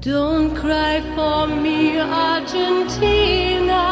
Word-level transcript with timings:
Don't 0.00 0.54
cry 0.56 1.02
for 1.14 1.46
me, 1.46 2.00
Argentina. 2.00 3.84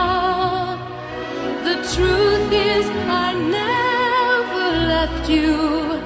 The 1.65 1.75
truth 1.92 2.50
is, 2.50 2.87
I 3.11 3.34
never 3.34 4.86
left 4.88 5.29
you. 5.29 6.00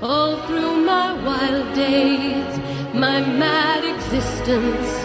All 0.00 0.36
through 0.46 0.76
my 0.86 1.12
wild 1.26 1.74
days, 1.74 2.60
my 2.94 3.18
mad 3.20 3.82
existence, 3.82 5.04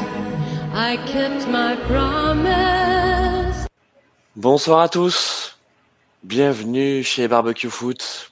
I 0.76 0.98
kept 1.08 1.48
my 1.48 1.76
promise. 1.88 3.66
Bonsoir 4.36 4.82
à 4.82 4.90
tous. 4.90 5.58
Bienvenue 6.22 7.02
chez 7.04 7.28
Barbecue 7.28 7.72
Foot. 7.72 8.32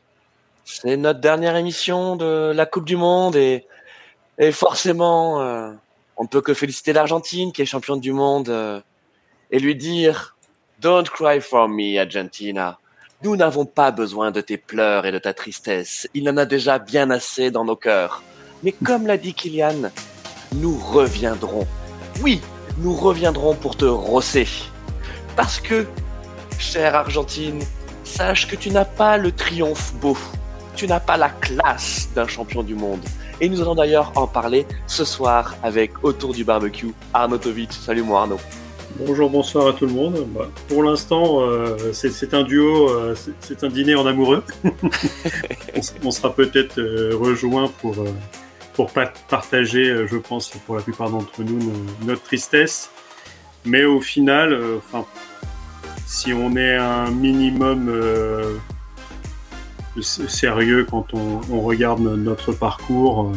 C'est 0.66 0.98
notre 0.98 1.20
dernière 1.20 1.56
émission 1.56 2.16
de 2.16 2.52
la 2.54 2.68
Coupe 2.68 2.86
du 2.86 2.96
Monde 2.96 3.36
et, 3.36 3.66
et 4.38 4.52
forcément, 4.52 5.42
euh, 5.42 5.72
on 6.18 6.24
ne 6.24 6.28
peut 6.28 6.42
que 6.42 6.54
féliciter 6.54 6.94
l'Argentine 6.94 7.52
qui 7.52 7.62
est 7.62 7.66
championne 7.66 8.00
du 8.00 8.14
monde 8.14 8.50
euh, 8.50 8.80
et 9.50 9.60
lui 9.60 9.76
dire 9.76 10.36
Don't 10.80 11.04
cry 11.04 11.42
for 11.42 11.70
me, 11.70 12.00
Argentina. 12.00 12.80
Nous 13.24 13.36
n'avons 13.36 13.66
pas 13.66 13.92
besoin 13.92 14.32
de 14.32 14.42
tes 14.42 14.58
pleurs 14.58 15.06
et 15.06 15.12
de 15.12 15.20
ta 15.20 15.34
tristesse. 15.34 16.10
Il 16.14 16.28
en 16.28 16.38
a 16.38 16.46
déjà 16.46 16.80
bien 16.80 17.12
assez 17.12 17.52
dans 17.52 17.64
nos 17.64 17.76
cœurs. 17.76 18.24
Mais 18.64 18.72
comme 18.72 19.06
l'a 19.06 19.18
dit 19.18 19.34
Kylian, 19.34 19.92
nous 20.56 20.78
reviendrons. 20.78 21.68
Oui, 22.22 22.42
nous 22.80 22.94
reviendrons 22.96 23.54
pour 23.54 23.78
te 23.78 23.86
rosser. 23.86 24.48
Parce 25.36 25.60
que, 25.60 25.86
chère 26.58 26.96
Argentine, 26.96 27.62
sache 28.04 28.48
que 28.48 28.56
tu 28.56 28.70
n'as 28.72 28.86
pas 28.86 29.18
le 29.18 29.32
triomphe 29.32 29.94
beau. 29.96 30.18
Tu 30.76 30.88
n'as 30.88 31.00
pas 31.00 31.18
la 31.18 31.30
classe 31.30 32.10
d'un 32.16 32.28
champion 32.28 32.64
du 32.64 32.76
monde. 32.76 33.04
Et 33.44 33.50
nous 33.50 33.60
allons 33.60 33.74
d'ailleurs 33.74 34.12
en 34.16 34.28
parler 34.28 34.68
ce 34.86 35.04
soir 35.04 35.56
avec 35.64 36.04
autour 36.04 36.32
du 36.32 36.44
barbecue 36.44 36.94
Arnaud 37.12 37.40
Tovic. 37.40 37.74
Salut 37.74 38.04
moi 38.04 38.22
Arnaud. 38.22 38.40
Bonjour, 39.00 39.32
bonsoir 39.32 39.68
à 39.68 39.74
tout 39.74 39.88
le 39.88 39.94
monde. 39.94 40.28
Bah, 40.28 40.48
pour 40.68 40.84
l'instant, 40.84 41.42
euh, 41.42 41.92
c'est 41.92 42.36
un 42.36 42.44
duo, 42.44 42.88
euh, 42.90 43.16
c'est 43.40 43.64
un 43.64 43.70
dîner 43.70 43.96
en 43.96 44.06
amoureux. 44.06 44.44
on, 44.64 45.80
on, 46.04 46.12
sera 46.12 46.36
peut-être 46.36 46.78
euh, 46.78 47.18
rejoint 47.20 47.72
pour, 47.82 47.96
pour 48.74 48.92
partager, 49.28 50.06
je 50.06 50.18
pense, 50.18 50.50
pour 50.68 50.76
la 50.76 50.84
plupart 50.84 51.10
d'entre 51.10 51.42
nous, 51.42 51.74
notre 52.06 52.22
tristesse. 52.22 52.92
Mais 53.66 53.86
au 53.86 54.02
final, 54.02 54.56
si 56.06 56.32
on 56.32 56.56
est 56.56 56.76
un 56.76 57.10
minimum 57.10 57.90
sérieux 60.00 60.86
quand 60.90 61.14
on, 61.14 61.42
on, 61.52 61.62
regarde 61.62 62.02
notre 62.02 62.54
parcours. 62.54 63.32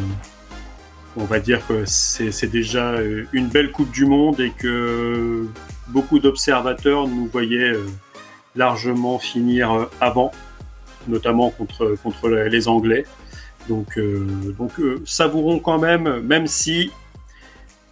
on 1.17 1.25
va 1.25 1.41
dire 1.41 1.67
que 1.67 1.85
c'est 1.85 2.51
déjà 2.51 2.95
une 3.33 3.49
belle 3.49 3.73
Coupe 3.73 3.91
du 3.91 4.07
Monde 4.07 4.41
et 4.41 4.51
que 4.51 5.47
beaucoup 5.89 6.19
d'observateurs 6.19 7.09
nous 7.09 7.27
voyaient 7.27 7.75
largement 8.57 9.19
finir 9.19 9.89
avant, 10.01 10.33
notamment 11.09 11.51
contre, 11.51 11.97
contre 12.03 12.29
les 12.29 12.69
Anglais. 12.69 13.05
Donc, 13.69 13.99
euh, 13.99 14.27
donc 14.59 14.79
euh, 14.79 15.01
savourons 15.07 15.59
quand 15.59 15.79
même, 15.79 16.21
même 16.21 16.47
si 16.47 16.91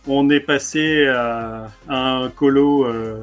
on 0.07 0.29
est 0.31 0.41
passé 0.41 1.07
à, 1.07 1.69
à 1.89 1.97
un 1.97 2.29
colo. 2.31 2.87
Euh... 2.87 3.23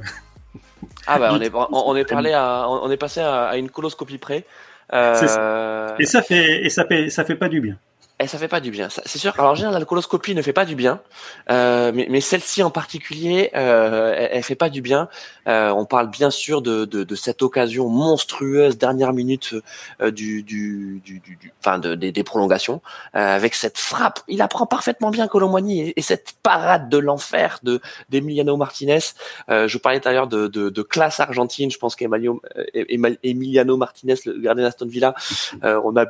Ah 1.06 1.20
bah 1.20 1.30
on 1.34 1.42
est, 1.42 1.52
on 1.54 1.95
est, 1.95 2.06
parlé 2.06 2.34
à, 2.34 2.67
on 2.67 2.90
est 2.90 2.98
passé 2.98 3.22
à, 3.22 3.56
une 3.58 3.70
coloscopie 3.70 4.17
près. 4.17 4.45
Euh... 4.94 5.95
Et 6.00 6.06
ça 6.06 6.22
fait 6.22 6.66
et 6.66 6.70
ça 6.70 6.86
fait 6.86 7.09
ça 7.09 7.23
fait 7.23 7.36
pas 7.36 7.50
du 7.50 7.62
bien. 7.62 7.78
Et 8.22 8.28
ça 8.28 8.38
fait 8.38 8.50
pas 8.50 8.59
du 8.59 8.70
bien. 8.70 8.89
C'est 8.89 9.17
sûr. 9.17 9.34
Alors, 9.38 9.52
en 9.52 9.56
général, 9.56 9.80
la 9.80 9.86
coloscopie 9.86 10.36
ne 10.36 10.42
fait 10.42 10.52
pas 10.52 10.66
du 10.66 10.75
bien, 10.75 11.00
euh, 11.50 11.94
mais, 11.95 12.08
mais 12.09 12.20
celle-ci 12.20 12.61
en 12.64 12.70
particulier, 12.70 13.50
euh, 13.56 14.14
elle, 14.14 14.30
elle, 14.34 14.44
fait 14.44 14.56
pas 14.56 14.70
du 14.70 14.81
bien. 14.81 15.08
Euh, 15.48 15.70
on 15.70 15.86
parle 15.86 16.09
bien 16.09 16.30
sûr 16.30 16.61
de, 16.61 16.84
de, 16.84 17.06
de, 17.06 17.16
cette 17.16 17.42
occasion 17.42 17.88
monstrueuse 17.88 18.78
dernière 18.78 19.14
minute 19.14 19.55
euh, 20.02 20.11
du, 20.11 20.43
du, 20.43 21.02
du, 21.05 21.20
du, 21.20 21.54
enfin, 21.61 21.80
de, 21.80 21.95
des, 21.95 22.11
des 22.11 22.23
prolongations, 22.23 22.82
euh, 23.16 23.36
avec 23.36 23.55
cette 23.55 23.77
frappe. 23.77 24.20
Il 24.27 24.42
apprend 24.42 24.66
parfaitement 24.66 25.11
bien 25.11 25.30
Colomboigny 25.30 25.80
et, 25.82 25.93
et, 25.99 26.02
cette 26.02 26.33
parade 26.43 26.89
de 26.89 26.98
l'enfer 26.98 27.60
de 27.64 27.80
d'Emiliano 28.10 28.58
Martinez. 28.58 28.99
Euh, 29.49 29.70
je 29.70 29.77
parlais 29.77 30.02
tout 30.02 30.10
à 30.10 30.11
l'heure 30.11 30.27
de, 30.27 30.48
de, 30.48 30.70
de, 30.70 30.82
classe 30.82 31.22
argentine. 31.22 31.72
Je 31.72 31.77
pense 31.77 31.95
qu'Emiliano 31.95 32.42
Martinez, 33.77 34.16
le 34.26 34.42
gardien 34.42 34.66
d'Aston 34.66 34.88
Villa, 34.88 35.16
on 35.64 35.95
a 35.95 36.05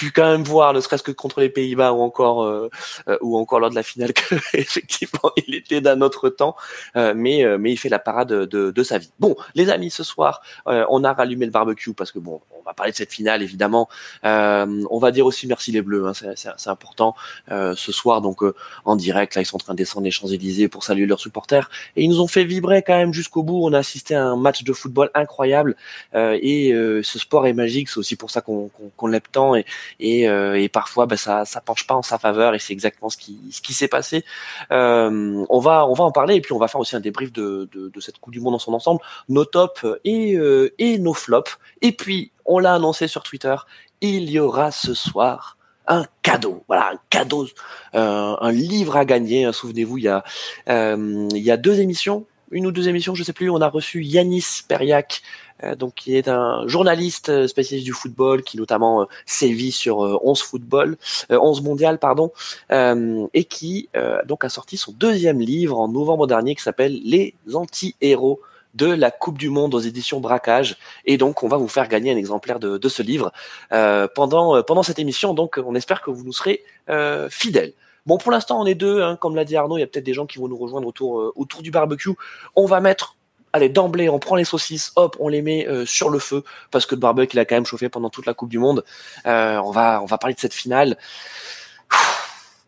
pu 0.00 0.12
quand 0.12 0.30
même 0.32 0.44
voir, 0.44 0.72
ne 0.72 0.80
serait-ce 0.80 1.02
que 1.02 1.12
contre 1.12 1.40
les 1.40 1.50
Pays-Bas 1.50 1.92
ou 1.92 2.00
encore 2.00 2.44
euh, 2.44 2.70
euh, 3.06 3.18
ou 3.20 3.36
encore 3.36 3.60
lors 3.60 3.68
de 3.68 3.74
la 3.74 3.82
finale, 3.82 4.12
que 4.14 4.34
effectivement 4.54 5.30
il 5.46 5.54
était 5.54 5.82
d'un 5.82 6.00
autre 6.00 6.30
temps, 6.30 6.56
euh, 6.96 7.12
mais 7.14 7.44
mais 7.58 7.72
il 7.72 7.76
fait 7.76 7.90
la 7.90 7.98
parade 7.98 8.28
de, 8.28 8.70
de, 8.70 8.82
sa 8.82 8.96
vie. 8.96 9.10
Bon, 9.18 9.36
les 9.54 9.68
amis, 9.68 9.90
ce 9.90 10.02
soir, 10.02 10.40
euh, 10.68 10.86
on 10.88 11.04
a 11.04 11.12
rallumé 11.12 11.44
le 11.44 11.52
barbecue 11.52 11.92
parce 11.92 12.12
que 12.12 12.18
bon, 12.18 12.40
on 12.58 12.62
va 12.62 12.72
parler 12.72 12.92
de 12.92 12.96
cette 12.96 13.12
finale 13.12 13.42
évidemment. 13.42 13.90
on 14.22 14.98
va 14.98 15.10
dire 15.10 15.26
aussi 15.26 15.46
merci 15.46 15.70
les 15.70 15.82
Bleus, 15.82 16.06
hein, 16.06 16.12
c'est 16.14 16.70
important 16.70 17.14
ce 17.48 17.92
soir 17.92 18.22
donc 18.22 18.38
en 18.86 18.96
direct. 18.96 19.34
Là, 19.34 19.42
ils 19.42 19.46
sont 19.46 19.56
en 19.56 19.64
train 19.66 19.74
de 19.74 19.78
descendre 19.78 20.04
les 20.04 20.10
Champs 20.10 20.28
Élysées 20.28 20.68
pour 20.68 20.82
saluer 20.82 21.04
leurs 21.04 21.20
supporters 21.20 21.68
et 21.96 22.04
ils 22.04 22.08
nous 22.08 22.22
ont 22.22 22.26
fait 22.26 22.44
vibrer 22.44 22.82
quand 22.82 22.96
même 22.96 23.12
jusqu'au 23.12 23.42
bout. 23.42 23.60
On 23.66 23.74
a 23.74 23.78
assisté 23.78 24.14
à 24.14 24.24
un 24.24 24.36
match 24.36 24.64
de 24.64 24.72
football 24.72 25.10
incroyable 25.14 25.76
et 26.14 26.72
ce 27.02 27.18
sport 27.18 27.46
est 27.46 27.52
magique. 27.52 27.90
C'est 27.90 27.98
aussi 27.98 28.16
pour 28.16 28.30
ça 28.30 28.40
qu'on 28.40 28.70
qu'on 28.96 29.08
qu 29.08 29.12
l'aime 29.12 29.20
tant 29.32 29.54
et 29.54 29.64
et, 29.98 30.28
euh, 30.28 30.60
et 30.60 30.68
parfois 30.68 31.06
bah, 31.06 31.16
ça 31.16 31.44
ça 31.44 31.60
penche 31.60 31.86
pas 31.86 31.94
en 31.94 32.02
sa 32.02 32.18
faveur 32.18 32.54
et 32.54 32.58
c'est 32.58 32.72
exactement 32.72 33.08
ce 33.08 33.16
qui 33.16 33.38
ce 33.50 33.60
qui 33.60 33.74
s'est 33.74 33.88
passé. 33.88 34.24
Euh, 34.72 35.44
on 35.48 35.58
va 35.58 35.86
on 35.86 35.94
va 35.94 36.04
en 36.04 36.12
parler 36.12 36.36
et 36.36 36.40
puis 36.40 36.52
on 36.52 36.58
va 36.58 36.68
faire 36.68 36.80
aussi 36.80 36.96
un 36.96 37.00
débrief 37.00 37.32
de, 37.32 37.68
de, 37.72 37.88
de 37.88 38.00
cette 38.00 38.18
Coupe 38.18 38.32
du 38.32 38.40
Monde 38.40 38.54
dans 38.54 38.58
son 38.58 38.74
ensemble, 38.74 39.00
nos 39.28 39.44
tops 39.44 39.86
et 40.04 40.36
euh, 40.36 40.74
et 40.78 40.98
nos 40.98 41.14
flops. 41.14 41.58
Et 41.82 41.92
puis 41.92 42.32
on 42.44 42.58
l'a 42.58 42.74
annoncé 42.74 43.08
sur 43.08 43.22
Twitter, 43.22 43.56
il 44.00 44.30
y 44.30 44.38
aura 44.38 44.70
ce 44.70 44.94
soir 44.94 45.56
un 45.90 46.06
cadeau, 46.22 46.64
voilà, 46.68 46.90
un 46.92 46.98
cadeau, 47.10 47.46
euh, 47.94 48.36
un 48.40 48.52
livre 48.52 48.96
à 48.96 49.04
gagner. 49.04 49.52
Souvenez-vous, 49.52 49.98
il 49.98 50.04
y 50.04 50.08
a, 50.08 50.22
euh, 50.68 51.28
il 51.32 51.42
y 51.42 51.50
a 51.50 51.56
deux 51.56 51.80
émissions, 51.80 52.26
une 52.50 52.66
ou 52.66 52.72
deux 52.72 52.88
émissions, 52.88 53.14
je 53.14 53.22
sais 53.22 53.32
plus. 53.32 53.50
On 53.50 53.60
a 53.60 53.68
reçu 53.68 54.02
Yanis 54.02 54.62
Periak, 54.68 55.22
euh, 55.62 55.74
donc 55.74 55.94
qui 55.94 56.16
est 56.16 56.28
un 56.28 56.66
journaliste 56.66 57.28
euh, 57.28 57.46
spécialiste 57.46 57.86
du 57.86 57.92
football, 57.92 58.42
qui 58.42 58.56
notamment 58.56 59.02
euh, 59.02 59.04
sévit 59.26 59.72
sur 59.72 59.98
11 59.98 60.42
football, 60.42 60.96
11 61.30 61.62
mondial, 61.62 61.98
pardon, 61.98 62.32
et 62.70 63.44
qui 63.44 63.88
donc 64.26 64.44
a 64.44 64.48
sorti 64.48 64.76
son 64.76 64.92
deuxième 64.92 65.40
livre 65.40 65.78
en 65.78 65.88
novembre 65.88 66.26
dernier 66.26 66.54
qui 66.54 66.62
s'appelle 66.62 67.00
Les 67.04 67.34
anti-héros 67.52 68.40
de 68.74 68.86
la 68.86 69.10
Coupe 69.10 69.38
du 69.38 69.50
Monde 69.50 69.74
aux 69.74 69.80
éditions 69.80 70.20
Braquage. 70.20 70.76
Et 71.04 71.16
donc, 71.16 71.42
on 71.42 71.48
va 71.48 71.56
vous 71.56 71.68
faire 71.68 71.88
gagner 71.88 72.12
un 72.12 72.16
exemplaire 72.16 72.60
de, 72.60 72.78
de 72.78 72.88
ce 72.88 73.02
livre 73.02 73.32
euh, 73.72 74.06
pendant, 74.14 74.62
pendant 74.62 74.82
cette 74.82 74.98
émission. 74.98 75.34
Donc, 75.34 75.58
on 75.64 75.74
espère 75.74 76.02
que 76.02 76.10
vous 76.10 76.24
nous 76.24 76.32
serez 76.32 76.62
euh, 76.88 77.28
fidèles. 77.30 77.72
Bon, 78.06 78.18
pour 78.18 78.32
l'instant, 78.32 78.60
on 78.60 78.66
est 78.66 78.74
deux. 78.74 79.02
Hein, 79.02 79.16
comme 79.16 79.36
l'a 79.36 79.44
dit 79.44 79.56
Arnaud, 79.56 79.76
il 79.76 79.80
y 79.80 79.84
a 79.84 79.86
peut-être 79.86 80.04
des 80.04 80.14
gens 80.14 80.26
qui 80.26 80.38
vont 80.38 80.48
nous 80.48 80.56
rejoindre 80.56 80.86
autour, 80.86 81.20
euh, 81.20 81.32
autour 81.36 81.62
du 81.62 81.70
barbecue. 81.70 82.10
On 82.56 82.66
va 82.66 82.80
mettre 82.80 83.16
allez, 83.52 83.68
d'emblée, 83.68 84.08
on 84.08 84.18
prend 84.20 84.36
les 84.36 84.44
saucisses, 84.44 84.92
hop, 84.96 85.16
on 85.18 85.28
les 85.28 85.42
met 85.42 85.66
euh, 85.66 85.84
sur 85.84 86.08
le 86.08 86.20
feu, 86.20 86.44
parce 86.70 86.86
que 86.86 86.94
le 86.94 87.00
barbecue, 87.00 87.36
il 87.36 87.40
a 87.40 87.44
quand 87.44 87.56
même 87.56 87.66
chauffé 87.66 87.88
pendant 87.88 88.08
toute 88.08 88.26
la 88.26 88.34
Coupe 88.34 88.48
du 88.48 88.58
Monde. 88.58 88.84
Euh, 89.26 89.56
on, 89.64 89.72
va, 89.72 90.00
on 90.02 90.06
va 90.06 90.18
parler 90.18 90.34
de 90.34 90.40
cette 90.40 90.54
finale. 90.54 90.96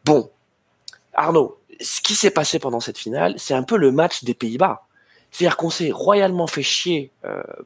Bon, 0.04 0.30
Arnaud, 1.14 1.58
ce 1.80 2.00
qui 2.00 2.16
s'est 2.16 2.32
passé 2.32 2.58
pendant 2.58 2.80
cette 2.80 2.98
finale, 2.98 3.34
c'est 3.36 3.54
un 3.54 3.62
peu 3.62 3.76
le 3.76 3.92
match 3.92 4.24
des 4.24 4.34
Pays-Bas. 4.34 4.82
C'est-à-dire 5.30 5.56
qu'on 5.56 5.70
s'est 5.70 5.92
royalement 5.92 6.48
fait 6.48 6.64
chier 6.64 7.12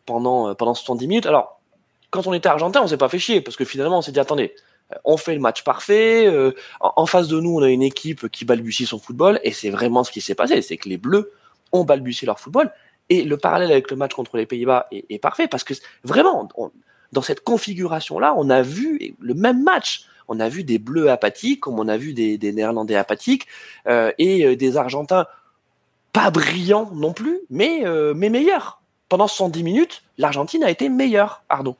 pendant, 0.04 0.54
pendant 0.54 0.74
70 0.74 1.08
minutes. 1.08 1.26
Alors, 1.26 1.58
quand 2.10 2.26
on 2.26 2.34
était 2.34 2.50
argentin, 2.50 2.82
on 2.82 2.86
s'est 2.86 2.98
pas 2.98 3.08
fait 3.08 3.18
chier, 3.18 3.40
parce 3.40 3.56
que 3.56 3.64
finalement, 3.64 3.98
on 3.98 4.02
s'est 4.02 4.12
dit, 4.12 4.20
attendez, 4.20 4.54
on 5.04 5.16
fait 5.16 5.34
le 5.34 5.40
match 5.40 5.64
parfait. 5.64 6.26
Euh, 6.26 6.52
en 6.80 7.06
face 7.06 7.28
de 7.28 7.40
nous, 7.40 7.58
on 7.58 7.62
a 7.62 7.68
une 7.68 7.82
équipe 7.82 8.28
qui 8.28 8.44
balbutie 8.44 8.86
son 8.86 8.98
football, 8.98 9.40
et 9.42 9.52
c'est 9.52 9.70
vraiment 9.70 10.04
ce 10.04 10.12
qui 10.12 10.20
s'est 10.20 10.34
passé. 10.34 10.62
C'est 10.62 10.76
que 10.76 10.88
les 10.88 10.96
Bleus 10.96 11.32
ont 11.72 11.84
balbutié 11.84 12.26
leur 12.26 12.40
football. 12.40 12.70
Et 13.08 13.22
le 13.22 13.36
parallèle 13.36 13.70
avec 13.70 13.90
le 13.90 13.96
match 13.96 14.14
contre 14.14 14.36
les 14.36 14.46
Pays-Bas 14.46 14.86
est, 14.90 15.18
parfait 15.18 15.46
parce 15.46 15.62
que 15.62 15.74
vraiment, 16.02 16.48
dans 17.12 17.22
cette 17.22 17.44
configuration-là, 17.44 18.34
on 18.36 18.50
a 18.50 18.62
vu 18.62 19.14
le 19.20 19.34
même 19.34 19.62
match. 19.62 20.06
On 20.28 20.40
a 20.40 20.48
vu 20.48 20.64
des 20.64 20.78
Bleus 20.78 21.08
apathiques, 21.08 21.60
comme 21.60 21.78
on 21.78 21.86
a 21.86 21.96
vu 21.96 22.12
des, 22.12 22.36
des 22.36 22.52
Néerlandais 22.52 22.96
apathiques, 22.96 23.46
euh, 23.86 24.10
et 24.18 24.44
euh, 24.44 24.56
des 24.56 24.76
Argentins 24.76 25.26
pas 26.12 26.30
brillants 26.30 26.90
non 26.94 27.12
plus, 27.12 27.38
mais, 27.50 27.86
euh, 27.86 28.12
mais 28.14 28.28
meilleurs. 28.28 28.80
Pendant 29.08 29.28
110 29.28 29.62
minutes, 29.62 30.02
l'Argentine 30.18 30.64
a 30.64 30.70
été 30.70 30.88
meilleure, 30.88 31.44
Arnaud. 31.48 31.76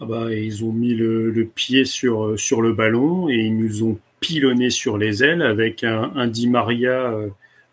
Ah 0.00 0.06
bah, 0.06 0.32
ils 0.32 0.64
ont 0.64 0.72
mis 0.72 0.94
le, 0.94 1.30
le, 1.30 1.44
pied 1.44 1.84
sur, 1.84 2.38
sur 2.38 2.62
le 2.62 2.72
ballon 2.72 3.28
et 3.28 3.34
ils 3.34 3.56
nous 3.56 3.84
ont 3.84 3.98
pilonné 4.20 4.70
sur 4.70 4.96
les 4.96 5.22
ailes 5.22 5.42
avec 5.42 5.84
un, 5.84 6.12
un 6.14 6.26
Di 6.26 6.48
Maria 6.48 7.14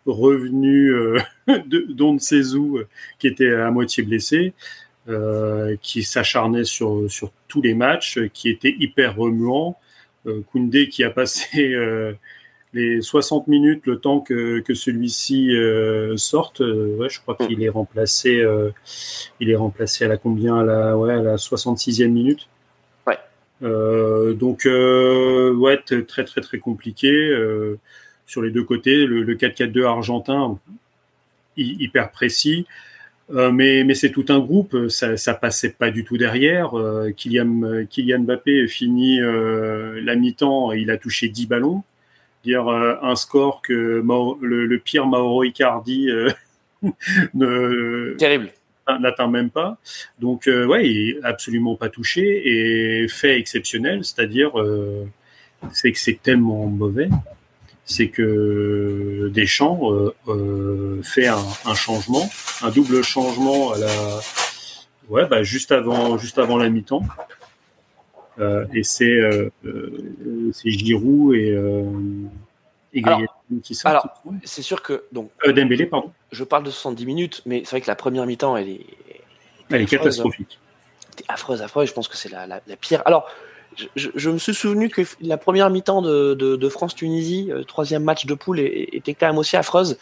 revenu 0.06 0.92
euh, 0.92 1.18
d'On 1.88 2.14
ne 2.14 2.56
où, 2.56 2.80
qui 3.18 3.26
était 3.26 3.52
à 3.52 3.70
moitié 3.70 4.02
blessé, 4.02 4.52
euh, 5.08 5.76
qui 5.80 6.02
s'acharnait 6.02 6.64
sur, 6.64 7.10
sur 7.10 7.32
tous 7.48 7.62
les 7.62 7.74
matchs, 7.74 8.18
qui 8.32 8.48
était 8.48 8.74
hyper 8.78 9.16
remuant. 9.16 9.76
Euh, 10.26 10.42
Koundé 10.52 10.88
qui 10.88 11.04
a 11.04 11.10
passé 11.10 11.72
euh, 11.74 12.12
les 12.78 13.00
60 13.00 13.48
minutes, 13.48 13.86
le 13.86 13.98
temps 13.98 14.20
que, 14.20 14.60
que 14.60 14.74
celui-ci 14.74 15.54
sorte, 16.16 16.60
ouais, 16.60 17.08
je 17.08 17.20
crois 17.20 17.36
qu'il 17.36 17.62
est 17.62 17.68
remplacé. 17.68 18.44
il 19.40 19.50
est 19.50 19.56
remplacé 19.56 20.04
à 20.04 20.08
la 20.08 20.16
combien 20.16 20.58
à 20.58 20.64
la, 20.64 20.96
ouais, 20.96 21.12
à 21.12 21.22
la 21.22 21.36
66e 21.36 22.08
minute. 22.08 22.48
Ouais. 23.06 23.18
donc 24.34 24.66
ouais, 24.66 25.78
très 26.06 26.24
très 26.24 26.40
très 26.40 26.58
compliqué 26.58 27.10
sur 28.26 28.42
les 28.42 28.50
deux 28.50 28.64
côtés. 28.64 29.06
Le, 29.06 29.22
le 29.22 29.34
4-4-2 29.34 29.84
argentin, 29.84 30.58
hyper 31.56 32.10
précis. 32.10 32.66
Euh, 33.30 33.50
mais, 33.52 33.84
mais 33.84 33.94
c'est 33.94 34.10
tout 34.10 34.24
un 34.28 34.38
groupe, 34.38 34.88
ça, 34.88 35.16
ça 35.16 35.34
passait 35.34 35.70
pas 35.70 35.90
du 35.90 36.04
tout 36.04 36.16
derrière. 36.16 36.78
Euh, 36.78 37.10
Kylian, 37.10 37.84
Kylian 37.88 38.20
Mbappé 38.20 38.66
finit 38.68 39.20
euh, 39.20 40.00
la 40.02 40.16
mi-temps, 40.16 40.72
il 40.72 40.90
a 40.90 40.96
touché 40.96 41.28
10 41.28 41.46
ballons. 41.46 41.82
Dire 42.44 42.68
un 42.68 43.16
score 43.16 43.62
que 43.62 44.02
le, 44.42 44.78
pire 44.78 45.06
Mauro 45.06 45.42
Icardi 45.42 46.08
ne, 47.34 48.14
Terrible. 48.16 48.50
n'atteint 49.00 49.28
même 49.28 49.50
pas. 49.50 49.78
Donc 50.18 50.46
ouais, 50.46 50.88
il 50.88 51.10
est 51.10 51.24
absolument 51.24 51.76
pas 51.76 51.88
touché 51.88 53.02
et 53.02 53.08
fait 53.08 53.38
exceptionnel, 53.38 54.04
c'est-à-dire 54.04 54.52
c'est 55.72 55.92
que 55.92 55.98
c'est 55.98 56.22
tellement 56.22 56.66
mauvais 56.66 57.08
c'est 57.88 58.08
que 58.08 59.30
Deschamps 59.34 59.92
euh, 59.92 60.14
euh, 60.28 61.02
fait 61.02 61.26
un, 61.26 61.74
changement, 61.74 62.28
un 62.62 62.70
double 62.70 63.02
changement 63.02 63.72
à 63.72 63.78
la, 63.78 64.20
ouais, 65.08 65.26
bah, 65.26 65.42
juste 65.42 65.72
avant, 65.72 66.18
juste 66.18 66.38
avant 66.38 66.58
la 66.58 66.68
mi-temps. 66.68 67.02
Euh, 68.40 68.64
et 68.72 68.82
c'est 68.82 69.20
c'est 70.52 70.70
Giroud 70.70 71.34
et, 71.34 71.56
et 72.94 73.04
alors, 73.04 73.20
qui 73.62 73.74
sortent. 73.74 73.94
Alors, 73.94 74.08
c'est 74.44 74.62
sûr 74.62 74.82
que 74.82 75.04
donc 75.12 75.30
Dembélé, 75.46 75.86
pardon. 75.86 76.12
Je 76.32 76.44
parle 76.44 76.64
de 76.64 76.70
70 76.70 77.06
minutes, 77.06 77.42
mais 77.46 77.62
c'est 77.64 77.70
vrai 77.70 77.80
que 77.80 77.86
la 77.86 77.96
première 77.96 78.26
mi-temps, 78.26 78.56
elle 78.56 78.68
est, 78.68 78.86
elle 79.70 79.82
est 79.82 79.86
catastrophique. 79.86 80.58
Affreuse, 81.26 81.62
affreuse. 81.62 81.88
Je 81.88 81.94
pense 81.94 82.08
que 82.08 82.16
c'est 82.16 82.30
la, 82.30 82.46
la, 82.46 82.60
la, 82.66 82.76
pire. 82.76 83.02
Alors, 83.04 83.28
je, 83.96 84.30
me 84.30 84.38
suis 84.38 84.54
souvenu 84.54 84.88
que 84.88 85.02
la 85.20 85.36
première 85.36 85.70
mi-temps 85.70 86.02
de, 86.02 86.68
France-Tunisie, 86.68 87.48
euh, 87.50 87.64
troisième 87.64 88.04
match 88.04 88.26
de 88.26 88.34
poule, 88.34 88.60
était 88.60 89.14
quand 89.14 89.26
même 89.26 89.38
aussi 89.38 89.56
affreuse, 89.56 89.98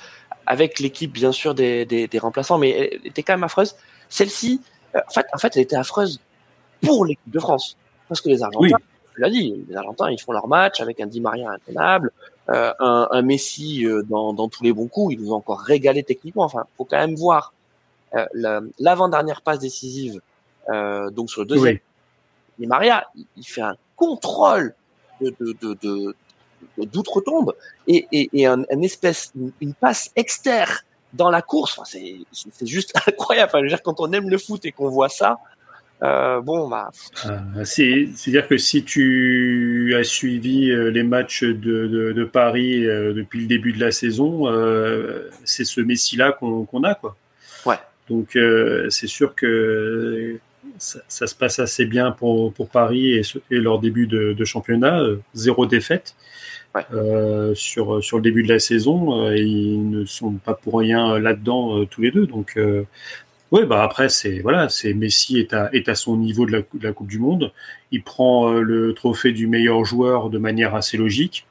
avec 0.47 0.79
l'équipe 0.79 1.12
bien 1.12 1.33
sûr 1.33 1.55
des, 1.55 2.09
remplaçants, 2.21 2.59
mais 2.59 2.71
elle 2.71 3.06
était 3.06 3.23
quand 3.23 3.35
même 3.35 3.44
affreuse. 3.44 3.77
Celle-ci, 4.09 4.61
euh, 4.94 5.00
en 5.06 5.11
fait, 5.11 5.27
en 5.33 5.38
fait, 5.38 5.56
elle 5.56 5.62
était 5.62 5.77
affreuse 5.77 6.21
pour 6.83 7.05
l'équipe 7.05 7.31
de 7.31 7.41
France, 7.41 7.77
parce 8.08 8.20
que 8.20 8.29
les 8.29 8.43
Argentins, 8.43 8.79
tu 9.14 9.20
l'as 9.20 9.31
dit, 9.31 9.64
les 9.69 9.76
Argentins, 9.76 10.11
ils 10.11 10.20
font 10.20 10.32
leur 10.32 10.49
match 10.49 10.81
avec 10.81 11.00
un 11.00 11.06
Di 11.06 11.20
Maria 11.20 11.50
intenable, 11.50 12.12
euh, 12.49 12.73
un, 12.79 13.23
Messi 13.23 13.85
dans, 14.08 14.49
tous 14.49 14.62
les 14.62 14.73
bons 14.73 14.88
coups, 14.88 15.14
ils 15.14 15.20
nous 15.20 15.32
ont 15.32 15.37
encore 15.37 15.61
régalé 15.61 16.03
techniquement. 16.03 16.44
Enfin, 16.44 16.64
faut 16.76 16.85
quand 16.85 16.99
même 16.99 17.17
voir 17.17 17.53
l'avant-dernière 18.79 19.43
passe 19.43 19.58
décisive, 19.58 20.20
donc 20.69 21.31
sur 21.31 21.43
le 21.43 21.47
deuxième. 21.47 21.79
Mais 22.58 22.67
Maria, 22.67 23.06
il 23.37 23.47
fait 23.47 23.62
un 23.62 23.76
contrôle 23.97 24.75
de, 25.20 25.35
de, 25.41 26.14
d'outre-tombe 26.79 27.55
et, 27.87 28.06
et, 28.12 28.47
un, 28.47 28.64
espèce, 28.82 29.32
une, 29.61 29.75
passe 29.75 30.11
externe 30.17 30.73
dans 31.12 31.31
la 31.31 31.43
course. 31.43 31.79
Enfin, 31.79 31.85
c'est, 31.85 32.67
juste 32.67 32.93
incroyable. 33.06 33.50
Enfin, 33.55 33.67
dire, 33.67 33.82
quand 33.82 34.00
on 34.00 34.12
aime 34.12 34.29
le 34.29 34.38
foot 34.38 34.64
et 34.64 34.73
qu'on 34.73 34.88
voit 34.88 35.09
ça, 35.09 35.38
euh, 36.03 36.41
bon, 36.41 36.69
bah. 36.69 36.91
Euh, 37.27 37.65
c'est, 37.65 38.09
c'est-à-dire 38.15 38.47
que 38.49 38.59
si 38.59 38.85
tu 38.85 39.95
as 39.99 40.05
suivi 40.05 40.71
euh, 40.71 40.91
les 40.91 41.03
matchs 41.03 41.43
de, 41.43 42.13
de, 42.13 42.25
Paris 42.25 42.83
depuis 42.83 43.41
le 43.41 43.47
début 43.47 43.73
de 43.73 43.81
la 43.81 43.91
saison, 43.91 44.45
c'est 45.45 45.65
ce 45.65 45.81
Messi-là 45.81 46.33
qu'on, 46.33 46.83
a, 46.85 46.95
quoi. 46.95 47.17
Ouais. 47.65 47.79
Donc, 48.09 48.39
c'est 48.91 49.07
sûr 49.07 49.35
que 49.35 50.39
ça, 50.79 51.27
se 51.27 51.35
passe 51.35 51.59
assez 51.59 51.85
bien 51.85 52.11
pour, 52.13 52.53
pour 52.53 52.69
Paris 52.69 53.13
et, 53.13 53.23
leur 53.51 53.79
début 53.79 54.07
de, 54.07 54.45
championnat. 54.45 55.01
Euh, 55.01 55.17
zéro 55.35 55.67
défaite 55.67 56.15
euh, 56.93 57.55
sur, 57.55 58.03
sur 58.03 58.19
le 58.19 58.23
début 58.23 58.43
de 58.43 58.53
la 58.53 58.59
saison. 58.59 59.27
Euh, 59.27 59.37
ils 59.37 59.91
ne 59.91 60.05
sont 60.05 60.33
pas 60.33 60.55
pour 60.55 60.79
rien 60.79 61.19
là-dedans 61.19 61.85
tous 61.87 62.03
les 62.03 62.11
deux. 62.11 62.27
Donc, 62.27 62.59
ouais, 63.53 63.67
bah 63.67 63.83
après, 63.83 64.09
c'est 64.09 64.41
voilà, 64.41 64.69
c'est 64.69 64.95
Messi 64.95 65.39
est 65.39 65.53
à, 65.53 65.71
est 65.73 65.89
à 65.89 65.95
son 65.95 66.17
niveau 66.17 66.47
de 66.47 66.53
la, 66.53 66.59
de 66.59 66.83
la 66.83 66.93
Coupe 66.93 67.09
du 67.09 67.19
Monde. 67.19 67.53
Il 67.93 68.03
prend 68.03 68.51
le 68.51 68.93
trophée 68.95 69.33
du 69.33 69.47
meilleur 69.47 69.85
joueur 69.85 70.31
de 70.31 70.39
manière 70.39 70.75
assez 70.75 70.97
logique. 70.97 71.47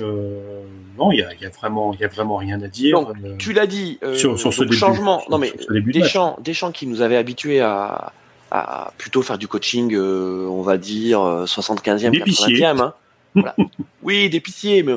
non, 0.00 1.12
il 1.12 1.18
y 1.18 1.22
a, 1.22 1.34
y 1.34 1.46
a, 1.46 1.50
vraiment, 1.50 1.94
il 1.94 2.00
y 2.00 2.04
a 2.04 2.08
vraiment 2.08 2.36
rien 2.36 2.60
à 2.62 2.68
dire. 2.68 3.12
tu 3.38 3.52
l'as 3.52 3.66
dit 3.66 3.98
sur, 4.14 4.38
sur, 4.38 4.52
ce 4.52 4.70
changement. 4.72 5.22
non 5.30 5.38
mais 5.38 5.52
des 5.70 6.54
champs 6.54 6.72
qui 6.72 6.86
nous 6.86 7.02
avait 7.02 7.16
habitués 7.16 7.60
à, 7.60 8.12
à 8.50 8.92
plutôt 8.98 9.22
faire 9.22 9.36
du 9.36 9.48
coaching, 9.48 9.94
euh, 9.94 10.46
on 10.48 10.62
va 10.62 10.78
dire 10.78 11.18
75e, 11.18 12.12
80e. 12.12 12.80
Hein. 12.80 12.94
Voilà. 13.34 13.56
oui, 14.02 14.30
d'épicier, 14.30 14.84
mais 14.84 14.94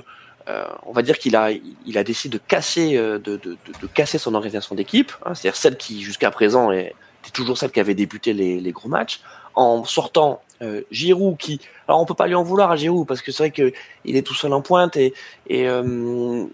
euh, 0.47 0.65
on 0.85 0.91
va 0.93 1.01
dire 1.01 1.17
qu'il 1.17 1.35
a, 1.35 1.51
il 1.51 1.97
a 1.97 2.03
décidé 2.03 2.37
de 2.37 2.43
casser, 2.43 2.95
euh, 2.95 3.19
de, 3.19 3.35
de, 3.37 3.57
de, 3.81 3.87
casser 3.87 4.17
son 4.17 4.33
organisation 4.33 4.75
d'équipe, 4.75 5.11
hein, 5.25 5.35
c'est-à-dire 5.35 5.57
celle 5.57 5.77
qui 5.77 6.01
jusqu'à 6.01 6.31
présent 6.31 6.71
était 6.71 6.93
toujours 7.33 7.57
celle 7.57 7.71
qui 7.71 7.79
avait 7.79 7.95
débuté 7.95 8.33
les, 8.33 8.59
les 8.59 8.71
gros 8.71 8.87
matchs, 8.87 9.21
en 9.55 9.83
sortant 9.83 10.41
euh, 10.61 10.81
Giroud 10.89 11.37
qui, 11.37 11.59
alors 11.87 11.99
on 11.99 12.05
peut 12.05 12.13
pas 12.13 12.27
lui 12.27 12.35
en 12.35 12.43
vouloir 12.43 12.71
à 12.71 12.75
Giroud 12.75 13.05
parce 13.07 13.21
que 13.21 13.31
c'est 13.31 13.43
vrai 13.43 13.51
que 13.51 13.73
il 14.05 14.15
est 14.15 14.21
tout 14.21 14.33
seul 14.33 14.53
en 14.53 14.61
pointe 14.61 14.95
et 14.95 15.13
euh, 15.51 16.45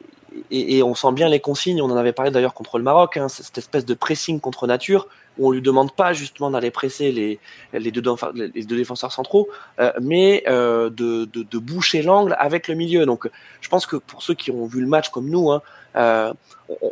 et, 0.50 0.78
et, 0.78 0.84
on 0.84 0.96
sent 0.96 1.12
bien 1.12 1.30
les 1.30 1.39
consignes. 1.39 1.81
On 1.81 1.92
en 1.92 1.96
avait 1.96 2.12
parlé 2.12 2.31
d'ailleurs 2.31 2.56
contre 2.56 2.80
le 2.80 2.84
Maroc, 2.84 3.18
hein, 3.18 3.28
cette 3.30 3.57
espèce 3.57 3.86
de 3.86 3.94
pressing 3.94 4.39
contre 4.39 4.66
nature 4.66 5.07
où 5.38 5.47
on 5.47 5.51
lui 5.51 5.62
demande 5.62 5.91
pas 5.94 6.13
justement 6.13 6.51
d'aller 6.51 6.71
presser 6.71 7.12
les, 7.12 7.39
les, 7.74 7.91
deux, 7.91 8.01
défenseurs 8.01 9.12
centraux, 9.12 9.47
euh, 9.80 9.91
mais 10.01 10.44
euh, 10.47 10.89
de, 10.89 11.25
de, 11.25 11.57
boucher 11.57 12.01
l'angle 12.01 12.35
avec 12.39 12.68
le 12.68 12.75
milieu. 12.75 13.06
Donc, 13.06 13.30
je 13.62 13.69
pense 13.69 13.85
que 13.85 13.95
pour 13.95 14.21
ceux 14.21 14.33
qui 14.33 14.51
ont 14.51 14.65
vu 14.65 14.81
le 14.81 14.88
match 14.88 15.09
comme 15.09 15.30
nous, 15.30 15.51
hein, 15.51 15.62
euh, 15.95 16.33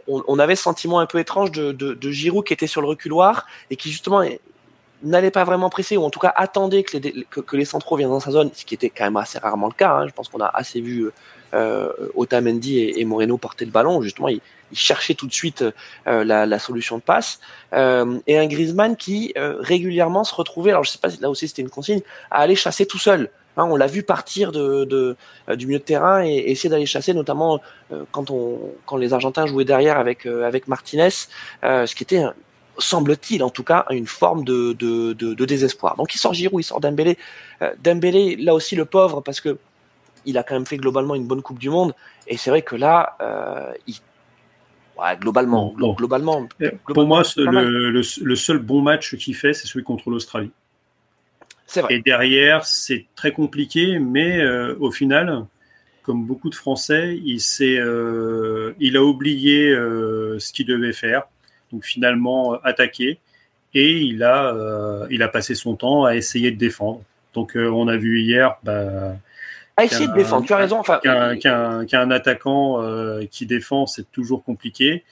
on, 0.07 0.39
avait 0.39 0.55
ce 0.55 0.63
sentiment 0.63 0.99
un 0.99 1.05
peu 1.05 1.19
étrange 1.19 1.51
de, 1.51 2.11
Giroud 2.11 2.45
qui 2.45 2.53
était 2.53 2.67
sur 2.67 2.81
le 2.81 2.87
reculoir 2.87 3.47
et 3.69 3.75
qui 3.75 3.89
justement 3.89 4.21
n'allait 5.03 5.31
pas 5.31 5.43
vraiment 5.43 5.71
presser 5.71 5.97
ou 5.97 6.03
en 6.03 6.11
tout 6.11 6.19
cas 6.19 6.31
attendait 6.35 6.83
que 6.83 6.97
les, 6.97 7.25
que, 7.29 7.55
les 7.55 7.65
centraux 7.65 7.95
viennent 7.97 8.09
dans 8.09 8.19
sa 8.19 8.31
zone, 8.31 8.51
ce 8.53 8.63
qui 8.63 8.75
était 8.75 8.91
quand 8.91 9.05
même 9.05 9.17
assez 9.17 9.39
rarement 9.39 9.67
le 9.67 9.73
cas. 9.73 9.91
Hein. 9.91 10.07
Je 10.07 10.13
pense 10.13 10.29
qu'on 10.29 10.41
a 10.41 10.51
assez 10.53 10.81
vu 10.81 11.09
Otamendi 12.15 12.79
et, 12.79 13.05
Moreno 13.05 13.37
porter 13.37 13.65
le 13.65 13.71
ballon. 13.71 14.01
Justement, 14.01 14.29
il 14.71 14.77
cherchait 14.77 15.13
tout 15.13 15.27
de 15.27 15.33
suite 15.33 15.63
euh, 16.07 16.23
la, 16.23 16.59
solution 16.59 16.97
de 16.97 17.01
passe. 17.01 17.39
Euh, 17.73 18.19
et 18.27 18.37
un 18.37 18.47
Griezmann 18.47 18.95
qui 18.95 19.33
euh, 19.37 19.55
régulièrement 19.59 20.23
se 20.23 20.33
retrouvait, 20.33 20.71
alors 20.71 20.83
je 20.83 20.91
sais 20.91 20.99
pas, 20.99 21.09
là 21.19 21.29
aussi 21.29 21.47
c'était 21.47 21.61
une 21.61 21.69
consigne, 21.69 22.01
à 22.29 22.39
aller 22.39 22.55
chasser 22.55 22.85
tout 22.85 22.99
seul. 22.99 23.29
Hein, 23.57 23.67
on 23.69 23.75
l'a 23.75 23.87
vu 23.87 24.03
partir 24.03 24.53
de, 24.53 25.17
du 25.55 25.67
milieu 25.67 25.79
de 25.79 25.83
terrain 25.83 26.23
et, 26.23 26.35
essayer 26.35 26.69
d'aller 26.69 26.85
chasser, 26.85 27.13
notamment 27.13 27.59
quand 28.11 28.31
on 28.31 28.59
quand 28.85 28.95
les 28.95 29.13
Argentins 29.13 29.45
jouaient 29.45 29.65
derrière 29.65 29.97
avec 29.99 30.25
avec 30.25 30.69
Martinez, 30.69 31.09
ce 31.61 31.93
qui 31.93 32.03
était 32.03 32.23
semble-t-il 32.77 33.43
en 33.43 33.49
tout 33.49 33.65
cas 33.65 33.85
une 33.89 34.07
forme 34.07 34.45
de, 34.45 34.71
de, 34.71 35.45
désespoir. 35.45 35.97
Donc 35.97 36.15
il 36.15 36.17
sort 36.17 36.33
Giroud, 36.33 36.61
il 36.61 36.63
sort 36.63 36.79
Dembélé. 36.79 37.17
Dembélé, 37.83 38.37
là 38.37 38.53
aussi 38.53 38.77
le 38.77 38.85
pauvre 38.85 39.19
parce 39.19 39.41
que 39.41 39.57
il 40.23 40.37
a 40.37 40.43
quand 40.43 40.53
même 40.53 40.65
fait 40.65 40.77
globalement 40.77 41.15
une 41.15 41.25
bonne 41.25 41.41
Coupe 41.41 41.59
du 41.59 41.69
Monde 41.69 41.93
et 42.27 42.37
c'est 42.37 42.51
vrai 42.51 42.61
que 42.61 42.77
là 42.77 43.17
il 43.85 43.95
globalement, 45.19 45.73
globalement, 45.77 46.47
Pour 46.85 47.05
moi, 47.05 47.23
le, 47.37 48.35
seul 48.35 48.57
bon 48.59 48.81
match 48.81 49.15
qu'il 49.15 49.35
fait, 49.35 49.53
c'est 49.53 49.67
celui 49.67 49.83
contre 49.83 50.09
l'Australie. 50.09 50.51
C'est 51.65 51.81
vrai. 51.81 51.95
Et 51.95 52.01
derrière, 52.01 52.65
c'est 52.65 53.05
très 53.15 53.31
compliqué, 53.31 53.97
mais 53.99 54.41
euh, 54.41 54.75
au 54.79 54.91
final, 54.91 55.45
comme 56.03 56.25
beaucoup 56.25 56.49
de 56.49 56.55
Français, 56.55 57.17
il, 57.23 57.39
euh, 57.61 58.73
il 58.79 58.97
a 58.97 59.03
oublié 59.03 59.69
euh, 59.69 60.37
ce 60.39 60.51
qu'il 60.51 60.65
devait 60.65 60.93
faire. 60.93 61.23
Donc 61.71 61.85
finalement, 61.85 62.55
attaquer. 62.63 63.19
Et 63.73 63.99
il 64.01 64.21
a, 64.23 65.07
il 65.09 65.23
a 65.23 65.29
passé 65.29 65.55
son 65.55 65.77
temps 65.77 66.03
à 66.03 66.17
essayer 66.17 66.51
de 66.51 66.57
défendre. 66.57 67.03
Donc 67.33 67.53
on 67.55 67.87
a 67.87 67.95
vu 67.95 68.19
hier, 68.19 68.57
bah, 68.63 69.15
à 69.81 69.85
essayer 69.85 70.07
de 70.07 70.13
défendre. 70.13 70.45
Tu 70.45 70.53
as 70.53 70.57
raison. 70.57 70.79
Enfin, 70.79 70.99
qu'un 71.01 72.11
attaquant 72.11 72.81
euh, 72.81 73.25
qui 73.29 73.45
défend, 73.45 73.85
c'est 73.85 74.11
toujours 74.11 74.43
compliqué. 74.43 75.03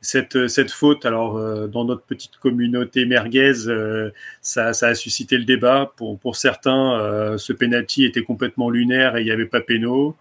Cette, 0.00 0.46
cette 0.46 0.70
faute, 0.70 1.04
alors 1.04 1.36
euh, 1.36 1.66
dans 1.66 1.84
notre 1.84 2.02
petite 2.02 2.36
communauté 2.36 3.06
merguez, 3.06 3.66
euh, 3.66 4.10
ça, 4.40 4.72
ça, 4.72 4.88
a 4.88 4.94
suscité 4.94 5.36
le 5.36 5.44
débat. 5.44 5.92
Pour, 5.96 6.18
pour 6.18 6.36
certains, 6.36 7.36
ce 7.38 7.52
penalty 7.52 8.04
était 8.04 8.22
complètement 8.22 8.70
lunaire 8.70 9.16
et 9.16 9.22
il 9.22 9.24
n'y 9.24 9.32
avait 9.32 9.46
pas 9.46 9.60
péno. 9.60 10.16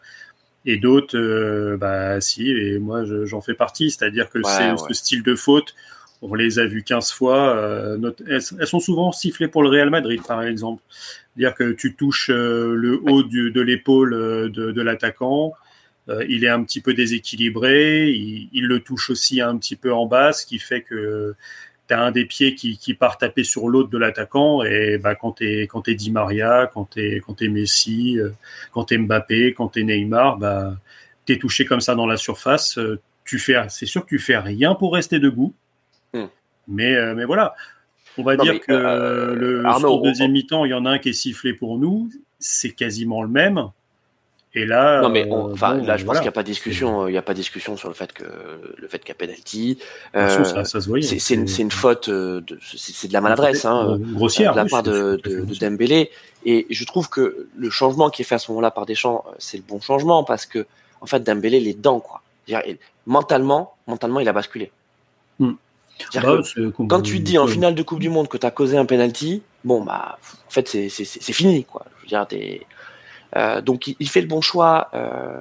Et 0.68 0.78
d'autres, 0.78 1.76
bah 1.76 2.20
si, 2.22 2.50
et 2.50 2.80
moi 2.80 3.04
j'en 3.26 3.42
fais 3.42 3.54
partie. 3.54 3.92
C'est-à-dire 3.92 4.30
que 4.30 4.40
c'est 4.44 4.76
ce 4.78 4.94
style 4.94 5.22
de 5.22 5.36
faute, 5.36 5.76
on 6.30 6.36
les 6.36 6.60
a 6.60 6.66
vus 6.66 6.84
15 6.84 7.12
fois. 7.12 7.98
Notre, 7.98 8.24
elles, 8.30 8.42
sont 8.42 8.80
souvent 8.80 9.12
sifflées 9.12 9.48
pour 9.48 9.64
le 9.64 9.70
Real 9.70 9.90
Madrid, 9.90 10.22
par 10.26 10.44
exemple 10.44 10.82
dire 11.36 11.54
que 11.54 11.72
tu 11.72 11.96
touches 11.96 12.30
euh, 12.30 12.74
le 12.76 13.00
haut 13.04 13.24
de 13.24 13.62
l'épaule 13.62 14.14
euh, 14.14 14.50
de, 14.50 14.82
l'attaquant. 14.82 15.54
il 16.30 16.44
est 16.44 16.50
un 16.50 16.64
petit 16.64 16.82
peu 16.82 16.94
déséquilibré, 16.94 18.10
il, 18.10 18.68
le 18.68 18.80
touche 18.80 19.10
aussi 19.10 19.42
un 19.42 19.58
petit 19.58 19.76
peu 19.76 19.92
en 19.94 20.06
bas, 20.06 20.34
ce 20.34 20.46
qui 20.46 20.60
fait 20.60 20.82
que 20.82 21.36
tu 21.88 21.94
as 21.94 22.02
un 22.02 22.12
des 22.12 22.26
pieds 22.26 22.56
qui, 22.56 22.94
part 22.94 23.18
taper 23.18 23.44
sur 23.44 23.68
l'autre 23.68 23.90
de 23.90 23.98
l'attaquant 23.98 24.64
et 24.64 24.98
bah, 24.98 25.16
quand 25.16 25.34
tu 25.34 25.68
es 25.88 25.96
Di 25.96 26.12
Maria, 26.12 26.70
quand 26.74 26.92
tu 26.92 27.00
es 27.02 27.20
quand 27.20 27.42
es 27.42 27.48
Messi, 27.48 28.20
euh, 28.20 28.30
quand 28.72 28.86
tu 28.86 28.96
es 28.96 28.98
Mbappé, 28.98 29.54
quand 29.54 29.70
tu 29.70 29.82
es 29.82 29.84
Neymar, 29.84 30.38
bah 30.38 30.78
tu 31.26 31.34
es 31.34 31.38
touché 31.40 31.66
comme 31.66 31.82
ça 31.82 31.96
dans 31.96 32.06
la 32.06 32.18
surface, 32.18 32.78
euh, 32.78 33.02
c'est 33.70 33.88
sûr 33.88 34.04
que 34.04 34.10
tu 34.10 34.20
fais 34.20 34.38
rien 34.38 34.76
pour 34.76 34.94
rester 34.94 35.18
debout. 35.18 35.56
Hmm. 36.16 36.28
Mais 36.68 36.96
euh, 36.96 37.14
mais 37.16 37.26
voilà, 37.26 37.56
on 38.18 38.24
va 38.24 38.38
dire 38.38 38.60
que 38.60 38.72
le 38.72 40.04
deuxième 40.04 40.32
mi-temps, 40.32 40.66
il 40.66 40.72
y 40.72 40.74
en 40.74 40.86
a 40.86 40.92
un 40.92 41.00
qui 41.00 41.10
est 41.10 41.14
sifflé 41.14 41.54
pour 41.54 41.78
nous, 41.78 42.10
c'est 42.40 42.72
quasiment 42.72 43.22
le 43.22 43.30
même. 43.30 43.70
Et 44.58 44.66
là, 44.66 45.02
non 45.02 45.10
mais 45.10 45.30
euh, 45.30 45.52
enfin 45.52 45.76
là, 45.76 45.98
je 45.98 46.06
pense 46.06 46.16
qu'il 46.16 46.24
n'y 46.24 46.30
a 46.30 46.32
pas 46.32 46.42
de 46.42 46.48
discussion. 46.48 47.10
Il 47.10 47.12
n'y 47.12 47.18
a 47.18 47.22
pas 47.22 47.34
de 47.34 47.40
discussion 47.40 47.76
sur 47.76 47.90
le 47.90 47.94
fait 47.94 48.14
que 48.14 48.24
le 48.78 48.88
fait 48.88 49.00
qu'il 49.00 49.10
y 49.10 49.12
a 49.12 49.16
penalty. 49.16 49.78
Euh, 50.16 50.30
ça, 50.46 50.64
ça. 50.64 50.80
C'est 50.80 51.34
une, 51.34 51.48
une, 51.60 51.72
faute. 51.72 52.08
Euh, 52.08 52.42
c'est 52.64 53.10
de 53.10 53.14
la 53.14 53.20
maladresse, 53.20 53.66
hein, 53.66 54.00
grossière, 54.14 54.54
de 54.54 54.58
la 54.58 54.66
part 54.66 54.82
de, 54.82 55.20
de, 55.22 55.42
de, 55.42 55.56
Dembélé. 55.56 56.10
Et 56.46 56.68
je 56.70 56.86
trouve 56.86 57.10
que 57.10 57.48
le 57.58 57.70
changement 57.70 58.10
qui 58.10 58.22
est 58.22 58.26
fait 58.26 58.36
à 58.36 58.40
ce 58.40 58.50
moment-là 58.52 58.72
par 58.72 58.86
Deschamps, 58.86 59.26
c'est 59.40 59.58
le 59.58 59.64
bon 59.64 59.82
changement 59.82 60.24
parce 60.24 60.46
que 60.46 60.66
en 61.02 61.06
fait 61.06 61.22
Dembélé 61.22 61.60
les 61.60 61.74
dents 61.74 62.00
quoi. 62.00 62.22
Mentalement, 63.08 63.76
mentalement, 63.88 64.22
il 64.22 64.30
a 64.30 64.34
basculé. 64.34 64.72
Hmm. 65.40 65.54
Bah, 66.14 66.42
quand 66.90 67.02
tu 67.02 67.20
dis 67.20 67.38
en 67.38 67.48
finale 67.48 67.76
de 67.76 67.84
Coupe 67.84 68.00
du 68.00 68.10
Monde 68.10 68.28
que 68.28 68.38
tu 68.38 68.46
as 68.46 68.52
causé 68.52 68.78
un 68.78 68.86
penalty, 68.86 69.44
bon 69.64 69.84
bah 69.84 70.18
en 70.48 70.50
fait 70.50 70.68
c'est 70.68 71.34
fini 71.34 71.64
quoi. 71.64 71.86
Je 71.98 72.02
veux 72.04 72.26
dire, 72.26 72.28
euh, 73.38 73.62
donc 73.62 73.88
il, 73.88 74.10
fait 74.10 74.22
le 74.22 74.28
bon 74.28 74.42
choix. 74.42 74.90
Euh, 74.94 75.40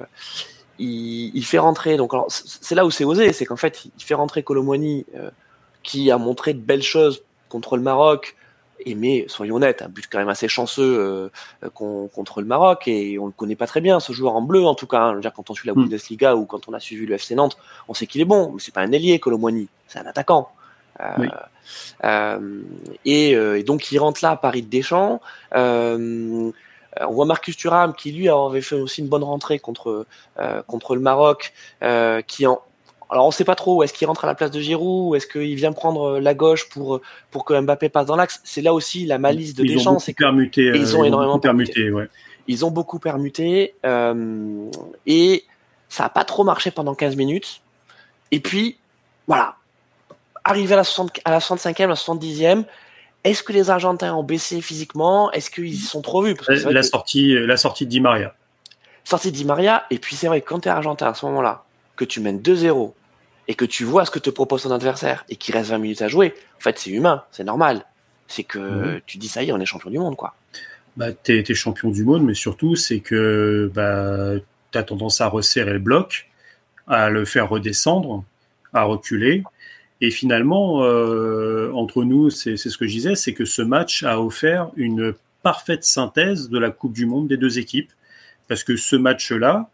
il, 0.79 1.31
il, 1.35 1.45
fait 1.45 1.59
rentrer. 1.59 1.97
Donc 1.97 2.13
c'est 2.29 2.75
là 2.75 2.85
où 2.85 2.91
c'est 2.91 3.05
osé, 3.05 3.33
c'est 3.33 3.45
qu'en 3.45 3.55
fait 3.55 3.85
il 3.85 4.03
fait 4.03 4.13
rentrer 4.13 4.43
Colomwani 4.43 5.05
euh, 5.15 5.29
qui 5.83 6.11
a 6.11 6.17
montré 6.17 6.53
de 6.53 6.59
belles 6.59 6.83
choses 6.83 7.23
contre 7.49 7.77
le 7.77 7.83
Maroc. 7.83 8.35
Et 8.79 8.95
mais 8.95 9.25
soyons 9.27 9.55
honnêtes, 9.55 9.81
un 9.81 9.87
but 9.87 10.05
quand 10.11 10.17
même 10.17 10.29
assez 10.29 10.47
chanceux 10.47 11.31
euh, 11.63 11.69
contre 11.69 12.41
le 12.41 12.47
Maroc 12.47 12.87
et 12.87 13.17
on 13.19 13.27
le 13.27 13.31
connaît 13.31 13.55
pas 13.55 13.67
très 13.67 13.81
bien 13.81 13.99
ce 13.99 14.11
joueur 14.11 14.35
en 14.35 14.41
bleu 14.41 14.65
en 14.65 14.75
tout 14.75 14.87
cas. 14.87 14.99
Hein. 14.99 15.11
Je 15.11 15.15
veux 15.15 15.21
dire, 15.21 15.33
quand 15.33 15.49
on 15.49 15.53
suit 15.53 15.67
la 15.67 15.73
mm. 15.73 15.83
Bundesliga 15.83 16.35
ou 16.35 16.45
quand 16.45 16.67
on 16.67 16.73
a 16.73 16.79
suivi 16.79 17.05
le 17.05 17.15
FC 17.15 17.35
Nantes, 17.35 17.57
on 17.87 17.93
sait 17.93 18.07
qu'il 18.07 18.21
est 18.21 18.25
bon, 18.25 18.51
mais 18.53 18.59
c'est 18.59 18.73
pas 18.73 18.81
un 18.81 18.91
ailier 18.91 19.19
Colomwani, 19.19 19.67
c'est 19.87 19.99
un 19.99 20.05
attaquant. 20.05 20.49
Euh, 21.01 21.27
euh, 22.05 22.61
et, 23.03 23.31
et, 23.31 23.63
donc 23.63 23.91
il 23.91 23.97
rentre 23.97 24.19
là 24.23 24.31
à 24.31 24.35
Paris 24.35 24.61
de 24.61 24.69
Deschamps. 24.69 25.21
Euh, 25.55 26.51
euh, 26.99 27.05
on 27.07 27.13
voit 27.13 27.25
Marcus 27.25 27.57
Thuram 27.57 27.93
qui 27.93 28.11
lui 28.11 28.29
avait 28.29 28.61
fait 28.61 28.75
aussi 28.75 29.01
une 29.01 29.07
bonne 29.07 29.23
rentrée 29.23 29.59
contre 29.59 30.05
euh, 30.39 30.61
contre 30.63 30.95
le 30.95 31.01
Maroc, 31.01 31.53
euh, 31.83 32.21
qui 32.21 32.45
en 32.47 32.61
alors 33.09 33.27
on 33.27 33.31
sait 33.31 33.43
pas 33.43 33.55
trop, 33.55 33.83
est-ce 33.83 33.93
qu'il 33.93 34.07
rentre 34.07 34.23
à 34.25 34.27
la 34.27 34.35
place 34.35 34.51
de 34.51 34.59
Giroud, 34.59 35.09
ou 35.09 35.15
est-ce 35.15 35.27
qu'il 35.27 35.55
vient 35.55 35.71
prendre 35.71 36.19
la 36.19 36.33
gauche 36.33 36.69
pour 36.69 37.01
pour 37.31 37.45
que 37.45 37.59
Mbappé 37.59 37.89
passe 37.89 38.05
dans 38.05 38.15
l'axe? 38.15 38.41
C'est 38.43 38.61
là 38.61 38.73
aussi 38.73 39.05
la 39.05 39.17
malice 39.17 39.53
de 39.53 39.63
Deschamps, 39.63 39.99
c'est 39.99 40.13
permuté, 40.13 40.71
ils 40.75 40.95
ont 40.95 41.03
énormément 41.03 41.39
permuté. 41.39 41.91
Ouais. 41.91 42.07
Ils 42.47 42.63
ont 42.63 42.71
beaucoup 42.71 42.99
permuté 42.99 43.75
et 45.05 45.43
ça 45.89 46.05
a 46.05 46.09
pas 46.09 46.23
trop 46.23 46.43
marché 46.43 46.71
pendant 46.71 46.95
15 46.95 47.15
minutes. 47.15 47.61
Et 48.31 48.39
puis 48.39 48.77
voilà, 49.27 49.55
arrivé 50.43 50.73
à 50.73 50.77
la 50.77 50.83
60, 50.83 51.19
à 51.25 51.31
la 51.31 51.39
65e, 51.39 51.83
à 51.83 51.87
la 51.87 51.93
70e, 51.95 52.63
est-ce 53.23 53.41
que 53.41 53.53
les 53.53 53.71
Argentins 53.71 54.13
ont 54.13 54.23
baissé 54.23 54.61
physiquement? 54.61 55.31
Est-ce 55.31 55.49
qu'ils 55.49 55.79
sont 55.79 56.01
trop 56.01 56.21
vus? 56.21 56.35
La, 56.47 56.83
sortie, 56.83 57.33
la 57.33 57.57
sortie 57.57 57.85
de 57.85 57.89
Di 57.89 57.99
Maria. 57.99 58.35
Sortie 59.03 59.31
de 59.31 59.35
Di 59.35 59.45
Maria, 59.45 59.85
et 59.89 59.97
puis 59.97 60.15
c'est 60.15 60.27
vrai 60.27 60.41
quand 60.41 60.61
tu 60.61 60.67
es 60.67 60.71
Argentin 60.71 61.07
à 61.07 61.13
ce 61.13 61.25
moment-là, 61.25 61.64
que 61.95 62.05
tu 62.05 62.19
mènes 62.19 62.39
2-0, 62.39 62.93
et 63.47 63.55
que 63.55 63.65
tu 63.65 63.83
vois 63.83 64.05
ce 64.05 64.11
que 64.11 64.19
te 64.19 64.29
propose 64.29 64.63
ton 64.63 64.71
adversaire, 64.71 65.25
et 65.29 65.35
qu'il 65.35 65.55
reste 65.55 65.69
20 65.69 65.77
minutes 65.77 66.01
à 66.01 66.07
jouer, 66.07 66.33
en 66.57 66.61
fait 66.61 66.77
c'est 66.79 66.91
humain, 66.91 67.23
c'est 67.31 67.43
normal. 67.43 67.85
C'est 68.27 68.43
que 68.43 69.01
tu 69.05 69.17
dis 69.17 69.27
ça 69.27 69.43
y 69.43 69.49
est, 69.49 69.51
on 69.51 69.59
est 69.59 69.65
champion 69.65 69.91
du 69.91 69.99
monde, 69.99 70.15
quoi. 70.15 70.33
Bah, 70.97 71.11
t'es 71.11 71.43
es 71.47 71.53
champion 71.53 71.91
du 71.91 72.03
monde, 72.03 72.23
mais 72.23 72.33
surtout 72.33 72.75
c'est 72.75 72.99
que 72.99 73.69
bah, 73.73 74.39
tu 74.71 74.77
as 74.77 74.83
tendance 74.83 75.21
à 75.21 75.27
resserrer 75.27 75.73
le 75.73 75.79
bloc, 75.79 76.29
à 76.87 77.09
le 77.09 77.25
faire 77.25 77.49
redescendre, 77.49 78.23
à 78.73 78.83
reculer. 78.83 79.43
Et 80.01 80.11
finalement, 80.11 80.83
euh, 80.83 81.71
entre 81.73 82.03
nous, 82.03 82.29
c'est 82.29 82.57
ce 82.57 82.77
que 82.77 82.85
je 82.85 82.91
disais, 82.91 83.15
c'est 83.15 83.33
que 83.33 83.45
ce 83.45 83.61
match 83.61 84.03
a 84.03 84.21
offert 84.21 84.69
une 84.75 85.13
parfaite 85.43 85.83
synthèse 85.83 86.49
de 86.49 86.59
la 86.59 86.71
Coupe 86.71 86.93
du 86.93 87.05
Monde 87.05 87.27
des 87.27 87.37
deux 87.37 87.59
équipes. 87.59 87.91
Parce 88.47 88.63
que 88.63 88.75
ce 88.75 88.95
match-là, 88.95 89.69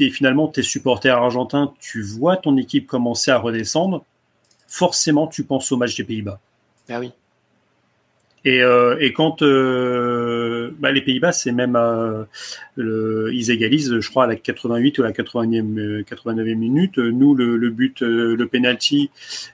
es, 0.00 0.10
finalement, 0.10 0.48
tes 0.48 0.62
supporters 0.62 1.16
argentins, 1.16 1.72
tu 1.80 2.02
vois 2.02 2.36
ton 2.36 2.56
équipe 2.56 2.86
commencer 2.86 3.30
à 3.30 3.38
redescendre, 3.38 4.04
forcément, 4.66 5.26
tu 5.26 5.44
penses 5.44 5.70
au 5.72 5.76
match 5.76 5.96
des 5.96 6.04
Pays-Bas. 6.04 6.40
Ah 6.88 7.00
oui. 7.00 7.12
Et, 8.44 8.62
euh, 8.62 8.96
et 9.00 9.14
quand 9.14 9.42
euh, 9.42 10.70
bah, 10.78 10.92
les 10.92 11.00
Pays-Bas, 11.00 11.32
c'est 11.32 11.52
même 11.52 11.76
euh, 11.76 12.24
le, 12.76 13.30
ils 13.32 13.50
égalisent, 13.50 14.00
je 14.00 14.10
crois, 14.10 14.24
à 14.24 14.26
la 14.26 14.36
88 14.36 14.98
ou 14.98 15.02
à 15.02 15.06
la 15.06 15.12
80e, 15.12 16.04
89e 16.04 16.54
minute. 16.54 16.98
Nous, 16.98 17.34
le, 17.34 17.56
le 17.56 17.70
but, 17.70 18.00
le 18.02 18.46
penalty, 18.46 19.10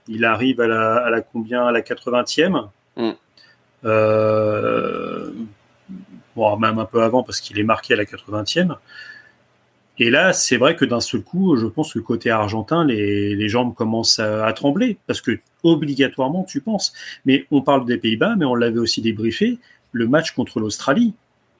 il 0.08 0.24
arrive 0.24 0.60
à 0.60 0.66
la, 0.66 0.96
à 0.96 1.10
la 1.10 1.20
combien? 1.20 1.66
À 1.66 1.72
la 1.72 1.82
80e. 1.82 2.68
Mm. 2.96 3.10
bon, 6.34 6.56
même 6.56 6.78
un 6.80 6.84
peu 6.84 7.02
avant 7.02 7.22
parce 7.22 7.40
qu'il 7.40 7.60
est 7.60 7.64
marqué 7.64 7.94
à 7.94 7.96
la 7.96 8.04
80e. 8.04 8.76
Et 9.98 10.10
là, 10.10 10.32
c'est 10.32 10.56
vrai 10.56 10.76
que 10.76 10.84
d'un 10.84 11.00
seul 11.00 11.20
coup, 11.20 11.56
je 11.56 11.66
pense 11.66 11.92
que 11.92 11.98
côté 11.98 12.30
argentin, 12.30 12.84
les, 12.84 13.48
jambes 13.48 13.74
commencent 13.74 14.18
à, 14.18 14.50
trembler 14.54 14.98
parce 15.06 15.20
que 15.20 15.38
obligatoirement, 15.62 16.44
tu 16.44 16.60
penses. 16.60 16.92
Mais 17.26 17.46
on 17.50 17.60
parle 17.60 17.84
des 17.84 17.98
Pays-Bas, 17.98 18.36
mais 18.36 18.46
on 18.46 18.54
l'avait 18.54 18.78
aussi 18.78 19.02
débriefé. 19.02 19.58
Le 19.92 20.08
match 20.08 20.32
contre 20.32 20.58
l'Australie, 20.58 21.12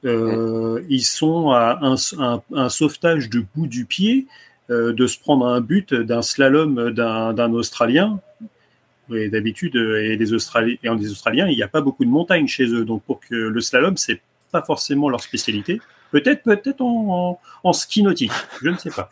euh, 0.06 0.82
ils 0.88 1.04
sont 1.04 1.50
à 1.50 1.80
un, 1.82 2.68
sauvetage 2.68 3.28
de 3.28 3.44
bout 3.54 3.66
du 3.66 3.84
pied 3.84 4.26
euh, 4.70 4.94
de 4.94 5.06
se 5.06 5.18
prendre 5.18 5.46
un 5.46 5.60
but 5.60 5.92
d'un 5.92 6.22
slalom 6.22 6.90
d'un 6.92 7.52
Australien. 7.52 8.20
Et 9.12 9.28
d'habitude, 9.28 9.74
et 9.74 10.16
les 10.16 10.32
Australiens, 10.32 10.76
et 10.82 10.88
les 10.94 11.10
Australiens, 11.10 11.48
il 11.48 11.56
n'y 11.56 11.64
a 11.64 11.68
pas 11.68 11.80
beaucoup 11.80 12.04
de 12.04 12.10
montagnes 12.10 12.46
chez 12.46 12.66
eux, 12.66 12.84
donc 12.84 13.02
pour 13.02 13.18
que 13.18 13.34
le 13.34 13.60
slalom, 13.60 13.96
c'est 13.96 14.20
pas 14.52 14.62
forcément 14.62 15.08
leur 15.08 15.20
spécialité. 15.20 15.80
Peut-être, 16.10 16.42
peut-être 16.42 16.80
en, 16.80 17.40
en, 17.62 17.72
ski 17.72 18.02
nautique, 18.02 18.32
je 18.62 18.68
ne 18.68 18.76
sais 18.76 18.90
pas. 18.90 19.08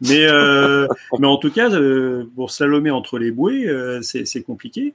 Mais, 0.00 0.24
euh, 0.24 0.86
mais 1.18 1.26
en 1.26 1.36
tout 1.36 1.50
cas, 1.50 1.70
euh, 1.70 2.24
pour 2.34 2.50
slalomer 2.50 2.90
entre 2.90 3.18
les 3.18 3.30
bouées, 3.30 3.66
euh, 3.68 4.00
c'est 4.02 4.42
compliqué. 4.42 4.94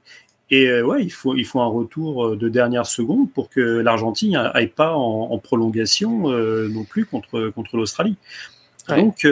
Et 0.50 0.68
euh, 0.68 0.82
ouais, 0.82 1.02
il 1.02 1.10
faut, 1.10 1.34
il 1.34 1.44
faut 1.44 1.60
un 1.60 1.66
retour 1.66 2.36
de 2.36 2.48
dernière 2.48 2.86
seconde 2.86 3.30
pour 3.32 3.50
que 3.50 3.60
l'Argentine 3.60 4.36
aille 4.36 4.68
pas 4.68 4.94
en, 4.94 5.28
en 5.30 5.38
prolongation 5.38 6.28
non 6.28 6.84
plus 6.84 7.04
contre, 7.04 7.50
contre 7.50 7.76
l'Australie. 7.76 8.16
Donc, 8.88 9.26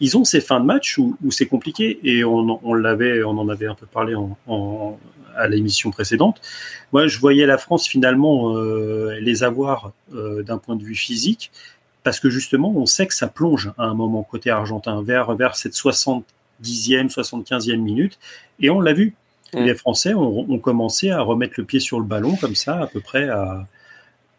ils 0.00 0.16
ont 0.18 0.24
ces 0.24 0.40
fins 0.40 0.60
de 0.60 0.66
match 0.66 0.98
où, 0.98 1.16
où 1.24 1.30
c'est 1.30 1.46
compliqué 1.46 1.98
et 2.04 2.24
on, 2.24 2.60
on 2.62 2.74
l'avait, 2.74 3.22
on 3.22 3.38
en 3.38 3.48
avait 3.48 3.66
un 3.66 3.74
peu 3.74 3.86
parlé 3.86 4.14
en, 4.14 4.36
en 4.46 4.98
à 5.38 5.48
l'émission 5.48 5.90
précédente. 5.90 6.40
Moi, 6.92 7.06
je 7.06 7.18
voyais 7.18 7.46
la 7.46 7.58
France 7.58 7.86
finalement 7.86 8.56
euh, 8.56 9.18
les 9.20 9.42
avoir 9.42 9.92
euh, 10.14 10.42
d'un 10.42 10.58
point 10.58 10.76
de 10.76 10.82
vue 10.82 10.94
physique, 10.94 11.50
parce 12.02 12.20
que 12.20 12.28
justement, 12.28 12.72
on 12.76 12.86
sait 12.86 13.06
que 13.06 13.14
ça 13.14 13.28
plonge 13.28 13.72
à 13.78 13.84
un 13.84 13.94
moment 13.94 14.22
côté 14.22 14.50
argentin 14.50 15.02
vers 15.02 15.34
vers 15.34 15.56
cette 15.56 15.74
70e, 15.74 16.22
75e 16.62 17.76
minute, 17.76 18.18
et 18.60 18.70
on 18.70 18.80
l'a 18.80 18.92
vu. 18.92 19.14
Les 19.54 19.74
Français 19.74 20.12
ont, 20.12 20.58
commencé 20.58 21.08
à 21.08 21.22
remettre 21.22 21.54
le 21.56 21.64
pied 21.64 21.80
sur 21.80 21.98
le 22.00 22.04
ballon 22.04 22.36
comme 22.36 22.54
ça, 22.54 22.82
à 22.82 22.86
peu 22.86 23.00
près 23.00 23.30
à, 23.30 23.66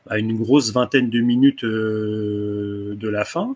à 0.07 0.19
une 0.19 0.37
grosse 0.37 0.71
vingtaine 0.71 1.09
de 1.09 1.19
minutes 1.19 1.63
euh, 1.63 2.95
de 2.95 3.09
la 3.09 3.25
fin. 3.25 3.55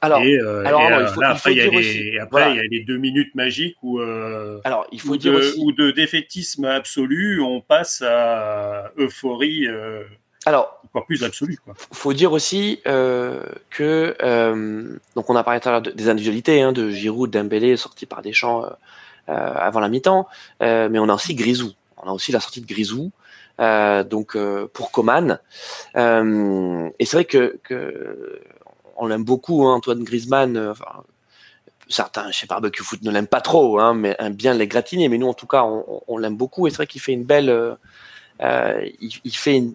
Alors, 0.00 0.22
et, 0.22 0.38
euh, 0.38 0.64
alors, 0.64 0.82
il 1.00 1.08
faut, 1.08 1.22
après, 1.22 1.52
il, 1.52 1.58
y 1.58 1.60
a 1.60 1.68
les, 1.68 2.18
après 2.20 2.50
il 2.52 2.56
y 2.56 2.60
a 2.60 2.62
les 2.70 2.84
deux 2.84 2.98
minutes 2.98 3.34
magiques 3.34 3.76
où, 3.82 3.98
euh, 3.98 4.60
alors, 4.64 4.86
il 4.92 5.00
faut 5.00 5.14
où 5.14 5.16
dire 5.16 5.32
de, 5.32 5.38
aussi... 5.38 5.58
où 5.58 5.72
de 5.72 5.90
défaitisme 5.90 6.64
absolu, 6.66 7.40
on 7.40 7.60
passe 7.60 8.02
à 8.02 8.92
euphorie 8.96 9.66
euh, 9.66 10.04
alors, 10.48 10.80
encore 10.84 11.04
plus 11.04 11.24
absolue. 11.24 11.58
Il 11.66 11.96
faut 11.96 12.12
dire 12.14 12.32
aussi 12.32 12.80
euh, 12.86 13.44
que, 13.68 14.16
euh, 14.22 14.96
donc 15.14 15.28
on 15.28 15.36
a 15.36 15.44
parlé 15.44 15.60
tout 15.60 15.68
à 15.68 15.72
l'heure 15.72 15.82
des 15.82 16.08
individualités, 16.08 16.62
hein, 16.62 16.72
de 16.72 16.90
Giroud, 16.90 17.30
Dembélé, 17.30 17.76
sorti 17.76 18.06
par 18.06 18.22
Deschamps 18.22 18.64
euh, 18.64 18.72
avant 19.26 19.80
la 19.80 19.90
mi-temps, 19.90 20.26
mais 20.60 20.98
on 20.98 21.08
a 21.08 21.14
aussi 21.14 21.34
Grisou. 21.34 21.72
On 21.98 22.08
a 22.08 22.12
aussi 22.12 22.32
la 22.32 22.40
sortie 22.40 22.62
de 22.62 22.66
Grisou. 22.66 23.10
donc 23.58 24.38
pour 24.72 24.90
Coman 24.90 25.38
et 25.96 27.04
c'est 27.04 27.16
vrai 27.16 27.24
que, 27.24 27.58
que 27.64 28.40
on 28.98 29.06
l'aime 29.06 29.24
beaucoup, 29.24 29.66
hein, 29.66 29.74
Antoine 29.74 30.04
Griezmann. 30.04 30.56
Euh, 30.56 30.74
certains 31.88 32.30
chez 32.30 32.46
Barbecue 32.46 32.82
Foot 32.82 33.02
ne 33.02 33.10
l'aiment 33.10 33.26
pas 33.26 33.40
trop, 33.40 33.78
hein, 33.78 33.94
mais 33.94 34.14
aiment 34.18 34.34
bien 34.34 34.52
les 34.54 34.66
gratiner. 34.66 35.08
Mais 35.08 35.16
nous, 35.18 35.28
en 35.28 35.34
tout 35.34 35.46
cas, 35.46 35.64
on, 35.64 36.18
l'aime 36.18 36.36
beaucoup. 36.36 36.66
Et 36.66 36.70
c'est 36.70 36.76
vrai 36.76 36.86
qu'il 36.86 37.00
fait 37.00 37.12
une 37.12 37.24
belle, 37.24 37.48
euh, 37.48 37.74
euh, 38.42 38.86
il, 39.00 39.36
fait 39.36 39.56
une, 39.56 39.74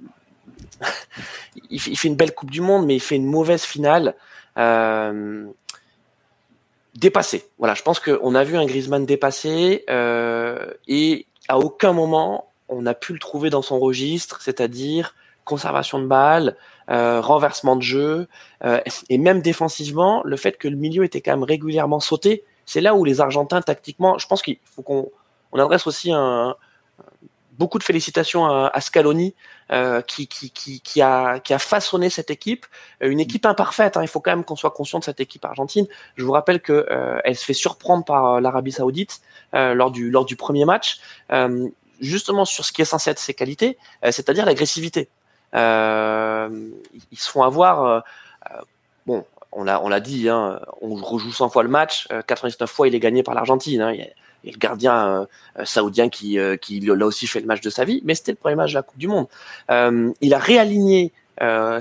belle 2.16 2.36
Coupe 2.36 2.52
du 2.52 2.62
Monde, 2.62 2.86
mais 2.86 2.96
il 2.96 3.02
fait 3.02 3.16
une 3.16 3.26
mauvaise 3.26 3.64
finale. 3.64 4.14
dépassé. 6.96 7.46
Voilà, 7.58 7.74
je 7.74 7.82
pense 7.82 8.00
qu'on 8.00 8.36
a 8.36 8.44
vu 8.44 8.58
un 8.58 8.66
Griezmann 8.66 9.06
dépassé 9.06 9.84
et 10.88 11.26
à 11.48 11.58
aucun 11.58 11.92
moment 11.94 12.50
on 12.70 12.86
a 12.86 12.94
pu 12.94 13.14
le 13.14 13.20
trouver 13.20 13.50
dans 13.50 13.62
son 13.62 13.80
registre, 13.80 14.42
c'est-à-dire 14.42 15.16
conservation 15.46 16.00
de 16.00 16.08
balles, 16.08 16.56
euh, 16.90 17.22
renversement 17.22 17.76
de 17.78 17.82
jeu, 17.82 18.28
euh, 18.66 18.82
et 19.10 19.18
même 19.18 19.42
défensivement, 19.42 20.22
le 20.26 20.36
fait 20.36 20.58
que 20.58 20.68
le 20.68 20.76
milieu 20.76 21.04
était 21.06 21.22
quand 21.22 21.32
même 21.32 21.44
régulièrement 21.44 22.02
sauté, 22.02 22.44
c'est 22.66 22.82
là 22.82 22.94
où 22.96 23.06
les 23.06 23.22
Argentins 23.22 23.62
tactiquement, 23.62 24.18
je 24.18 24.28
pense 24.28 24.42
qu'il 24.42 24.58
faut 24.66 24.82
qu'on 24.82 25.10
on 25.54 25.60
adresse 25.60 25.88
aussi 25.88 26.12
beaucoup 27.52 27.78
de 27.78 27.84
félicitations 27.84 28.46
à, 28.46 28.82
Scaloni 28.82 29.36
euh, 29.72 30.02
qui, 30.02 31.02
a, 31.02 31.40
façonné 31.60 32.10
cette 32.10 32.32
équipe, 32.32 32.66
une 33.00 33.20
équipe 33.20 33.46
imparfaite. 33.46 33.96
Hein, 33.96 34.02
il 34.02 34.08
faut 34.08 34.20
quand 34.20 34.32
même 34.32 34.44
qu'on 34.44 34.56
soit 34.56 34.72
conscient 34.72 35.00
de 35.00 35.04
cette 35.04 35.20
équipe 35.20 35.46
argentine. 35.46 35.86
Je 36.16 36.26
vous 36.26 36.32
rappelle 36.32 36.62
que 36.62 36.88
elle 37.24 37.36
se 37.36 37.46
fait 37.46 37.54
surprendre 37.54 38.04
par 38.04 38.42
l'Arabie 38.42 38.72
Saoudite 38.72 39.22
lors 39.54 39.92
du 39.92 40.36
premier 40.36 40.66
match 40.66 41.00
justement 42.02 42.46
sur 42.46 42.66
ce 42.66 42.74
qui 42.74 42.82
est 42.82 42.86
censé 42.86 43.12
être 43.12 43.20
ses 43.20 43.34
qualités, 43.34 43.78
c'est-à-dire 44.04 44.46
l'agressivité. 44.46 45.10
Euh, 45.56 46.70
ils 47.12 47.18
se 47.18 47.30
font 47.30 47.44
avoir. 47.44 47.86
Euh, 47.86 48.00
euh, 48.52 48.60
bon, 49.06 49.26
on 49.52 49.64
l'a, 49.64 49.82
on 49.84 49.90
l'a 49.90 50.00
dit, 50.00 50.30
hein, 50.30 50.60
on 50.82 50.96
rejoue 50.96 51.32
100 51.32 51.50
fois 51.50 51.64
le 51.64 51.70
match, 51.70 52.08
99 52.28 52.70
fois 52.70 52.88
il 52.88 52.96
est 52.96 53.00
gagné 53.00 53.22
par 53.22 53.36
l'Argentine. 53.36 53.82
Hein, 53.82 53.92
il, 53.94 54.00
y 54.00 54.04
a, 54.04 54.52
le 54.52 54.58
gardien 54.58 55.28
saoudien 55.64 56.10
qui, 56.10 56.40
qui 56.60 56.80
l'a 56.80 57.06
aussi 57.06 57.28
fait 57.28 57.40
le 57.40 57.46
match 57.46 57.62
de 57.62 57.70
sa 57.70 57.86
vie, 57.86 58.02
mais 58.04 58.16
c'était 58.16 58.32
le 58.32 58.38
premier 58.38 58.56
match 58.56 58.72
de 58.72 58.78
la 58.78 58.82
Coupe 58.82 58.98
du 58.98 59.08
Monde. 59.08 59.28
il 59.70 60.34
a 60.34 60.40
réaligné 60.40 61.14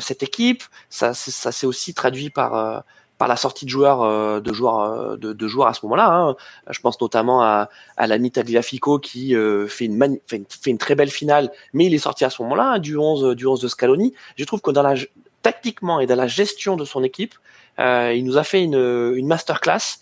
cette 0.01 0.23
équipe, 0.23 0.63
ça, 0.91 1.15
ça 1.15 1.51
s'est 1.51 1.67
aussi 1.67 1.95
traduit 1.95 2.29
par 2.29 2.85
par 3.23 3.29
la 3.29 3.37
sortie 3.37 3.67
de 3.67 3.71
joueurs 3.71 4.03
euh, 4.03 4.41
de 4.41 4.53
joueurs 4.53 4.81
euh, 4.81 5.17
de, 5.17 5.47
joueurs 5.47 5.69
à 5.69 5.75
ce 5.75 5.87
moment-là. 5.87 6.13
Hein. 6.13 6.35
Je 6.69 6.81
pense 6.81 7.01
notamment 7.01 7.41
à, 7.41 7.71
à 7.97 8.09
l'ami 8.09 8.33
Tagliafico 8.33 8.99
qui 8.99 9.37
euh, 9.37 9.69
fait, 9.69 9.85
une 9.85 10.79
très 10.79 10.97
belle 10.97 11.09
finale, 11.09 11.53
mais 11.73 11.87
il 11.87 11.95
est 11.95 11.99
sorti 11.99 12.25
à 12.25 12.31
ce 12.31 12.43
moment-là 12.43 12.73
hein, 12.73 12.79
du 12.81 12.97
11 12.97 13.37
du 13.37 13.47
11 13.47 13.61
de 13.61 13.69
Scaloni. 13.69 14.13
Je 14.37 14.45
trouve 14.45 14.61
que 14.61 14.73
dans 14.73 14.83
la 14.83 14.95
tactiquement 15.43 16.01
et 16.01 16.07
dans 16.09 16.17
la 16.17 16.27
gestion 16.27 16.75
de 16.75 16.85
son 16.85 17.05
équipe, 17.05 17.37
il 17.79 18.25
nous 18.25 18.39
a 18.39 18.43
fait 18.43 18.65
une, 18.65 19.25
masterclass 19.29 20.01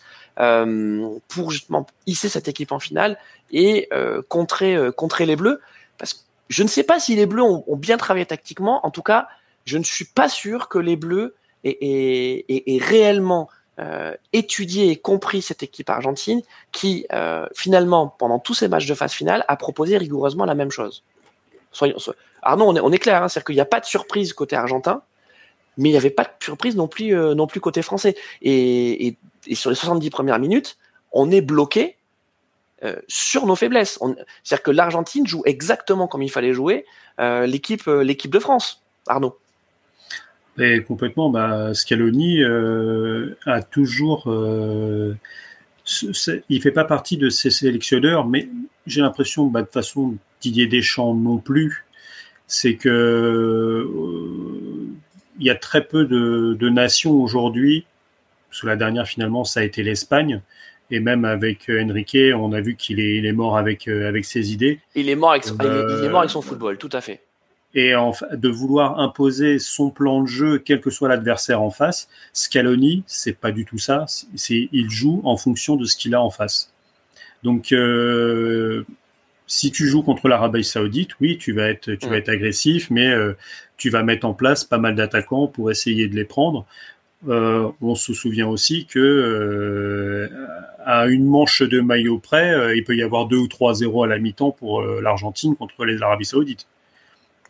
pour 1.29 1.51
justement 1.51 1.87
hisser 2.07 2.31
cette 2.31 2.49
équipe 2.49 2.73
en 2.73 2.79
finale 2.79 3.19
et 3.53 3.91
contrer 4.31 4.79
contrer 4.97 5.27
les 5.27 5.37
Bleus. 5.37 5.61
Parce 5.99 6.15
que 6.15 6.21
je 6.49 6.63
ne 6.63 6.69
sais 6.69 6.85
pas 6.85 6.99
si 6.99 7.17
les 7.17 7.27
Bleus 7.27 7.43
ont 7.43 7.77
bien 7.77 7.99
travaillé 7.99 8.25
tactiquement. 8.25 8.81
En 8.87 8.91
tout 8.91 9.03
cas, 9.03 9.29
je 9.67 9.77
ne 9.77 9.85
suis 9.85 10.07
pas 10.07 10.31
sûr 10.31 10.71
que 10.71 10.79
les 10.79 10.97
Bleus 10.97 11.35
et, 11.65 12.81
réellement 12.83 13.49
euh, 13.79 14.15
étudié 14.33 14.91
et 14.91 14.97
compris 14.97 15.43
cette 15.43 15.63
équipe 15.63 15.89
argentine 15.89 16.43
qui, 16.73 17.07
euh, 17.13 17.47
finalement, 17.55 18.09
pendant 18.09 18.39
tous 18.39 18.55
ces 18.55 18.69
matchs 18.69 18.87
de 18.87 18.95
phase 18.95 19.13
finale, 19.13 19.45
a 19.49 19.57
proposé 19.57 19.97
rigoureusement 19.97 20.45
la 20.45 20.55
même 20.55 20.71
chose. 20.71 21.03
Non, 21.81 21.95
on 22.45 22.93
est, 22.93 22.99
clair, 22.99 23.23
hein, 23.23 23.29
c'est-à-dire 23.29 23.47
qu'il 23.47 23.55
n'y 23.55 23.61
a 23.61 23.67
pas 23.67 23.81
de 23.81 23.87
surprise 23.87 24.33
côté 24.33 24.57
argentin, 24.57 25.03
mais 25.79 25.89
il 25.89 25.93
n'y 25.93 25.99
avait 25.99 26.11
pas 26.11 26.25
de 26.25 26.31
surprise 26.41 26.77
non 26.77 26.89
plus, 26.89 27.17
euh, 27.17 27.35
non 27.35 27.47
plus 27.47 27.61
côté 27.61 27.81
français. 27.81 28.17
Et, 28.43 29.17
sur 29.53 29.71
les 29.71 29.77
70 29.77 30.11
premières 30.11 30.39
minutes, 30.39 30.77
on 31.13 31.31
est 31.31 31.41
bloqué 31.41 31.97
sur 33.09 33.47
nos 33.47 33.57
faiblesses. 33.57 33.99
C'est-à-dire 34.43 34.63
que 34.63 34.71
l'Argentine 34.71 35.27
joue 35.27 35.43
exactement 35.45 36.09
comme 36.09 36.23
il 36.23 36.31
fallait 36.31 36.55
jouer 36.55 36.87
l'équipe, 37.19 37.85
l'équipe 37.87 38.31
de 38.31 38.39
France, 38.39 38.83
Arnaud. 39.07 39.39
Et 40.61 40.83
complètement, 40.83 41.31
bah, 41.31 41.73
Scaloni 41.73 42.43
euh, 42.43 43.35
a 43.47 43.63
toujours. 43.63 44.25
Euh, 44.27 45.15
il 46.49 46.61
fait 46.61 46.71
pas 46.71 46.85
partie 46.85 47.17
de 47.17 47.31
ces 47.31 47.51
sélectionneurs, 47.51 48.27
mais 48.27 48.49
j'ai 48.87 49.01
l'impression, 49.01 49.47
bah, 49.47 49.63
de 49.63 49.69
façon, 49.69 50.17
Didier 50.41 50.67
Deschamps 50.67 51.15
non 51.15 51.39
plus, 51.39 51.87
c'est 52.47 52.75
que 52.75 52.89
euh, 52.89 53.87
il 55.39 55.47
y 55.47 55.51
a 55.51 55.55
très 55.55 55.85
peu 55.85 56.05
de, 56.05 56.69
nations 56.69 57.23
aujourd'hui. 57.23 57.87
Sous 58.51 58.67
la 58.67 58.77
dernière, 58.77 59.07
finalement, 59.07 59.45
ça 59.45 59.61
a 59.61 59.63
été 59.63 59.83
l'Espagne. 59.83 60.43
Et 60.91 61.01
même 61.01 61.25
avec 61.25 61.71
Enrique, 61.71 62.19
on 62.35 62.53
a 62.53 62.61
vu 62.61 62.75
qu'il 62.75 63.01
est, 63.01 63.25
est, 63.25 63.33
mort 63.33 63.57
avec, 63.57 63.87
avec 63.89 64.25
ses 64.25 64.53
idées. 64.53 64.81
Il 64.95 65.09
est 65.09 65.15
mort 65.15 65.31
avec, 65.31 65.47
il 65.47 66.05
est 66.05 66.09
mort 66.09 66.21
avec 66.21 66.31
son 66.31 66.43
football, 66.43 66.77
tout 66.79 66.91
à 66.93 67.01
fait 67.01 67.23
et 67.75 67.93
de 68.33 68.49
vouloir 68.49 68.99
imposer 68.99 69.59
son 69.59 69.91
plan 69.91 70.23
de 70.23 70.27
jeu, 70.27 70.59
quel 70.59 70.81
que 70.81 70.91
soit 70.91 71.09
l'adversaire 71.09 71.63
en 71.63 71.71
face. 71.71 72.09
Scaloni, 72.33 73.05
c'est 73.07 73.39
pas 73.39 73.53
du 73.53 73.65
tout 73.65 73.79
ça. 73.79 74.07
C'est 74.09 74.69
il 74.73 74.91
joue 74.91 75.21
en 75.25 75.37
fonction 75.37 75.77
de 75.77 75.85
ce 75.85 75.97
qu'il 75.97 76.15
a 76.15 76.23
en 76.23 76.31
face. 76.31 76.73
Donc, 77.43 77.73
euh, 77.73 78.85
si 79.47 79.71
tu 79.71 79.87
joues 79.87 80.03
contre 80.03 80.29
l'Arabie 80.29 80.65
Saoudite, 80.65 81.11
oui, 81.21 81.39
tu 81.39 81.53
vas 81.53 81.69
être, 81.69 81.95
tu 81.95 82.09
vas 82.09 82.17
être 82.17 82.29
agressif, 82.29 82.91
mais 82.91 83.09
euh, 83.09 83.37
tu 83.77 83.89
vas 83.89 84.03
mettre 84.03 84.27
en 84.27 84.35
place 84.35 84.65
pas 84.65 84.79
mal 84.79 84.95
d'attaquants 84.95 85.47
pour 85.47 85.71
essayer 85.71 86.09
de 86.09 86.15
les 86.15 86.25
prendre. 86.25 86.67
Euh, 87.29 87.71
on 87.83 87.95
se 87.95 88.15
souvient 88.15 88.49
aussi 88.49 88.87
que 88.87 88.99
euh, 88.99 90.29
à 90.85 91.07
une 91.07 91.27
manche 91.27 91.63
de 91.63 91.81
maillot 91.81 92.19
près, 92.19 92.53
euh, 92.55 92.75
il 92.75 92.85
peut 92.85 92.97
y 92.97 93.03
avoir 93.03 93.27
deux 93.27 93.37
ou 93.37 93.47
trois 93.49 93.75
zéros 93.75 94.05
à 94.05 94.07
la 94.07 94.19
mi-temps 94.19 94.53
pour 94.53 94.83
l'Argentine 94.83 95.55
contre 95.55 95.85
les 95.85 96.01
Arabie 96.03 96.25
Saoudites. 96.25 96.67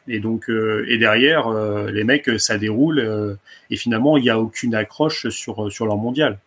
Et 0.08 0.20
donc, 0.20 0.48
euh, 0.48 0.84
et 0.88 0.98
derrière, 0.98 1.48
euh, 1.48 1.90
les 1.90 2.04
mecs, 2.04 2.30
ça 2.38 2.58
déroule. 2.58 2.98
Euh, 2.98 3.34
et 3.70 3.76
finalement, 3.76 4.16
il 4.16 4.22
n'y 4.22 4.30
a 4.30 4.38
aucune 4.40 4.74
accroche 4.74 5.28
sur, 5.28 5.70
sur 5.70 5.86
leur 5.86 5.96
mondial. 5.96 6.38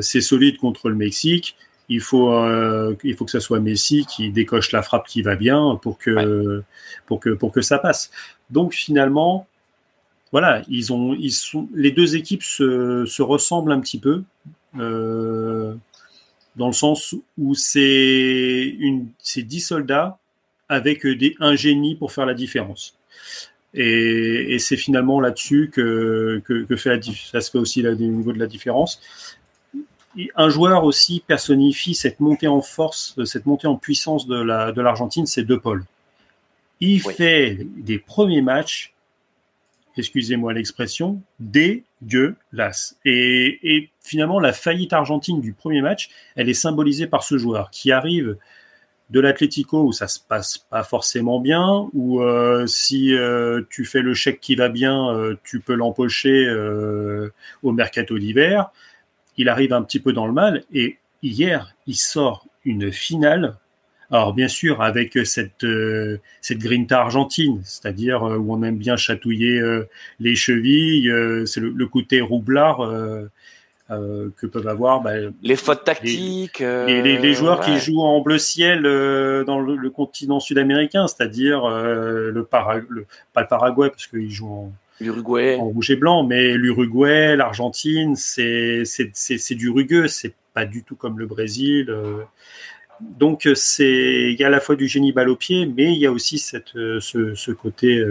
c'est 0.00 0.20
solide 0.20 0.56
contre 0.58 0.88
le 0.88 0.94
Mexique. 0.94 1.56
Il 1.90 2.00
faut, 2.00 2.30
il 3.02 3.16
faut 3.16 3.24
que 3.24 3.30
ça 3.30 3.40
soit 3.40 3.60
Messi 3.60 4.04
qui 4.06 4.30
décoche 4.30 4.72
la 4.72 4.82
frappe 4.82 5.06
qui 5.06 5.22
va 5.22 5.36
bien 5.36 5.78
pour 5.82 5.98
que, 5.98 6.62
pour 7.06 7.20
que, 7.20 7.30
pour 7.30 7.50
que 7.52 7.62
ça 7.62 7.78
passe. 7.78 8.10
Donc 8.50 8.74
finalement, 8.74 9.46
voilà, 10.32 10.62
ils 10.68 10.92
ont, 10.92 11.14
ils 11.14 11.32
sont, 11.32 11.68
les 11.74 11.90
deux 11.90 12.16
équipes 12.16 12.42
se, 12.42 13.04
se 13.06 13.22
ressemblent 13.22 13.72
un 13.72 13.80
petit 13.80 13.98
peu. 13.98 14.22
dans 14.74 16.66
le 16.66 16.72
sens 16.72 17.14
où 17.38 17.54
c'est 17.54 18.76
10 19.36 19.60
soldats 19.60 20.18
avec 20.68 21.06
des, 21.06 21.34
un 21.40 21.56
génie 21.56 21.94
pour 21.96 22.12
faire 22.12 22.26
la 22.26 22.34
différence. 22.34 22.96
Et, 23.74 24.54
et 24.54 24.58
c'est 24.58 24.76
finalement 24.76 25.20
là-dessus 25.20 25.70
que, 25.72 26.42
que, 26.44 26.64
que, 26.64 26.76
fait 26.76 26.96
la, 26.96 27.02
ça 27.02 27.40
se 27.40 27.50
fait 27.50 27.58
aussi 27.58 27.82
là, 27.82 27.92
au 27.92 27.96
niveau 27.96 28.32
de 28.32 28.38
la 28.38 28.46
différence. 28.46 29.00
un 30.34 30.48
joueur 30.48 30.84
aussi 30.84 31.22
personnifie 31.26 31.94
cette 31.94 32.20
montée 32.20 32.48
en 32.48 32.62
force, 32.62 33.14
cette 33.24 33.46
montée 33.46 33.66
en 33.66 33.76
puissance 33.76 34.26
de 34.26 34.36
l'Argentine, 34.80 35.24
la, 35.24 35.26
de 35.26 35.30
c'est 35.30 35.44
De 35.44 35.56
Paul. 35.56 35.84
Il 36.80 37.00
fait 37.00 37.58
des 37.76 37.98
premiers 37.98 38.40
matchs, 38.40 38.94
excusez-moi 39.96 40.54
l'expression, 40.54 41.20
dégueulasses. 41.40 42.96
Et, 43.04 43.58
et 43.62 43.90
finalement, 44.00 44.40
la 44.40 44.52
faillite 44.52 44.92
argentine 44.92 45.40
du 45.40 45.52
premier 45.52 45.82
match, 45.82 46.08
elle 46.36 46.48
est 46.48 46.54
symbolisée 46.54 47.06
par 47.06 47.24
ce 47.24 47.36
joueur 47.36 47.70
qui 47.70 47.92
arrive 47.92 48.36
de 49.10 49.20
l'Atlético 49.20 49.84
où 49.84 49.92
ça 49.92 50.06
se 50.06 50.18
passe 50.20 50.58
pas 50.58 50.82
forcément 50.82 51.40
bien, 51.40 51.88
ou 51.94 52.20
euh, 52.20 52.66
si 52.66 53.14
euh, 53.14 53.62
tu 53.70 53.84
fais 53.84 54.02
le 54.02 54.14
chèque 54.14 54.40
qui 54.40 54.54
va 54.54 54.68
bien, 54.68 55.10
euh, 55.14 55.34
tu 55.44 55.60
peux 55.60 55.74
l'empocher 55.74 56.48
au 57.62 57.72
mercato 57.72 58.18
d'hiver. 58.18 58.70
Il 59.36 59.48
arrive 59.48 59.72
un 59.72 59.82
petit 59.82 60.00
peu 60.00 60.12
dans 60.12 60.26
le 60.26 60.32
mal 60.32 60.64
et 60.72 60.98
hier 61.22 61.74
il 61.86 61.96
sort 61.96 62.46
une 62.64 62.92
finale. 62.92 63.56
Alors 64.10 64.32
bien 64.32 64.48
sûr 64.48 64.82
avec 64.82 65.18
cette 65.26 65.66
cette 66.40 66.58
grinta 66.58 67.00
argentine, 67.00 67.60
c'est-à-dire 67.64 68.22
où 68.22 68.54
on 68.54 68.62
aime 68.62 68.78
bien 68.78 68.96
chatouiller 68.96 69.60
les 70.18 70.34
chevilles, 70.34 71.12
c'est 71.46 71.60
le, 71.60 71.70
le, 71.70 71.86
côté 71.86 72.20
roublard 72.20 72.80
euh, 73.90 74.28
que 74.36 74.46
peuvent 74.46 74.68
avoir 74.68 75.00
bah, 75.00 75.12
les 75.42 75.56
fautes 75.56 75.82
tactiques, 75.82 76.58
les, 76.58 77.00
les, 77.00 77.16
les, 77.16 77.32
joueurs 77.32 77.60
qui 77.60 77.78
jouent 77.78 78.02
en 78.02 78.20
bleu 78.20 78.36
ciel 78.36 78.84
euh, 78.84 79.44
dans 79.44 79.60
le, 79.60 79.76
le 79.76 79.90
continent 79.90 80.40
sud-américain, 80.40 81.06
c'est-à-dire 81.06 81.64
euh, 81.64 82.30
le, 82.30 82.32
le, 82.32 82.44
pas 82.44 82.76
le 82.76 83.06
Paraguay 83.48 83.88
parce 83.88 84.06
qu'ils 84.06 84.30
jouent 84.30 84.52
en 84.52 84.72
l'Uruguay 85.00 85.56
en 85.56 85.70
rouge 85.70 85.90
et 85.90 85.96
blanc, 85.96 86.22
mais 86.22 86.52
l'Uruguay, 86.52 87.34
l'Argentine, 87.34 88.14
c'est 88.14 88.82
c'est 88.84 89.54
du 89.54 89.70
rugueux, 89.70 90.06
c'est 90.06 90.34
pas 90.52 90.66
du 90.66 90.82
tout 90.82 90.94
comme 90.94 91.18
le 91.18 91.24
Brésil. 91.24 91.90
donc 93.00 93.48
c'est 93.54 94.32
il 94.32 94.38
y 94.38 94.44
a 94.44 94.48
à 94.48 94.50
la 94.50 94.60
fois 94.60 94.76
du 94.76 94.86
génie 94.86 95.12
balle 95.12 95.30
au 95.30 95.36
pied, 95.36 95.64
mais 95.64 95.94
il 95.94 95.98
y 95.98 96.04
a 96.04 96.12
aussi 96.12 96.38
cette 96.38 96.72
ce, 96.74 97.34
ce 97.34 97.52
côté 97.52 98.04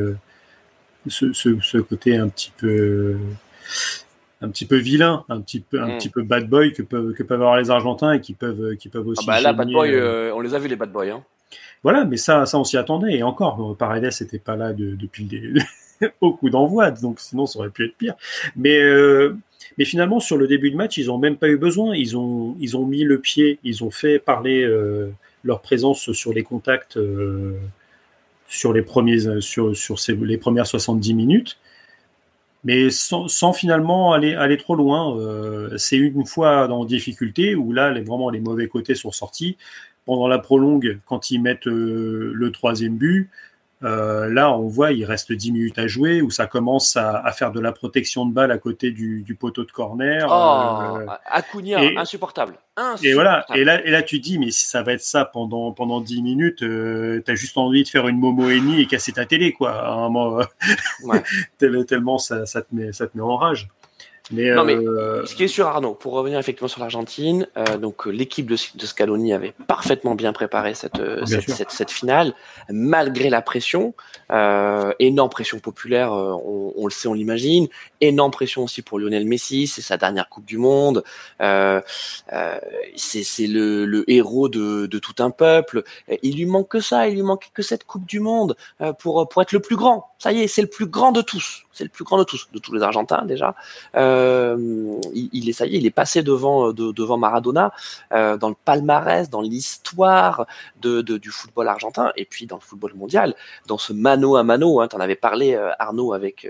ce, 1.07 1.33
ce, 1.33 1.59
ce 1.61 1.77
côté 1.77 2.17
un 2.17 2.29
petit 2.29 2.51
peu 2.57 3.15
un 4.41 4.49
petit 4.49 4.65
peu 4.65 4.77
vilain, 4.77 5.25
un 5.29 5.41
petit 5.41 5.59
peu, 5.59 5.81
un 5.81 5.95
mm. 5.95 5.97
petit 5.97 6.09
peu 6.09 6.21
bad 6.23 6.47
boy 6.47 6.73
que 6.73 6.83
peuvent, 6.83 7.13
que 7.13 7.23
peuvent 7.23 7.41
avoir 7.41 7.57
les 7.57 7.69
Argentins 7.69 8.13
et 8.13 8.21
qui 8.21 8.33
peuvent, 8.33 8.75
qui 8.77 8.89
peuvent 8.89 9.07
aussi. 9.07 9.25
Ah 9.27 9.33
bah 9.33 9.41
là, 9.41 9.53
bad 9.53 9.69
boy, 9.69 9.93
euh, 9.93 10.29
euh, 10.29 10.31
on 10.35 10.41
les 10.41 10.53
a 10.53 10.59
vus 10.59 10.67
les 10.67 10.75
bad 10.75 10.91
boys. 10.91 11.09
Hein. 11.09 11.23
Voilà, 11.83 12.05
mais 12.05 12.17
ça, 12.17 12.45
ça 12.45 12.57
on 12.59 12.63
s'y 12.63 12.77
attendait. 12.77 13.15
Et 13.15 13.23
encore, 13.23 13.75
Paredes 13.77 14.11
n'était 14.21 14.39
pas 14.39 14.55
là 14.55 14.73
depuis 14.73 15.27
le 15.31 15.61
au 16.21 16.33
coup 16.33 16.49
d'envoi, 16.49 16.91
donc 16.91 17.19
sinon 17.19 17.45
ça 17.45 17.59
aurait 17.59 17.69
pu 17.69 17.85
être 17.85 17.95
pire. 17.95 18.15
Mais 18.55 18.79
euh, 18.79 19.35
Mais 19.77 19.85
finalement, 19.85 20.19
sur 20.19 20.37
le 20.37 20.47
début 20.47 20.71
de 20.71 20.75
match, 20.75 20.97
ils 20.97 21.07
n'ont 21.07 21.17
même 21.17 21.37
pas 21.37 21.49
eu 21.49 21.57
besoin. 21.57 21.95
Ils 21.95 22.17
ont, 22.17 22.55
ils 22.59 22.77
ont 22.77 22.85
mis 22.85 23.03
le 23.03 23.19
pied, 23.19 23.59
ils 23.63 23.83
ont 23.83 23.91
fait 23.91 24.19
parler 24.19 24.63
euh, 24.63 25.09
leur 25.43 25.61
présence 25.61 26.11
sur 26.11 26.33
les 26.33 26.43
contacts 26.43 26.97
euh, 26.97 27.53
sur, 28.47 28.73
les, 28.73 28.81
premiers, 28.81 29.41
sur, 29.41 29.75
sur 29.75 29.97
les 30.21 30.37
premières 30.37 30.67
70 30.67 31.13
minutes, 31.13 31.57
mais 32.67 32.89
sans, 32.89 33.53
finalement 33.53 34.11
aller, 34.11 34.57
trop 34.57 34.75
loin. 34.75 35.17
Euh, 35.17 35.77
c'est 35.77 35.95
une 35.95 36.25
fois 36.25 36.69
en 36.69 36.83
difficulté 36.83 37.55
où 37.55 37.71
là, 37.71 37.91
les, 37.91 38.01
vraiment 38.01 38.29
les 38.29 38.41
mauvais 38.41 38.67
côtés 38.67 38.93
sont 38.93 39.11
sortis. 39.11 39.55
Pendant 40.05 40.27
la 40.27 40.37
prolongue, 40.37 40.99
quand 41.05 41.31
ils 41.31 41.41
mettent 41.41 41.65
le 41.65 42.49
troisième 42.51 42.97
but, 42.97 43.29
euh, 43.83 44.27
là, 44.29 44.51
on 44.51 44.67
voit, 44.67 44.91
il 44.91 45.05
reste 45.05 45.31
10 45.31 45.51
minutes 45.51 45.77
à 45.77 45.87
jouer, 45.87 46.21
où 46.21 46.31
ça 46.31 46.47
commence 46.47 46.97
à, 46.97 47.31
faire 47.31 47.51
de 47.51 47.59
la 47.59 47.71
protection 47.71 48.25
de 48.25 48.33
balle 48.33 48.51
à 48.51 48.57
côté 48.57 48.91
du, 48.91 49.37
poteau 49.39 49.63
de 49.65 49.71
corner. 49.71 50.27
Oh, 50.29 50.97
euh, 50.97 51.91
insupportable. 51.97 52.55
Et 53.03 53.13
voilà, 53.13 53.45
et 53.55 53.63
là, 53.63 53.85
et 53.85 53.91
là, 53.91 54.01
tu 54.01 54.19
dis, 54.19 54.39
mais 54.39 54.51
si 54.51 54.65
ça 54.65 54.81
va 54.81 54.93
être 54.93 55.01
ça 55.01 55.25
pendant, 55.25 55.71
pendant 55.71 56.01
10 56.01 56.21
minutes, 56.21 56.63
euh, 56.63 57.21
tu 57.23 57.31
as 57.31 57.35
juste 57.35 57.57
envie 57.57 57.83
de 57.83 57.87
faire 57.87 58.07
une 58.07 58.17
Momo 58.17 58.49
et 58.49 58.85
casser 58.87 59.13
ta 59.13 59.25
télé, 59.25 59.53
quoi. 59.53 59.87
un 59.87 60.09
moment, 60.09 60.41
tellement 61.57 62.17
ça, 62.17 62.45
ça, 62.45 62.61
te 62.61 62.73
met, 62.73 62.91
ça 62.91 63.07
te 63.07 63.15
met 63.15 63.23
en 63.23 63.37
rage. 63.37 63.67
Mais, 64.31 64.51
non, 64.51 64.65
mais 64.65 64.75
euh, 64.75 65.25
ce 65.25 65.35
qui 65.35 65.43
est 65.43 65.47
sûr, 65.47 65.67
Arnaud, 65.67 65.93
pour 65.93 66.13
revenir 66.13 66.37
effectivement 66.37 66.67
sur 66.67 66.81
l'Argentine, 66.81 67.47
euh, 67.57 67.77
donc 67.77 68.07
euh, 68.07 68.09
l'équipe 68.09 68.45
de, 68.45 68.57
de, 68.75 68.85
Scaloni 68.85 69.31
avait 69.31 69.53
parfaitement 69.67 70.15
bien 70.15 70.33
préparé 70.33 70.73
cette, 70.73 71.01
cette, 71.25 71.49
cette, 71.49 71.71
cette, 71.71 71.91
finale, 71.91 72.33
malgré 72.69 73.29
la 73.29 73.41
pression, 73.41 73.93
énorme 74.99 75.29
pression 75.29 75.59
populaire, 75.59 76.11
on, 76.11 76.73
on, 76.75 76.85
le 76.85 76.91
sait, 76.91 77.07
on 77.07 77.13
l'imagine, 77.13 77.67
énorme 78.01 78.31
pression 78.31 78.63
aussi 78.63 78.81
pour 78.81 78.99
Lionel 78.99 79.25
Messi, 79.25 79.67
c'est 79.67 79.81
sa 79.81 79.97
dernière 79.97 80.29
Coupe 80.29 80.45
du 80.45 80.57
Monde, 80.57 81.03
c'est 81.39 83.47
le, 83.47 83.85
le, 83.85 84.09
héros 84.09 84.49
de, 84.49 84.85
de, 84.85 84.99
tout 84.99 85.15
un 85.19 85.29
peuple, 85.29 85.83
il 86.23 86.35
lui 86.35 86.45
manque 86.45 86.69
que 86.69 86.79
ça, 86.79 87.07
il 87.07 87.15
lui 87.15 87.23
manque 87.23 87.49
que 87.53 87.61
cette 87.61 87.85
Coupe 87.85 88.05
du 88.05 88.19
Monde 88.19 88.55
pour, 88.99 89.27
pour 89.27 89.41
être 89.41 89.51
le 89.51 89.59
plus 89.59 89.75
grand. 89.75 90.07
Ça 90.19 90.31
y 90.31 90.41
est, 90.41 90.47
c'est 90.47 90.63
le 90.63 90.67
plus 90.67 90.87
grand 90.87 91.11
de 91.11 91.21
tous, 91.21 91.65
c'est 91.71 91.83
le 91.83 91.91
plus 91.91 92.03
grand 92.03 92.17
de 92.17 92.23
tous, 92.23 92.47
de 92.51 92.57
tous 92.57 92.73
les 92.73 92.81
Argentins 92.81 93.23
déjà. 93.25 93.53
Euh, 93.95 94.99
il, 95.13 95.47
est 95.47 95.53
ça 95.53 95.67
y 95.67 95.75
est, 95.75 95.77
il 95.77 95.85
est 95.85 95.91
passé 95.91 96.23
devant 96.23 96.73
devant 96.73 97.17
Maradona 97.17 97.71
euh, 98.13 98.35
dans 98.35 98.49
le 98.49 98.55
palmarès, 98.65 99.29
dans 99.29 99.41
l'histoire 99.41 100.47
de, 100.81 101.01
du 101.01 101.29
football 101.29 101.67
argentin 101.67 102.11
et 102.15 102.25
puis 102.25 102.47
dans 102.47 102.55
le 102.55 102.61
football 102.61 102.95
mondial, 102.95 103.35
dans 103.67 103.77
ce 103.77 103.93
mano 103.93 104.37
à 104.37 104.43
mano. 104.43 104.81
Hein, 104.81 104.87
tu 104.87 104.95
en 104.95 104.99
avais 104.99 105.15
parlé 105.15 105.53
euh, 105.53 105.69
Arnaud 105.77 106.13
avec 106.13 106.47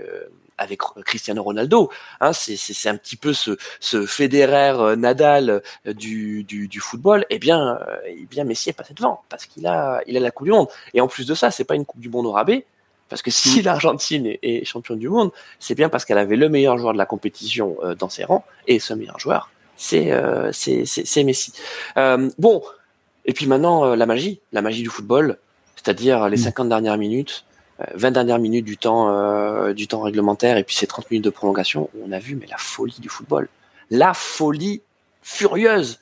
avec 0.58 0.80
Cristiano 1.04 1.42
Ronaldo. 1.42 1.90
Hein, 2.20 2.32
c'est 2.32 2.88
un 2.88 2.96
petit 2.96 3.16
peu 3.16 3.32
ce, 3.32 3.56
ce 3.80 4.04
Federer 4.06 4.96
Nadal 4.96 5.62
du, 5.86 6.44
du, 6.44 6.68
du, 6.68 6.80
football. 6.80 7.24
Eh 7.30 7.38
bien, 7.38 7.78
eh 8.06 8.26
bien 8.26 8.44
Messi 8.44 8.70
est 8.70 8.74
passé 8.74 8.94
devant 8.94 9.22
parce 9.28 9.46
qu'il 9.46 9.66
a 9.66 10.02
il 10.06 10.16
a 10.16 10.20
la 10.20 10.30
Coupe 10.30 10.46
du 10.46 10.52
Monde. 10.52 10.68
Et 10.94 11.00
en 11.00 11.08
plus 11.08 11.26
de 11.26 11.34
ça, 11.34 11.50
c'est 11.50 11.64
pas 11.64 11.74
une 11.74 11.84
Coupe 11.84 12.00
du 12.00 12.08
Monde 12.08 12.26
au 12.26 12.32
rabais. 12.32 12.66
Parce 13.08 13.22
que 13.22 13.30
si 13.30 13.60
mm. 13.60 13.64
l'Argentine 13.64 14.26
est, 14.26 14.38
est, 14.42 14.64
championne 14.64 14.98
du 14.98 15.08
monde, 15.08 15.30
c'est 15.58 15.74
bien 15.74 15.88
parce 15.88 16.04
qu'elle 16.04 16.18
avait 16.18 16.36
le 16.36 16.48
meilleur 16.48 16.78
joueur 16.78 16.92
de 16.92 16.98
la 16.98 17.06
compétition 17.06 17.76
euh, 17.82 17.94
dans 17.94 18.08
ses 18.08 18.24
rangs, 18.24 18.44
et 18.66 18.78
ce 18.78 18.94
meilleur 18.94 19.18
joueur, 19.18 19.50
c'est 19.76 20.12
euh, 20.12 20.50
c'est 20.52 21.24
Messi. 21.24 21.52
Euh, 21.96 22.28
bon, 22.38 22.62
et 23.24 23.32
puis 23.32 23.46
maintenant 23.46 23.84
euh, 23.84 23.96
la 23.96 24.06
magie, 24.06 24.40
la 24.52 24.62
magie 24.62 24.82
du 24.82 24.90
football, 24.90 25.38
c'est-à-dire 25.76 26.28
les 26.28 26.36
50 26.36 26.66
mm. 26.66 26.68
dernières 26.68 26.98
minutes, 26.98 27.44
20 27.94 28.10
dernières 28.10 28.38
minutes 28.38 28.64
du 28.64 28.76
temps 28.76 29.72
du 29.72 29.86
temps 29.86 30.00
réglementaire, 30.00 30.56
et 30.56 30.64
puis 30.64 30.74
ces 30.74 30.86
30 30.86 31.10
minutes 31.10 31.24
de 31.24 31.30
prolongation, 31.30 31.90
on 32.04 32.12
a 32.12 32.18
vu 32.18 32.34
mais 32.34 32.46
la 32.46 32.56
folie 32.56 32.98
du 33.00 33.08
football, 33.08 33.48
la 33.90 34.14
folie 34.14 34.82
furieuse 35.22 36.00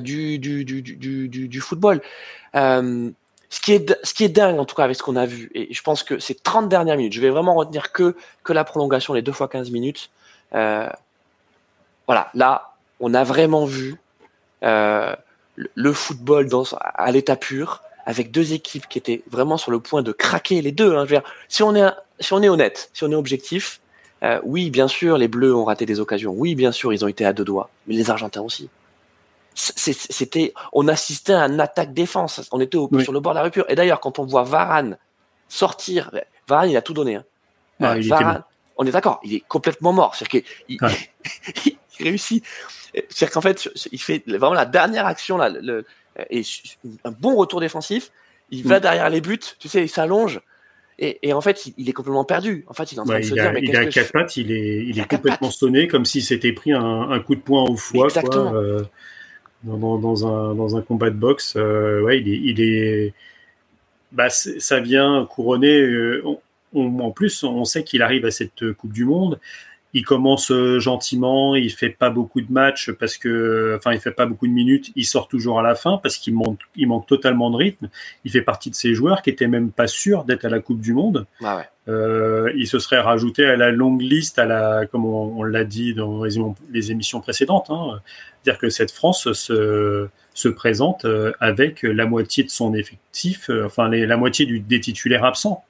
du, 0.00 0.38
du, 0.38 0.64
du, 0.64 0.82
du, 0.82 1.28
du, 1.28 1.48
du 1.48 1.60
football. 1.60 2.00
Euh, 2.54 3.10
ce 3.50 3.60
qui 3.60 3.72
est 3.72 3.98
ce 4.04 4.12
qui 4.12 4.24
est 4.24 4.28
dingue 4.28 4.58
en 4.58 4.64
tout 4.64 4.74
cas 4.74 4.84
avec 4.84 4.96
ce 4.96 5.02
qu'on 5.02 5.16
a 5.16 5.24
vu 5.24 5.50
et 5.54 5.72
je 5.72 5.82
pense 5.82 6.02
que 6.02 6.18
ces 6.18 6.34
30 6.34 6.68
dernières 6.68 6.96
minutes 6.96 7.14
je 7.14 7.20
vais 7.20 7.30
vraiment 7.30 7.54
retenir 7.54 7.92
que 7.92 8.14
que 8.44 8.52
la 8.52 8.64
prolongation 8.64 9.14
les 9.14 9.22
deux 9.22 9.32
fois 9.32 9.48
15 9.48 9.70
minutes 9.70 10.10
euh, 10.54 10.88
voilà 12.06 12.30
là 12.34 12.74
on 13.00 13.14
a 13.14 13.24
vraiment 13.24 13.64
vu 13.64 13.96
euh, 14.64 15.16
le 15.56 15.92
football 15.94 16.48
dans 16.48 16.64
à 16.78 17.10
l'état 17.10 17.36
pur 17.36 17.82
avec 18.08 18.30
deux 18.30 18.54
équipes 18.54 18.88
qui 18.88 18.96
étaient 18.96 19.22
vraiment 19.30 19.58
sur 19.58 19.70
le 19.70 19.80
point 19.80 20.02
de 20.02 20.12
craquer 20.12 20.62
les 20.62 20.72
deux 20.72 20.96
hein, 20.96 21.04
je 21.04 21.14
veux 21.14 21.20
dire, 21.20 21.30
si 21.48 21.62
on 21.62 21.74
est 21.74 21.92
si 22.18 22.32
on 22.32 22.42
est 22.42 22.48
honnête 22.48 22.90
si 22.94 23.04
on 23.04 23.12
est 23.12 23.14
objectif 23.14 23.80
euh, 24.22 24.40
oui 24.44 24.70
bien 24.70 24.88
sûr 24.88 25.18
les 25.18 25.28
bleus 25.28 25.54
ont 25.54 25.64
raté 25.64 25.84
des 25.84 26.00
occasions 26.00 26.32
oui 26.32 26.54
bien 26.54 26.72
sûr 26.72 26.92
ils 26.92 27.04
ont 27.04 27.08
été 27.08 27.24
à 27.24 27.32
deux 27.32 27.44
doigts 27.44 27.68
mais 27.86 27.94
les 27.94 28.10
argentins 28.10 28.40
aussi 28.40 28.70
c'était, 29.58 30.54
on 30.72 30.86
assistait 30.86 31.34
à 31.34 31.46
une 31.46 31.60
attaque 31.60 31.92
défense. 31.92 32.48
On 32.52 32.60
était 32.60 32.78
sur 33.02 33.12
le 33.12 33.18
bord 33.18 33.32
de 33.32 33.38
la 33.38 33.42
rupture. 33.42 33.64
Et 33.68 33.74
d'ailleurs, 33.74 33.98
quand 33.98 34.20
on 34.20 34.24
voit 34.24 34.44
Varane 34.44 34.96
sortir, 35.48 36.12
Varane, 36.46 36.70
il 36.70 36.76
a 36.76 36.82
tout 36.82 36.94
donné. 36.94 37.16
Hein. 37.16 37.24
Ah, 37.80 37.96
Varane, 37.98 38.44
on 38.76 38.86
est 38.86 38.92
d'accord, 38.92 39.20
il 39.24 39.34
est 39.34 39.44
complètement 39.48 39.92
mort. 39.92 40.14
C'est-à-dire 40.14 40.44
qu'il 40.66 40.78
il, 41.66 41.76
réussit. 41.98 42.44
C'est-à-dire 42.94 43.30
qu'en 43.32 43.40
fait, 43.40 43.68
il 43.90 44.00
fait 44.00 44.22
vraiment 44.28 44.54
la 44.54 44.64
dernière 44.64 45.06
action 45.06 45.36
là, 45.36 45.48
le, 45.48 45.84
et 46.30 46.42
un 47.04 47.10
bon 47.10 47.36
retour 47.36 47.60
défensif. 47.60 48.10
Il 48.50 48.66
va 48.66 48.80
derrière 48.80 49.10
les 49.10 49.20
buts, 49.20 49.38
tu 49.58 49.68
sais, 49.68 49.82
il 49.82 49.88
s'allonge. 49.88 50.40
Et, 50.98 51.18
et, 51.22 51.32
en 51.32 51.40
fait, 51.40 51.70
il, 51.76 51.88
est 51.88 51.92
complètement 51.92 52.24
perdu. 52.24 52.64
En 52.66 52.72
fait, 52.72 52.90
il 52.90 52.96
est 52.96 53.00
en 53.00 53.04
train 53.04 53.20
de 53.20 53.24
se 53.24 53.34
dire, 53.34 53.52
mais 53.52 53.60
il 53.62 53.76
a 53.76 53.86
quatre 53.86 54.10
pattes, 54.10 54.36
il 54.36 54.50
est, 54.50 54.84
il 54.84 54.98
est 54.98 55.08
complètement 55.08 55.50
sonné, 55.50 55.86
comme 55.86 56.04
s'il 56.04 56.24
s'était 56.24 56.52
pris 56.52 56.72
un, 56.72 57.10
un, 57.10 57.20
coup 57.20 57.36
de 57.36 57.40
poing 57.40 57.64
au 57.64 57.76
foie. 57.76 58.06
Exactement. 58.06 58.50
Quoi, 58.50 58.58
euh 58.58 58.82
dans, 59.64 59.98
dans, 59.98 60.26
un, 60.26 60.54
dans 60.54 60.76
un 60.76 60.82
combat 60.82 61.10
de 61.10 61.16
boxe. 61.16 61.54
Euh, 61.56 62.00
ouais, 62.02 62.20
il 62.20 62.28
est, 62.28 62.38
il 62.38 62.60
est 62.60 63.14
bah, 64.12 64.30
ça 64.30 64.80
vient 64.80 65.26
couronner. 65.26 65.80
Euh, 65.80 66.22
en 66.74 67.10
plus, 67.10 67.42
on 67.44 67.64
sait 67.64 67.82
qu'il 67.84 68.02
arrive 68.02 68.24
à 68.24 68.30
cette 68.30 68.72
Coupe 68.72 68.92
du 68.92 69.04
Monde. 69.04 69.40
Il 69.94 70.04
commence 70.04 70.50
euh, 70.50 70.78
gentiment, 70.78 71.54
il 71.54 71.70
fait 71.70 71.88
pas 71.88 72.10
beaucoup 72.10 72.40
de 72.40 72.52
matchs 72.52 72.90
parce 72.92 73.16
que, 73.16 73.74
enfin, 73.76 73.92
il 73.92 74.00
fait 74.00 74.12
pas 74.12 74.26
beaucoup 74.26 74.46
de 74.46 74.52
minutes. 74.52 74.92
Il 74.96 75.04
sort 75.04 75.28
toujours 75.28 75.58
à 75.58 75.62
la 75.62 75.74
fin 75.74 75.98
parce 76.02 76.16
qu'il 76.16 76.34
manque, 76.34 76.60
il 76.76 76.88
manque 76.88 77.06
totalement 77.06 77.50
de 77.50 77.56
rythme. 77.56 77.88
Il 78.24 78.30
fait 78.30 78.42
partie 78.42 78.70
de 78.70 78.74
ces 78.74 78.94
joueurs 78.94 79.22
qui 79.22 79.30
étaient 79.30 79.48
même 79.48 79.70
pas 79.70 79.86
sûrs 79.86 80.24
d'être 80.24 80.44
à 80.44 80.48
la 80.48 80.60
Coupe 80.60 80.80
du 80.80 80.92
Monde. 80.92 81.26
Ah 81.42 81.56
ouais. 81.56 81.68
euh, 81.88 82.52
il 82.54 82.66
se 82.66 82.78
serait 82.78 83.00
rajouté 83.00 83.46
à 83.46 83.56
la 83.56 83.70
longue 83.70 84.02
liste, 84.02 84.38
à 84.38 84.44
la, 84.44 84.86
comme 84.86 85.06
on, 85.06 85.42
l'a 85.42 85.64
dit 85.64 85.94
dans 85.94 86.22
les, 86.70 86.90
émissions 86.90 87.20
précédentes, 87.20 87.70
hein, 87.70 88.00
c'est-à-dire 88.42 88.60
que 88.60 88.68
cette 88.68 88.90
France 88.90 89.32
se, 89.32 90.08
se 90.38 90.48
présente 90.48 91.04
euh, 91.04 91.32
avec 91.40 91.82
la 91.82 92.06
moitié 92.06 92.44
de 92.44 92.50
son 92.50 92.72
effectif, 92.74 93.50
euh, 93.50 93.66
enfin 93.66 93.88
la 93.88 94.16
moitié 94.16 94.46
du, 94.46 94.60
des 94.60 94.80
titulaires 94.80 95.24
absents. 95.24 95.64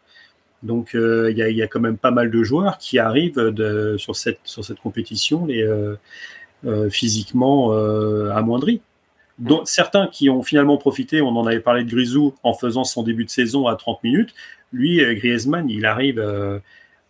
Donc 0.63 0.95
euh, 0.95 1.31
il 1.31 1.39
y, 1.39 1.63
a, 1.63 1.67
quand 1.69 1.81
même 1.81 1.97
pas 1.97 2.11
mal 2.11 2.31
de 2.31 2.43
joueurs 2.43 2.79
qui 2.79 2.99
arrivent 2.99 3.53
sur, 3.99 4.17
cette, 4.17 4.41
compétition 4.83 5.47
les, 5.47 5.67
physiquement 6.91 7.73
amoindris. 8.31 8.81
Dont, 9.39 9.65
certains 9.65 10.09
qui 10.09 10.31
ont 10.31 10.43
finalement 10.43 10.79
profité, 10.79 11.23
on 11.23 11.29
en 11.29 11.47
avait 11.47 11.61
parlé 11.61 11.85
de 11.85 11.91
Grisou 11.91 12.35
en 12.43 12.55
faisant 12.55 12.83
son 12.83 13.05
début 13.05 13.25
de 13.25 13.31
saison 13.31 13.69
à 13.69 13.77
30 13.77 14.03
minutes. 14.03 14.35
Lui, 14.73 14.99
Griezmann, 15.15 15.71
il 15.71 15.87
arrive 15.87 16.21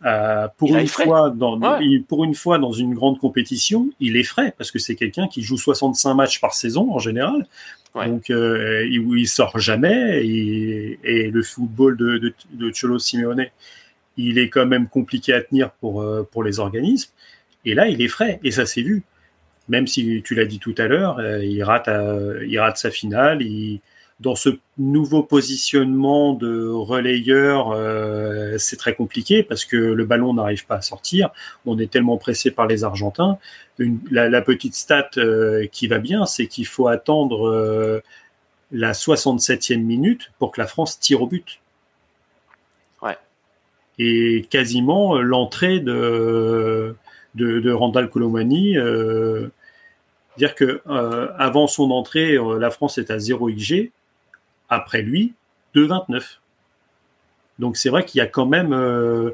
euh, 0.05 0.47
pour, 0.57 0.77
une 0.77 0.87
fois 0.87 1.31
dans, 1.31 1.59
pour 2.07 2.25
une 2.25 2.35
fois 2.35 2.59
dans 2.59 2.73
une 2.73 2.95
grande 2.95 3.19
compétition, 3.19 3.91
il 3.99 4.17
est 4.17 4.23
frais 4.23 4.55
parce 4.57 4.71
que 4.71 4.79
c'est 4.79 4.95
quelqu'un 4.95 5.27
qui 5.27 5.43
joue 5.43 5.57
65 5.57 6.15
matchs 6.15 6.41
par 6.41 6.55
saison 6.55 6.93
en 6.93 6.99
général. 6.99 7.47
Donc, 7.95 8.31
euh, 8.31 8.87
il, 8.89 9.03
il, 9.19 9.27
sort 9.27 9.59
jamais. 9.59 10.25
Et, 10.25 11.01
et 11.03 11.31
le 11.31 11.43
football 11.43 11.97
de, 11.97 12.19
de, 12.19 12.35
de, 12.53 12.71
Cholo 12.73 13.01
Simeone, 13.01 13.47
il 14.17 14.39
est 14.39 14.51
quand 14.51 14.67
même 14.67 14.87
compliqué 14.87 15.33
à 15.33 15.41
tenir 15.41 15.73
pour, 15.73 16.03
euh, 16.03 16.23
pour 16.31 16.45
les 16.45 16.61
organismes. 16.61 17.11
Et 17.65 17.75
là, 17.75 17.89
il 17.89 18.01
est 18.01 18.09
frais 18.09 18.39
et 18.45 18.53
ça 18.53 18.67
s'est 18.67 18.83
vu. 18.83 19.03
Même 19.69 19.89
si 19.89 20.23
tu 20.25 20.37
l'as 20.37 20.45
dit 20.45 20.61
tout 20.61 20.75
à 20.79 20.87
l'heure, 20.87 21.21
il 21.43 21.63
rate, 21.63 21.91
il 22.47 22.59
rate 22.59 22.79
sa 22.79 22.91
finale. 22.91 23.43
Il, 23.43 23.81
dans 24.21 24.35
ce 24.35 24.59
nouveau 24.79 25.23
positionnement 25.23 26.33
de 26.35 26.69
relayeur, 26.69 27.71
euh, 27.71 28.59
c'est 28.59 28.77
très 28.77 28.95
compliqué 28.95 29.45
parce 29.45 29.65
que 29.65 29.77
le 29.77 30.05
ballon 30.05 30.35
n'arrive 30.35 30.67
pas 30.67 30.77
à 30.77 30.83
sortir. 30.83 31.31
On 31.67 31.79
est 31.79 31.91
tellement 31.91 32.17
pressé 32.17 32.51
par 32.51 32.67
les 32.67 32.83
Argentins. 32.83 33.39
Une, 33.79 34.01
la, 34.11 34.29
la, 34.29 34.43
petite 34.43 34.75
stat 34.75 35.11
euh, 35.19 35.67
qui 35.71 35.87
va 35.87 35.99
bien, 35.99 36.27
c'est 36.27 36.49
qu'il 36.49 36.67
faut 36.67 36.89
attendre 36.89 37.49
euh, 37.49 38.03
la 38.73 38.91
67e 38.93 39.83
minute 39.83 40.33
pour 40.41 40.51
que 40.51 40.61
la 40.61 40.67
France 40.67 40.99
tire 40.99 41.23
au 41.23 41.29
but. 41.29 41.61
Ouais. 43.03 43.17
Et 44.01 44.47
quasiment 44.51 45.19
l'entrée 45.19 45.79
de, 45.79 46.97
de, 47.37 47.61
de 47.61 47.71
Randall 47.71 48.11
Colomani. 48.11 48.75
dire 50.37 50.57
que 50.57 50.83
avant 51.39 51.69
son 51.69 51.93
entrée, 51.93 52.37
la 52.59 52.71
France 52.71 52.99
est 52.99 53.13
à 53.13 53.21
0 53.21 53.49
XG 53.53 53.93
après 54.69 55.03
lui 55.03 55.35
2,29. 55.75 56.39
Donc 57.59 57.77
c'est 57.77 57.91
vrai 57.91 58.05
qu'il 58.05 58.19
y 58.19 58.23
a 58.23 58.27
quand 58.27 58.47
même, 58.47 58.73
euh, 58.73 59.31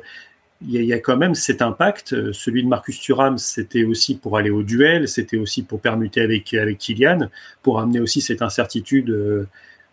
il 0.67 0.83
y, 0.83 0.93
a 0.93 0.99
quand 0.99 1.17
même 1.17 1.35
cet 1.35 1.61
impact. 1.63 2.33
Celui 2.33 2.63
de 2.63 2.69
Marcus 2.69 2.99
Thuram, 2.99 3.39
c'était 3.39 3.85
aussi 3.85 4.17
pour 4.17 4.39
aller 4.39 4.51
au 4.51 4.63
duel, 4.63 5.09
c'était 5.09 5.37
aussi 5.37 5.63
pour 5.63 5.81
permuter 5.81 6.23
avec 6.23 6.55
avec 6.55 6.79
Kylian, 6.79 7.29
pour 7.63 7.81
amener 7.81 8.01
aussi 8.01 8.23
cette 8.23 8.41
incertitude 8.41 9.15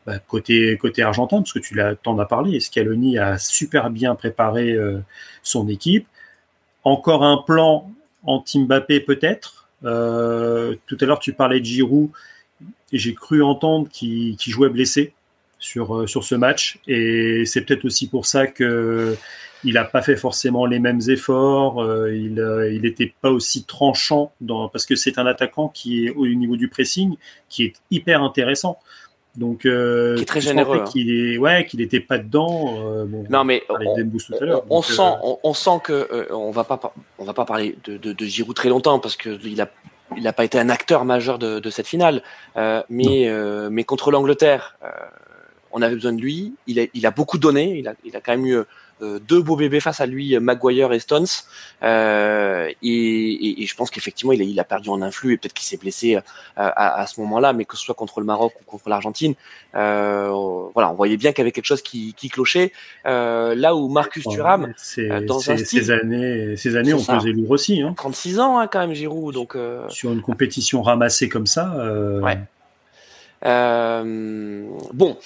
bah, 0.06 0.20
côté 0.20 0.78
côté 0.78 1.04
argentin, 1.04 1.38
parce 1.38 1.52
que 1.52 1.60
tu 1.60 1.76
l'as 1.76 1.96
t'en 1.96 2.18
as 2.20 2.26
parlé. 2.26 2.60
Scaloni 2.62 3.18
a 3.18 3.38
super 3.38 3.90
bien 3.90 4.16
préparé 4.16 4.78
son 5.44 5.68
équipe. 5.68 6.08
Encore 6.84 7.24
un 7.24 7.38
plan 7.38 7.92
anti-Mbappé 8.24 9.02
peut-être. 9.02 9.68
Euh, 9.84 10.76
tout 10.86 10.98
à 11.02 11.06
l'heure, 11.06 11.20
tu 11.20 11.34
parlais 11.34 11.60
de 11.60 11.66
Giroud 11.66 12.10
et 12.92 12.98
j'ai 12.98 13.14
cru 13.14 13.42
entendre 13.42 13.90
qu'il 13.90 14.38
jouait 14.40 14.70
blessé 14.70 15.14
sur, 15.62 15.96
euh, 15.96 16.08
sur 16.08 16.26
ce 16.26 16.36
match. 16.36 16.80
Et 16.88 17.44
c'est 17.46 17.62
peut-être 17.62 17.86
aussi 17.86 18.10
pour 18.10 18.26
ça 18.26 18.48
que 18.48 19.16
il 19.64 19.76
n'a 19.76 19.86
pas 19.86 20.02
fait 20.02 20.16
forcément 20.16 20.66
les 20.66 20.80
mêmes 20.80 21.02
efforts. 21.08 21.82
Euh, 21.82 22.14
il 22.14 22.82
n'était 22.82 23.14
pas 23.22 23.30
aussi 23.30 23.64
tranchant 23.64 24.34
dans, 24.42 24.68
parce 24.68 24.86
que 24.86 24.96
c'est 24.96 25.18
un 25.18 25.26
attaquant 25.26 25.70
qui 25.70 26.08
est 26.08 26.10
au 26.10 26.28
niveau 26.28 26.58
du 26.58 26.68
pressing 26.68 27.16
qui 27.48 27.64
est 27.64 27.74
hyper 27.92 28.22
intéressant. 28.24 28.80
Donc, 29.38 29.66
euh, 29.66 30.16
qui 30.16 30.24
est 30.24 30.26
très 30.26 30.42
généreux. 30.42 30.82
Hein. 30.82 30.90
Qu'il 30.92 31.10
est, 31.10 31.38
ouais, 31.38 31.66
qu'il 31.66 31.80
n'était 31.80 32.02
pas 32.02 32.18
dedans. 32.18 32.76
Euh, 32.86 33.06
non, 33.30 33.44
mais 33.46 33.64
on, 33.70 33.76
on, 34.70 34.82
sent, 34.82 35.02
euh, 35.02 35.36
on, 35.44 35.54
sent 35.54 35.80
que 35.84 36.34
on 36.34 36.52
va 36.52 36.66
pas, 36.66 36.94
on 37.18 37.24
va 37.24 37.34
pas 37.34 37.46
parler 37.46 37.78
de, 37.86 37.98
de, 37.98 38.12
de 38.12 38.26
Giroud 38.26 38.56
très 38.56 38.68
longtemps 38.68 39.00
parce 39.00 39.16
que 39.16 39.40
il 39.46 39.62
a, 39.62 39.70
il 40.18 40.24
n'a 40.24 40.34
pas 40.34 40.44
été 40.44 40.60
un 40.60 40.68
acteur 40.68 41.06
majeur 41.06 41.40
de, 41.40 41.60
de 41.60 41.70
cette 41.70 41.88
finale. 41.88 42.24
mais, 42.90 43.32
mais 43.70 43.84
contre 43.86 44.12
l'Angleterre, 44.12 44.78
on 45.74 45.82
avait 45.82 45.96
besoin 45.96 46.14
de 46.14 46.22
lui. 46.22 46.54
Il 46.68 46.80
a, 46.80 46.84
il 46.94 47.06
a 47.06 47.12
beaucoup 47.12 47.38
donné. 47.38 47.78
Il 47.78 47.88
a, 47.88 47.94
il 48.06 48.16
a 48.16 48.22
quand 48.22 48.32
même 48.32 48.46
eu 48.46 48.58
euh, 49.02 49.20
deux 49.20 49.42
beaux 49.42 49.56
bébés 49.56 49.80
face 49.80 50.00
à 50.00 50.06
lui, 50.06 50.38
Maguire 50.40 50.94
et 50.94 51.00
Stones. 51.00 51.26
Euh, 51.82 52.70
et, 52.84 53.62
et, 53.64 53.66
je 53.66 53.76
pense 53.76 53.90
qu'effectivement, 53.90 54.32
il 54.32 54.42
a, 54.42 54.44
il 54.44 54.60
a 54.60 54.64
perdu 54.64 54.90
en 54.90 55.02
influx 55.02 55.34
et 55.34 55.38
peut-être 55.38 55.54
qu'il 55.54 55.66
s'est 55.66 55.78
blessé 55.78 56.18
euh, 56.18 56.22
à, 56.56 57.02
à, 57.02 57.08
ce 57.08 57.20
moment-là, 57.22 57.54
mais 57.54 57.66
que 57.66 57.76
ce 57.78 57.84
soit 57.84 57.96
contre 57.96 58.20
le 58.20 58.28
Maroc 58.28 58.54
ou 58.62 58.64
contre 58.70 58.90
l'Argentine, 58.90 59.34
euh, 59.76 60.30
voilà, 60.74 60.92
on 60.92 60.94
voyait 60.94 61.18
bien 61.18 61.32
qu'il 61.32 61.40
y 61.40 61.42
avait 61.44 61.52
quelque 61.52 61.66
chose 61.66 61.82
qui, 61.82 62.14
qui 62.14 62.30
clochait. 62.30 62.74
Euh, 63.08 63.56
là 63.56 63.76
où 63.76 63.90
Marcus 63.90 64.24
Thuram, 64.24 64.74
dans 65.28 65.50
un 65.50 65.58
style, 65.58 65.84
ces 65.84 65.92
années, 65.92 66.56
ces 66.56 66.76
années, 66.76 66.94
on 66.94 67.00
faisait 67.00 67.32
lourd 67.32 67.52
aussi. 67.52 67.82
Hein. 67.82 67.94
36 67.98 68.40
ans 68.40 68.60
hein, 68.60 68.68
quand 68.68 68.80
même, 68.80 68.94
Giroud. 68.94 69.34
Donc 69.34 69.58
sur 69.90 70.12
une 70.12 70.22
compétition 70.22 70.82
ramassée 70.84 71.28
comme 71.28 71.48
ça. 71.48 71.74
Ouais. 72.22 72.38
bon. 73.44 75.18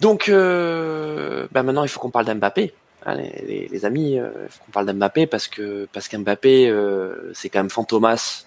Donc, 0.00 0.28
euh, 0.28 1.46
bah 1.52 1.62
maintenant, 1.62 1.82
il 1.82 1.88
faut 1.88 2.00
qu'on 2.00 2.10
parle 2.10 2.26
d'Mbappé. 2.26 2.74
Hein, 3.06 3.14
les, 3.14 3.84
amis, 3.84 4.18
euh, 4.18 4.30
on 4.68 4.72
parle 4.72 4.86
d'Mbappé 4.86 5.26
parce 5.26 5.48
que 5.48 5.88
parce 5.92 6.08
qu'Mbappé, 6.08 6.68
euh, 6.68 7.32
c'est 7.34 7.48
quand 7.48 7.60
même 7.60 7.70
Fantomas 7.70 8.46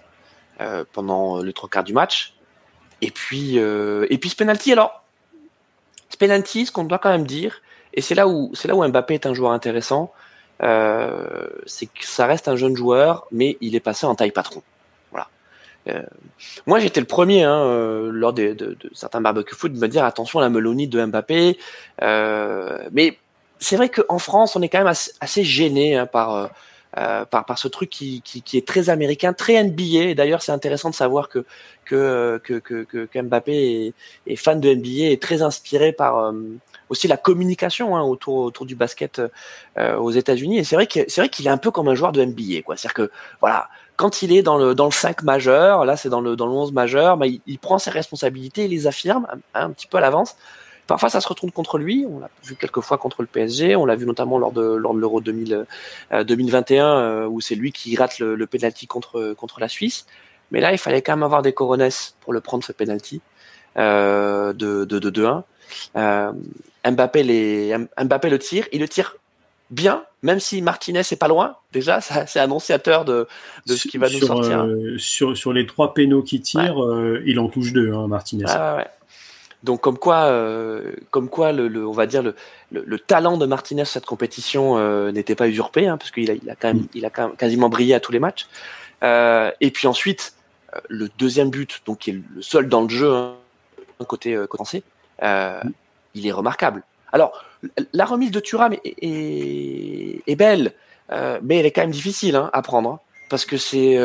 euh, 0.61 0.83
pendant 0.91 1.41
le 1.41 1.53
trois 1.53 1.69
quarts 1.69 1.83
du 1.83 1.93
match. 1.93 2.35
Et 3.01 3.11
puis 3.11 3.57
euh, 3.57 4.05
et 4.09 4.17
puis 4.17 4.29
ce 4.29 4.35
penalty. 4.35 4.73
Alors, 4.73 5.03
ce 6.09 6.17
penalty, 6.17 6.65
ce 6.65 6.71
qu'on 6.71 6.83
doit 6.83 6.99
quand 6.99 7.09
même 7.09 7.25
dire, 7.25 7.61
et 7.93 8.01
c'est 8.01 8.15
là 8.15 8.27
où 8.27 8.51
c'est 8.53 8.67
là 8.67 8.75
où 8.75 8.85
Mbappé 8.87 9.13
est 9.15 9.25
un 9.25 9.33
joueur 9.33 9.51
intéressant, 9.51 10.11
c'est 10.59 11.85
que 11.85 12.05
ça 12.05 12.25
reste 12.25 12.49
un 12.49 12.57
jeune 12.57 12.75
joueur, 12.75 13.27
mais 13.31 13.57
il 13.61 13.75
est 13.75 13.79
passé 13.79 14.05
en 14.05 14.15
taille 14.15 14.31
patron. 14.31 14.61
Voilà. 15.91 16.05
moi, 16.65 16.79
j'étais 16.79 16.99
le 16.99 17.07
premier 17.07 17.43
hein, 17.43 18.09
lors 18.11 18.33
de, 18.33 18.53
de, 18.53 18.77
de, 18.79 18.89
certains 18.93 19.21
barbecue 19.21 19.55
foot 19.55 19.73
de 19.73 19.79
me 19.79 19.87
dire 19.87 20.03
attention 20.03 20.39
à 20.39 20.41
la 20.41 20.49
melonite 20.49 20.89
de 20.89 21.05
Mbappé, 21.05 21.57
mais 22.01 23.17
c'est 23.59 23.75
vrai 23.75 23.89
qu'en 23.89 24.19
France, 24.19 24.55
on 24.55 24.61
est 24.61 24.69
quand 24.69 24.79
même 24.79 24.87
assez, 24.87 25.43
gêné 25.43 25.95
hein, 25.95 26.05
par, 26.05 26.35
euh, 26.35 26.47
euh, 26.97 27.25
par, 27.25 27.59
ce 27.59 27.67
truc 27.67 27.89
qui, 27.89 28.21
qui, 28.21 28.57
est 28.57 28.67
très 28.67 28.89
américain, 28.89 29.33
très 29.33 29.63
NBA. 29.63 30.15
D'ailleurs, 30.15 30.41
c'est 30.41 30.51
intéressant 30.51 30.89
de 30.89 30.95
savoir 30.95 31.29
que 31.29 31.45
que, 31.85 32.37
que, 32.37 33.21
Mbappé 33.21 33.93
est, 34.27 34.35
fan 34.35 34.59
de 34.59 34.73
NBA 34.73 35.11
et 35.11 35.17
très 35.17 35.41
inspiré 35.41 35.91
par 35.91 36.17
euh, 36.19 36.33
aussi 36.89 37.07
la 37.07 37.17
communication 37.17 37.97
hein, 37.97 38.03
autour, 38.03 38.37
autour 38.37 38.65
du 38.65 38.75
basket 38.75 39.21
euh, 39.77 39.97
aux 39.97 40.11
États-Unis. 40.11 40.59
Et 40.59 40.63
c'est 40.63 40.75
vrai 40.75 40.87
que 40.87 40.99
c'est 41.07 41.21
vrai 41.21 41.29
qu'il 41.29 41.47
est 41.47 41.51
un 41.51 41.57
peu 41.57 41.71
comme 41.71 41.87
un 41.87 41.95
joueur 41.95 42.11
de 42.11 42.23
NBA. 42.23 42.61
C'est-à-dire 42.65 42.93
que 42.93 43.11
voilà, 43.39 43.69
quand 43.99 44.21
il 44.21 44.31
est 44.31 44.41
dans 44.41 44.57
le 44.57 44.73
dans 44.73 44.85
le 44.85 44.91
5 44.91 45.23
majeur, 45.23 45.83
là 45.83 45.97
c'est 45.97 46.07
dans 46.07 46.21
le 46.21 46.37
dans 46.37 46.47
le 46.47 46.53
11 46.53 46.71
majeur, 46.71 47.17
bah, 47.17 47.27
il, 47.27 47.41
il, 47.47 47.59
prend 47.59 47.79
ses 47.79 47.89
responsabilités, 47.89 48.63
il 48.63 48.71
les 48.71 48.87
affirme 48.87 49.27
un 49.53 49.69
petit 49.71 49.87
peu 49.87 49.97
à 49.97 50.01
l'avance. 50.01 50.37
Parfois, 50.87 51.09
ça 51.09 51.21
se 51.21 51.27
retourne 51.27 51.51
contre 51.51 51.77
lui. 51.77 52.05
On 52.09 52.19
l'a 52.19 52.29
vu 52.43 52.55
quelques 52.55 52.79
fois 52.79 52.97
contre 52.97 53.21
le 53.21 53.27
PSG. 53.27 53.75
On 53.75 53.85
l'a 53.85 53.95
vu 53.95 54.05
notamment 54.07 54.39
lors 54.39 54.53
de 54.53 54.61
lors 54.61 54.93
de 54.95 54.99
l'Euro 54.99 55.19
2021 55.21 56.85
euh, 56.85 57.25
euh, 57.25 57.27
où 57.27 57.41
c'est 57.41 57.55
lui 57.55 57.71
qui 57.71 57.95
rate 57.97 58.19
le, 58.19 58.35
le 58.35 58.47
penalty 58.47 58.87
contre 58.87 59.33
contre 59.33 59.59
la 59.59 59.67
Suisse. 59.67 60.07
Mais 60.51 60.61
là, 60.61 60.71
il 60.71 60.77
fallait 60.77 61.01
quand 61.01 61.13
même 61.13 61.23
avoir 61.23 61.41
des 61.41 61.53
coronesses 61.53 62.15
pour 62.21 62.33
le 62.33 62.39
prendre 62.41 62.63
ce 62.63 62.71
penalty 62.71 63.21
euh, 63.77 64.53
de 64.53 64.85
de 64.85 64.97
de 64.97 65.11
2-1. 65.11 65.43
Euh, 65.97 66.31
Mbappé 66.89 67.23
les 67.23 67.75
Mbappé 68.01 68.29
le 68.29 68.39
tire. 68.39 68.65
Il 68.71 68.79
le 68.79 68.87
tire 68.87 69.17
bien, 69.69 70.03
même 70.23 70.39
si 70.39 70.61
Martinez 70.61 70.99
est 70.99 71.19
pas 71.19 71.27
loin. 71.27 71.55
Déjà, 71.71 72.01
c'est 72.01 72.39
annonciateur 72.39 73.05
de, 73.05 73.27
de 73.65 73.75
ce 73.75 73.87
qui 73.87 73.97
va 73.97 74.09
nous 74.09 74.19
sortir. 74.19 74.65
Euh, 74.65 74.97
sur, 74.97 75.37
sur 75.37 75.53
les 75.53 75.65
trois 75.65 75.93
pénaux 75.93 76.23
qui 76.23 76.41
tire, 76.41 76.83
euh, 76.83 77.21
il 77.25 77.39
en 77.39 77.47
touche 77.47 77.73
deux, 77.73 77.93
hein, 77.93 78.07
Martinez. 78.07 78.45
Ah, 78.47 78.77
ouais. 78.77 78.87
Donc 79.63 79.81
comme 79.81 79.97
quoi, 79.97 80.25
euh, 80.25 80.93
comme 81.11 81.27
quoi, 81.29 81.51
le, 81.51 81.67
le, 81.67 81.85
on 81.85 81.91
va 81.91 82.05
dire 82.05 82.23
le, 82.23 82.33
le, 82.71 82.83
le, 82.85 82.97
talent 82.97 83.37
de 83.37 83.45
Martinez 83.45 83.83
cette 83.83 84.05
compétition 84.05 84.77
euh, 84.77 85.11
n'était 85.11 85.35
pas 85.35 85.49
usurpé, 85.49 85.85
hein, 85.85 85.97
parce 85.97 86.11
qu'il 86.11 86.31
a, 86.31 86.33
il 86.33 86.49
a 86.49 86.55
quand 86.55 86.69
même, 86.69 86.87
il 86.93 87.05
a 87.05 87.09
quand 87.09 87.27
même 87.27 87.35
quasiment 87.35 87.67
brillé 87.67 87.93
à 87.93 87.99
tous 87.99 88.13
les 88.13 88.19
matchs. 88.19 88.47
Euh, 89.03 89.51
et 89.59 89.71
puis 89.71 89.87
ensuite, 89.87 90.33
le 90.87 91.09
deuxième 91.17 91.49
but, 91.49 91.81
donc 91.85 91.99
qui 91.99 92.11
est 92.11 92.19
le 92.35 92.41
seul 92.41 92.69
dans 92.69 92.83
le 92.83 92.89
jeu, 92.89 93.13
hein, 93.13 93.33
côté 94.07 94.33
euh, 94.33 94.47
français, 94.47 94.83
il 95.21 96.25
est 96.25 96.31
remarquable. 96.31 96.83
Alors 97.11 97.43
la 97.93 98.05
remise 98.05 98.31
de 98.31 98.39
Thuram 98.39 98.73
est, 98.73 98.95
est, 99.01 100.21
est 100.25 100.35
belle, 100.35 100.73
mais 101.41 101.57
elle 101.57 101.65
est 101.65 101.71
quand 101.71 101.81
même 101.81 101.91
difficile 101.91 102.35
hein, 102.35 102.49
à 102.53 102.61
prendre, 102.61 102.89
hein, 102.89 102.99
parce 103.29 103.45
que 103.45 103.57
c'est, 103.57 103.97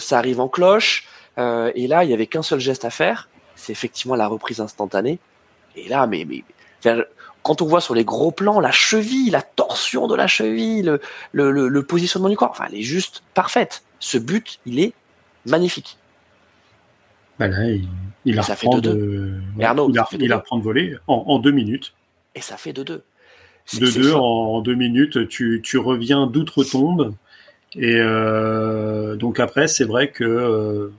ça 0.00 0.18
arrive 0.18 0.40
en 0.40 0.48
cloche. 0.48 1.06
et 1.36 1.86
là, 1.86 2.04
il 2.04 2.10
y 2.10 2.14
avait 2.14 2.26
qu'un 2.26 2.42
seul 2.42 2.60
geste 2.60 2.84
à 2.84 2.90
faire 2.90 3.28
c'est 3.58 3.72
effectivement 3.72 4.14
la 4.14 4.28
reprise 4.28 4.60
instantanée. 4.60 5.18
Et 5.76 5.88
là, 5.88 6.06
mais, 6.06 6.24
mais 6.24 6.44
quand 7.42 7.60
on 7.60 7.66
voit 7.66 7.80
sur 7.80 7.94
les 7.94 8.04
gros 8.04 8.30
plans 8.30 8.60
la 8.60 8.70
cheville, 8.70 9.30
la 9.30 9.42
torsion 9.42 10.06
de 10.06 10.14
la 10.14 10.26
cheville, 10.26 10.98
le, 11.32 11.50
le, 11.50 11.68
le, 11.68 11.82
positionnement 11.82 12.28
du 12.28 12.36
corps, 12.36 12.50
enfin, 12.50 12.64
elle 12.68 12.78
est 12.78 12.82
juste 12.82 13.22
parfaite. 13.34 13.82
Ce 13.98 14.16
but, 14.16 14.60
il 14.64 14.80
est 14.80 14.94
magnifique. 15.44 15.98
Bah 17.38 17.48
là, 17.48 17.64
il, 17.68 17.88
il 18.24 18.38
apprend 18.38 18.78
de, 18.78 19.40
il, 19.58 20.28
de 20.28 20.62
voler 20.62 20.96
en, 21.06 21.24
en, 21.26 21.38
deux 21.38 21.52
minutes. 21.52 21.94
Et 22.38 22.40
ça 22.40 22.56
fait 22.56 22.72
de 22.72 22.84
deux. 22.84 23.02
De 23.80 23.90
deux 23.90 24.14
en, 24.14 24.60
deux 24.60 24.76
minutes, 24.76 25.26
tu, 25.26 25.60
tu 25.60 25.76
reviens 25.76 26.28
d'outre-tombe. 26.28 27.14
Et 27.74 27.96
euh, 27.96 29.16
donc 29.16 29.40
après, 29.40 29.66
c'est 29.66 29.84
vrai 29.84 30.12
que 30.12 30.22
euh, 30.22 30.92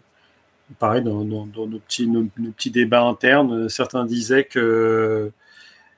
pareil, 0.80 1.02
dans, 1.02 1.24
dans, 1.24 1.46
dans 1.46 1.66
nos, 1.66 1.80
petits, 1.80 2.08
nos, 2.08 2.26
petits 2.26 2.72
débats 2.72 3.04
internes, 3.04 3.70
certains 3.70 4.04
disaient 4.04 4.44
que 4.44 5.32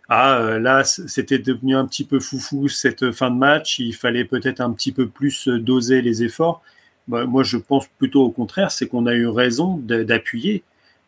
ah, 0.10 0.60
là, 0.60 0.84
c'était 0.84 1.39
devenu 1.39 1.75
un 1.75 1.88
petit 1.88 2.04
peu 2.04 2.19
foufou 2.19 2.67
cette 2.67 3.12
fin 3.12 3.32
de 3.32 3.38
match, 3.38 3.80
il 3.80 3.95
fallait 3.95 4.25
peut-être 4.25 4.62
un 4.62 4.71
petit 4.71 4.91
peu 4.91 5.08
plus 5.08 5.47
doser 5.47 6.04
les 6.04 6.21
efforts. 6.21 6.62
Bah, 7.08 7.25
moi, 7.25 7.41
je 7.41 7.58
pense 7.58 7.88
plutôt 7.97 8.23
au 8.23 8.30
contraire, 8.30 8.69
c'est 8.69 8.88
qu'on 8.88 9.08
a 9.08 9.15
eu 9.15 9.27
raison 9.27 9.77
d'appuyer. 9.77 10.62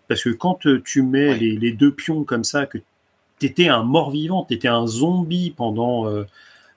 Parce 0.08 0.24
que 0.24 0.30
quand 0.30 0.60
tu 0.84 1.04
mets 1.04 1.30
ouais. 1.30 1.38
les, 1.38 1.56
les, 1.56 1.72
deux 1.72 1.94
pions 1.94 2.24
comme 2.24 2.44
ça, 2.44 2.66
que 2.66 2.80
tu 3.48 3.52
étais 3.52 3.68
un 3.68 3.84
mort-vivant, 3.84 4.46
tu 4.48 4.54
étais 4.54 4.68
un 4.68 4.88
zombie 4.88 5.54
pendant, 5.56 6.08
euh, 6.08 6.26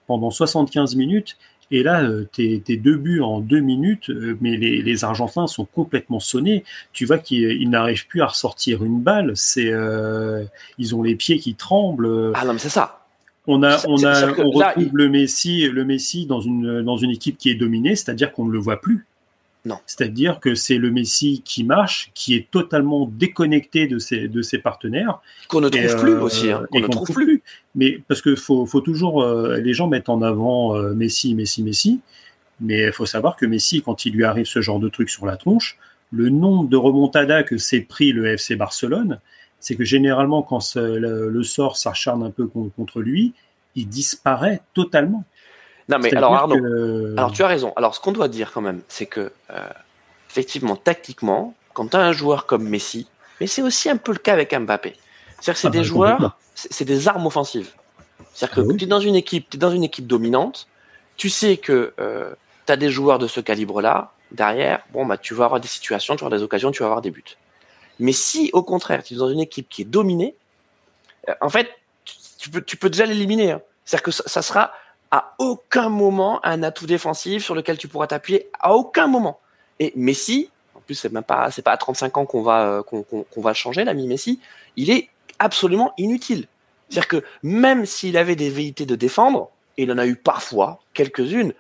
pendant 0.07 0.31
75 0.31 0.97
minutes, 0.97 1.37
et 1.71 1.83
là, 1.83 2.03
euh, 2.03 2.29
tes, 2.33 2.61
tes, 2.61 2.77
deux 2.77 2.97
buts 2.97 3.21
en 3.21 3.41
deux 3.41 3.61
minutes, 3.61 4.11
euh, 4.11 4.37
mais 4.41 4.57
les, 4.57 4.83
les 4.83 5.05
Argentins 5.05 5.47
sont 5.47 5.65
complètement 5.65 6.21
sonnés. 6.21 6.65
Tu 6.93 7.07
vois 7.07 7.19
qu'ils 7.19 7.69
n'arrivent 7.69 8.07
plus 8.07 8.23
à 8.23 8.27
ressortir 8.27 8.85
une 8.85 9.01
balle. 9.01 9.33
C'est, 9.35 9.73
euh, 9.73 10.45
ils 10.79 10.95
ont 10.95 11.03
les 11.03 11.17
pieds 11.17 11.39
qui 11.39 11.55
tremblent. 11.55 12.33
Ah 12.35 12.45
non, 12.45 12.53
mais 12.53 12.59
c'est 12.59 12.69
ça. 12.69 13.01
On 13.49 13.63
a, 13.63 13.79
on 13.87 14.05
a, 14.05 14.33
on 14.39 14.51
retrouve 14.51 14.61
là, 14.61 14.75
le 14.77 15.09
Messi, 15.09 15.69
le 15.69 15.85
Messi 15.85 16.27
dans 16.27 16.41
une 16.41 16.83
dans 16.83 16.97
une 16.97 17.11
équipe 17.11 17.39
qui 17.39 17.49
est 17.49 17.55
dominée, 17.55 17.95
c'est-à-dire 17.95 18.33
qu'on 18.33 18.45
ne 18.45 18.53
le 18.53 18.59
voit 18.59 18.81
plus. 18.81 19.07
Non. 19.67 19.79
C'est-à-dire 19.85 20.39
que 20.39 20.55
c'est 20.55 20.79
le 20.79 20.93
Messi 20.93 21.43
qui 21.45 21.65
marche, 21.65 22.13
qui 22.15 22.37
est 22.37 22.49
totalement 22.53 23.11
déconnecté 23.13 23.89
de 23.89 23.99
ses, 23.99 24.29
de 24.29 24.41
ses 24.41 24.59
partenaires. 24.59 25.21
Qu'on 25.49 25.61
ne 25.61 25.69
trouve 25.69 25.83
et, 25.83 25.97
plus 25.97 26.13
euh, 26.13 26.21
aussi. 26.21 26.53
Hein, 26.53 26.67
qu'on 26.71 26.79
ne 26.79 26.87
trouve 26.87 27.13
plus. 27.13 27.27
plus. 27.27 27.43
Mais 27.75 28.01
parce 28.07 28.23
que 28.23 28.37
faut, 28.37 28.65
faut 28.65 28.81
toujours, 28.81 29.25
euh, 29.25 29.57
les 29.57 29.75
gens 29.75 29.89
mettent 29.89 30.09
en 30.09 30.23
avant 30.23 30.77
euh, 30.77 30.95
Messi, 30.95 31.35
Messi, 31.35 31.65
Messi. 31.65 32.01
Mais 32.61 32.85
il 32.85 32.93
faut 32.93 33.07
savoir 33.07 33.35
que 33.35 33.45
Messi, 33.45 33.83
quand 33.83 34.07
il 34.07 34.15
lui 34.15 34.25
arrive 34.25 34.47
ce 34.47 34.61
genre 34.61 34.79
de 34.79 34.89
truc 34.89 35.11
sur 35.11 35.27
la 35.27 35.37
tronche, 35.37 35.79
le 36.13 36.29
nombre 36.29 36.69
de 36.69 36.77
remontada 36.77 37.43
que 37.43 37.59
s'est 37.59 37.81
pris 37.81 38.13
le 38.13 38.27
FC 38.27 38.55
Barcelone, 38.55 39.19
c'est 39.59 39.75
que 39.75 39.85
généralement, 39.85 40.43
quand 40.43 40.77
le, 40.77 41.29
le, 41.29 41.43
sort 41.43 41.77
s'acharne 41.77 42.23
un 42.23 42.31
peu 42.31 42.47
contre 42.47 43.01
lui, 43.01 43.35
il 43.75 43.89
disparaît 43.89 44.61
totalement. 44.75 45.25
Non, 45.89 45.99
mais 46.01 46.15
alors 46.15 46.35
Arnaud, 46.35 46.57
alors 47.17 47.33
tu 47.33 47.43
as 47.43 47.47
raison. 47.47 47.73
Alors 47.77 47.95
ce 47.95 48.01
qu'on 48.01 48.13
doit 48.13 48.29
dire 48.29 48.53
quand 48.53 48.61
même, 48.61 48.83
c'est 48.89 49.07
que 49.07 49.33
effectivement, 50.31 50.77
tactiquement, 50.77 51.55
quand 51.73 51.89
tu 51.89 51.97
as 51.97 52.01
un 52.01 52.13
joueur 52.13 52.47
comme 52.47 52.69
Messi, 52.69 53.07
mais 53.41 53.47
c'est 53.47 53.63
aussi 53.63 53.89
un 53.89 53.97
peu 53.97 54.13
le 54.13 54.19
cas 54.19 54.33
avec 54.33 54.55
Mbappé. 54.55 54.97
C'est-à-dire 55.41 55.55
que 55.55 55.61
c'est 55.61 55.67
ah 55.69 55.71
des 55.71 55.79
bah, 55.79 55.85
joueurs, 55.85 56.39
c'est 56.55 56.85
des 56.85 57.09
armes 57.09 57.27
offensives. 57.27 57.71
C'est-à-dire 58.33 58.57
que 58.57 58.61
ah 58.61 58.75
tu 58.77 58.85
es 58.85 58.87
dans 58.87 59.01
une 59.01 59.15
équipe, 59.15 59.55
es 59.55 59.59
dans 59.59 59.71
une 59.71 59.85
équipe 59.85 60.07
dominante, 60.07 60.67
tu 61.17 61.31
sais 61.31 61.57
que 61.57 61.93
euh, 62.01 62.35
tu 62.67 62.73
as 62.73 62.77
des 62.77 62.91
joueurs 62.91 63.19
de 63.19 63.27
ce 63.27 63.41
calibre-là, 63.41 64.13
derrière, 64.33 64.83
bon 64.93 65.07
bah 65.07 65.19
tu 65.19 65.35
vas 65.35 65.45
avoir 65.45 65.61
des 65.61 65.69
situations, 65.69 66.17
tu 66.17 66.21
vas 66.21 66.27
avoir 66.27 66.39
des 66.39 66.45
occasions, 66.45 66.71
tu 66.71 66.81
vas 66.83 66.87
avoir 66.87 67.03
des 67.03 67.11
buts. 67.11 67.37
Mais 67.99 68.13
si 68.13 68.51
au 68.53 68.63
contraire, 68.63 69.03
tu 69.03 69.15
es 69.15 69.17
dans 69.17 69.31
une 69.31 69.41
équipe 69.41 69.69
qui 69.69 69.83
est 69.83 69.87
dominée, 69.87 70.35
euh, 71.29 71.35
en 71.41 71.49
fait, 71.49 71.71
tu 72.39 72.51
peux, 72.51 72.63
tu 72.63 72.77
peux 72.77 72.91
déjà 72.91 73.07
l'éliminer. 73.07 73.53
Hein. 73.53 73.61
C'est-à-dire 73.85 74.03
que 74.03 74.11
ça, 74.11 74.43
sera 74.43 74.73
à 75.11 75.35
aucun 75.39 75.89
moment 75.89 76.45
un 76.45 76.63
atout 76.63 76.87
défensif 76.87 77.45
sur 77.45 77.55
lequel 77.55 77.79
tu 77.79 77.89
pourras 77.89 78.07
t'appuyer, 78.07 78.49
à 78.61 78.75
aucun 78.75 79.07
moment. 79.07 79.41
Et 79.79 79.93
Messi, 79.97 80.51
en 80.75 80.81
plus 80.81 80.95
c'est 80.95 81.13
même 81.13 81.23
pas, 81.23 81.51
c'est 81.51 81.63
pas 81.63 81.73
à 81.73 81.77
35 81.77 82.17
ans 82.19 82.27
qu'on 82.27 82.43
va, 82.43 82.67
euh, 82.67 82.83
qu'on 82.83 83.41
va 83.41 83.55
changer 83.55 83.85
l'ami 83.85 84.07
Messi, 84.09 84.41
il 84.77 84.91
est 84.91 85.09
absolument 85.39 85.93
inutile. 85.99 86.47
C'est-à-dire 86.89 87.09
que 87.09 87.25
même 87.43 87.87
s'il 87.87 88.17
avait 88.17 88.37
des 88.37 88.51
velléités 88.51 88.87
de 88.87 88.95
défendre, 88.95 89.51
et 89.77 89.83
il 89.83 89.93
en 89.93 89.99
a 89.99 90.07
eu 90.07 90.17
parfois 90.17 90.81
quelques-unes, 90.95 91.53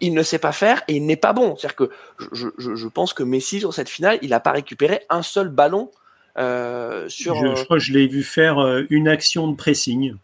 il 0.00 0.14
ne 0.14 0.22
sait 0.22 0.38
pas 0.38 0.52
faire 0.52 0.82
et 0.88 0.96
il 0.96 1.06
n'est 1.06 1.16
pas 1.16 1.32
bon. 1.32 1.56
C'est-à-dire 1.56 1.76
que 1.76 1.90
je, 2.32 2.88
pense 2.88 3.14
que 3.14 3.22
Messi 3.22 3.60
sur 3.60 3.72
cette 3.72 3.88
finale, 3.88 4.18
il 4.22 4.30
n'a 4.30 4.40
pas 4.40 4.52
récupéré 4.52 5.00
un 5.08 5.22
seul 5.22 5.48
ballon 5.48 5.90
euh, 6.38 7.08
sur. 7.08 7.36
Je, 7.36 7.46
euh, 7.46 7.64
crois 7.64 7.78
que 7.78 7.82
je 7.82 7.92
l'ai 7.92 8.06
vu 8.06 8.22
faire 8.22 8.58
une 8.90 9.08
action 9.08 9.48
de 9.48 9.56
pressing. 9.56 10.14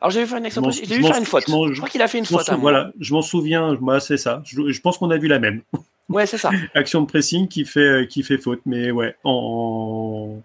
Alors 0.00 0.10
j'ai 0.10 0.20
vu 0.20 0.26
faire 0.26 0.38
une 0.38 0.46
action 0.46 0.62
de 0.62 0.66
pressing. 0.66 0.86
J'ai 0.86 0.96
vu 0.96 1.04
faire 1.04 1.16
une 1.16 1.24
faute. 1.24 1.44
Je, 1.46 1.76
crois 1.76 1.88
qu'il 1.88 2.02
a 2.02 2.08
fait 2.08 2.18
une 2.18 2.26
faute. 2.26 2.48
Voilà, 2.58 2.92
je 3.00 3.12
m'en 3.12 3.22
souviens. 3.22 3.76
Moi, 3.80 4.00
c'est 4.00 4.16
ça. 4.16 4.42
Je, 4.44 4.80
pense 4.80 4.98
qu'on 4.98 5.10
a 5.10 5.16
vu 5.16 5.28
la 5.28 5.38
même. 5.38 5.62
Ouais, 6.08 6.24
c'est 6.24 6.38
ça. 6.38 6.50
action 6.74 7.02
de 7.02 7.06
pressing 7.06 7.48
qui 7.48 7.66
fait 7.66 8.08
qui 8.08 8.22
fait 8.22 8.38
faute, 8.38 8.62
mais 8.64 8.90
ouais, 8.90 9.14
en 9.24 10.40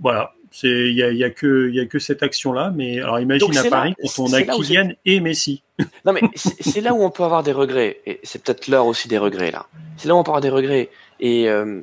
voilà, 0.00 0.32
il 0.62 0.94
y 0.94 1.02
a, 1.02 1.12
y 1.12 1.24
a, 1.24 1.30
que 1.30 1.70
y 1.70 1.80
a 1.80 1.86
que 1.86 1.98
cette 1.98 2.22
action 2.22 2.52
là, 2.52 2.72
mais 2.74 2.98
alors 3.00 3.20
imagine 3.20 3.56
à 3.56 3.64
Paris 3.64 3.94
quand 4.00 4.22
on 4.22 4.32
a 4.32 4.42
Kylian 4.42 4.92
et 5.04 5.20
Messi. 5.20 5.62
Non 6.04 6.12
mais 6.12 6.22
c'est 6.34 6.80
là 6.80 6.92
où 6.94 7.02
on 7.02 7.10
peut 7.10 7.22
avoir 7.22 7.42
des 7.42 7.52
regrets 7.52 8.00
et 8.04 8.18
c'est 8.24 8.42
peut-être 8.42 8.66
l'heure 8.66 8.86
aussi 8.86 9.08
des 9.08 9.18
regrets 9.18 9.50
là. 9.50 9.66
C'est 9.96 10.08
là 10.08 10.14
où 10.14 10.18
on 10.18 10.24
peut 10.24 10.30
avoir 10.30 10.40
des 10.40 10.48
regrets 10.48 10.88
et 11.20 11.48
euh, 11.48 11.82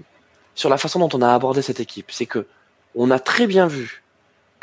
sur 0.54 0.70
la 0.70 0.78
façon 0.78 1.00
dont 1.00 1.10
on 1.14 1.22
a 1.22 1.34
abordé 1.34 1.62
cette 1.62 1.80
équipe, 1.80 2.08
c'est 2.10 2.26
que 2.26 2.46
on 2.96 3.12
a 3.12 3.20
très 3.20 3.48
bien 3.48 3.68
vu 3.68 4.04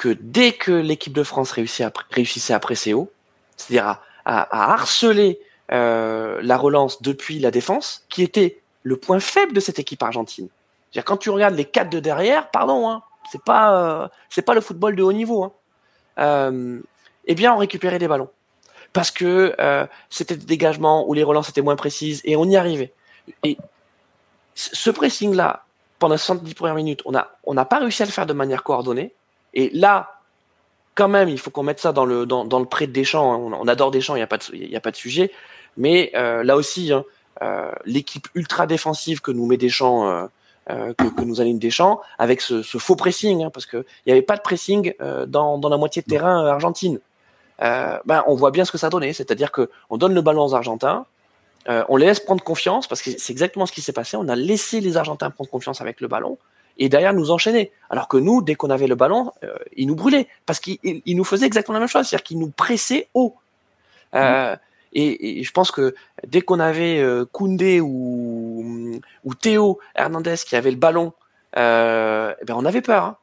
que 0.02 0.08
dès 0.20 0.50
que 0.50 0.72
l'équipe 0.72 1.12
de 1.12 1.22
France 1.22 1.52
réussissait 1.52 2.54
à 2.54 2.58
presser 2.58 2.92
haut, 2.92 3.12
c'est-à-dire 3.56 4.00
à, 4.24 4.72
harceler 4.72 5.38
euh, 5.70 6.40
la 6.42 6.56
relance 6.56 7.02
depuis 7.02 7.38
la 7.38 7.52
défense, 7.52 8.04
qui 8.08 8.24
était 8.24 8.60
le 8.82 8.96
point 8.96 9.20
faible 9.20 9.52
de 9.52 9.60
cette 9.60 9.78
équipe 9.78 10.02
argentine. 10.02 10.48
Quand 11.04 11.18
tu 11.18 11.30
regardes 11.30 11.54
les 11.54 11.64
quatre 11.64 11.88
de 11.88 12.00
derrière, 12.00 12.50
pardon, 12.50 12.90
hein, 12.90 13.04
c'est 13.30 13.44
pas 13.44 13.76
euh, 13.76 14.08
c'est 14.28 14.42
pas 14.42 14.54
le 14.54 14.60
football 14.60 14.96
de 14.96 15.04
haut 15.04 15.12
niveau. 15.12 15.44
Hein. 15.44 15.52
Euh, 16.18 16.80
eh 17.26 17.36
bien, 17.36 17.54
on 17.54 17.58
récupérait 17.58 18.00
des 18.00 18.08
ballons 18.08 18.30
parce 18.92 19.12
que 19.12 19.54
c'était 20.10 20.36
des 20.36 20.46
dégagements 20.46 21.08
où 21.08 21.14
les 21.14 21.22
relances 21.22 21.48
étaient 21.48 21.62
moins 21.62 21.76
précises 21.76 22.22
et 22.24 22.34
on 22.34 22.44
y 22.46 22.56
arrivait. 22.56 22.92
Et 23.44 23.56
ce 24.56 24.90
pressing 24.90 25.32
là, 25.32 25.64
pendant 26.00 26.16
70 26.16 26.54
premières 26.54 26.74
minutes, 26.74 27.02
on 27.04 27.14
a 27.14 27.36
on 27.44 27.54
n'a 27.54 27.64
pas 27.64 27.78
réussi 27.78 28.02
à 28.02 28.06
le 28.06 28.10
faire 28.10 28.26
de 28.26 28.32
manière 28.32 28.64
coordonnée. 28.64 29.14
Et 29.54 29.70
là, 29.70 30.20
quand 30.94 31.08
même, 31.08 31.28
il 31.28 31.38
faut 31.38 31.50
qu'on 31.50 31.62
mette 31.62 31.80
ça 31.80 31.92
dans 31.92 32.04
le 32.04 32.26
dans, 32.26 32.44
dans 32.44 32.58
le 32.58 32.66
prêt 32.66 32.86
de 32.86 32.92
Deschamps. 32.92 33.32
Hein. 33.32 33.58
On, 33.60 33.68
adore 33.68 33.90
Deschamps, 33.90 34.14
il 34.14 34.18
n'y 34.18 34.24
a 34.24 34.26
pas 34.26 34.38
de 34.38 34.44
il 34.52 34.70
y 34.70 34.76
a 34.76 34.80
pas 34.80 34.90
de 34.90 34.96
sujet. 34.96 35.30
Mais 35.76 36.12
là 36.14 36.56
aussi, 36.56 36.92
hein, 36.92 37.04
l'équipe 37.86 38.28
ultra 38.34 38.66
défensive 38.66 39.20
que 39.20 39.30
nous 39.30 39.46
met 39.46 39.56
Deschamps 39.56 40.28
euh, 40.70 40.94
que, 40.94 41.08
que, 41.08 41.22
nous 41.22 41.40
aligne 41.40 41.58
Deschamps 41.58 42.00
avec 42.20 42.40
ce, 42.40 42.62
ce 42.62 42.78
faux 42.78 42.94
pressing, 42.94 43.42
hein, 43.42 43.50
parce 43.52 43.66
qu'il 43.66 43.84
n'y 44.06 44.12
avait 44.12 44.22
pas 44.22 44.36
de 44.36 44.42
pressing 44.42 44.94
euh, 45.00 45.26
dans, 45.26 45.58
dans, 45.58 45.68
la 45.68 45.76
moitié 45.76 46.02
de 46.02 46.06
terrain 46.06 46.44
euh, 46.44 46.52
argentine. 46.52 47.00
ben, 47.58 48.22
on 48.28 48.36
voit 48.36 48.52
bien 48.52 48.64
ce 48.64 48.70
que 48.70 48.78
ça 48.78 48.88
donnait, 48.88 49.12
c'est-à-dire 49.12 49.50
que 49.50 49.70
on 49.90 49.96
donne 49.96 50.14
le 50.14 50.22
ballon 50.22 50.44
aux 50.44 50.54
Argentins, 50.54 51.04
on 51.66 51.96
les 51.96 52.06
laisse 52.06 52.20
prendre 52.20 52.44
confiance, 52.44 52.86
parce 52.86 53.02
que 53.02 53.10
c'est 53.10 53.32
exactement 53.32 53.66
ce 53.66 53.72
qui 53.72 53.82
s'est 53.82 53.92
passé. 53.92 54.16
On 54.16 54.28
a 54.28 54.36
laissé 54.36 54.80
les 54.80 54.96
Argentins 54.96 55.30
prendre 55.30 55.50
confiance 55.50 55.80
avec 55.80 56.00
le 56.00 56.06
ballon 56.06 56.38
et 56.78 56.88
derrière 56.88 57.14
nous 57.14 57.30
enchaîner. 57.30 57.72
Alors 57.90 58.08
que 58.08 58.16
nous, 58.16 58.42
dès 58.42 58.54
qu'on 58.54 58.70
avait 58.70 58.86
le 58.86 58.94
ballon, 58.94 59.32
ils 59.76 59.86
nous 59.86 59.96
brûlaient 59.96 60.28
parce 60.46 60.60
qu'ils 60.60 61.02
nous 61.06 61.24
faisaient 61.24 61.46
exactement 61.46 61.74
la 61.74 61.80
même 61.80 61.88
chose, 61.88 62.06
c'est-à-dire 62.06 62.24
qu'ils 62.24 62.38
nous 62.38 62.50
pressaient 62.50 63.08
haut. 63.14 63.36
Euh, 64.14 64.56
et, 64.92 65.42
je 65.42 65.50
pense 65.52 65.70
que 65.70 65.94
dès 66.26 66.42
qu'on 66.42 66.60
avait 66.60 66.98
euh, 66.98 67.24
Koundé 67.24 67.80
ou, 67.80 69.00
ou 69.24 69.34
Théo 69.34 69.78
Hernandez 69.94 70.36
qui 70.46 70.56
avait 70.56 70.70
le 70.70 70.76
ballon, 70.76 71.12
euh, 71.56 72.34
eh 72.40 72.44
ben 72.44 72.54
on 72.56 72.64
avait 72.64 72.82
peur. 72.82 73.04
Hein. 73.04 73.16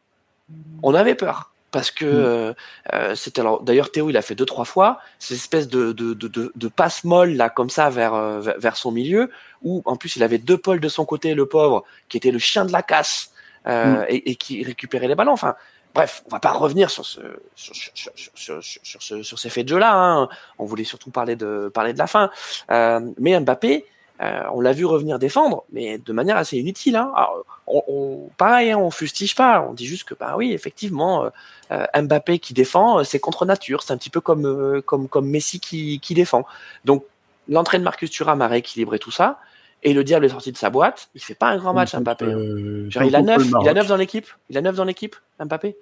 On 0.84 0.94
avait 0.94 1.16
peur 1.16 1.52
parce 1.72 1.92
que 1.92 2.06
mm. 2.06 2.10
euh, 2.10 2.54
euh, 2.94 3.16
c'était 3.16 3.42
alors 3.42 3.62
d'ailleurs 3.62 3.92
Théo 3.92 4.10
il 4.10 4.18
a 4.18 4.24
fait 4.24 4.34
deux 4.34 4.46
trois 4.46 4.66
fois 4.66 5.00
cette 5.20 5.38
espèce 5.38 5.68
de 5.68 5.92
de, 5.92 6.16
de, 6.16 6.52
de 6.56 6.68
passe 6.68 7.04
molle 7.04 7.34
là 7.34 7.50
comme 7.50 7.70
ça 7.70 7.92
vers 7.92 8.16
vers 8.40 8.76
son 8.76 8.92
milieu 8.92 9.30
où 9.62 9.84
en 9.86 9.96
plus 9.96 10.16
il 10.16 10.24
avait 10.24 10.40
deux 10.40 10.58
pôles 10.58 10.80
de 10.80 10.90
son 10.90 11.06
côté 11.06 11.36
le 11.36 11.46
pauvre 11.46 11.84
qui 12.08 12.18
était 12.18 12.32
le 12.32 12.40
chien 12.40 12.66
de 12.66 12.72
la 12.72 12.82
casse 12.82 13.32
mm. 13.66 14.06
et, 14.10 14.32
et, 14.32 14.36
qui 14.36 14.64
récupérait 14.64 15.08
les 15.08 15.16
ballons 15.16 15.34
enfin 15.34 15.56
Bref, 15.96 16.24
on 16.28 16.30
va 16.30 16.40
pas 16.40 16.52
revenir 16.52 16.92
sur 16.92 17.06
ce 17.06 17.20
sur, 17.56 17.76
sur, 17.76 18.12
sur, 18.36 18.64
sur, 18.64 19.26
sur 19.26 19.40
ces 19.40 19.50
faits 19.50 19.66
de 19.66 19.70
jeu-là. 19.70 19.94
Hein. 19.94 20.30
On 20.60 20.66
voulait 20.66 20.84
surtout 20.84 21.10
parler 21.10 21.36
de 21.36 21.72
parler 21.74 21.94
de 21.94 21.98
la 21.98 22.06
fin. 22.06 22.30
Euh, 22.70 23.00
mais 23.18 23.40
Mbappé, 23.40 23.86
euh, 24.22 24.44
on 24.54 24.62
l'a 24.62 24.72
vu 24.72 24.86
revenir 24.86 25.18
défendre, 25.18 25.64
mais 25.72 25.98
de 25.98 26.14
manière 26.14 26.38
assez 26.38 26.58
inutile. 26.58 26.96
Hein. 26.96 27.12
Alors, 27.16 27.44
on, 27.66 27.84
on, 27.88 28.30
pareil, 28.38 28.72
hein, 28.72 28.78
on 28.78 28.92
fustige 28.92 29.34
pas. 29.34 29.66
On 29.68 29.74
dit 29.74 29.88
juste 29.88 30.04
que 30.04 30.14
bah 30.14 30.36
oui, 30.38 30.54
effectivement, 30.54 31.26
euh, 31.26 31.30
euh 31.72 32.02
Mbappé 32.02 32.38
qui 32.38 32.54
défend, 32.54 33.00
euh, 33.00 33.04
c'est 33.04 33.20
contre 33.20 33.46
nature. 33.46 33.82
C'est 33.82 33.94
un 33.94 33.98
petit 33.98 34.12
peu 34.12 34.22
comme 34.22 34.46
euh, 34.46 34.82
comme 34.82 35.08
comme 35.08 35.28
Messi 35.28 35.60
qui 35.60 36.00
qui 36.02 36.14
défend. 36.14 36.46
Donc 36.86 37.04
l'entrée 37.48 37.80
de 37.80 37.84
Marcus 37.84 38.12
Thuram 38.12 38.42
a 38.42 38.48
rééquilibré 38.48 39.00
tout 39.00 39.12
ça. 39.12 39.40
Et 39.82 39.94
le 39.94 40.04
diable 40.04 40.26
est 40.26 40.30
sorti 40.30 40.52
de 40.52 40.58
sa 40.58 40.70
boîte. 40.70 41.10
Il 41.16 41.22
fait 41.22 41.36
pas 41.36 41.48
un 41.48 41.58
grand 41.58 41.74
match, 41.74 41.96
Mbappé. 41.96 42.26
Hein. 42.26 42.38
Euh, 42.38 42.90
il 43.06 43.16
a 43.16 43.22
neuf, 43.22 43.48
il 43.62 43.70
a 43.70 43.74
neuf 43.74 43.88
dans 43.88 43.96
l'équipe. 43.96 44.28
Il 44.50 44.58
a 44.58 44.62
neuf 44.62 44.76
dans 44.76 44.84
l'équipe, 44.84 45.16
Mbappé. 45.40 45.78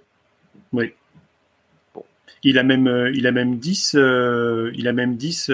Oui. 0.71 0.93
Bon. 1.95 2.03
Il 2.43 2.59
a 2.59 2.63
même, 2.63 2.87
euh, 2.87 3.11
il 3.15 3.25
a 3.25 3.31
même 3.31 3.57
10, 3.57 3.95
euh, 3.95 4.71
il 4.75 4.87
a 4.87 4.93
même 4.93 5.15
10 5.15 5.51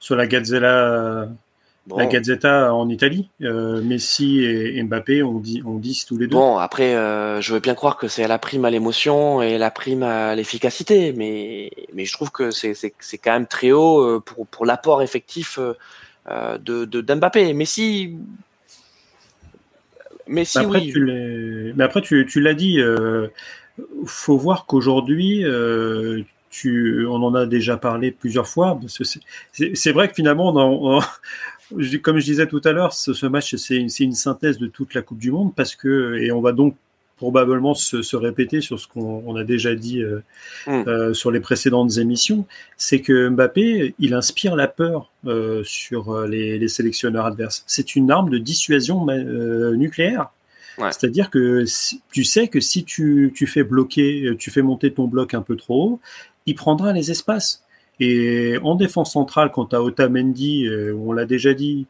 sur 0.00 0.16
la 0.16 0.26
Gazzella, 0.26 1.28
la 1.96 2.06
Gazzetta 2.06 2.74
en 2.74 2.88
Italie. 2.88 3.28
Messi 3.38 4.42
et 4.42 4.82
Mbappé 4.82 5.22
ont 5.22 5.38
10, 5.38 5.62
ont 5.64 5.76
10 5.76 6.04
tous 6.04 6.18
les 6.18 6.26
deux. 6.26 6.36
Bon, 6.36 6.58
après, 6.58 6.94
je 7.40 7.54
veux 7.54 7.60
bien 7.60 7.76
croire 7.76 7.96
que 7.96 8.08
c'est 8.08 8.26
la 8.26 8.38
prime 8.38 8.64
à 8.64 8.70
l'émotion 8.70 9.40
et 9.40 9.56
la 9.56 9.70
prime 9.70 10.02
à 10.02 10.34
l'efficacité, 10.34 11.12
mais, 11.12 11.70
mais 11.94 12.06
je 12.06 12.12
trouve 12.12 12.32
que 12.32 12.50
c'est 12.50 12.92
quand 13.22 13.32
même 13.32 13.46
très 13.46 13.70
haut 13.70 14.20
pour, 14.20 14.48
pour 14.48 14.66
l'apport 14.66 15.00
effectif 15.00 15.60
euh, 16.28 16.58
de 16.58 16.84
d'Mbappé. 16.84 17.52
Messi, 17.54 18.16
Messi, 20.26 20.58
après, 20.58 20.80
oui. 20.80 20.92
Tu 20.92 21.72
mais 21.76 21.84
après, 21.84 22.02
tu, 22.02 22.26
tu 22.26 22.40
l'as 22.40 22.54
dit, 22.54 22.80
euh, 22.80 23.28
faut 24.06 24.36
voir 24.36 24.66
qu'aujourd'hui, 24.66 25.44
euh, 25.44 26.22
tu, 26.50 27.06
on 27.06 27.22
en 27.22 27.34
a 27.34 27.46
déjà 27.46 27.76
parlé 27.76 28.10
plusieurs 28.10 28.48
fois. 28.48 28.78
C'est 29.52 29.92
vrai 29.92 30.08
que 30.08 30.14
finalement, 30.14 30.52
on, 30.56 31.00
comme 32.02 32.18
je 32.18 32.24
disais 32.24 32.46
tout 32.46 32.62
à 32.64 32.72
l'heure, 32.72 32.92
ce, 32.92 33.12
ce, 33.12 33.26
match, 33.26 33.54
c'est 33.56 33.76
une, 33.76 33.88
une, 34.00 34.14
synthèse 34.14 34.58
de 34.58 34.66
toute 34.66 34.94
la 34.94 35.02
Coupe 35.02 35.18
du 35.18 35.30
Monde 35.30 35.54
parce 35.54 35.76
que, 35.76 36.14
et 36.20 36.32
on 36.32 36.40
va 36.40 36.52
donc 36.52 36.76
probablement 37.16 37.74
se, 37.74 38.02
se, 38.02 38.16
répéter 38.16 38.60
sur 38.60 38.78
ce 38.78 38.86
qu'on 38.86 39.34
a 39.36 39.44
déjà 39.44 39.74
dit 39.74 40.02
euh, 40.02 40.22
mm. 40.66 40.84
euh, 40.86 41.14
sur 41.14 41.30
les 41.30 41.40
précédentes 41.40 41.96
émissions, 41.96 42.46
c'est 42.76 43.00
que 43.00 43.28
Mbappé, 43.28 43.94
il 43.98 44.14
inspire 44.14 44.54
la 44.54 44.68
peur 44.68 45.10
euh, 45.26 45.62
sur 45.64 46.26
les, 46.26 46.58
les, 46.58 46.68
sélectionneurs 46.68 47.26
adverses. 47.26 47.64
C'est 47.66 47.96
une 47.96 48.10
arme 48.10 48.30
de 48.30 48.38
dissuasion 48.38 49.06
nucléaire. 49.74 50.30
Ouais. 50.78 50.92
C'est-à-dire 50.92 51.30
que 51.30 51.64
si, 51.64 52.02
tu 52.12 52.22
sais 52.24 52.48
que 52.48 52.60
si 52.60 52.84
tu, 52.84 53.32
tu 53.34 53.46
fais 53.46 53.62
bloquer, 53.62 54.34
tu 54.38 54.50
fais 54.50 54.60
monter 54.60 54.92
ton 54.92 55.06
bloc 55.06 55.32
un 55.32 55.40
peu 55.40 55.56
trop 55.56 55.84
haut, 55.84 56.00
il 56.44 56.54
prendra 56.54 56.92
les 56.92 57.10
espaces. 57.10 57.62
Et 57.98 58.58
en 58.62 58.74
défense 58.74 59.12
centrale, 59.14 59.50
quant 59.50 59.64
à 59.72 59.80
Otamendi, 59.80 60.68
on 60.94 61.12
l'a 61.12 61.24
déjà 61.24 61.54
dit, 61.54 61.86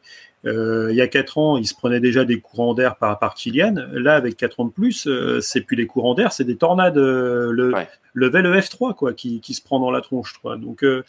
il 0.46 0.94
y 0.94 1.00
a 1.00 1.08
4 1.08 1.38
ans, 1.38 1.56
il 1.56 1.66
se 1.66 1.74
prenait 1.74 2.00
déjà 2.00 2.24
des 2.24 2.40
courants 2.40 2.74
d'air 2.74 2.96
par, 2.96 3.18
par 3.18 3.34
Kylian. 3.34 3.74
Là, 3.92 4.14
avec 4.14 4.36
4 4.36 4.60
ans 4.60 4.64
de 4.66 4.70
plus, 4.70 5.06
euh, 5.06 5.40
c'est 5.40 5.60
plus 5.60 5.76
des 5.76 5.86
courants 5.86 6.14
d'air, 6.14 6.32
c'est 6.32 6.44
des 6.44 6.56
tornades. 6.56 6.98
Euh, 6.98 7.50
le 7.50 7.74
ouais. 7.74 7.88
level 8.14 8.46
F3 8.46 8.94
quoi, 8.94 9.12
qui, 9.12 9.40
qui, 9.40 9.54
se 9.54 9.62
prend 9.62 9.80
dans 9.80 9.90
la 9.90 10.00
tronche. 10.00 10.38
Quoi. 10.40 10.56
Donc 10.56 10.84
euh, 10.84 11.02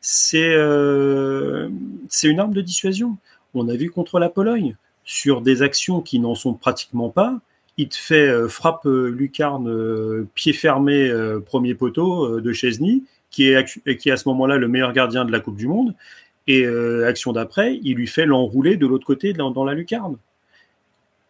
c'est 0.00 0.54
euh, 0.54 1.68
c'est 2.08 2.28
une 2.28 2.40
arme 2.40 2.54
de 2.54 2.60
dissuasion. 2.60 3.16
On 3.54 3.68
a 3.68 3.74
vu 3.74 3.90
contre 3.90 4.18
la 4.18 4.28
Pologne 4.28 4.76
sur 5.04 5.40
des 5.40 5.62
actions 5.62 6.00
qui 6.00 6.18
n'en 6.18 6.34
sont 6.34 6.54
pratiquement 6.54 7.10
pas. 7.10 7.40
Il 7.76 7.88
te 7.88 7.96
fait 7.96 8.48
frappe 8.48 8.84
lucarne 8.84 10.26
pied 10.34 10.52
fermé 10.52 11.12
premier 11.44 11.74
poteau 11.74 12.40
de 12.40 12.52
Chesney 12.52 13.02
qui 13.30 13.48
est, 13.48 13.98
qui 13.98 14.08
est 14.08 14.12
à 14.12 14.16
ce 14.16 14.28
moment-là 14.28 14.58
le 14.58 14.68
meilleur 14.68 14.92
gardien 14.92 15.24
de 15.24 15.32
la 15.32 15.40
Coupe 15.40 15.56
du 15.56 15.66
Monde. 15.66 15.94
Et 16.46 16.64
euh, 16.64 17.06
action 17.06 17.32
d'après, 17.32 17.80
il 17.82 17.96
lui 17.96 18.06
fait 18.06 18.26
l'enrouler 18.26 18.76
de 18.76 18.86
l'autre 18.86 19.06
côté 19.06 19.32
dans, 19.32 19.64
la 19.64 19.74
lucarne. 19.74 20.16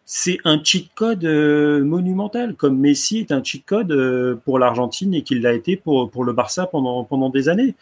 C'est 0.05 0.37
un 0.43 0.61
cheat 0.63 0.91
code 0.93 1.25
euh, 1.25 1.83
monumental, 1.83 2.55
comme 2.55 2.77
Messi 2.77 3.19
est 3.19 3.31
un 3.31 3.43
cheat 3.43 3.65
code 3.65 3.91
euh, 3.91 4.35
pour 4.35 4.59
l'Argentine 4.59 5.13
et 5.13 5.23
qu'il 5.23 5.41
l'a 5.41 5.53
été 5.53 5.77
pour, 5.77 6.23
le 6.23 6.33
Barça 6.33 6.67
pendant, 6.67 7.29
des 7.29 7.49
années. 7.49 7.75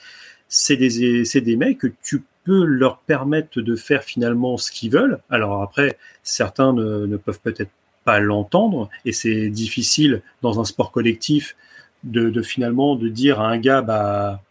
C'est 0.47 0.77
des, 0.77 1.55
mecs 1.57 1.79
que 1.79 1.87
tu 2.03 2.23
peux 2.43 2.63
leur 2.63 2.99
permettre 2.99 3.61
de 3.61 3.75
faire 3.75 4.03
finalement 4.03 4.57
ce 4.57 4.71
qu'ils 4.71 4.91
veulent. 4.91 5.19
Alors 5.29 5.63
après, 5.63 5.97
certains 6.21 6.71
ne, 6.73 7.05
ne 7.07 7.17
peuvent 7.17 7.39
peut-être 7.41 7.71
pas 8.05 8.19
l'entendre 8.19 8.89
et 9.05 9.11
c'est 9.11 9.49
difficile 9.49 10.21
dans 10.41 10.59
un 10.59 10.65
sport 10.65 10.91
collectif 10.91 11.55
de, 12.03 12.29
de, 12.29 12.41
finalement 12.41 12.95
de 12.95 13.07
dire 13.07 13.39
à 13.39 13.47
un 13.47 13.57
gars 13.57 13.81
bah 13.81 14.41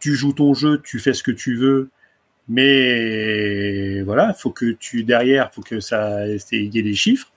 tu 0.00 0.14
joues 0.14 0.32
ton 0.32 0.54
jeu, 0.54 0.80
tu 0.82 0.98
fais 0.98 1.12
ce 1.12 1.22
que 1.22 1.30
tu 1.30 1.54
veux, 1.54 1.90
mais 2.48 4.02
voilà, 4.02 4.34
faut 4.34 4.50
que 4.50 4.72
tu 4.72 5.04
derrière, 5.04 5.52
faut 5.52 5.62
que 5.62 5.80
ça 5.80 6.26
y 6.26 6.78
ait 6.78 6.82
des 6.82 6.94
chiffres. 6.94 7.30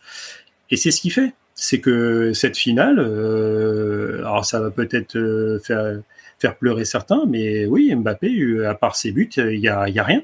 Et 0.71 0.77
c'est 0.77 0.91
ce 0.91 1.01
qu'il 1.01 1.11
fait. 1.11 1.33
C'est 1.53 1.79
que 1.79 2.33
cette 2.33 2.57
finale, 2.57 2.99
euh, 2.99 4.19
alors 4.19 4.45
ça 4.45 4.59
va 4.59 4.71
peut-être 4.71 5.15
euh, 5.17 5.59
faire, 6.39 6.57
pleurer 6.57 6.85
certains, 6.85 7.23
mais 7.27 7.65
oui, 7.65 7.93
Mbappé, 7.95 8.65
à 8.65 8.75
part 8.75 8.95
ses 8.95 9.11
buts, 9.11 9.29
il 9.37 9.59
y 9.59 9.69
a, 9.69 9.87
y 9.89 9.99
a 9.99 10.03
rien. 10.03 10.23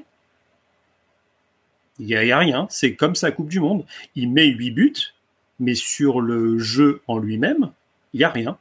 Il 1.98 2.08
y 2.08 2.32
a, 2.32 2.38
rien. 2.38 2.66
C'est 2.70 2.94
comme 2.94 3.14
sa 3.14 3.30
Coupe 3.30 3.48
du 3.48 3.60
Monde. 3.60 3.84
Il 4.14 4.30
met 4.30 4.46
huit 4.46 4.72
buts, 4.72 5.14
mais 5.60 5.74
sur 5.74 6.20
le 6.20 6.58
jeu 6.58 7.02
en 7.06 7.18
lui-même, 7.18 7.70
il 8.12 8.20
y 8.20 8.24
a 8.24 8.30
rien. 8.30 8.58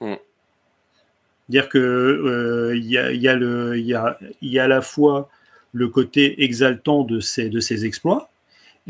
Mm 0.00 0.16
dire 1.50 1.68
que 1.68 2.72
il 2.74 2.86
y, 2.86 4.58
a, 4.58 4.64
à 4.64 4.68
la 4.68 4.80
fois 4.80 5.28
le 5.72 5.88
côté 5.88 6.42
exaltant 6.42 7.04
de 7.04 7.20
ces 7.20 7.84
exploits 7.84 8.30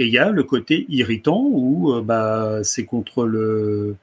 et 0.00 0.06
il 0.06 0.12
y 0.12 0.18
a 0.18 0.30
le 0.30 0.42
côté 0.44 0.86
irritant 0.88 1.42
où 1.44 1.92
euh, 1.92 2.00
bah, 2.00 2.61
c'est 2.62 2.84
contre 2.84 3.26
le, 3.26 3.96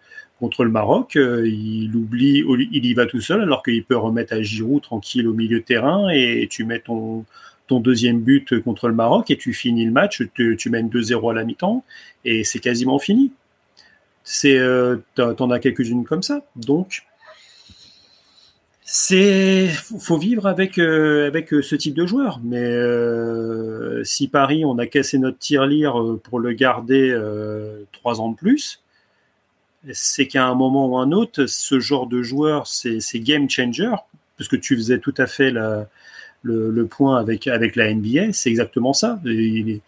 Maroc, 0.59 1.15
euh, 1.15 1.47
il 1.47 1.95
oublie, 1.95 2.43
il 2.71 2.85
y 2.85 2.93
va 2.93 3.07
tout 3.07 3.21
seul 3.21 3.41
alors 3.41 3.63
qu'il 3.63 3.83
peut 3.83 3.97
remettre 3.97 4.33
à 4.33 4.41
Giroud 4.41 4.83
tranquille 4.83 5.27
au 5.27 5.33
milieu 5.33 5.59
de 5.59 5.63
terrain 5.63 6.09
et 6.09 6.47
tu 6.51 6.65
mets 6.65 6.79
ton, 6.79 7.25
deuxième 7.69 8.21
but 8.21 8.61
contre 8.61 8.87
le 8.87 8.93
Maroc 8.93 9.31
et 9.31 9.37
tu 9.37 9.53
finis 9.53 9.85
le 9.85 9.91
match, 9.91 10.21
tu, 10.35 10.55
tu 10.55 10.69
mènes 10.69 10.89
2-0 10.89 11.31
à 11.31 11.33
la 11.33 11.43
mi-temps 11.43 11.83
et 12.23 12.43
c'est 12.43 12.59
quasiment 12.59 12.99
fini. 12.99 13.31
C'est, 14.23 14.57
euh, 14.57 14.97
t'en 15.15 15.49
as 15.49 15.59
quelques-unes 15.59 16.03
comme 16.03 16.21
ça. 16.21 16.45
Donc, 16.55 17.03
c'est 18.89 19.67
faut 19.67 20.17
vivre 20.17 20.47
avec 20.47 20.77
euh, 20.79 21.27
avec 21.27 21.51
euh, 21.53 21.61
ce 21.61 21.75
type 21.75 21.93
de 21.93 22.05
joueur. 22.05 22.39
Mais 22.41 22.63
euh, 22.63 24.01
si 24.05 24.29
Paris 24.29 24.63
on 24.63 24.77
a 24.77 24.87
cassé 24.87 25.17
notre 25.17 25.37
tirelire 25.37 26.01
pour 26.23 26.39
le 26.39 26.53
garder 26.53 27.13
trois 27.91 28.21
ans 28.21 28.29
de 28.29 28.37
plus 28.37 28.81
c'est 29.91 30.27
qu'à 30.27 30.45
un 30.45 30.55
moment 30.55 30.87
ou 30.87 30.97
un 30.97 31.11
autre 31.11 31.47
ce 31.47 31.81
genre 31.81 32.07
de 32.07 32.21
joueur 32.21 32.65
c'est 32.65 33.19
game 33.19 33.49
changer 33.49 33.91
parce 34.37 34.47
que 34.47 34.55
tu 34.55 34.77
faisais 34.77 34.99
tout 34.99 35.13
à 35.17 35.27
fait 35.27 35.51
le, 35.51 35.85
le, 36.43 36.85
point 36.85 37.19
avec 37.19 37.47
avec 37.47 37.75
la 37.75 37.93
NBA 37.93 38.31
c'est 38.31 38.49
exactement 38.49 38.93
ça. 38.93 39.19
Le, 39.23 39.81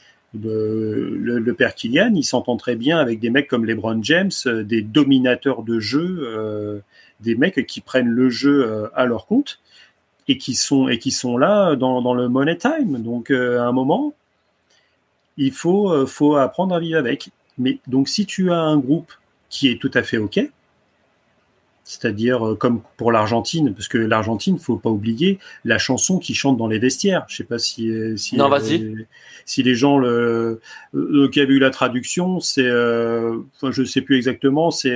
le, 1.40 1.54
père 1.56 1.74
Kylian, 1.74 2.14
il 2.14 2.24
s'entend 2.24 2.56
très 2.56 2.76
bien 2.76 3.00
avec 3.00 3.20
des 3.20 3.32
mecs 3.32 3.48
comme 3.48 3.66
LeBron 3.66 4.04
James, 4.04 4.30
des 4.46 4.82
dominateurs 4.84 5.64
de 5.64 5.80
jeu 5.80 6.84
des 7.20 7.36
mecs 7.36 7.66
qui 7.66 7.82
prennent 7.82 8.10
le 8.10 8.30
jeu 8.30 8.66
euh, 8.66 8.88
à 8.96 9.06
leur 9.06 9.26
compte 9.26 9.60
et 10.28 10.38
qui 10.38 10.56
sont 10.56 10.88
et 10.88 11.00
qui 11.00 11.12
sont 11.12 11.38
là 11.38 11.76
dans, 11.76 12.02
dans 12.02 12.14
le 12.14 12.30
money 12.30 12.58
time. 12.58 13.02
Donc 13.02 13.32
euh, 13.32 13.60
à 13.60 13.64
un 13.64 13.72
moment, 13.72 14.14
il 15.38 15.52
faut 15.52 15.92
euh, 15.92 16.06
faut 16.06 16.36
apprendre 16.36 16.76
à 16.76 16.80
vivre 16.80 16.98
avec. 16.98 17.30
Mais 17.58 17.80
donc 17.88 18.08
si 18.08 18.26
tu 18.26 18.52
as 18.52 18.60
un 18.60 18.78
groupe 18.78 19.12
qui 19.50 19.70
est 19.70 19.82
tout 19.82 19.92
à 19.94 20.04
fait 20.04 20.18
ok, 20.18 20.40
c'est-à-dire 21.84 22.56
comme 22.60 22.82
pour 22.98 23.12
l'Argentine, 23.12 23.74
parce 23.74 23.88
que 23.88 23.98
l'Argentine, 23.98 24.60
faut 24.60 24.78
pas 24.78 24.92
oublier 24.92 25.40
la 25.66 25.80
chanson 25.80 26.20
qui 26.20 26.36
chante 26.36 26.56
dans 26.56 26.68
les 26.68 26.78
vestiaires. 26.78 27.26
Je 27.28 27.38
sais 27.38 27.44
pas 27.44 27.58
si 27.58 27.92
si, 28.16 28.38
non, 28.38 28.48
vas-y. 28.48 29.08
si 29.46 29.64
les 29.64 29.74
gens 29.74 29.98
le, 29.98 30.62
qui 31.32 31.42
a 31.42 31.46
vu 31.46 31.58
la 31.58 31.72
traduction, 31.72 32.40
c'est 32.40 32.70
enfin, 32.70 33.72
je 33.72 33.84
sais 33.84 34.02
plus 34.02 34.18
exactement, 34.18 34.70
c'est 34.70 34.96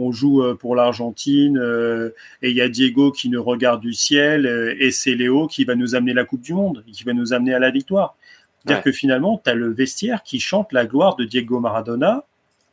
on 0.00 0.12
joue 0.12 0.42
euh, 0.42 0.54
pour 0.54 0.74
l'Argentine 0.74 1.58
euh, 1.58 2.10
et 2.42 2.50
il 2.50 2.56
y 2.56 2.60
a 2.60 2.68
Diego 2.68 3.12
qui 3.12 3.28
nous 3.28 3.42
regarde 3.42 3.80
du 3.80 3.92
ciel 3.92 4.46
euh, 4.46 4.74
et 4.78 4.90
c'est 4.90 5.14
Léo 5.14 5.46
qui 5.46 5.64
va 5.64 5.74
nous 5.74 5.94
amener 5.94 6.14
la 6.14 6.24
Coupe 6.24 6.40
du 6.40 6.54
Monde, 6.54 6.82
qui 6.90 7.04
va 7.04 7.12
nous 7.12 7.32
amener 7.32 7.54
à 7.54 7.58
la 7.58 7.70
victoire. 7.70 8.16
C'est-à-dire 8.64 8.82
que 8.82 8.92
finalement, 8.92 9.40
tu 9.42 9.50
as 9.50 9.54
le 9.54 9.70
vestiaire 9.70 10.22
qui 10.22 10.38
chante 10.38 10.72
la 10.72 10.84
gloire 10.84 11.16
de 11.16 11.24
Diego 11.24 11.60
Maradona 11.60 12.24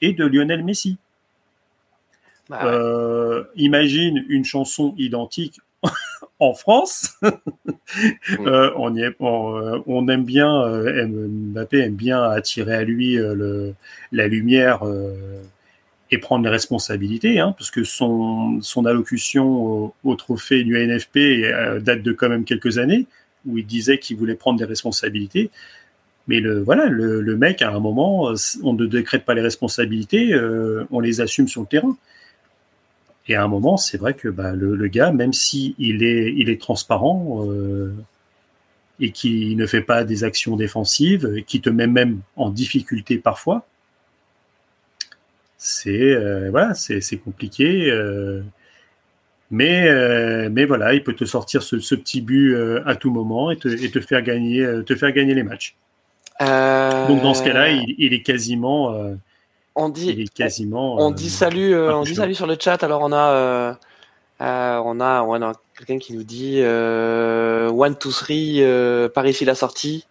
et 0.01 0.13
de 0.13 0.25
Lionel 0.25 0.63
Messi. 0.63 0.97
Bah 2.49 2.71
imagine 3.55 4.25
une 4.29 4.45
chanson 4.45 4.95
identique 4.97 5.59
en 6.39 6.53
France. 6.53 7.17
on, 8.39 8.95
y 8.95 9.01
est, 9.01 9.15
on, 9.19 10.07
aime 10.07 10.23
bien, 10.23 10.65
Mbappé 11.07 11.79
aime 11.79 11.95
bien 11.95 12.21
attirer 12.21 12.75
à 12.75 12.83
lui 12.83 13.17
la 14.11 14.27
lumière 14.27 14.83
et 16.09 16.17
prendre 16.17 16.43
les 16.43 16.49
responsabilités, 16.49 17.39
hein, 17.39 17.53
parce 17.57 17.71
que 17.71 17.83
son, 17.83 18.59
son 18.61 18.85
allocution 18.85 19.93
au, 20.03 20.15
trophée 20.15 20.63
du 20.63 20.77
NFP 20.77 21.17
euh, 21.17 21.79
date 21.79 22.01
de 22.01 22.13
quand 22.13 22.29
même 22.29 22.45
quelques 22.45 22.77
années, 22.77 23.05
où 23.45 23.57
il 23.57 23.65
disait 23.65 23.99
qu'il 23.99 24.17
voulait 24.17 24.35
prendre 24.35 24.57
des 24.57 24.65
responsabilités. 24.65 25.49
Mais 26.27 26.39
le, 26.39 26.61
voilà, 26.61 26.85
le, 26.87 27.21
le, 27.21 27.37
mec, 27.37 27.61
à 27.61 27.71
un 27.71 27.79
moment, 27.79 28.33
on 28.63 28.73
ne 28.73 28.85
décrète 28.85 29.25
pas 29.25 29.33
les 29.33 29.41
responsabilités, 29.41 30.33
euh, 30.33 30.85
on 30.91 30.99
les 30.99 31.21
assume 31.21 31.47
sur 31.47 31.61
le 31.61 31.67
terrain. 31.67 31.97
Et 33.27 33.35
à 33.35 33.43
un 33.43 33.47
moment, 33.47 33.75
c'est 33.75 33.97
vrai 33.97 34.13
que 34.13 34.29
bah, 34.29 34.53
le, 34.53 34.75
le, 34.75 34.87
gars, 34.87 35.11
même 35.11 35.33
si 35.33 35.75
il 35.77 36.03
est, 36.03 36.33
il 36.35 36.49
est 36.49 36.61
transparent 36.61 37.45
euh, 37.49 37.93
et 39.01 39.11
qui 39.11 39.55
ne 39.55 39.65
fait 39.65 39.81
pas 39.81 40.05
des 40.05 40.23
actions 40.23 40.55
défensives, 40.55 41.43
qui 41.45 41.59
te 41.59 41.69
met 41.69 41.87
même 41.87 42.21
en 42.37 42.49
difficulté 42.49 43.17
parfois, 43.17 43.65
c'est 45.57 45.89
euh, 45.91 46.49
voilà, 46.51 46.73
c'est 46.75 47.17
compliqué. 47.17 47.89
Euh, 47.89 48.43
mais, 49.49 49.87
euh, 49.87 50.49
mais 50.51 50.65
voilà, 50.65 50.93
il 50.93 51.03
peut 51.03 51.13
te 51.13 51.25
sortir 51.25 51.63
ce, 51.63 51.79
ce 51.79 51.95
petit 51.95 52.21
but 52.21 52.55
à 52.85 52.95
tout 52.95 53.11
moment 53.11 53.49
et 53.49 53.57
te, 53.57 53.67
et 53.67 53.89
te, 53.89 53.99
faire 53.99 54.21
gagner, 54.21 54.65
te 54.85 54.95
faire 54.95 55.11
gagner 55.11 55.33
les 55.33 55.43
matchs. 55.43 55.75
Donc 56.39 57.21
dans 57.21 57.33
ce 57.33 57.43
cas-là, 57.43 57.69
il, 57.69 57.95
il, 57.97 58.13
est 58.13 58.21
quasiment. 58.21 58.93
on 59.75 59.89
dit, 59.89 60.09
il 60.09 60.21
est 60.21 60.33
quasiment. 60.33 60.97
On, 60.99 61.11
dit 61.11 61.29
salut, 61.29 61.75
on 61.75 62.03
dit 62.03 62.15
salut 62.15 62.35
sur 62.35 62.45
le 62.45 62.57
chat. 62.59 62.83
Alors 62.83 63.01
on 63.01 63.13
a, 63.13 63.79
on 64.39 64.99
a, 64.99 65.21
on 65.23 65.41
a 65.41 65.53
quelqu'un 65.77 65.97
qui 65.97 66.13
nous 66.13 66.23
dit 66.23 66.61
one 66.61 67.95
two 67.97 68.11
three, 68.11 68.61
par 69.13 69.25
ici 69.25 69.45
la 69.45 69.55
sortie 69.55 70.05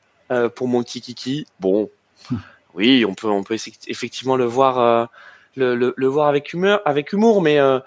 pour 0.55 0.67
mon 0.67 0.83
petit 0.83 1.03
kiki. 1.03 1.47
Bon, 1.61 1.91
oui, 2.75 3.05
on 3.07 3.15
peut, 3.15 3.29
on 3.29 3.45
peut 3.45 3.57
effectivement 3.87 4.37
le 4.37 4.45
voir 4.45 5.11
le, 5.57 5.95
le, 5.97 6.07
voir 6.07 6.29
avec 6.29 6.53
humeur, 6.53 6.81
avec 6.85 7.13
humour, 7.13 7.43
mais 7.43 7.59
euh, 7.59 7.79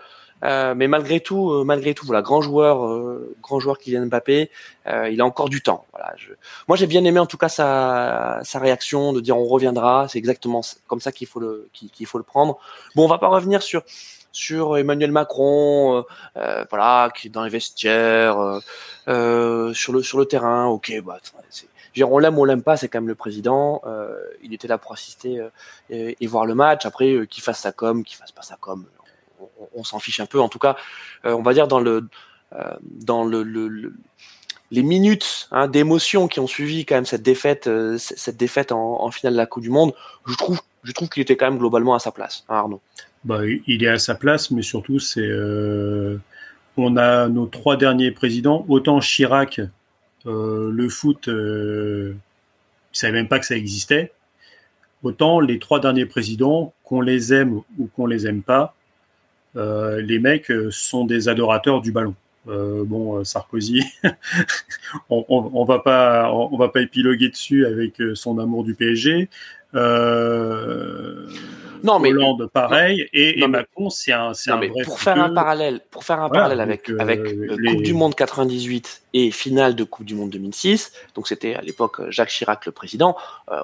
euh, 0.44 0.74
mais 0.76 0.88
malgré 0.88 1.20
tout, 1.20 1.52
euh, 1.52 1.64
malgré 1.64 1.94
tout, 1.94 2.06
voilà, 2.06 2.22
grand 2.22 2.42
joueur, 2.42 2.86
euh, 2.86 3.36
grand 3.42 3.60
joueur 3.60 3.78
Kylian 3.78 4.06
Mbappé, 4.06 4.50
il 5.12 5.22
a 5.22 5.26
encore 5.26 5.50
du 5.50 5.62
temps. 5.62 5.86
Voilà, 5.92 6.14
je... 6.18 6.34
moi 6.68 6.78
j'ai 6.78 6.88
bien 6.88 7.04
aimé 7.04 7.20
en 7.20 7.26
tout 7.26 7.38
cas 7.38 7.50
sa, 7.50 8.40
sa 8.44 8.60
réaction 8.60 9.14
de 9.14 9.22
dire 9.22 9.38
on 9.38 9.46
reviendra. 9.46 10.08
C'est 10.10 10.18
exactement 10.18 10.62
comme 10.88 11.00
ça 11.00 11.12
qu'il 11.12 11.28
faut 11.28 11.40
le 11.40 11.70
qu'il 11.74 12.06
faut 12.08 12.18
le 12.18 12.24
prendre. 12.24 12.58
Bon, 12.96 13.06
on 13.06 13.08
va 13.08 13.18
pas 13.18 13.28
revenir 13.28 13.62
sur 13.62 13.84
sur 14.32 14.78
Emmanuel 14.78 15.12
Macron, 15.12 16.06
euh, 16.38 16.66
voilà, 16.70 17.12
qui 17.16 17.28
est 17.28 17.30
dans 17.32 17.44
les 17.44 17.50
vestiaires, 17.50 18.62
euh, 19.08 19.74
sur 19.74 19.94
le 19.94 20.04
sur 20.04 20.20
le 20.20 20.26
terrain. 20.26 20.68
Ok, 20.68 20.94
bah, 21.04 21.18
c'est 21.50 21.68
on 22.04 22.18
l'aime 22.18 22.38
on 22.38 22.46
l'aime 22.46 22.64
pas, 22.64 22.78
c'est 22.78 22.88
quand 22.88 23.00
même 23.00 23.08
le 23.08 23.16
président. 23.16 23.82
Euh, 23.86 24.16
il 24.44 24.54
était 24.54 24.68
là 24.68 24.78
pour 24.78 24.94
assister 24.94 25.40
euh, 25.40 25.50
et, 25.90 26.28
voir 26.28 26.46
le 26.46 26.56
match. 26.56 26.86
Après, 26.86 27.12
euh, 27.14 27.26
qu'il 27.26 27.44
fasse 27.44 27.60
sa 27.60 27.72
com, 27.72 28.04
qu'il 28.04 28.18
fasse 28.18 28.32
pas 28.32 28.42
sa 28.42 28.56
com, 28.56 28.86
on, 29.76 29.84
s'en 29.84 30.00
fiche 30.00 30.20
un 30.20 30.26
peu. 30.26 30.40
En 30.40 30.50
tout 30.50 30.60
cas, 30.60 30.76
on 31.24 31.42
va 31.42 31.54
dire 31.54 31.68
dans 31.68 31.80
le 31.80 32.08
dans 32.82 33.24
le, 33.24 33.94
les 34.72 34.84
minutes 34.84 35.48
hein, 35.52 35.68
d'émotion 35.68 36.28
qui 36.28 36.40
ont 36.40 36.48
suivi 36.48 36.86
quand 36.86 36.96
même 36.96 37.06
cette 37.06 37.22
défaite, 37.22 37.70
cette 37.98 38.38
défaite 38.38 38.72
en, 38.72 39.12
finale 39.12 39.34
de 39.34 39.38
la 39.38 39.46
Coupe 39.46 39.64
du 39.64 39.70
Monde, 39.70 39.94
je 40.28 40.36
trouve, 40.36 40.60
je 40.84 40.92
trouve 40.92 41.10
qu'il 41.10 41.22
était 41.22 41.38
quand 41.38 41.50
même 41.50 41.60
globalement 41.60 41.94
à 41.94 42.00
sa 42.00 42.12
place, 42.12 42.44
hein, 42.50 42.56
Arnaud. 42.56 42.82
Bah, 43.24 43.42
il 43.46 43.84
est 43.84 43.88
à 43.90 44.00
sa 44.00 44.16
place, 44.16 44.50
mais 44.50 44.64
surtout 44.64 45.00
c'est, 45.00 45.30
on 46.76 46.98
a 46.98 47.28
nos 47.28 47.46
trois 47.46 47.78
derniers 47.78 48.12
présidents, 48.12 48.66
autant 48.68 49.00
Chirac 49.00 49.62
euh, 50.30 50.72
le 50.72 50.90
foot, 50.90 51.28
euh, 51.28 52.14
ils 52.94 52.98
savaient 52.98 53.14
même 53.14 53.28
pas 53.28 53.40
que 53.40 53.46
ça 53.46 53.56
existait. 53.56 54.12
Autant 55.04 55.40
les 55.40 55.60
trois 55.60 55.80
derniers 55.80 56.06
présidents, 56.06 56.74
qu'on 56.84 57.02
les 57.02 57.34
aime 57.34 57.62
ou 57.78 57.88
qu'on 57.96 58.06
les 58.06 58.28
aime 58.28 58.42
pas, 58.42 58.76
euh, 59.56 60.02
les 60.02 60.20
mecs 60.20 60.52
sont 60.70 61.06
des 61.06 61.28
adorateurs 61.30 61.82
du 61.82 61.92
ballon. 61.92 62.16
bon, 62.46 63.24
Sarkozy, 63.24 63.84
on, 65.10 65.26
on, 65.30 65.66
va 65.66 65.80
pas, 65.80 66.32
on, 66.34 66.58
va 66.58 66.70
pas 66.70 66.82
épiloguer 66.82 67.30
dessus 67.30 67.66
avec 67.66 68.02
son 68.16 68.40
amour 68.40 68.64
du 68.64 68.74
PSG. 68.76 69.30
Euh, 69.76 71.28
non, 71.84 72.00
mais 72.00 72.10
Hollande, 72.10 72.50
pareil, 72.54 73.08
et, 73.14 73.46
Macron, 73.48 73.90
c'est 73.90 74.12
un, 74.12 74.34
c'est 74.34 74.52
un 74.52 74.58
vrai 74.58 74.70
pour 74.84 75.00
faire 75.00 75.20
un 75.20 75.34
parallèle, 75.34 75.82
pour 75.92 76.04
faire 76.04 76.22
un 76.22 76.30
parallèle 76.30 76.62
avec 76.62 76.90
euh, 76.90 76.98
avec 77.00 77.20
euh, 77.20 77.58
Coupe 77.58 77.82
du 77.82 77.94
Monde 77.94 78.16
98 78.16 79.04
et 79.14 79.32
finale 79.32 79.76
de 79.76 79.84
Coupe 79.84 80.06
du 80.06 80.16
Monde 80.16 80.30
2006, 80.30 80.92
donc 81.16 81.28
c'était 81.28 81.56
à 81.56 81.62
l'époque 81.62 82.02
Jacques 82.10 82.30
Chirac 82.30 82.66
le 82.66 82.72
président, 82.72 83.16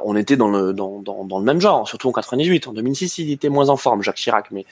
on 0.04 0.16
était 0.16 0.38
dans 0.38 0.50
le 0.50 0.74
dans, 0.74 1.00
dans, 1.00 1.24
dans, 1.24 1.40
le 1.40 1.46
même 1.46 1.62
genre, 1.62 1.88
surtout 1.88 2.10
en 2.10 2.12
98. 2.12 2.68
En 2.68 2.74
2006, 2.74 3.20
il 3.20 3.32
était 3.32 3.50
moins 3.50 3.70
en 3.70 3.78
forme, 3.78 4.02
Jacques 4.02 4.16
Chirac, 4.16 4.52
mais 4.52 4.66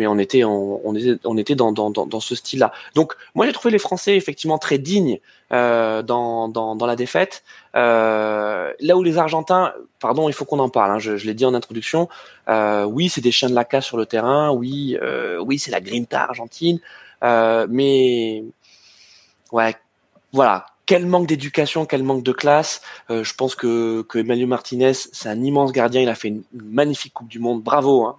mais 0.00 0.06
on 0.06 0.18
était 0.18 0.44
on, 0.44 1.36
était 1.36 1.54
dans 1.54 2.20
ce 2.20 2.34
style-là. 2.34 2.72
Donc 2.94 3.14
moi 3.34 3.44
j'ai 3.44 3.52
trouvé 3.52 3.70
les 3.70 3.78
Français 3.78 4.16
effectivement 4.16 4.56
très 4.56 4.78
dignes 4.78 5.20
euh, 5.52 6.02
dans, 6.02 6.78
la 6.80 6.96
défaite. 6.96 7.42
Euh, 7.76 8.72
là 8.80 8.96
où 8.96 9.02
les 9.02 9.18
Argentins, 9.18 9.74
pardon, 10.00 10.28
il 10.28 10.32
faut 10.32 10.46
qu'on 10.46 10.58
en 10.58 10.70
parle. 10.70 10.92
Hein, 10.92 10.98
je, 10.98 11.12
l'ai 11.12 11.34
dit 11.34 11.44
en 11.44 11.52
introduction. 11.52 12.08
Euh, 12.48 12.84
oui, 12.84 13.10
c'est 13.10 13.20
des 13.20 13.30
chiens 13.30 13.50
de 13.50 13.54
la 13.54 13.66
casse 13.66 13.84
sur 13.84 13.98
le 13.98 14.06
terrain. 14.06 14.50
Oui, 14.52 14.96
oui, 15.44 15.58
c'est 15.58 15.70
la 15.70 15.80
grinta 15.80 16.22
argentine. 16.22 16.80
Mais 17.22 18.44
ouais, 19.52 19.76
voilà 20.32 20.66
quel 20.90 21.06
manque 21.06 21.28
d'éducation, 21.28 21.86
quel 21.86 22.02
manque 22.02 22.24
de 22.24 22.32
classe. 22.32 22.82
Euh, 23.10 23.22
je 23.22 23.32
pense 23.34 23.54
que, 23.54 24.02
que 24.02 24.18
Emmanuel 24.18 24.48
Martinez, 24.48 24.92
c'est 24.92 25.28
un 25.28 25.40
immense 25.40 25.70
gardien. 25.70 26.00
Il 26.00 26.08
a 26.08 26.16
fait 26.16 26.26
une 26.26 26.42
magnifique 26.52 27.14
Coupe 27.14 27.28
du 27.28 27.38
Monde. 27.38 27.62
Bravo, 27.62 28.06
hein. 28.06 28.16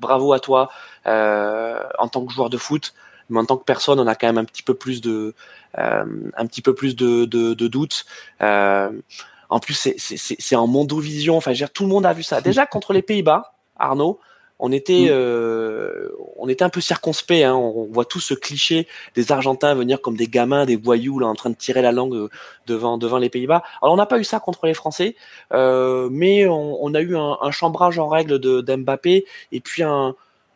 bravo 0.00 0.32
à 0.32 0.40
toi 0.40 0.68
euh, 1.06 1.80
en 1.96 2.08
tant 2.08 2.26
que 2.26 2.32
joueur 2.32 2.50
de 2.50 2.56
foot. 2.56 2.92
Mais 3.30 3.38
en 3.38 3.44
tant 3.44 3.56
que 3.56 3.62
personne, 3.62 4.00
on 4.00 4.06
a 4.08 4.16
quand 4.16 4.26
même 4.26 4.38
un 4.38 4.44
petit 4.44 4.64
peu 4.64 4.74
plus 4.74 5.00
de, 5.00 5.32
euh, 5.78 6.04
un 6.36 6.46
petit 6.46 6.60
peu 6.60 6.74
plus 6.74 6.96
de, 6.96 7.24
de, 7.24 7.68
doutes. 7.68 8.04
en 8.40 9.60
plus, 9.60 9.88
c'est 9.96 10.56
en 10.56 10.66
mondovision. 10.66 11.36
Enfin, 11.36 11.52
je 11.52 11.62
veux 11.62 11.70
tout 11.70 11.84
le 11.84 11.90
monde 11.90 12.04
a 12.04 12.14
vu 12.14 12.24
ça. 12.24 12.40
Déjà 12.40 12.66
contre 12.66 12.94
les 12.94 13.02
Pays-Bas, 13.02 13.54
Arnaud, 13.76 14.18
on 14.58 14.72
était, 14.72 15.06
mm. 15.06 15.10
euh, 15.10 16.08
on 16.36 16.48
était 16.48 16.64
un 16.64 16.68
peu 16.68 16.80
circonspect. 16.80 17.44
Hein. 17.44 17.54
On, 17.54 17.88
voit 17.90 18.04
tout 18.04 18.20
ce 18.20 18.34
cliché 18.34 18.86
des 19.14 19.32
Argentins 19.32 19.74
venir 19.74 20.00
comme 20.00 20.16
des 20.16 20.26
gamins, 20.26 20.66
des 20.66 20.76
voyous, 20.76 21.18
là, 21.18 21.26
en 21.26 21.34
train 21.34 21.50
de 21.50 21.56
tirer 21.56 21.82
la 21.82 21.92
langue 21.92 22.14
euh, 22.14 22.28
devant, 22.66 22.98
devant 22.98 23.18
les 23.18 23.30
Pays-Bas. 23.30 23.62
Alors, 23.82 23.94
on 23.94 23.96
n'a 23.96 24.06
pas 24.06 24.18
eu 24.18 24.24
ça 24.24 24.40
contre 24.40 24.66
les 24.66 24.74
Français, 24.74 25.16
euh, 25.52 26.08
mais 26.10 26.46
on, 26.48 26.94
a 26.94 27.00
eu 27.00 27.16
un, 27.16 27.50
chambrage 27.50 27.98
en 27.98 28.08
règle 28.08 28.38
de 28.38 28.60
d'Mbappé 28.60 29.24
et 29.52 29.60
puis 29.60 29.82
un, 29.82 30.14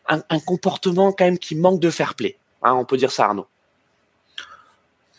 un, 0.09 0.41
comportement 0.41 1.13
quand 1.13 1.25
même 1.25 1.39
qui 1.39 1.55
manque 1.55 1.81
de 1.81 1.91
fair 1.91 2.15
play. 2.15 2.37
Hein, 2.63 2.75
on 2.75 2.85
peut 2.85 2.97
dire 2.97 3.11
ça, 3.11 3.27
Arnaud. 3.27 3.47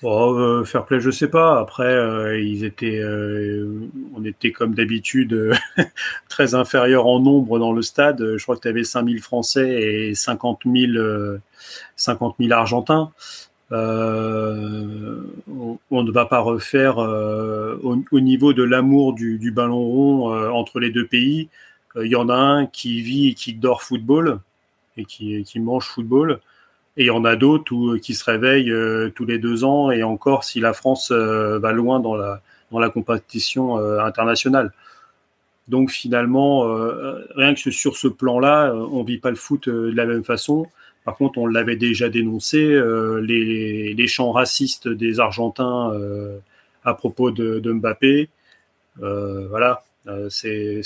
Oh, 0.05 0.35
euh, 0.37 0.65
fair 0.65 0.85
play, 0.85 0.99
je 0.99 1.11
sais 1.11 1.29
pas. 1.29 1.59
Après, 1.61 1.85
euh, 1.85 2.37
ils 2.37 2.65
étaient, 2.65 2.99
euh, 2.99 3.89
on 4.13 4.25
était 4.25 4.51
comme 4.51 4.75
d'habitude 4.75 5.53
très 6.29 6.55
inférieurs 6.55 7.07
en 7.07 7.21
nombre 7.21 7.57
dans 7.57 7.71
le 7.71 7.81
stade. 7.81 8.35
Je 8.35 8.43
crois 8.43 8.57
que 8.57 8.61
tu 8.61 8.67
avais 8.67 8.83
5000 8.83 9.21
Français 9.21 9.81
et 9.81 10.13
50 10.13 10.63
000, 10.65 11.37
50 11.95 12.35
000 12.37 12.51
Argentins. 12.51 13.11
on, 13.71 13.77
ne 15.89 16.11
va 16.11 16.25
pas 16.25 16.39
refaire 16.39 16.97
au, 16.97 18.19
niveau 18.19 18.51
de 18.51 18.63
l'amour 18.63 19.13
du, 19.13 19.51
ballon 19.51 19.79
rond 19.79 20.51
entre 20.51 20.81
les 20.81 20.91
deux 20.91 21.07
pays. 21.07 21.47
Il 21.95 22.11
y 22.11 22.17
en 22.17 22.27
a 22.27 22.35
un 22.35 22.65
qui 22.65 23.01
vit 23.01 23.29
et 23.29 23.33
qui 23.35 23.53
dort 23.53 23.83
football 23.83 24.39
et 24.97 25.05
qui 25.05 25.59
mange 25.61 25.85
football. 25.85 26.41
Et 26.95 27.03
il 27.03 27.07
y 27.07 27.11
en 27.11 27.25
a 27.25 27.35
d'autres 27.35 27.73
euh, 27.73 27.99
qui 27.99 28.13
se 28.13 28.23
réveillent 28.23 28.71
euh, 28.71 29.09
tous 29.15 29.25
les 29.25 29.39
deux 29.39 29.63
ans, 29.63 29.89
et 29.91 30.03
encore 30.03 30.43
si 30.43 30.59
la 30.59 30.73
France 30.73 31.11
euh, 31.11 31.57
va 31.59 31.71
loin 31.71 31.99
dans 31.99 32.15
la, 32.15 32.41
dans 32.71 32.79
la 32.79 32.89
compétition 32.89 33.77
internationale. 33.99 34.71
Donc 35.67 35.91
finalement, 35.91 36.63
rien 37.35 37.53
que 37.53 37.71
sur 37.71 37.95
ce 37.95 38.07
plan-là, 38.07 38.73
on 38.73 39.03
vit 39.03 39.19
pas 39.19 39.29
le 39.29 39.35
foot 39.37 39.69
de 39.69 39.93
la 39.95 40.05
même 40.05 40.23
façon. 40.23 40.67
Par 41.05 41.15
contre, 41.15 41.37
on 41.37 41.45
l'avait 41.45 41.75
déjà 41.75 42.09
dénoncé, 42.09 42.57
les, 43.21 43.93
les, 43.93 44.07
chants 44.07 44.31
racistes 44.31 44.89
des 44.89 45.19
Argentins 45.19 45.93
à 46.83 46.93
propos 46.95 47.31
de, 47.31 47.59
de 47.59 47.71
Mbappé. 47.71 48.29
voilà, 48.97 49.83
euh, 50.07 50.27
c'est 50.29 50.81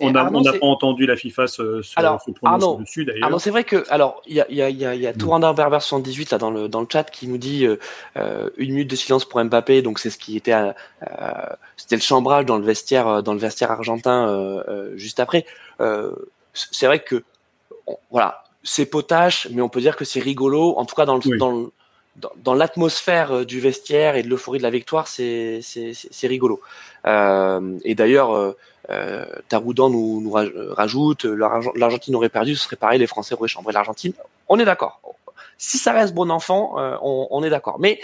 On 0.00 0.12
n'a 0.12 0.24
pas 0.24 0.58
entendu 0.62 1.04
la 1.04 1.16
FIFA 1.16 1.46
se, 1.46 1.82
se, 1.82 1.92
alors, 1.96 2.24
prononcer 2.34 2.82
dessus 2.82 3.04
d'ailleurs. 3.04 3.38
c'est 3.38 3.50
vrai 3.50 3.64
que 3.64 3.84
alors 3.90 4.22
il 4.26 4.34
y 4.34 4.40
a, 4.40 4.50
y 4.50 4.62
a, 4.62 4.70
y 4.70 4.86
a, 4.86 4.94
y 4.94 5.06
a 5.06 5.12
mm. 5.12 5.54
Berber 5.54 5.80
78 5.80 6.30
là 6.30 6.38
dans 6.38 6.50
le 6.50 6.68
dans 6.68 6.80
le 6.80 6.86
chat 6.90 7.04
qui 7.04 7.28
nous 7.28 7.36
dit 7.36 7.66
euh, 7.66 7.78
euh, 8.16 8.48
une 8.56 8.70
minute 8.70 8.90
de 8.90 8.96
silence 8.96 9.26
pour 9.26 9.44
Mbappé. 9.44 9.82
Donc 9.82 9.98
c'est 9.98 10.08
ce 10.08 10.16
qui 10.16 10.38
était 10.38 10.54
euh, 10.54 10.72
c'était 11.76 11.96
le 11.96 12.02
chambrage 12.02 12.46
dans 12.46 12.56
le 12.56 12.64
vestiaire 12.64 13.22
dans 13.22 13.34
le 13.34 13.40
vestiaire 13.40 13.70
argentin 13.70 14.62
juste 14.94 15.20
après. 15.20 15.44
c'est 16.54 16.86
vrai 16.86 17.00
que 17.00 17.22
voilà 18.10 18.44
c'est 18.62 18.86
potache, 18.86 19.48
mais 19.50 19.62
on 19.62 19.68
peut 19.68 19.80
dire 19.80 19.96
que 19.96 20.04
c'est 20.04 20.20
rigolo. 20.20 20.74
En 20.76 20.84
tout 20.84 20.94
cas 20.94 21.06
dans 21.06 21.16
le, 21.16 21.38
dans 21.38 21.50
le 21.50 21.72
dans, 22.36 22.54
l'atmosphère 22.54 23.32
euh, 23.32 23.44
du 23.44 23.60
vestiaire 23.60 24.16
et 24.16 24.22
de 24.22 24.28
l'euphorie 24.28 24.58
de 24.58 24.62
la 24.62 24.70
victoire, 24.70 25.08
c'est 25.08 25.60
rigolo. 26.22 26.60
Euh, 27.06 27.78
et 27.84 27.94
d'ailleurs, 27.94 28.34
euh, 28.34 28.56
euh 28.90 29.24
Taroudan 29.48 29.90
nous, 29.90 30.20
nous 30.20 30.32
rajoute, 30.74 31.24
l'Argentine 31.24 32.16
aurait 32.16 32.28
perdu, 32.28 32.56
ce 32.56 32.64
serait 32.64 32.76
pareil, 32.76 32.98
les 32.98 33.06
Français 33.06 33.34
auraient 33.34 33.48
chambré 33.48 33.72
l'Argentine. 33.72 34.12
On 34.48 34.58
est 34.58 34.64
d'accord. 34.64 35.00
Si 35.58 35.76
ça 35.78 35.92
reste 35.92 36.14
bon 36.14 36.30
enfant, 36.30 36.76
on, 37.02 37.28
on, 37.30 37.42
est 37.42 37.50
d'accord. 37.50 37.78
Mais 37.80 38.00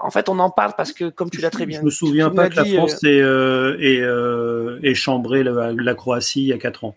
en 0.00 0.10
fait, 0.10 0.28
on 0.28 0.38
en 0.38 0.48
parle 0.48 0.74
parce 0.76 0.92
que, 0.92 1.08
comme 1.08 1.28
tu 1.28 1.40
l'as 1.40 1.50
très 1.50 1.66
bien 1.66 1.78
dit... 1.78 1.82
Je 1.82 1.86
me 1.86 1.90
souviens 1.90 2.30
pas 2.30 2.48
que 2.48 2.56
la 2.56 2.64
France 2.64 3.02
ait, 3.02 3.18
ait, 4.88 4.94
chambré 4.94 5.42
la, 5.42 5.72
la 5.72 5.94
Croatie 5.94 6.42
il 6.42 6.46
y 6.46 6.52
a 6.52 6.58
quatre 6.58 6.84
ans. 6.84 6.94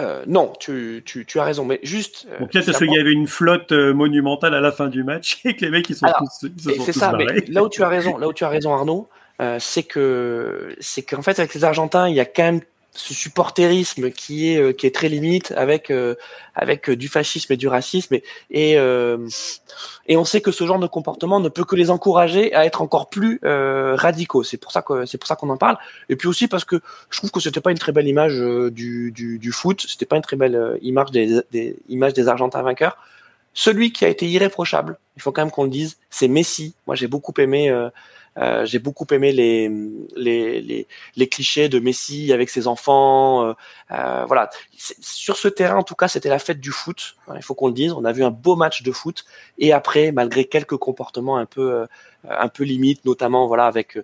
Euh, 0.00 0.24
non, 0.26 0.52
tu, 0.58 1.02
tu, 1.04 1.24
tu, 1.24 1.38
as 1.38 1.44
raison, 1.44 1.64
mais 1.64 1.78
juste. 1.84 2.26
Euh, 2.28 2.38
Peut-être 2.46 2.66
parce 2.66 2.78
qu'il 2.78 2.92
y 2.92 2.98
avait 2.98 3.12
une 3.12 3.28
flotte 3.28 3.70
euh, 3.70 3.94
monumentale 3.94 4.54
à 4.54 4.60
la 4.60 4.72
fin 4.72 4.88
du 4.88 5.04
match 5.04 5.40
et 5.44 5.54
que 5.54 5.64
les 5.64 5.70
mecs 5.70 5.88
ils 5.88 5.96
sont 5.96 6.06
tous. 6.18 6.48
C'est 6.58 6.92
ça, 6.92 7.12
mais 7.12 7.26
là 7.48 7.62
où 7.62 7.68
tu 7.68 7.82
as 7.82 7.88
raison, 7.88 8.18
là 8.18 8.26
où 8.26 8.32
tu 8.32 8.44
as 8.44 8.48
raison, 8.48 8.74
Arnaud, 8.74 9.08
euh, 9.40 9.58
c'est 9.60 9.84
que 9.84 10.74
c'est 10.80 11.02
qu'en 11.02 11.22
fait 11.22 11.38
avec 11.38 11.54
les 11.54 11.64
Argentins, 11.64 12.08
il 12.08 12.14
y 12.16 12.20
a 12.20 12.24
quand 12.24 12.42
même 12.42 12.60
ce 12.94 13.12
supporterisme 13.12 14.10
qui 14.10 14.50
est 14.50 14.56
euh, 14.56 14.72
qui 14.72 14.86
est 14.86 14.94
très 14.94 15.08
limite 15.08 15.52
avec 15.56 15.90
euh, 15.90 16.14
avec 16.54 16.88
euh, 16.88 16.96
du 16.96 17.08
fascisme 17.08 17.52
et 17.52 17.56
du 17.56 17.66
racisme. 17.68 18.14
Et 18.14 18.24
et, 18.50 18.76
et 20.06 20.16
on 20.16 20.24
sait 20.24 20.40
que 20.40 20.52
ce 20.52 20.64
genre 20.64 20.78
de 20.78 20.86
comportement 20.86 21.40
ne 21.40 21.48
peut 21.48 21.64
que 21.64 21.74
les 21.74 21.90
encourager 21.90 22.54
à 22.54 22.64
être 22.64 22.80
encore 22.80 23.10
plus 23.10 23.40
radicaux. 23.42 24.44
C'est 24.44 24.56
pour 24.56 24.70
ça 24.70 24.82
que 24.82 25.04
c'est 25.04 25.18
pour 25.18 25.26
ça 25.26 25.36
qu'on 25.36 25.50
en 25.50 25.56
parle. 25.56 25.76
Et 26.08 26.16
puis 26.16 26.28
aussi 26.28 26.46
parce 26.46 26.64
que 26.64 26.80
je 27.10 27.18
trouve 27.18 27.30
que 27.30 27.40
c'était 27.40 27.60
pas 27.60 27.72
une 27.72 27.78
très 27.78 27.92
belle 27.92 28.06
image 28.06 28.38
du, 28.70 29.10
du 29.12 29.38
du 29.38 29.52
foot. 29.52 29.84
C'était 29.88 30.06
pas 30.06 30.16
une 30.16 30.22
très 30.22 30.36
belle 30.36 30.78
image 30.82 31.10
des, 31.10 31.40
des 31.50 31.76
images 31.88 32.14
des 32.14 32.28
Argentins 32.28 32.62
vainqueurs. 32.62 32.96
Celui 33.52 33.92
qui 33.92 34.04
a 34.04 34.08
été 34.08 34.26
irréprochable 34.28 34.96
il 35.16 35.22
faut 35.22 35.30
quand 35.32 35.42
même 35.42 35.52
qu'on 35.52 35.64
le 35.64 35.70
dise 35.70 35.98
c'est 36.10 36.28
Messi. 36.28 36.74
Moi 36.86 36.94
j'ai 36.94 37.08
beaucoup 37.08 37.34
aimé 37.38 37.70
euh, 38.38 38.64
j'ai 38.66 38.78
beaucoup 38.78 39.06
aimé 39.12 39.32
les, 39.32 39.70
les, 40.16 40.60
les, 40.60 40.88
les, 41.16 41.28
clichés 41.28 41.68
de 41.68 41.78
Messi 41.78 42.32
avec 42.32 42.50
ses 42.50 42.66
enfants. 42.66 43.46
Euh, 43.46 43.52
euh 43.92 44.24
voilà, 44.26 44.50
sur 44.76 45.36
ce 45.36 45.48
terrain, 45.48 45.76
en 45.76 45.82
tout 45.82 45.94
cas, 45.94 46.08
c'était 46.08 46.28
la 46.28 46.38
fête 46.38 46.60
du 46.60 46.72
foot. 46.72 47.16
Il 47.34 47.42
faut 47.42 47.54
qu'on 47.54 47.68
le 47.68 47.74
dise. 47.74 47.92
On 47.92 48.04
a 48.04 48.12
vu 48.12 48.24
un 48.24 48.30
beau 48.30 48.56
match 48.56 48.82
de 48.82 48.90
foot. 48.90 49.24
Et 49.58 49.72
après, 49.72 50.10
malgré 50.12 50.46
quelques 50.46 50.76
comportements 50.76 51.36
un 51.36 51.46
peu 51.46 51.72
euh, 51.72 51.86
un 52.28 52.48
peu 52.48 52.64
limites, 52.64 53.04
notamment 53.04 53.46
voilà 53.46 53.66
avec 53.66 53.98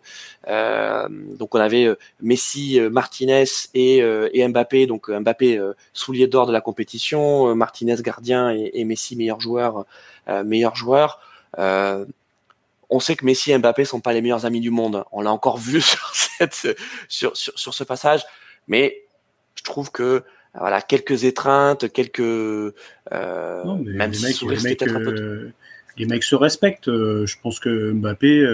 euh, 0.46 1.08
donc 1.08 1.54
on 1.54 1.58
avait 1.58 1.88
Messi, 2.20 2.78
Martinez 2.78 3.44
et, 3.74 3.98
et 3.98 4.46
Mbappé. 4.46 4.86
Donc 4.86 5.08
Mbappé 5.10 5.60
soulier 5.92 6.26
d'or 6.26 6.46
de 6.46 6.52
la 6.52 6.60
compétition, 6.60 7.54
Martinez 7.54 7.96
gardien 8.02 8.52
et, 8.52 8.70
et 8.74 8.84
Messi 8.84 9.16
meilleur 9.16 9.40
joueur, 9.40 9.86
meilleur 10.44 10.76
joueur. 10.76 11.18
Euh, 11.58 12.04
on 12.90 13.00
sait 13.00 13.16
que 13.16 13.24
Messi 13.24 13.52
et 13.52 13.58
Mbappé 13.58 13.84
sont 13.84 14.00
pas 14.00 14.12
les 14.12 14.20
meilleurs 14.20 14.44
amis 14.44 14.60
du 14.60 14.70
monde. 14.70 15.04
On 15.12 15.22
l'a 15.22 15.32
encore 15.32 15.58
vu 15.58 15.80
sur, 15.80 16.12
cette, 16.14 16.76
sur, 17.08 17.36
sur, 17.36 17.74
ce 17.74 17.84
passage. 17.84 18.24
Mais 18.68 19.02
je 19.54 19.62
trouve 19.62 19.90
que 19.90 20.24
voilà 20.58 20.82
quelques 20.82 21.24
étreintes, 21.24 21.92
quelques 21.92 22.20
euh, 22.20 22.74
même 23.84 24.12
si 24.12 24.44
mecs, 24.44 24.62
les, 24.62 24.68
mecs, 24.70 24.82
euh, 24.82 25.52
les 25.96 26.06
mecs 26.06 26.24
se 26.24 26.34
respectent. 26.34 26.88
Euh, 26.88 27.24
je 27.26 27.36
pense 27.40 27.60
que 27.60 27.92
Mbappé, 27.92 28.44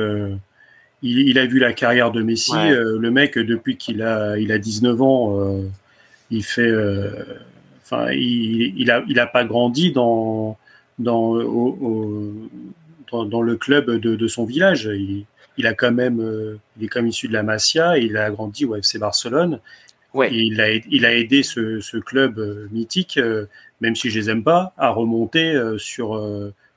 il, 1.02 1.38
a 1.38 1.46
vu 1.46 1.58
la 1.58 1.72
carrière 1.72 2.12
de 2.12 2.22
Messi. 2.22 2.52
le 2.52 3.10
mec, 3.10 3.38
depuis 3.38 3.78
qu'il 3.78 4.02
a 4.02 4.36
il 4.36 4.52
a 4.52 4.58
19 4.58 5.02
ans, 5.02 5.60
il 6.30 6.44
fait, 6.44 6.70
enfin, 7.82 8.10
il, 8.12 8.74
il 8.76 8.90
a 8.90 9.02
il 9.08 9.18
a 9.18 9.26
pas 9.26 9.44
grandi 9.44 9.92
dans 9.92 10.58
dans 10.98 11.32
au, 11.34 12.34
dans, 13.12 13.42
le 13.42 13.56
club 13.56 13.90
de, 13.90 14.28
son 14.28 14.44
village. 14.44 14.90
Il, 15.58 15.66
a 15.66 15.74
quand 15.74 15.92
même, 15.92 16.20
euh, 16.20 16.58
il 16.78 16.84
est 16.84 16.88
comme 16.88 17.06
issu 17.06 17.28
de 17.28 17.32
la 17.32 17.42
Masia, 17.42 17.98
il 17.98 18.16
a 18.16 18.30
grandi 18.30 18.64
au 18.64 18.76
FC 18.76 18.98
Barcelone. 18.98 19.60
Ouais. 20.12 20.32
Il, 20.32 20.60
a, 20.60 20.72
il 20.72 21.04
a 21.04 21.14
aidé 21.14 21.42
ce, 21.42 21.98
club 21.98 22.38
euh, 22.38 22.68
mythique, 22.70 23.18
euh, 23.18 23.46
même 23.80 23.96
si 23.96 24.10
je 24.10 24.18
les 24.18 24.30
aime 24.30 24.42
pas, 24.42 24.72
à 24.78 24.90
remonter 24.90 25.58
sur 25.78 26.14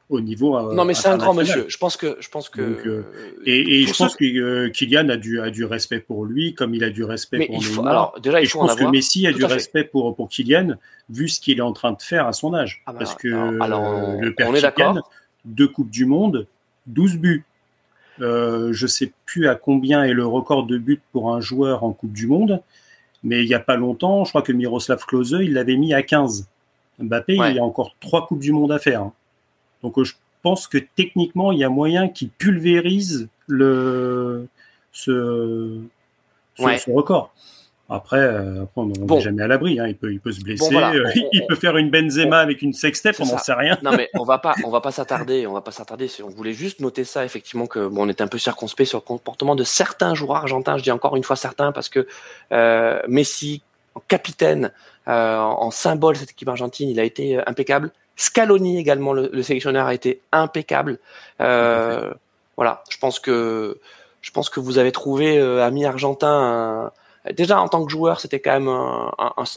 au 0.09 0.21
niveau. 0.21 0.73
Non, 0.73 0.85
mais 0.85 0.93
c'est 0.93 1.07
un 1.07 1.17
grand 1.17 1.33
monsieur. 1.33 1.65
Je 1.67 1.77
pense 1.77 1.95
que, 1.95 2.17
je 2.19 2.29
pense 2.29 2.49
que. 2.49 3.05
Et, 3.45 3.85
je 3.85 3.93
pense 3.95 4.15
que 4.15 4.67
Kylian 4.69 5.09
a 5.09 5.17
du, 5.17 5.39
a 5.39 5.49
du 5.49 5.63
respect 5.65 5.99
pour 5.99 6.25
lui, 6.25 6.55
comme 6.55 6.73
il 6.73 6.83
a 6.83 6.89
du 6.89 7.03
respect 7.03 7.47
pour 7.47 7.87
alors, 7.87 8.19
déjà, 8.21 8.41
il 8.41 8.43
et 8.43 8.47
je 8.47 8.53
pense 8.53 8.75
que 8.75 8.85
Messi 8.85 9.27
a 9.27 9.31
du 9.31 9.45
respect 9.45 9.83
pour, 9.83 10.15
pour 10.15 10.27
Kylian, 10.29 10.75
vu 11.09 11.29
ce 11.29 11.39
qu'il 11.39 11.59
est 11.59 11.61
en 11.61 11.73
train 11.73 11.91
de 11.91 12.01
faire 12.01 12.27
à 12.27 12.33
son 12.33 12.53
âge. 12.53 12.81
Ah 12.85 12.91
bah, 12.91 12.99
Parce 12.99 13.15
que 13.15 13.27
le 13.27 14.33
père 14.33 14.51
Kylian, 14.73 15.01
deux 15.45 15.67
coupes 15.67 15.89
du 15.89 16.05
monde, 16.05 16.47
12 16.87 17.17
buts. 17.17 17.45
Euh, 18.21 18.73
je 18.73 18.87
sais 18.87 19.13
plus 19.25 19.47
à 19.47 19.55
combien 19.55 20.03
est 20.03 20.13
le 20.13 20.25
record 20.25 20.65
de 20.65 20.77
buts 20.77 21.01
pour 21.13 21.33
un 21.33 21.39
joueur 21.39 21.83
en 21.83 21.93
Coupe 21.93 22.11
du 22.11 22.27
Monde, 22.27 22.61
mais 23.23 23.43
il 23.43 23.47
n'y 23.47 23.53
a 23.53 23.61
pas 23.61 23.77
longtemps, 23.77 24.25
je 24.25 24.31
crois 24.31 24.41
que 24.41 24.51
Miroslav 24.51 25.05
Klose, 25.05 25.37
il 25.41 25.53
l'avait 25.53 25.77
mis 25.77 25.93
à 25.93 26.03
15. 26.03 26.47
Mbappé, 26.99 27.35
il 27.35 27.55
y 27.55 27.59
a 27.59 27.63
encore 27.63 27.95
trois 28.01 28.27
Coupes 28.27 28.39
du 28.39 28.51
Monde 28.51 28.73
à 28.73 28.79
faire. 28.79 29.03
Hein. 29.03 29.13
Donc 29.83 29.97
euh, 29.97 30.03
je 30.03 30.15
pense 30.41 30.67
que 30.67 30.77
techniquement, 30.77 31.51
il 31.51 31.59
y 31.59 31.63
a 31.63 31.69
moyen 31.69 32.09
qu'il 32.09 32.29
pulvérise 32.29 33.29
le, 33.47 34.47
ce, 34.91 35.79
ce, 36.57 36.91
record. 36.91 37.33
Après, 37.91 38.19
euh, 38.19 38.63
après 38.63 38.81
on 38.81 38.85
n'est 38.85 39.19
jamais 39.19 39.41
à 39.41 39.47
l'abri. 39.47 39.79
Hein. 39.79 39.87
Il, 39.87 39.95
peut, 39.95 40.13
il 40.13 40.19
peut 40.19 40.31
se 40.31 40.41
blesser. 40.41 40.75
Euh, 40.75 41.11
il 41.33 41.45
peut 41.47 41.55
faire 41.55 41.75
une 41.75 41.89
Benzema 41.89 42.37
avec 42.37 42.61
une 42.61 42.73
sextette, 42.73 43.19
on 43.19 43.25
n'en 43.25 43.39
sait 43.39 43.53
rien. 43.53 43.79
Non, 43.81 43.91
mais 43.97 44.09
on 44.13 44.23
va 44.23 44.37
pas, 44.37 44.53
on 44.63 44.69
va 44.69 44.79
pas 44.79 44.91
s'attarder. 44.91 45.47
On 45.47 45.53
va 45.53 45.61
pas 45.61 45.71
s'attarder. 45.71 46.07
On 46.23 46.29
voulait 46.29 46.53
juste 46.53 46.81
noter 46.81 47.03
ça, 47.03 47.25
effectivement, 47.25 47.65
que 47.65 47.87
bon, 47.87 48.05
on 48.05 48.09
était 48.09 48.21
un 48.21 48.27
peu 48.27 48.37
circonspect 48.37 48.87
sur 48.87 48.99
le 48.99 49.03
comportement 49.03 49.55
de 49.55 49.63
certains 49.63 50.13
joueurs 50.13 50.37
argentins. 50.37 50.77
Je 50.77 50.83
dis 50.83 50.91
encore 50.91 51.15
une 51.15 51.23
fois 51.23 51.35
certains 51.35 51.71
parce 51.71 51.89
que 51.89 52.07
euh, 52.51 53.01
Messi, 53.07 53.63
en 53.95 54.01
capitaine, 54.07 54.71
euh, 55.07 55.37
en 55.37 55.71
symbole 55.71 56.15
cette 56.15 56.31
équipe 56.31 56.49
argentine, 56.49 56.89
il 56.89 56.99
a 56.99 57.03
été 57.03 57.39
impeccable. 57.47 57.91
Scaloni 58.15 58.77
également, 58.77 59.13
le, 59.13 59.41
sélectionneur 59.41 59.87
a 59.87 59.95
été 59.95 60.21
impeccable. 60.31 60.99
Voilà, 61.39 62.83
je 62.89 62.97
pense 62.97 63.19
que 63.19 63.79
je 64.21 64.31
pense 64.31 64.49
que 64.49 64.59
vous 64.59 64.77
avez 64.77 64.91
trouvé 64.91 65.39
ami 65.39 65.85
argentin 65.85 66.91
déjà 67.33 67.59
en 67.59 67.67
tant 67.67 67.85
que 67.85 67.91
joueur, 67.91 68.19
c'était 68.19 68.39
quand 68.39 68.53
même 68.53 68.67
un, 68.67 69.11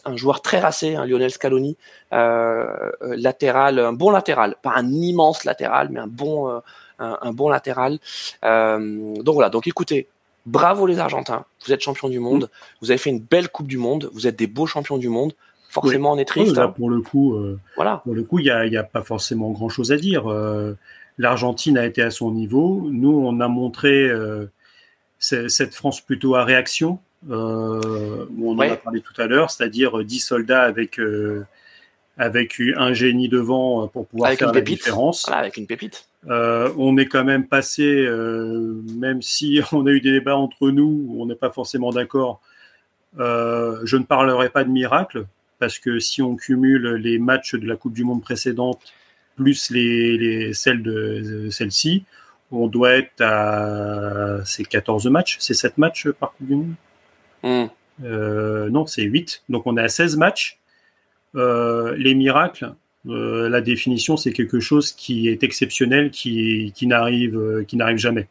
un, 0.04 0.16
joueur 0.16 0.42
très 0.42 0.60
racé, 0.60 0.96
hein, 0.96 1.06
Lionel 1.06 1.30
Scaloni, 1.30 1.76
euh, 2.12 2.66
euh, 3.02 3.16
latéral, 3.16 3.78
un 3.78 3.92
bon 3.92 4.10
latéral, 4.10 4.56
pas 4.62 4.72
un 4.74 4.90
immense 4.90 5.44
latéral, 5.44 5.88
mais 5.90 6.00
un 6.00 6.06
bon, 6.06 6.50
euh, 6.50 6.58
un, 6.98 7.32
bon 7.32 7.48
latéral. 7.48 7.98
Donc 8.42 9.34
voilà. 9.34 9.48
Donc 9.48 9.66
écoutez, 9.66 10.08
bravo 10.46 10.86
les 10.86 10.98
Argentins, 10.98 11.44
vous 11.64 11.72
êtes 11.72 11.80
champions 11.80 12.08
du 12.08 12.18
monde, 12.18 12.50
vous 12.80 12.90
avez 12.90 12.98
fait 12.98 13.10
une 13.10 13.20
belle 13.20 13.48
Coupe 13.48 13.68
du 13.68 13.78
Monde, 13.78 14.10
vous 14.12 14.26
êtes 14.26 14.36
des 14.36 14.46
beaux 14.46 14.66
champions 14.66 14.98
du 14.98 15.08
monde. 15.08 15.34
Forcément, 15.68 16.12
on 16.12 16.18
est 16.18 16.26
triste. 16.26 16.56
là, 16.56 16.64
hein. 16.64 16.68
pour 16.68 16.90
le 16.90 17.00
coup, 17.00 17.34
voilà. 17.76 18.02
Pour 18.04 18.14
le 18.14 18.24
coup, 18.24 18.38
il 18.38 18.44
y 18.44 18.50
a, 18.50 18.66
y 18.66 18.76
a, 18.76 18.82
pas 18.82 19.02
forcément 19.02 19.50
grand 19.52 19.70
chose 19.70 19.90
à 19.90 19.96
dire. 19.96 20.24
L'Argentine 21.16 21.78
a 21.78 21.86
été 21.86 22.02
à 22.02 22.10
son 22.10 22.30
niveau. 22.32 22.88
Nous, 22.90 23.10
on 23.10 23.40
a 23.40 23.48
montré 23.48 24.10
cette 25.18 25.74
France 25.74 26.02
plutôt 26.02 26.34
à 26.34 26.44
réaction 26.44 26.98
euh, 27.30 28.26
où 28.36 28.50
on 28.50 28.56
en 28.56 28.60
a 28.60 28.76
parlé 28.76 29.00
tout 29.00 29.20
à 29.20 29.26
l'heure, 29.26 29.50
c'est-à-dire 29.50 30.04
10 30.04 30.18
soldats 30.18 30.62
avec, 30.62 30.98
euh, 30.98 31.46
avec 32.18 32.60
un 32.76 32.92
génie 32.92 33.28
devant 33.28 33.86
pour 33.88 34.06
pouvoir 34.06 34.32
faire 34.32 34.52
la 34.52 34.60
différence. 34.60 35.28
avec 35.28 35.56
une 35.56 35.66
pépite. 35.66 36.08
Euh, 36.28 36.72
on 36.76 36.96
est 36.96 37.06
quand 37.06 37.24
même 37.24 37.46
passé, 37.46 38.08
même 38.98 39.22
si 39.22 39.60
on 39.72 39.86
a 39.86 39.90
eu 39.90 40.00
des 40.00 40.12
débats 40.12 40.36
entre 40.36 40.70
nous, 40.70 41.14
on 41.18 41.26
n'est 41.26 41.36
pas 41.36 41.50
forcément 41.50 41.90
d'accord. 41.90 42.40
je 43.18 43.96
ne 43.96 44.04
parlerai 44.04 44.48
pas 44.48 44.64
de 44.64 44.70
miracle, 44.70 45.26
parce 45.58 45.78
que 45.78 46.00
si 46.00 46.22
on 46.22 46.34
cumule 46.34 46.94
les 46.94 47.18
matchs 47.18 47.54
de 47.54 47.66
la 47.66 47.76
Coupe 47.76 47.94
du 47.94 48.04
Monde 48.04 48.22
précédente 48.22 48.80
plus 49.36 49.70
les, 49.70 50.18
les 50.18 50.54
celles 50.54 50.82
de 50.82 51.48
celle-ci, 51.50 52.04
on 52.50 52.66
doit 52.66 52.92
être 52.92 53.20
à 53.20 54.44
ces 54.44 54.64
14 54.64 55.06
matchs, 55.06 55.36
c'est 55.40 55.54
7 55.54 55.78
matchs 55.78 56.08
par 56.10 56.32
Coupe 56.32 56.46
du 56.48 56.54
Monde? 56.56 56.74
Hmm. 57.42 57.66
Euh, 58.04 58.70
non, 58.70 58.86
c'est 58.86 59.02
8. 59.02 59.44
Donc 59.48 59.66
on 59.66 59.76
est 59.76 59.82
à 59.82 59.88
16 59.88 60.16
matchs. 60.16 60.58
Euh, 61.34 61.94
les 61.96 62.14
miracles, 62.14 62.74
euh, 63.08 63.48
la 63.48 63.60
définition, 63.60 64.16
c'est 64.16 64.32
quelque 64.32 64.60
chose 64.60 64.92
qui 64.92 65.28
est 65.28 65.42
exceptionnel, 65.42 66.10
qui, 66.10 66.72
qui 66.74 66.86
n'arrive 66.86 67.64
qui 67.66 67.76
n'arrive 67.76 67.98
jamais. 67.98 68.28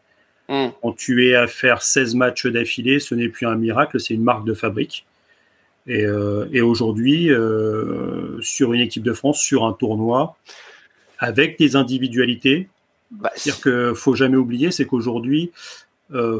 Hmm. 0.49 0.70
Quand 0.82 0.93
tu 0.93 1.28
es 1.28 1.36
à 1.36 1.47
faire 1.47 1.82
16 1.82 2.16
matchs 2.16 2.47
d'affilée, 2.47 2.99
ce 2.99 3.16
n'est 3.16 3.30
plus 3.30 3.47
un 3.47 3.55
miracle, 3.55 3.99
c'est 3.99 4.14
une 4.14 4.24
marque 4.24 4.45
de 4.45 4.53
fabrique. 4.53 5.05
Et, 5.88 6.05
et 6.51 6.62
aujourd'hui, 6.62 7.30
sur 8.41 8.74
une 8.74 8.82
équipe 8.82 9.01
de 9.01 9.14
France, 9.14 9.41
sur 9.41 9.66
un 9.66 9.74
tournoi, 9.74 10.38
avec 11.18 11.57
des 11.57 11.76
individualités, 11.76 12.70
bah, 13.09 13.32
c'est-à-dire 13.36 13.62
qu'il 13.62 13.95
faut 13.95 14.16
jamais 14.16 14.38
oublier, 14.38 14.72
c'est 14.72 14.86
qu'aujourd'hui, 14.86 15.51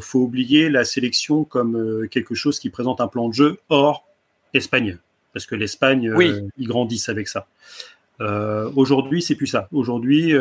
faut 0.02 0.20
oublier 0.20 0.70
la 0.70 0.84
sélection 0.84 1.44
comme 1.44 1.76
euh, 1.76 2.08
quelque 2.08 2.36
chose 2.36 2.60
qui 2.60 2.70
présente 2.70 3.02
un 3.02 3.08
plan 3.08 3.30
de 3.30 3.34
jeu 3.34 3.60
hors 3.70 4.06
Espagne, 4.54 4.98
parce 5.34 5.46
que 5.46 5.56
l'Espagne, 5.56 6.10
euh, 6.10 6.42
ils 6.58 6.68
grandissent 6.68 7.10
avec 7.10 7.28
ça. 7.28 7.48
Euh, 8.20 8.70
aujourd'hui, 8.76 9.22
c'est 9.22 9.36
plus 9.36 9.48
ça. 9.48 9.68
Aujourd'hui, 9.72 10.34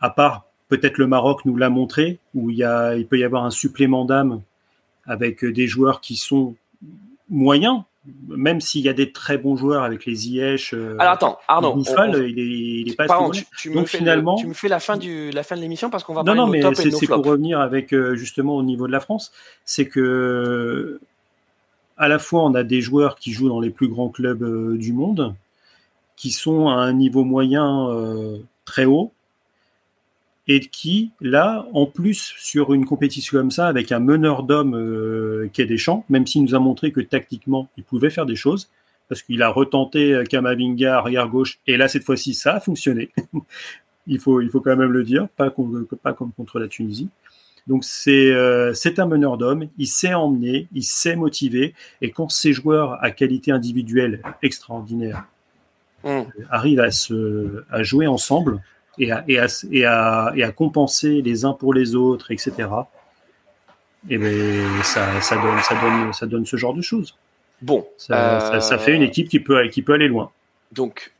à 0.00 0.10
part 0.10 0.46
peut-être 0.68 0.98
le 0.98 1.06
Maroc 1.06 1.44
nous 1.44 1.56
l'a 1.56 1.70
montré, 1.70 2.18
où 2.34 2.50
il, 2.50 2.56
y 2.56 2.64
a, 2.64 2.96
il 2.96 3.06
peut 3.06 3.18
y 3.18 3.24
avoir 3.24 3.44
un 3.44 3.50
supplément 3.50 4.04
d'âme 4.04 4.40
avec 5.04 5.44
des 5.44 5.66
joueurs 5.66 6.00
qui 6.00 6.16
sont 6.16 6.56
moyens, 7.28 7.82
même 8.28 8.60
s'il 8.60 8.82
y 8.82 8.88
a 8.88 8.92
des 8.92 9.12
très 9.12 9.38
bons 9.38 9.56
joueurs 9.56 9.82
avec 9.82 10.04
les 10.04 10.28
IH. 10.28 10.74
Euh, 10.74 10.96
Alors 10.98 11.14
attends, 11.14 11.38
Arnaud, 11.48 11.82
il, 12.22 12.38
est, 12.38 12.42
il 12.42 12.92
est 12.92 12.96
pas 12.96 13.06
pardon, 13.06 13.30
tu, 13.30 13.44
tu 13.56 13.70
me 13.70 13.84
fais 13.84 13.98
finalement, 13.98 14.36
tu 14.36 14.46
me 14.46 14.54
fais 14.54 14.68
la 14.68 14.80
fin 14.80 14.96
du 14.96 15.30
la 15.30 15.42
fin 15.42 15.56
de 15.56 15.60
l'émission 15.60 15.90
parce 15.90 16.04
qu'on 16.04 16.14
va 16.14 16.22
non 16.22 16.34
non 16.34 16.46
mais 16.46 16.62
c'est 16.74 17.06
pour 17.06 17.24
revenir 17.24 17.60
avec 17.60 17.94
euh, 17.94 18.14
justement 18.14 18.56
au 18.56 18.62
niveau 18.62 18.86
de 18.86 18.92
la 18.92 19.00
France, 19.00 19.32
c'est 19.64 19.86
que 19.86 21.00
à 21.96 22.08
la 22.08 22.18
fois 22.18 22.44
on 22.44 22.54
a 22.54 22.62
des 22.62 22.80
joueurs 22.80 23.16
qui 23.16 23.32
jouent 23.32 23.48
dans 23.48 23.60
les 23.60 23.70
plus 23.70 23.88
grands 23.88 24.10
clubs 24.10 24.42
euh, 24.42 24.76
du 24.76 24.92
monde, 24.92 25.34
qui 26.16 26.30
sont 26.30 26.68
à 26.68 26.74
un 26.74 26.92
niveau 26.92 27.24
moyen 27.24 27.88
très 28.66 28.84
haut, 28.84 29.12
et 30.46 30.60
qui, 30.60 31.12
là, 31.20 31.66
en 31.72 31.86
plus, 31.86 32.34
sur 32.38 32.74
une 32.74 32.84
compétition 32.84 33.38
comme 33.38 33.50
ça, 33.50 33.66
avec 33.66 33.92
un 33.92 34.00
meneur 34.00 34.42
d'hommes 34.42 34.74
euh, 34.74 35.48
qui 35.52 35.62
est 35.62 35.66
Deschamps, 35.66 36.04
même 36.08 36.26
s'il 36.26 36.42
nous 36.42 36.54
a 36.54 36.58
montré 36.58 36.92
que 36.92 37.00
tactiquement, 37.00 37.68
il 37.76 37.84
pouvait 37.84 38.10
faire 38.10 38.26
des 38.26 38.36
choses, 38.36 38.68
parce 39.08 39.22
qu'il 39.22 39.42
a 39.42 39.48
retenté 39.48 40.12
euh, 40.12 40.24
Kamavinga 40.24 40.98
arrière 40.98 41.28
gauche, 41.28 41.60
et 41.66 41.76
là, 41.76 41.88
cette 41.88 42.04
fois-ci, 42.04 42.34
ça 42.34 42.54
a 42.54 42.60
fonctionné. 42.60 43.10
il, 44.06 44.18
faut, 44.18 44.42
il 44.42 44.50
faut 44.50 44.60
quand 44.60 44.76
même 44.76 44.92
le 44.92 45.02
dire, 45.02 45.28
pas, 45.28 45.52
pas 46.02 46.12
comme 46.12 46.32
contre 46.32 46.58
la 46.58 46.68
Tunisie. 46.68 47.08
Donc 47.66 47.82
c'est 47.82 48.30
euh, 48.30 48.74
c'est 48.74 48.98
un 48.98 49.06
meneur 49.06 49.38
d'hommes, 49.38 49.68
il 49.78 49.86
sait 49.86 50.12
emmener, 50.12 50.68
il 50.74 50.82
sait 50.82 51.16
motiver, 51.16 51.72
et 52.02 52.10
quand 52.10 52.28
ces 52.30 52.52
joueurs 52.52 53.02
à 53.02 53.10
qualité 53.10 53.52
individuelle 53.52 54.20
extraordinaire 54.42 55.24
mmh. 56.04 56.20
arrivent 56.50 56.80
à 56.80 56.90
se 56.90 57.64
à 57.70 57.82
jouer 57.82 58.06
ensemble, 58.06 58.60
et 58.98 59.12
à, 59.12 59.24
et, 59.28 59.38
à, 59.38 59.46
et, 59.70 59.84
à, 59.84 60.32
et 60.36 60.42
à 60.42 60.52
compenser 60.52 61.22
les 61.22 61.44
uns 61.44 61.52
pour 61.52 61.74
les 61.74 61.94
autres, 61.94 62.30
etc. 62.30 62.68
Et 64.08 64.18
ben 64.18 64.82
ça, 64.82 65.20
ça, 65.20 65.36
donne, 65.36 65.60
ça, 65.62 65.74
donne, 65.74 66.12
ça 66.12 66.26
donne 66.26 66.46
ce 66.46 66.56
genre 66.56 66.74
de 66.74 66.82
choses. 66.82 67.16
Bon, 67.62 67.86
ça, 67.96 68.60
ça, 68.60 68.78
fait 68.78 68.94
une 68.94 69.02
euh, 69.02 69.06
équipe 69.06 69.28
qui 69.28 69.40
peut, 69.40 69.66
qui 69.68 69.80
peut 69.80 69.94
aller 69.94 70.08
loin. 70.08 70.30
Donc, 70.72 71.12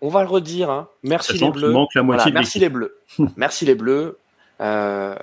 on 0.00 0.08
va 0.08 0.22
le 0.22 0.28
redire. 0.28 0.70
Hein. 0.70 0.88
Merci 1.02 1.38
les 1.38 1.50
Bleus. 1.50 1.72
Manque 1.72 1.94
la 1.94 2.02
moitié 2.02 2.32
merci 2.32 2.58
les 2.58 2.68
Bleus. 2.68 2.98
merci 3.36 3.66
les 3.66 3.74
Bleus. 3.74 4.18
Euh, 4.60 5.14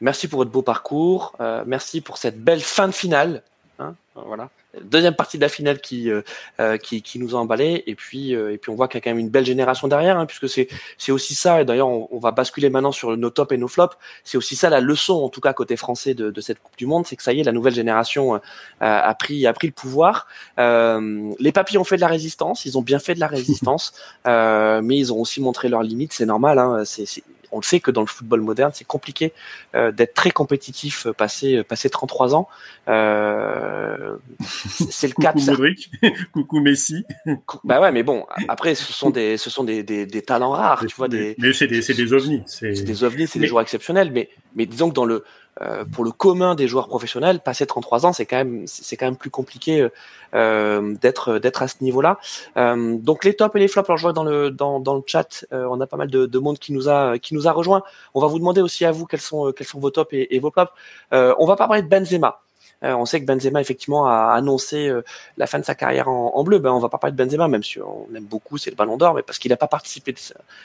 merci 0.00 0.26
pour 0.26 0.38
votre 0.38 0.50
beau 0.50 0.62
parcours. 0.62 1.36
Euh, 1.40 1.62
merci 1.66 2.00
pour 2.00 2.18
cette 2.18 2.42
belle 2.42 2.60
fin 2.60 2.88
de 2.88 2.92
finale. 2.92 3.42
Hein. 3.78 3.94
voilà 4.14 4.50
deuxième 4.82 5.14
partie 5.14 5.36
de 5.36 5.42
la 5.42 5.48
finale 5.48 5.80
qui 5.80 6.10
euh, 6.10 6.22
euh, 6.60 6.76
qui, 6.76 7.02
qui, 7.02 7.18
nous 7.18 7.36
a 7.36 7.38
emballé 7.38 7.84
et 7.86 7.94
puis 7.94 8.34
euh, 8.34 8.52
et 8.52 8.58
puis 8.58 8.70
on 8.70 8.74
voit 8.74 8.88
qu'il 8.88 8.98
y 8.98 8.98
a 8.98 9.00
quand 9.02 9.10
même 9.10 9.18
une 9.18 9.28
belle 9.28 9.44
génération 9.44 9.88
derrière 9.88 10.18
hein, 10.18 10.26
puisque 10.26 10.48
c'est 10.48 10.68
c'est 10.98 11.12
aussi 11.12 11.34
ça 11.34 11.60
et 11.60 11.64
d'ailleurs 11.64 11.88
on, 11.88 12.18
va 12.18 12.30
basculer 12.30 12.70
maintenant 12.70 12.92
sur 12.92 13.16
nos 13.16 13.30
tops 13.30 13.52
et 13.52 13.56
nos 13.56 13.68
flops. 13.68 13.96
C'est 14.24 14.38
aussi 14.38 14.56
ça 14.56 14.70
la 14.70 14.80
leçon 14.80 15.14
en 15.14 15.28
tout 15.28 15.40
cas 15.40 15.52
côté 15.52 15.76
français 15.76 16.14
de, 16.14 16.30
de 16.30 16.40
cette 16.40 16.60
coupe 16.60 16.76
du 16.76 16.86
monde 16.86 17.06
c'est 17.06 17.16
que 17.16 17.22
ça 17.22 17.32
y 17.32 17.40
est 17.40 17.44
la 17.44 17.52
nouvelle 17.52 17.74
génération 17.74 18.40
a 18.80 19.14
pris 19.14 19.46
a 19.46 19.52
pris 19.52 19.66
le 19.66 19.72
pouvoir. 19.72 20.26
Les 20.56 21.52
papis 21.52 21.78
ont 21.78 21.84
fait 21.84 21.96
de 21.96 22.00
la 22.00 22.08
résistance 22.08 22.64
ils 22.64 22.78
ont 22.78 22.82
bien 22.82 22.98
fait 22.98 23.14
de 23.14 23.20
la 23.20 23.26
résistance 23.26 23.94
mais 24.24 24.96
ils 24.96 25.12
ont 25.12 25.20
aussi 25.20 25.40
montré 25.40 25.68
leurs 25.68 25.82
limites 25.82 26.12
c'est 26.12 26.26
normal 26.26 26.58
hein, 26.58 26.84
c'est 26.84 27.06
on 27.54 27.58
le 27.58 27.64
sait 27.64 27.80
que 27.80 27.90
dans 27.90 28.00
le 28.00 28.06
football 28.06 28.40
moderne, 28.40 28.72
c'est 28.74 28.86
compliqué 28.86 29.32
euh, 29.74 29.92
d'être 29.92 30.14
très 30.14 30.30
compétitif 30.30 31.06
euh, 31.06 31.12
passé 31.12 31.56
euh, 31.56 31.64
passé 31.64 31.88
33 31.88 32.34
ans. 32.34 32.48
Euh, 32.88 34.16
c'est 34.90 35.08
le 35.08 35.14
cas. 35.22 35.32
Coucou 35.32 35.46
Modric, 35.46 35.90
coucou 36.32 36.60
Messi. 36.60 37.04
Bah 37.62 37.80
ouais, 37.80 37.92
mais 37.92 38.02
bon, 38.02 38.26
après 38.48 38.74
ce 38.74 38.92
sont 38.92 39.10
des 39.10 39.36
ce 39.36 39.50
sont 39.50 39.64
des, 39.64 39.82
des, 39.82 40.04
des 40.04 40.22
talents 40.22 40.50
rares, 40.50 40.84
tu 40.86 40.94
vois 40.96 41.08
des. 41.08 41.36
Mais 41.38 41.52
c'est 41.52 41.68
des 41.68 41.80
c'est 41.80 41.94
des 41.94 42.12
ovnis. 42.12 42.42
C'est 42.46 42.72
des 42.72 43.04
ovnis, 43.04 43.26
c'est 43.28 43.38
des 43.38 43.46
joueurs 43.46 43.62
exceptionnels, 43.62 44.10
mais 44.12 44.28
mais 44.54 44.66
disons 44.66 44.88
que 44.90 44.94
dans 44.94 45.04
le 45.04 45.24
euh, 45.62 45.84
pour 45.84 46.04
le 46.04 46.10
commun 46.10 46.54
des 46.54 46.66
joueurs 46.66 46.88
professionnels, 46.88 47.40
passer 47.40 47.66
33 47.66 48.06
ans, 48.06 48.12
c'est 48.12 48.26
quand 48.26 48.36
même 48.36 48.64
c'est 48.66 48.96
quand 48.96 49.06
même 49.06 49.16
plus 49.16 49.30
compliqué 49.30 49.88
euh, 50.34 50.94
d'être 51.00 51.38
d'être 51.38 51.62
à 51.62 51.68
ce 51.68 51.76
niveau-là. 51.80 52.18
Euh, 52.56 52.96
donc 52.98 53.24
les 53.24 53.34
tops 53.34 53.54
et 53.54 53.60
les 53.60 53.68
flops. 53.68 53.88
Alors 53.88 53.98
je 53.98 54.02
vois 54.02 54.12
dans 54.12 54.24
le 54.24 54.50
dans, 54.50 54.80
dans 54.80 54.94
le 54.94 55.02
chat, 55.06 55.46
on 55.52 55.80
a 55.80 55.86
pas 55.86 55.96
mal 55.96 56.10
de, 56.10 56.26
de, 56.26 56.38
monde 56.38 56.58
qui 56.58 56.72
nous 56.72 56.88
a 56.88 57.18
qui 57.18 57.34
nous 57.34 57.46
a 57.46 57.52
rejoint. 57.52 57.82
On 58.14 58.20
va 58.20 58.26
vous 58.26 58.38
demander 58.38 58.60
aussi 58.60 58.84
à 58.84 58.92
vous 58.92 59.06
quels 59.06 59.20
sont 59.20 59.52
quels 59.52 59.66
sont 59.66 59.78
vos 59.78 59.90
tops 59.90 60.12
et, 60.12 60.34
et 60.34 60.40
vos 60.40 60.50
flops. 60.50 60.72
on 61.12 61.46
va 61.46 61.56
pas 61.56 61.68
parler 61.68 61.82
de 61.82 61.88
Benzema. 61.88 62.43
Euh, 62.84 62.94
on 62.94 63.06
sait 63.06 63.20
que 63.20 63.26
Benzema 63.26 63.60
effectivement 63.60 64.06
a 64.06 64.34
annoncé 64.34 64.88
euh, 64.88 65.02
la 65.38 65.46
fin 65.46 65.58
de 65.58 65.64
sa 65.64 65.74
carrière 65.74 66.08
en, 66.08 66.44
bleu. 66.44 66.58
Ben 66.58 66.70
on 66.70 66.78
va 66.78 66.88
pas 66.88 66.98
parler 66.98 67.16
de 67.16 67.22
Benzema, 67.22 67.48
même 67.48 67.62
si 67.62 67.80
on 67.80 68.06
aime 68.14 68.24
beaucoup, 68.24 68.58
c'est 68.58 68.70
le 68.70 68.76
Ballon 68.76 68.96
d'Or, 68.96 69.14
mais 69.14 69.22
parce 69.22 69.38
qu'il 69.38 69.50
n'a 69.50 69.56
pas 69.56 69.68
participé 69.68 70.14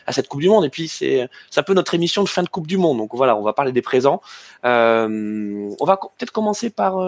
à 0.05 0.11
cette 0.11 0.27
Coupe 0.27 0.41
du 0.41 0.49
Monde. 0.49 0.65
Et 0.65 0.69
puis 0.69 0.87
c'est 0.87 1.29
un 1.55 1.63
peu 1.63 1.73
notre 1.73 1.95
émission 1.95 2.23
de 2.23 2.29
fin 2.29 2.43
de 2.43 2.49
Coupe 2.49 2.67
du 2.67 2.77
Monde. 2.77 2.97
Donc 2.97 3.11
voilà, 3.13 3.35
on 3.35 3.41
va 3.41 3.53
parler 3.53 3.71
des 3.71 3.81
présents. 3.81 4.21
Euh, 4.65 5.69
on 5.79 5.85
va 5.85 5.97
peut-être 5.97 6.31
commencer 6.31 6.69
par 6.69 6.99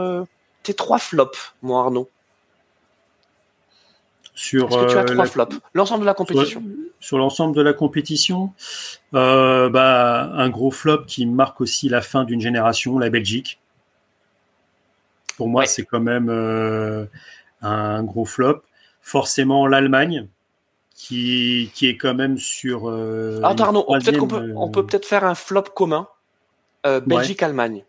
tes 0.64 0.74
trois 0.74 0.99
flops, 0.99 1.53
moi 1.62 1.82
Arnaud. 1.82 2.09
Sur 4.34 4.70
que 4.70 4.89
tu 4.89 4.97
as 4.97 5.03
trois 5.03 5.26
flops? 5.26 5.57
L'ensemble 5.74 6.01
de 6.01 6.05
la 6.05 6.14
compétition. 6.14 6.64
Sur, 7.01 7.18
l'ensemble 7.18 7.55
de 7.55 7.62
la 7.62 7.74
compétition, 7.74 8.53
bah, 9.12 10.32
un 10.34 10.49
gros 10.49 10.72
flop 10.72 11.03
qui 11.05 11.26
marque 11.26 11.59
aussi 11.59 11.89
la 11.89 12.01
fin 12.01 12.24
d'une 12.24 12.39
génération, 12.39 12.97
la 12.97 13.09
Belgique. 13.09 13.61
Pour 15.42 15.50
moi, 15.50 15.66
c'est 15.66 15.86
quand 15.86 16.00
même 16.00 16.30
euh, 16.30 17.08
un 17.64 18.04
gros 18.04 18.26
flop. 18.26 18.62
Forcément, 19.02 19.66
l'Allemagne, 19.66 20.28
qui, 20.94 21.72
qui 21.74 21.88
est 21.88 21.98
quand 21.98 22.14
même 22.14 22.38
sur. 22.38 22.88
Euh, 22.88 23.42
Attends, 23.44 23.64
Arnaud, 23.64 23.84
peut-être 23.86 24.20
qu'on 24.20 24.28
peut, 24.28 24.54
on 24.56 24.70
peut 24.70 24.86
peut-être 24.86 25.08
faire 25.08 25.24
un 25.24 25.34
flop 25.34 25.64
commun. 25.76 26.08
Euh, 26.86 27.00
Belgique-Allemagne. 27.00 27.84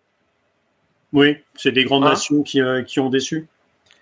Oui, 1.13 1.37
c'est 1.55 1.73
des 1.73 1.85
grandes 1.85 2.05
hein 2.05 2.13
nations 2.13 2.43
qui, 2.43 2.63
qui 2.87 3.01
ont 3.01 3.11
déçu. 3.11 3.47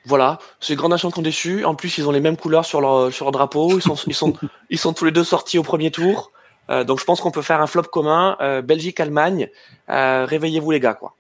Voilà, 0.05 0.39
c'est 0.61 0.75
des 0.75 0.77
grandes 0.77 0.93
nations 0.93 1.11
qui 1.11 1.19
ont 1.19 1.23
déçu. 1.23 1.65
En 1.65 1.75
plus, 1.75 1.99
ils 1.99 2.07
ont 2.07 2.13
les 2.13 2.21
mêmes 2.21 2.37
couleurs 2.37 2.65
sur 2.65 2.81
leur, 2.81 3.13
sur 3.13 3.25
leur 3.25 3.33
drapeau. 3.33 3.77
Ils 3.77 3.83
sont, 3.83 3.97
ils, 4.07 4.15
sont, 4.15 4.33
ils 4.71 4.79
sont 4.79 4.93
tous 4.93 5.07
les 5.07 5.11
deux 5.11 5.25
sortis 5.25 5.59
au 5.59 5.65
premier 5.65 5.91
tour. 5.91 6.31
donc, 6.69 7.01
je 7.01 7.05
pense 7.05 7.21
qu'on 7.21 7.33
peut 7.33 7.43
faire 7.43 7.61
un 7.61 7.67
flop 7.67 7.83
commun. 7.83 8.37
Belgique-Allemagne. 8.63 9.49
réveillez-vous, 9.89 10.71
les 10.71 10.79
gars, 10.79 10.95
quoi. 10.95 11.17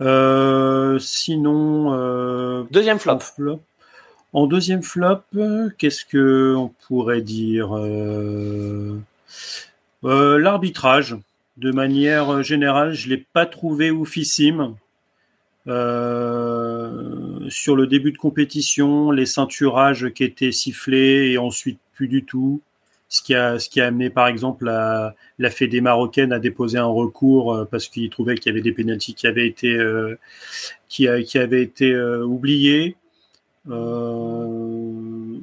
Euh, 0.00 0.98
sinon. 0.98 1.94
Euh, 1.94 2.64
deuxième 2.70 2.98
flop. 2.98 3.18
En, 4.32 4.46
deuxième 4.46 4.82
flop, 4.82 5.22
qu'est-ce 5.78 6.04
que 6.04 6.54
on 6.56 6.68
pourrait 6.86 7.20
dire 7.20 7.76
euh, 7.76 8.98
L'arbitrage. 10.02 11.16
De 11.58 11.70
manière 11.70 12.42
générale, 12.42 12.94
je 12.94 13.10
l'ai 13.10 13.18
pas 13.18 13.44
trouvé 13.44 13.90
oufissime. 13.90 14.74
sur 15.66 15.72
le 17.76 17.86
début 17.86 18.12
de 18.12 18.18
compétition, 18.18 19.10
les 19.10 19.26
ceinturages 19.26 20.10
qui 20.14 20.24
étaient 20.24 20.52
sifflés 20.52 21.32
et 21.32 21.38
ensuite 21.38 21.78
plus 21.94 22.08
du 22.08 22.24
tout 22.24 22.62
ce 23.12 23.20
qui 23.20 23.34
a, 23.34 23.58
ce 23.58 23.68
qui 23.68 23.82
a 23.82 23.88
amené 23.88 24.08
par 24.08 24.26
exemple 24.26 24.64
la, 24.64 25.14
la 25.38 25.50
Fédé 25.50 25.82
marocaine 25.82 26.32
à 26.32 26.38
déposer 26.38 26.78
un 26.78 26.86
recours 26.86 27.54
euh, 27.54 27.64
parce 27.66 27.88
qu'il 27.88 28.08
trouvait 28.08 28.36
qu'il 28.36 28.50
y 28.50 28.54
avait 28.54 28.62
des 28.62 28.72
pénalties 28.72 29.12
qui 29.12 29.26
avaient 29.26 29.46
été, 29.46 29.68
euh, 29.74 30.18
qui, 30.88 31.06
qui 31.26 31.38
avaient 31.38 31.62
été 31.62 31.92
euh, 31.92 32.24
oubliés. 32.24 32.96
Euh, 33.68 34.46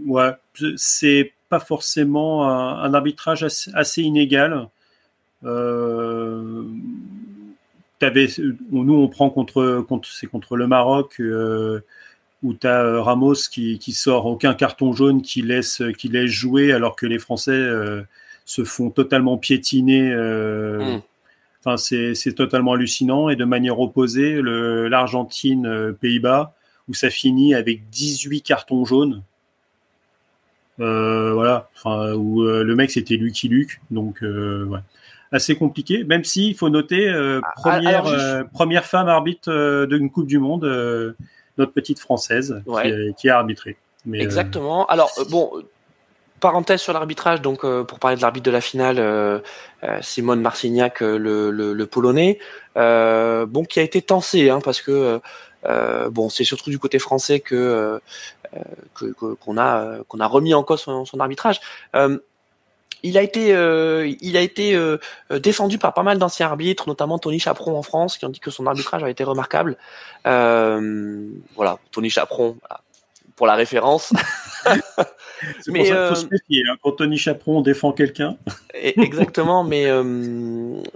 ouais, 0.08 0.32
c'est 0.78 1.32
pas 1.48 1.60
forcément 1.60 2.50
un, 2.50 2.92
arbitrage 2.92 3.44
assez, 3.44 4.02
inégal. 4.02 4.68
Nous, 5.44 5.50
on 8.02 9.08
prend 9.10 9.30
contre, 9.30 9.86
contre 9.88 10.10
c'est 10.12 10.26
contre 10.26 10.58
le 10.58 10.66
Maroc. 10.66 11.22
Euh, 12.42 12.48
où 12.48 12.54
tu 12.54 12.68
as 12.68 12.82
euh, 12.84 13.02
Ramos 13.02 13.36
qui, 13.52 13.80
qui 13.80 13.92
sort 13.94 14.26
aucun 14.26 14.54
carton 14.54 14.94
jaune 14.94 15.22
qui 15.22 15.42
laisse, 15.42 15.82
qui 15.98 16.08
laisse 16.08 16.30
jouer 16.30 16.72
alors 16.72 16.96
que 16.96 17.06
les 17.06 17.20
Français 17.20 17.52
euh, 17.52 18.02
se 18.46 18.64
font 18.64 18.90
totalement 18.90 19.38
piétiner. 19.38 20.12
Euh, 20.12 20.98
mm. 20.98 21.02
Enfin, 21.64 21.76
c'est 21.78 22.34
totalement 22.36 22.74
hallucinant. 22.74 23.30
Et 23.30 23.36
de 23.36 23.44
manière 23.44 23.80
opposée, 23.82 24.42
l'Argentine, 24.42 25.94
Pays-Bas, 26.00 26.56
où 26.88 26.94
ça 26.94 27.10
finit 27.10 27.54
avec 27.54 27.90
18 27.90 28.42
cartons 28.42 28.86
jaunes. 28.86 29.24
voilà, 30.78 31.70
enfin, 31.76 32.14
où 32.14 32.44
le 32.44 32.76
mec 32.76 32.92
c'était 32.92 33.18
Lucky 33.18 33.50
Luke, 33.50 33.82
donc 33.92 34.22
ouais. 34.22 34.80
assez 35.34 35.58
compliqué. 35.58 36.06
Même 36.06 36.24
si 36.24 36.48
il 36.52 36.56
faut 36.56 36.70
noter 36.70 37.10
ah, 37.10 37.42
première 37.58 38.48
première 38.54 38.86
femme 38.86 39.10
arbitre 39.10 39.86
d'une 39.86 40.10
Coupe 40.10 40.28
du 40.28 40.40
Monde 40.40 40.64
notre 41.60 41.74
petite 41.74 42.00
française 42.00 42.62
qui, 43.18 43.30
a 43.30 43.38
arbitré. 43.38 43.78
Mais, 44.06 44.20
euh, 44.20 44.24
Exactement. 44.24 44.86
Alors 44.88 45.12
euh, 45.20 45.26
bon, 45.30 45.52
parenthèse 46.40 46.82
sur 46.82 46.94
l'arbitrage, 46.94 47.42
donc 47.42 47.64
euh, 47.64 47.84
pour 47.84 48.00
parler 48.00 48.18
de 48.18 48.22
l'arbitre 48.22 48.46
de 48.46 48.52
la 48.52 48.62
finale, 48.62 49.42
Simone 50.02 50.42
Marcignac, 50.42 51.02
le, 51.02 51.86
polonais, 51.86 52.40
bon 52.76 53.66
qui 53.68 53.80
a 53.80 53.84
été 53.84 54.02
tensé, 54.02 54.50
hein, 54.50 54.62
parce 54.64 54.82
que 54.82 55.22
bon 56.10 56.30
c'est 56.30 56.46
surtout 56.46 56.70
du 56.70 56.80
côté 56.80 56.98
français 56.98 57.40
que 57.40 58.02
qu'on 59.40 59.58
a 59.58 59.98
qu'on 60.08 60.20
a 60.20 60.26
remis 60.26 60.56
en 60.56 60.64
cause 60.64 60.82
son, 60.82 61.06
son 61.06 61.20
arbitrage 61.20 61.60
il 63.04 63.18
a 63.18 63.22
été, 63.22 63.54
euh, 63.54 64.12
il 64.22 64.38
a 64.38 64.42
été 64.42 64.76
euh, 64.76 64.98
défendu 65.32 65.78
par 65.78 65.94
pas 65.94 66.04
mal 66.04 66.18
d'anciens 66.18 66.48
arbitres, 66.48 66.88
notamment 66.88 67.18
Tony 67.20 67.40
Chaperon 67.40 67.78
en 67.78 67.82
France, 67.84 68.18
qui 68.18 68.26
ont 68.26 68.30
dit 68.30 68.40
que 68.40 68.52
son 68.52 68.66
arbitrage 68.68 69.04
a 69.04 69.10
été 69.10 69.24
remarquable. 69.24 69.78
Euh, 70.28 71.28
voilà, 71.56 71.78
Tony 71.92 72.10
Chaperon, 72.10 72.58
pour 73.36 73.48
la 73.48 73.56
référence. 73.56 74.12
c'est 75.62 75.72
mais 75.72 75.86
faut 75.86 76.16
se 76.16 76.26
méfier 76.26 76.64
hein, 76.70 76.76
quand 76.84 76.92
Tony 76.92 77.18
Chaperon 77.18 77.62
défend 77.62 77.94
quelqu'un. 77.94 78.36
exactement, 78.74 79.64
mais 79.64 79.88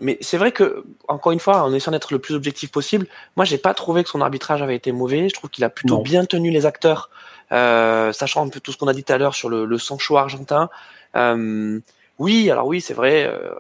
mais 0.02 0.18
c'est 0.20 0.38
vrai 0.38 0.52
que 0.52 0.84
encore 1.08 1.32
une 1.32 1.40
fois, 1.40 1.64
en 1.64 1.74
essayant 1.74 1.94
d'être 1.94 2.12
le 2.12 2.20
plus 2.20 2.36
objectif 2.36 2.70
possible, 2.70 3.08
moi 3.38 3.46
j'ai 3.46 3.58
pas 3.58 3.74
trouvé 3.74 4.04
que 4.04 4.10
son 4.10 4.20
arbitrage 4.20 4.62
avait 4.62 4.76
été 4.76 4.92
mauvais. 4.92 5.30
Je 5.30 5.34
trouve 5.34 5.50
qu'il 5.50 5.64
a 5.64 5.70
plutôt 5.70 6.02
bien 6.02 6.26
tenu 6.26 6.52
les 6.52 6.66
acteurs, 6.66 7.10
sachant 7.50 8.46
un 8.46 8.50
peu 8.50 8.60
tout 8.60 8.74
ce 8.74 8.78
qu'on 8.78 8.88
a 8.90 8.94
dit 8.94 9.06
tout 9.06 9.14
à 9.14 9.18
l'heure 9.18 9.36
sur 9.36 9.48
le, 9.48 9.64
le 9.64 9.78
sang-chaud 9.78 10.18
argentin. 10.18 10.70
Euh, 11.16 11.80
oui, 12.20 12.50
alors 12.50 12.68
oui, 12.68 12.82
c'est 12.82 12.94
vrai, 12.94 13.26
euh, 13.26 13.54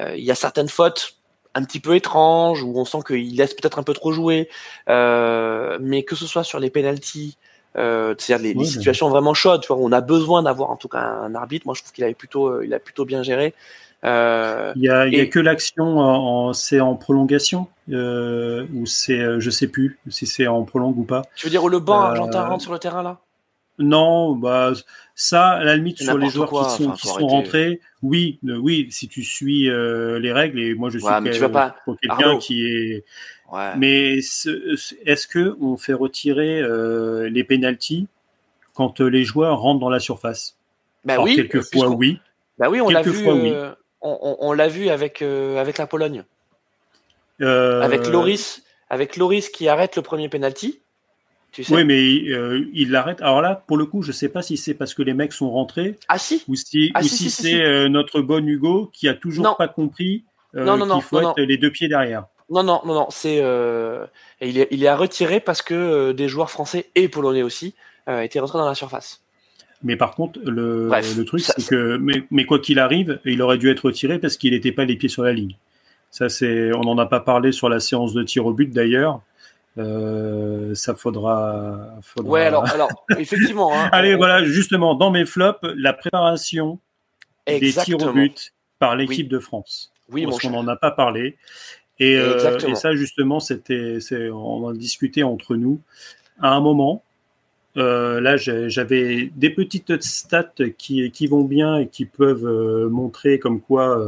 euh, 0.00 0.16
il 0.16 0.24
y 0.24 0.30
a 0.30 0.34
certaines 0.34 0.68
fautes 0.68 1.16
un 1.54 1.64
petit 1.64 1.80
peu 1.80 1.94
étranges 1.94 2.62
où 2.62 2.72
on 2.76 2.84
sent 2.84 2.98
qu'il 3.06 3.36
laisse 3.36 3.54
peut-être 3.54 3.78
un 3.78 3.82
peu 3.82 3.92
trop 3.92 4.12
jouer, 4.12 4.48
mais 4.88 6.02
que 6.02 6.16
ce 6.16 6.26
soit 6.26 6.44
sur 6.44 6.58
les 6.58 6.70
penalties, 6.70 7.36
c'est-à-dire 7.74 8.38
les, 8.38 8.64
situations 8.64 9.10
vraiment 9.10 9.34
chaudes, 9.34 9.60
tu 9.60 9.68
vois, 9.68 9.76
on 9.76 9.92
a 9.92 10.00
besoin 10.00 10.42
d'avoir 10.42 10.70
en 10.70 10.76
tout 10.76 10.88
cas 10.88 10.98
un 10.98 11.34
arbitre. 11.34 11.66
Moi, 11.66 11.74
je 11.76 11.82
trouve 11.82 11.92
qu'il 11.92 12.04
avait 12.04 12.14
plutôt, 12.14 12.62
il 12.62 12.72
a 12.72 12.78
plutôt 12.78 13.04
bien 13.04 13.22
géré. 13.22 13.54
Euh, 14.04 14.72
il 14.74 14.82
y 14.82 14.88
a, 14.88 15.06
y 15.06 15.20
a 15.20 15.26
que 15.26 15.38
l'action, 15.38 16.52
c'est 16.54 16.80
en 16.80 16.96
prolongation 16.96 17.68
ou 17.88 18.86
c'est, 18.86 19.38
je 19.38 19.50
sais 19.50 19.68
plus 19.68 19.98
si 20.08 20.26
c'est 20.26 20.46
en 20.46 20.62
prolongue 20.64 20.98
ou 20.98 21.04
pas. 21.04 21.22
Tu 21.36 21.46
veux 21.46 21.50
dire 21.50 21.62
où 21.62 21.68
le 21.68 21.80
banc 21.80 22.00
argentin 22.00 22.46
rentre 22.46 22.62
sur 22.62 22.72
le 22.72 22.78
terrain 22.78 23.02
là? 23.02 23.20
Non, 23.78 24.34
bah 24.34 24.72
ça, 25.14 25.50
à 25.50 25.64
la 25.64 25.76
limite 25.76 26.02
sur 26.02 26.18
les 26.18 26.28
joueurs 26.28 26.50
qui 26.50 26.82
sont, 26.82 26.92
qui 26.92 27.08
sont 27.08 27.26
rentrés, 27.26 27.80
oui, 28.02 28.38
euh, 28.46 28.56
oui, 28.56 28.88
si 28.90 29.08
tu 29.08 29.22
suis 29.22 29.70
euh, 29.70 30.18
les 30.18 30.32
règles 30.32 30.60
et 30.60 30.74
moi 30.74 30.90
je 30.90 30.98
suis 30.98 31.08
quelqu'un 32.00 32.38
qui 32.38 32.66
est. 32.66 33.04
Mais 33.76 34.18
est-ce 34.18 35.26
que 35.26 35.56
on 35.60 35.76
fait 35.76 35.92
retirer 35.92 36.60
euh, 36.60 37.28
les 37.28 37.44
pénalties 37.44 38.08
quand 38.74 39.00
les 39.00 39.24
joueurs 39.24 39.58
rentrent 39.60 39.80
dans 39.80 39.90
la 39.90 40.00
surface? 40.00 40.56
Bah 41.04 41.20
oui. 41.20 41.36
Quelquefois 41.36 41.88
oui. 41.88 42.20
Bah 42.58 42.68
oui, 42.70 42.80
on 42.80 42.88
l'a 42.90 43.02
vu. 43.02 43.26
on, 43.26 44.36
on 44.40 44.52
l'a 44.52 44.68
vu 44.68 44.88
avec 44.88 45.22
avec 45.22 45.78
la 45.78 45.86
Pologne. 45.86 46.24
Avec 47.40 48.06
Loris, 48.06 48.62
avec 48.90 49.16
Loris 49.16 49.48
qui 49.48 49.68
arrête 49.68 49.96
le 49.96 50.02
premier 50.02 50.28
penalty 50.28 50.81
oui, 51.70 51.84
mais 51.84 52.30
euh, 52.30 52.66
il 52.72 52.90
l'arrête. 52.90 53.20
Alors 53.20 53.42
là, 53.42 53.62
pour 53.66 53.76
le 53.76 53.84
coup, 53.84 54.02
je 54.02 54.12
sais 54.12 54.28
pas 54.28 54.42
si 54.42 54.56
c'est 54.56 54.74
parce 54.74 54.94
que 54.94 55.02
les 55.02 55.14
mecs 55.14 55.32
sont 55.32 55.50
rentrés. 55.50 55.98
Ah 56.08 56.18
si. 56.18 56.42
Ou 56.48 56.54
si, 56.54 56.90
ah, 56.94 57.02
si, 57.02 57.30
c'est 57.30 57.62
euh, 57.62 57.88
notre 57.88 58.20
bon 58.20 58.46
Hugo 58.46 58.90
qui 58.92 59.08
a 59.08 59.14
toujours 59.14 59.56
pas 59.56 59.68
compris 59.68 60.24
euh, 60.54 60.78
qu'il 60.78 61.02
faut 61.02 61.20
être 61.20 61.40
les 61.40 61.56
deux 61.56 61.70
pieds 61.70 61.88
derrière. 61.88 62.24
Non, 62.50 62.62
non, 62.62 62.80
non, 62.84 62.94
non. 62.94 63.06
C'est 63.10 63.36
il 64.40 64.58
est 64.58 64.68
il 64.70 64.84
est 64.84 64.88
à 64.88 64.96
retirer 64.96 65.40
parce 65.40 65.62
que 65.62 66.12
des 66.12 66.28
joueurs 66.28 66.50
français 66.50 66.90
et 66.94 67.08
polonais 67.08 67.42
aussi 67.42 67.74
étaient 68.08 68.40
rentrés 68.40 68.58
dans 68.58 68.68
la 68.68 68.74
surface. 68.74 69.22
Mais 69.84 69.96
par 69.96 70.14
contre, 70.14 70.38
le, 70.44 70.88
le 70.88 71.24
truc, 71.24 71.40
c'est 71.40 71.66
que 71.66 71.96
mais, 71.96 72.22
mais 72.30 72.44
quoi 72.44 72.60
qu'il 72.60 72.78
arrive, 72.78 73.18
il 73.24 73.42
aurait 73.42 73.58
dû 73.58 73.68
être 73.70 73.86
retiré 73.86 74.18
parce 74.18 74.36
qu'il 74.36 74.52
n'était 74.52 74.72
pas 74.72 74.84
les 74.84 74.96
pieds 74.96 75.08
sur 75.08 75.24
la 75.24 75.32
ligne. 75.32 75.56
Ça, 76.12 76.28
c'est, 76.28 76.72
on 76.74 76.82
n'en 76.82 76.98
a 76.98 77.06
pas 77.06 77.20
parlé 77.20 77.52
sur 77.52 77.70
la 77.70 77.80
séance 77.80 78.12
de 78.12 78.22
tir 78.22 78.44
au 78.44 78.52
but 78.52 78.70
d'ailleurs. 78.70 79.22
Euh, 79.78 80.74
ça 80.74 80.94
faudra, 80.94 81.98
faudra, 82.02 82.30
Ouais, 82.30 82.42
alors, 82.42 82.68
alors 82.68 82.90
effectivement. 83.18 83.72
Hein, 83.72 83.88
Allez, 83.92 84.14
voilà, 84.14 84.44
justement, 84.44 84.94
dans 84.94 85.10
mes 85.10 85.24
flops, 85.24 85.60
la 85.76 85.92
préparation 85.92 86.78
des 87.46 87.72
tirs 87.72 88.02
au 88.02 88.12
but 88.12 88.52
par 88.78 88.96
l'équipe 88.96 89.28
de 89.28 89.38
France. 89.38 89.92
Oui, 90.10 90.24
Parce 90.24 90.40
qu'on 90.40 90.50
n'en 90.50 90.68
a 90.68 90.76
pas 90.76 90.90
parlé. 90.90 91.36
Et, 91.98 92.16
euh, 92.16 92.58
et 92.66 92.74
ça, 92.74 92.94
justement, 92.94 93.40
c'était, 93.40 93.98
on 94.30 94.64
en 94.64 94.72
discutait 94.72 95.22
entre 95.22 95.56
nous. 95.56 95.80
À 96.40 96.54
un 96.54 96.60
moment, 96.60 97.02
euh, 97.78 98.20
là, 98.20 98.36
j'avais 98.36 99.30
des 99.36 99.50
petites 99.50 100.02
stats 100.02 100.52
qui, 100.76 101.10
qui, 101.10 101.26
vont 101.26 101.44
bien 101.44 101.78
et 101.78 101.88
qui 101.88 102.04
peuvent 102.04 102.88
montrer 102.90 103.38
comme 103.38 103.60
quoi 103.60 104.04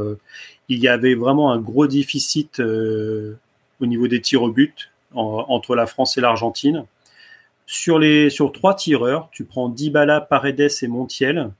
il 0.69 0.79
y 0.79 0.87
avait 0.87 1.15
vraiment 1.15 1.51
un 1.51 1.59
gros 1.59 1.87
déficit 1.87 2.59
au 2.59 3.85
niveau 3.85 4.07
des 4.07 4.21
tirs 4.21 4.43
au 4.43 4.51
but 4.51 4.91
entre 5.15 5.75
la 5.75 5.87
France 5.87 6.17
et 6.17 6.21
l'Argentine. 6.21 6.85
Sur 7.65 7.97
les 7.97 8.29
sur 8.29 8.51
trois 8.51 8.75
tireurs, 8.75 9.29
tu 9.31 9.43
prends 9.43 9.69
Dybala, 9.69 10.21
Paredes 10.21 10.69
et 10.81 10.87
Montiel. 10.87 11.51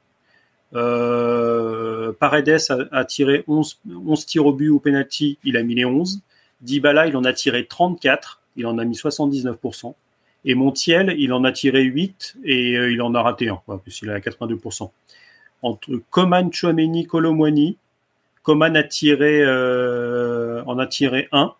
Euh, 0.75 2.11
Paredes 2.19 2.59
a, 2.91 3.05
tiré 3.05 3.43
11, 3.47 3.79
11, 4.05 4.25
tirs 4.25 4.45
au 4.45 4.53
but 4.53 4.69
ou 4.69 4.79
penalty, 4.79 5.39
il 5.43 5.57
a 5.57 5.63
mis 5.63 5.75
les 5.75 5.85
11. 5.85 6.21
Dybala, 6.61 7.07
il 7.07 7.17
en 7.17 7.23
a 7.23 7.33
tiré 7.33 7.65
34, 7.65 8.41
il 8.57 8.67
en 8.67 8.77
a 8.77 8.85
mis 8.85 8.95
79%. 8.95 9.95
Et 10.47 10.53
Montiel, 10.53 11.15
il 11.17 11.33
en 11.33 11.43
a 11.43 11.51
tiré 11.51 11.81
8 11.81 12.37
et 12.43 12.75
euh, 12.77 12.91
il 12.91 13.01
en 13.01 13.15
a 13.15 13.21
raté 13.21 13.49
un, 13.49 13.61
quoi, 13.65 13.79
puisqu'il 13.81 14.09
a 14.11 14.19
82%. 14.19 14.91
Entre 15.63 15.89
Coman, 16.11 16.51
Chouameni, 16.51 17.07
Colomwani, 17.07 17.77
Coman 18.43 18.75
a 18.75 18.83
tiré, 18.83 19.41
euh, 19.41 20.63
en 20.65 20.77
a 20.77 20.85
tiré 20.85 21.27
1 21.31 21.55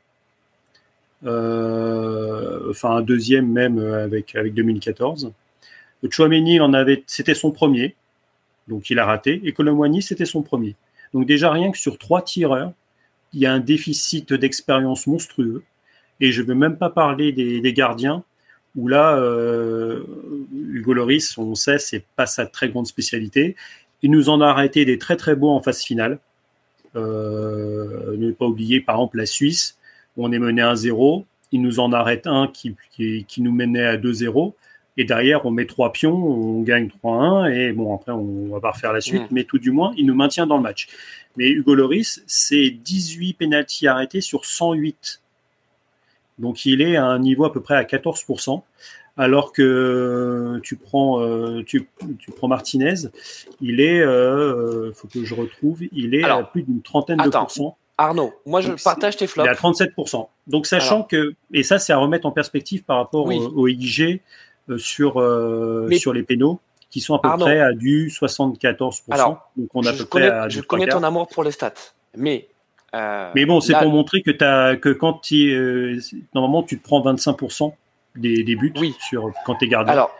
enfin 1.26 2.98
un 2.98 3.02
deuxième 3.02 3.52
même 3.52 3.80
avec, 3.80 4.36
avec 4.36 4.54
2014. 4.54 5.32
Chouameni, 6.10 6.60
en 6.60 6.74
avait, 6.74 7.04
c'était 7.08 7.34
son 7.34 7.52
premier, 7.52 7.96
donc 8.68 8.90
il 8.90 9.00
a 9.00 9.06
raté. 9.06 9.42
Et 9.44 9.54
Colomwani, 9.54 10.02
c'était 10.02 10.26
son 10.26 10.44
premier. 10.44 10.76
Donc 11.14 11.26
déjà 11.26 11.52
rien 11.52 11.72
que 11.72 11.78
sur 11.78 11.98
trois 11.98 12.22
tireurs, 12.22 12.74
il 13.34 13.42
y 13.42 13.46
a 13.46 13.54
un 13.54 13.60
déficit 13.60 14.34
d'expérience 14.34 15.08
monstrueux. 15.08 15.64
Et 16.20 16.32
je 16.32 16.42
ne 16.42 16.48
veux 16.48 16.56
même 16.56 16.78
pas 16.78 16.90
parler 16.90 17.32
des 17.32 17.74
gardiens 17.74 18.24
où 18.76 18.88
là, 18.88 19.18
euh, 19.18 20.04
Hugo 20.54 20.94
Loris, 20.94 21.38
on 21.38 21.56
sait, 21.56 21.80
c'est 21.80 22.04
pas 22.16 22.26
sa 22.26 22.46
très 22.46 22.70
grande 22.70 22.88
spécialité. 22.88 23.56
Il 24.02 24.12
nous 24.12 24.30
en 24.30 24.42
a 24.42 24.48
arrêté 24.48 24.86
des 24.86 24.98
très 24.98 25.16
très 25.16 25.36
beaux 25.36 25.50
en 25.50 25.62
phase 25.62 25.82
finale. 25.82 26.20
Euh, 26.96 28.16
ne 28.18 28.32
pas 28.32 28.46
oublier, 28.46 28.82
par 28.82 28.96
exemple, 28.96 29.18
la 29.18 29.26
Suisse, 29.26 29.78
où 30.18 30.26
on 30.26 30.32
est 30.32 30.40
mené 30.40 30.62
1-0. 30.62 31.26
Il 31.52 31.62
nous 31.62 31.80
en 31.80 31.94
arrête 31.94 32.28
un 32.28 32.48
qui, 32.48 32.76
qui, 32.92 33.42
nous 33.42 33.52
menait 33.52 33.86
à 33.86 33.98
2-0. 33.98 34.54
Et 34.98 35.04
derrière, 35.04 35.46
on 35.46 35.52
met 35.52 35.66
trois 35.66 35.92
pions, 35.92 36.16
on 36.16 36.62
gagne 36.62 36.90
3-1. 37.04 37.52
Et 37.52 37.74
bon, 37.74 37.96
après, 37.96 38.12
on 38.12 38.48
va 38.52 38.60
pas 38.60 38.72
refaire 38.72 38.94
la 38.94 39.02
suite. 39.02 39.24
Mais 39.32 39.44
tout 39.44 39.60
du 39.60 39.72
moins, 39.72 39.94
il 39.98 40.06
nous 40.06 40.16
maintient 40.16 40.48
dans 40.48 40.58
le 40.58 40.64
match. 40.64 40.88
Mais 41.38 41.50
Hugo 41.50 41.76
Loris, 41.76 42.24
c'est 42.28 42.70
18 42.70 43.34
pénalties 43.34 43.88
arrêtés 43.88 44.22
sur 44.22 44.46
108 44.46 45.22
donc 46.40 46.66
il 46.66 46.82
est 46.82 46.96
à 46.96 47.06
un 47.06 47.20
niveau 47.20 47.46
à 47.46 47.54
peu 47.54 47.62
près 47.62 47.76
à 47.76 47.84
14%, 47.84 48.62
alors 49.18 49.54
que 49.54 50.60
tu 50.64 50.76
prends, 50.76 51.22
euh, 51.22 51.64
tu, 51.64 51.88
prends 52.36 52.48
Martinez, 52.48 52.96
il 53.62 53.80
est, 53.80 54.02
euh, 54.02 54.92
faut 54.94 55.08
que 55.08 55.24
je 55.24 55.34
retrouve, 55.34 55.84
il 55.94 56.16
est 56.16 56.24
à 56.24 56.44
plus 56.44 56.64
d'une 56.64 56.82
trentaine 56.82 57.18
de 57.18 57.30
pourcents. 57.30 57.78
Arnaud, 57.98 58.34
moi 58.46 58.62
je 58.62 58.72
partage 58.84 59.18
tes 59.18 59.28
flops. 59.28 59.48
Il 59.48 59.50
est 59.50 59.52
à 59.52 59.54
37%. 59.54 60.28
Donc 60.48 60.66
sachant 60.66 61.04
que, 61.04 61.36
et 61.54 61.64
ça 61.64 61.80
c'est 61.80 61.94
à 61.94 61.98
remettre 61.98 62.26
en 62.26 62.32
perspective 62.32 62.84
par 62.84 62.98
rapport 62.98 63.26
au, 63.26 63.68
IG 63.68 64.22
euh, 64.70 64.78
sur, 64.78 65.14
sur 65.98 66.14
les 66.14 66.24
pénaux, 66.24 66.60
qui 66.90 67.02
sont 67.02 67.16
à 67.16 67.20
peu 67.20 67.38
près 67.38 67.60
à 67.60 67.74
du 67.74 68.10
74%. 68.10 69.02
Alors, 69.12 69.50
donc 69.56 69.70
on 69.74 69.86
a 69.86 69.94
je, 69.94 70.04
connais, 70.04 70.50
je 70.50 70.62
connais 70.62 70.88
ton 70.88 71.04
amour 71.04 71.28
pour 71.28 71.44
les 71.44 71.52
stats, 71.52 71.74
mais 72.16 72.50
euh, 72.96 73.32
mais 73.36 73.46
bon, 73.46 73.60
c'est 73.60 73.74
pour 73.74 73.92
montrer 73.92 74.22
que, 74.22 74.32
as, 74.44 74.78
que 74.78 74.90
quand 74.90 75.14
tu, 75.14 75.52
euh, 75.52 76.00
normalement 76.34 76.64
tu 76.64 76.80
te 76.80 76.84
prends 76.84 77.02
25% 77.02 77.74
des, 78.16 78.44
des, 78.44 78.56
buts 78.56 78.74
sur, 79.00 79.32
quand 79.46 79.56
tu 79.56 79.66
es 79.66 79.68
gardien. 79.68 79.92
Alors, 79.92 80.16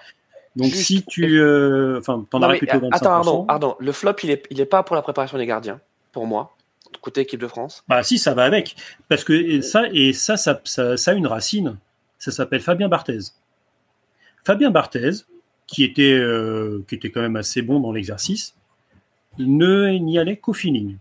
donc 0.56 0.68
si 0.68 1.04
tu, 1.06 1.40
euh, 1.40 2.00
enfin, 2.00 2.26
t'en 2.30 2.42
aurais 2.44 2.58
plutôt 2.58 2.78
25%. 2.78 2.90
Attends, 2.92 3.46
pardon, 3.46 3.76
le 3.80 3.92
flop 3.92 4.16
il 4.24 4.32
est, 4.32 4.44
il 4.50 4.60
est 4.60 4.66
pas 4.66 4.84
pour 4.84 4.96
la 4.96 5.02
préparation 5.02 5.38
des 5.38 5.46
gardiens, 5.46 5.80
pour 6.12 6.28
moi, 6.28 6.55
côté 7.02 7.22
équipe 7.22 7.42
de 7.42 7.48
France. 7.48 7.84
Bah 7.88 8.04
si, 8.04 8.18
ça 8.18 8.34
va 8.34 8.44
avec, 8.44 8.76
parce 9.10 9.24
que 9.24 9.62
ça 9.62 9.84
et 9.92 10.14
ça, 10.14 10.38
ça, 10.38 10.58
a 11.06 11.14
une 11.14 11.28
racine. 11.28 11.78
Ça 12.18 12.32
s'appelle 12.32 12.62
Fabien 12.62 12.88
Barthez. 12.88 13.20
Fabien 14.44 14.72
Barthez, 14.72 15.12
qui 15.68 15.84
était, 15.84 16.22
qui 16.88 16.96
était 16.96 17.10
quand 17.10 17.22
même 17.22 17.36
assez 17.36 17.62
bon 17.62 17.80
dans 17.80 17.92
l'exercice, 17.92 18.56
ne 19.38 19.98
n'y 19.98 20.18
allait 20.18 20.38
qu'au 20.38 20.54
feeling 20.54 20.98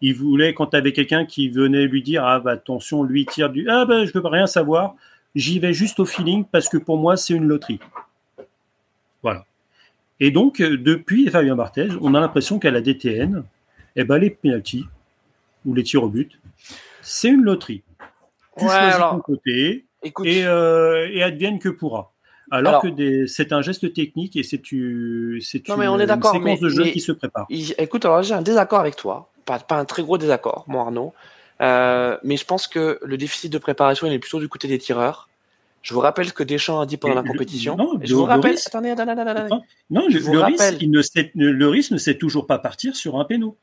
il 0.00 0.14
voulait, 0.14 0.54
quand 0.54 0.68
tu 0.68 0.76
avais 0.76 0.92
quelqu'un 0.92 1.24
qui 1.24 1.48
venait 1.48 1.86
lui 1.86 2.02
dire 2.02 2.24
Ah, 2.24 2.40
bah, 2.40 2.52
attention, 2.52 3.02
lui 3.02 3.26
tire 3.26 3.50
du 3.50 3.68
Ah, 3.68 3.84
ben, 3.84 4.04
je 4.04 4.12
veux 4.12 4.26
rien 4.26 4.46
savoir, 4.46 4.94
j'y 5.34 5.58
vais 5.58 5.72
juste 5.72 6.00
au 6.00 6.06
feeling 6.06 6.44
parce 6.44 6.68
que 6.68 6.78
pour 6.78 6.96
moi, 6.96 7.16
c'est 7.16 7.34
une 7.34 7.44
loterie. 7.44 7.80
Voilà. 9.22 9.44
Et 10.18 10.30
donc, 10.30 10.60
euh, 10.60 10.76
depuis 10.76 11.28
Fabien 11.28 11.56
Barthez, 11.56 11.88
on 12.00 12.14
a 12.14 12.20
l'impression 12.20 12.58
qu'à 12.58 12.70
la 12.70 12.80
DTN, 12.80 13.44
eh 13.96 14.04
ben, 14.04 14.18
les 14.18 14.30
penalties 14.30 14.86
ou 15.66 15.74
les 15.74 15.82
tirs 15.82 16.02
au 16.02 16.08
but, 16.08 16.40
c'est 17.02 17.28
une 17.28 17.42
loterie. 17.42 17.82
Tu 18.58 18.64
choisis 18.64 18.98
ton 18.98 19.20
côté 19.20 19.86
et, 20.02 20.12
euh, 20.44 21.08
et 21.12 21.22
advienne 21.22 21.58
que 21.58 21.68
pourra. 21.68 22.12
Alors, 22.50 22.82
que 22.82 23.26
c'est 23.26 23.52
un 23.52 23.62
geste 23.62 23.92
technique 23.92 24.36
et 24.36 24.42
c'est 24.42 24.72
une, 24.72 25.40
séquence 25.40 26.60
de 26.60 26.68
jeu 26.68 26.84
qui 26.84 27.00
se 27.00 27.12
prépare. 27.12 27.46
Écoute, 27.48 28.04
alors 28.04 28.22
j'ai 28.22 28.34
un 28.34 28.42
désaccord 28.42 28.80
avec 28.80 28.96
toi 28.96 29.30
pas, 29.58 29.64
un 29.70 29.84
très 29.84 30.02
gros 30.02 30.18
désaccord, 30.18 30.64
moi 30.68 30.82
Arnaud. 30.82 31.12
Euh, 31.60 32.16
mais 32.22 32.36
je 32.36 32.44
pense 32.44 32.66
que 32.66 32.98
le 33.02 33.18
déficit 33.18 33.52
de 33.52 33.58
préparation 33.58 34.06
il 34.06 34.12
est 34.14 34.18
plutôt 34.18 34.40
du 34.40 34.48
côté 34.48 34.68
des 34.68 34.78
tireurs. 34.78 35.28
Je 35.82 35.94
vous 35.94 36.00
rappelle 36.00 36.28
ce 36.28 36.32
que 36.32 36.42
Deschamps 36.42 36.80
a 36.80 36.86
dit 36.86 36.98
pendant 36.98 37.14
la 37.14 37.22
compétition. 37.22 37.76
non, 37.76 37.98
je 38.02 38.14
vous 38.14 38.24
rappelle. 38.24 38.56
attendez, 38.66 38.90
attendez, 38.90 39.12
attendez, 39.12 39.64
Non, 39.88 40.06
le, 40.08 40.40
risque, 40.40 40.76
il 40.80 40.90
ne 40.90 41.00
sait, 41.00 41.32
le 41.34 41.68
risque 41.68 41.92
ne 41.92 41.98
sait 41.98 42.16
toujours 42.16 42.46
pas 42.46 42.58
partir 42.58 42.94
sur 42.94 43.18
un 43.18 43.24
péno. 43.24 43.56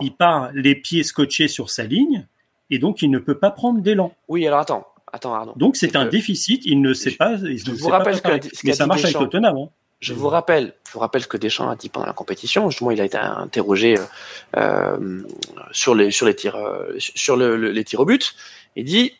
Il 0.00 0.12
part 0.12 0.50
les 0.54 0.74
pieds 0.74 1.02
scotchés 1.02 1.48
sur 1.48 1.70
sa 1.70 1.84
ligne 1.84 2.26
et 2.70 2.78
donc 2.78 3.02
il 3.02 3.10
ne 3.10 3.18
peut 3.18 3.38
pas 3.38 3.50
prendre 3.50 3.80
d'élan. 3.80 4.12
Oui, 4.28 4.46
alors 4.46 4.60
attends, 4.60 4.86
attends 5.12 5.34
Arnaud. 5.34 5.54
Donc 5.56 5.76
c'est 5.76 5.96
un 5.96 6.06
déficit. 6.06 6.62
Il 6.64 6.80
ne 6.82 6.92
sait 6.92 7.12
pas. 7.12 7.34
Il 7.34 7.58
je 7.58 7.70
vous 7.72 7.88
rappelle 7.88 8.20
que, 8.20 8.40
mais 8.64 8.72
ça 8.72 8.86
marche 8.86 9.04
avec 9.04 9.16
Tottenham. 9.16 9.56
Hein. 9.56 9.68
Je 10.00 10.14
vous 10.14 10.28
rappelle, 10.28 10.74
je 10.86 10.92
vous 10.92 11.00
rappelle 11.00 11.22
ce 11.22 11.26
que 11.26 11.36
Deschamps 11.36 11.68
a 11.68 11.74
dit 11.74 11.88
pendant 11.88 12.06
la 12.06 12.12
compétition. 12.12 12.70
Justement, 12.70 12.92
il 12.92 13.00
a 13.00 13.04
été 13.04 13.18
interrogé 13.18 13.98
euh, 13.98 14.02
euh 14.56 15.22
sur 15.72 15.94
les 15.94 16.10
sur 16.10 16.26
les 16.26 16.36
tirs 16.36 16.56
euh, 16.56 16.94
sur 16.98 17.36
le, 17.36 17.56
les 17.56 17.84
tirs 17.84 18.00
au 18.00 18.04
but. 18.04 18.34
Il 18.76 18.84
dit 18.84 19.12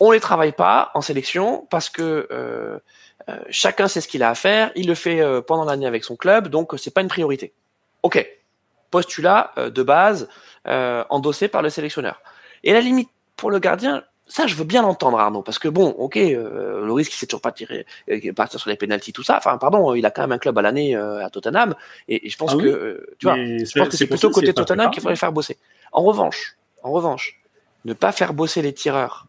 on 0.00 0.10
les 0.10 0.20
travaille 0.20 0.52
pas 0.52 0.90
en 0.94 1.00
sélection 1.00 1.66
parce 1.70 1.88
que 1.88 2.26
euh 2.30 2.78
chacun 3.50 3.88
sait 3.88 4.00
ce 4.00 4.06
qu'il 4.06 4.22
a 4.22 4.30
à 4.30 4.34
faire. 4.36 4.70
Il 4.76 4.86
le 4.86 4.94
fait 4.94 5.20
pendant 5.48 5.64
l'année 5.64 5.86
avec 5.86 6.04
son 6.04 6.14
club, 6.14 6.46
donc 6.46 6.74
c'est 6.76 6.94
pas 6.94 7.00
une 7.00 7.08
priorité. 7.08 7.52
Ok, 8.04 8.24
postulat 8.90 9.52
de 9.56 9.82
base 9.82 10.28
endossé 10.64 11.48
par 11.48 11.62
le 11.62 11.70
sélectionneur. 11.70 12.20
Et 12.64 12.72
la 12.72 12.80
limite 12.80 13.10
pour 13.36 13.50
le 13.50 13.58
gardien, 13.58 14.02
ça, 14.28 14.46
je 14.46 14.56
veux 14.56 14.64
bien 14.64 14.82
l'entendre, 14.82 15.20
Arnaud, 15.20 15.42
parce 15.42 15.58
que 15.58 15.68
bon, 15.68 15.90
ok, 15.90 16.16
euh, 16.16 16.84
Loris 16.84 17.08
qui 17.08 17.16
sait 17.16 17.26
toujours 17.26 17.40
pas 17.40 17.52
tirer, 17.52 17.86
euh, 18.10 18.32
partir 18.32 18.58
sur 18.58 18.70
les 18.70 18.76
pénalties, 18.76 19.12
tout 19.12 19.22
ça. 19.22 19.36
Enfin, 19.36 19.56
pardon, 19.56 19.94
il 19.94 20.04
a 20.04 20.10
quand 20.10 20.22
même 20.22 20.32
un 20.32 20.38
club 20.38 20.58
à 20.58 20.62
l'année 20.62 20.96
euh, 20.96 21.24
à 21.24 21.30
Tottenham, 21.30 21.76
et, 22.08 22.28
je 22.28 22.36
pense 22.36 22.52
ah 22.54 22.56
que, 22.56 22.66
euh, 22.66 23.16
tu 23.18 23.26
vois, 23.26 23.36
je 23.36 23.78
pense 23.78 23.88
que 23.88 23.96
c'est 23.96 24.08
plutôt 24.08 24.30
côté 24.30 24.52
Tottenham 24.52 24.90
qu'il 24.90 25.00
faudrait 25.00 25.16
faire 25.16 25.32
bosser. 25.32 25.58
En 25.92 26.02
revanche, 26.02 26.56
en 26.82 26.90
revanche, 26.90 27.40
ne 27.84 27.92
pas 27.92 28.10
faire 28.10 28.34
bosser 28.34 28.62
les 28.62 28.72
tireurs, 28.72 29.26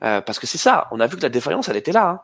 parce 0.00 0.38
que 0.38 0.46
c'est 0.46 0.58
ça. 0.58 0.88
On 0.90 1.00
a 1.00 1.06
vu 1.06 1.16
que 1.16 1.22
la 1.22 1.30
défaillance, 1.30 1.68
elle 1.68 1.76
était 1.76 1.92
là. 1.92 2.08
Hein. 2.08 2.20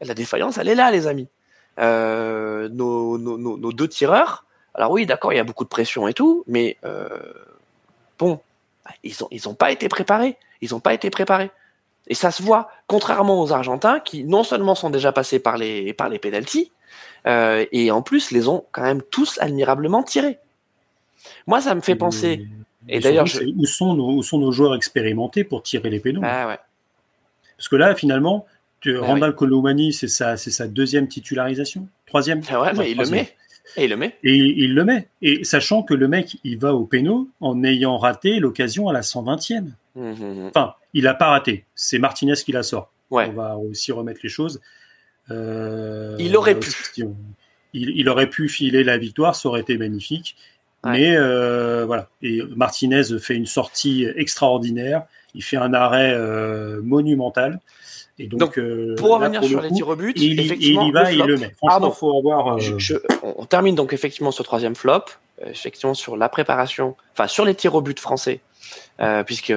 La 0.00 0.14
défaillance, 0.14 0.56
elle 0.56 0.68
est 0.68 0.74
là, 0.74 0.90
les 0.90 1.06
amis. 1.06 1.28
Nos, 1.76 3.18
nos, 3.18 3.38
nos, 3.38 3.58
nos, 3.58 3.72
deux 3.72 3.88
tireurs. 3.88 4.44
Alors 4.78 4.92
oui, 4.92 5.04
d'accord, 5.04 5.34
il 5.34 5.36
y 5.36 5.40
a 5.40 5.44
beaucoup 5.44 5.64
de 5.64 5.68
pression 5.68 6.08
et 6.08 6.14
tout, 6.14 6.44
mais 6.46 6.78
bon, 8.18 8.40
ils 9.02 9.22
ont 9.22 9.28
ils 9.30 9.48
ont 9.48 9.54
pas 9.54 9.70
été 9.70 9.88
préparés. 9.88 10.36
Ils 10.60 10.70
n'ont 10.70 10.80
pas 10.80 10.94
été 10.94 11.10
préparés. 11.10 11.50
Et 12.08 12.14
ça 12.14 12.30
se 12.30 12.42
voit, 12.42 12.70
contrairement 12.86 13.42
aux 13.42 13.52
Argentins, 13.52 14.00
qui 14.00 14.24
non 14.24 14.42
seulement 14.42 14.74
sont 14.74 14.90
déjà 14.90 15.12
passés 15.12 15.38
par 15.38 15.58
les 15.58 15.92
par 15.92 16.08
les 16.08 16.18
pénalties, 16.18 16.72
euh, 17.26 17.66
et 17.70 17.90
en 17.90 18.02
plus 18.02 18.30
les 18.30 18.48
ont 18.48 18.64
quand 18.72 18.82
même 18.82 19.02
tous 19.02 19.38
admirablement 19.40 20.02
tirés. 20.02 20.38
Moi, 21.46 21.60
ça 21.60 21.74
me 21.74 21.80
fait 21.80 21.96
penser. 21.96 22.46
Et, 22.88 23.00
d'ailleurs, 23.00 23.26
où 23.56 23.66
sont 23.66 23.94
nos 23.94 24.12
où 24.12 24.22
sont 24.22 24.38
nos 24.38 24.52
joueurs 24.52 24.74
expérimentés 24.74 25.44
pour 25.44 25.62
tirer 25.62 25.90
les 25.90 26.00
pénaux 26.00 26.22
ah, 26.24 26.48
ouais. 26.48 26.58
Parce 27.56 27.68
que 27.68 27.76
là, 27.76 27.94
finalement, 27.94 28.46
tu, 28.80 28.96
ah, 28.96 29.04
Randall 29.04 29.34
c'est 29.92 30.08
sa 30.08 30.38
c'est 30.38 30.50
sa 30.50 30.66
deuxième 30.66 31.08
titularisation, 31.08 31.86
troisième? 32.06 32.40
Ah 32.48 32.62
ouais, 32.62 32.72
mais 32.72 32.90
il 32.92 32.96
le 32.96 33.06
met. 33.10 33.36
Et 33.76 33.84
il 33.84 33.90
le 33.90 33.96
met. 33.96 34.16
Et 34.22 34.34
il 34.34 34.74
le 34.74 34.84
met. 34.84 35.08
Et 35.22 35.44
sachant 35.44 35.82
que 35.82 35.94
le 35.94 36.08
mec, 36.08 36.38
il 36.44 36.58
va 36.58 36.74
au 36.74 36.84
péno 36.84 37.28
en 37.40 37.62
ayant 37.64 37.98
raté 37.98 38.40
l'occasion 38.40 38.88
à 38.88 38.92
la 38.92 39.00
120e. 39.00 39.72
Mmh, 39.94 40.00
mmh, 40.00 40.14
mmh. 40.14 40.46
Enfin, 40.48 40.74
il 40.94 41.04
n'a 41.04 41.14
pas 41.14 41.28
raté. 41.28 41.64
C'est 41.74 41.98
Martinez 41.98 42.34
qui 42.34 42.52
la 42.52 42.62
sort. 42.62 42.92
On 43.10 43.32
va 43.32 43.56
aussi 43.56 43.92
remettre 43.92 44.20
les 44.22 44.28
choses. 44.28 44.60
Euh, 45.30 46.16
il 46.18 46.36
aurait 46.36 46.58
pu. 46.58 46.70
Il, 47.74 48.08
aurait 48.08 48.30
pu 48.30 48.48
filer 48.48 48.82
la 48.82 48.96
victoire, 48.96 49.36
ça 49.36 49.48
aurait 49.48 49.60
été 49.60 49.76
magnifique. 49.76 50.36
Mais 50.84 51.14
euh, 51.16 51.84
voilà. 51.84 52.08
Et 52.22 52.40
Martinez 52.56 53.18
fait 53.20 53.34
une 53.34 53.46
sortie 53.46 54.06
extraordinaire. 54.16 55.04
il 55.34 55.42
fait 55.42 55.58
un 55.58 55.74
arrêt 55.74 56.16
monumental. 56.82 57.60
Et 58.18 58.26
donc, 58.26 58.58
pour 58.96 59.10
revenir 59.10 59.44
sur 59.44 59.60
les 59.60 59.70
tirs 59.70 59.88
au 59.88 59.96
but, 59.96 60.20
il, 60.20 60.40
effectivement, 60.40 60.82
il 60.82 60.88
y 60.88 60.92
va, 60.92 61.12
il 61.12 61.22
le 61.22 61.36
met. 61.36 61.54
Franchement, 61.56 61.90
faut 61.92 62.18
avoir. 62.18 62.58
on 63.22 63.44
termine 63.44 63.74
donc 63.74 63.92
effectivement 63.92 64.32
ce 64.32 64.42
troisième 64.42 64.74
flop, 64.74 65.04
effectivement 65.44 65.94
sur 65.94 66.16
la 66.16 66.28
préparation, 66.28 66.96
enfin 67.12 67.28
sur 67.28 67.44
les 67.44 67.54
tirs 67.54 67.74
au 67.74 67.80
but 67.80 67.98
français, 68.00 68.40
puisque 69.26 69.54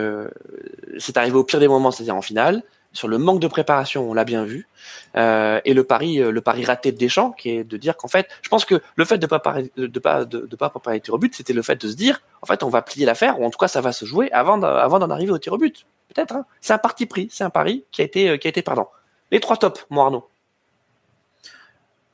c'est 0.98 1.18
arrivé 1.18 1.36
au 1.38 1.44
pire 1.44 1.60
des 1.60 1.68
moments, 1.68 1.92
c'est-à-dire 1.92 2.16
en 2.16 2.22
finale 2.22 2.64
sur 2.94 3.08
le 3.08 3.18
manque 3.18 3.40
de 3.40 3.48
préparation, 3.48 4.10
on 4.10 4.14
l'a 4.14 4.26
bien 4.26 4.44
vu, 4.44 4.68
euh, 5.16 5.62
et 5.66 5.74
le 5.74 5.84
pari, 5.84 6.20
euh, 6.22 6.32
le 6.32 6.42
pari 6.42 6.66
raté 6.66 6.92
de 6.92 6.98
Deschamps, 6.98 7.32
qui 7.32 7.50
est 7.50 7.64
de 7.64 7.78
dire 7.78 7.96
qu'en 7.96 8.08
fait, 8.08 8.28
je 8.42 8.50
pense 8.50 8.66
que 8.66 8.82
le 8.96 9.06
fait 9.06 9.18
de 9.18 9.26
pas 9.26 9.42
de 9.78 10.00
pas 10.00 10.26
de, 10.26 10.56
pas 10.56 10.70
préparer 10.70 10.98
les 10.98 11.02
tirs 11.02 11.14
au 11.14 11.18
but, 11.18 11.34
c'était 11.34 11.54
le 11.54 11.62
fait 11.62 11.82
de 11.82 11.88
se 11.88 11.96
dire, 11.96 12.22
en 12.42 12.46
fait, 12.46 12.64
on 12.64 12.70
va 12.70 12.82
plier 12.82 13.06
l'affaire, 13.06 13.40
ou 13.40 13.46
en 13.46 13.50
tout 13.50 13.58
cas, 13.58 13.68
ça 13.68 13.82
va 13.82 13.92
se 13.92 14.06
jouer 14.06 14.32
avant 14.32 14.62
avant 14.62 15.00
d'en 15.00 15.10
arriver 15.10 15.32
au 15.32 15.38
tir 15.38 15.54
au 15.54 15.58
but. 15.58 15.86
Peut-être. 16.14 16.36
Hein. 16.36 16.46
C'est 16.60 16.74
un 16.74 16.78
parti 16.78 17.06
pris, 17.06 17.28
c'est 17.32 17.44
un 17.44 17.50
pari 17.50 17.86
qui 17.92 18.02
a 18.02 18.06
été 18.06 18.30
euh, 18.30 18.38
qui 18.38 18.48
a 18.48 18.50
été 18.50 18.62
pardon. 18.62 18.88
Les 19.32 19.40
trois 19.40 19.58
tops, 19.58 19.86
mon 19.90 20.02
Arnaud. 20.02 20.28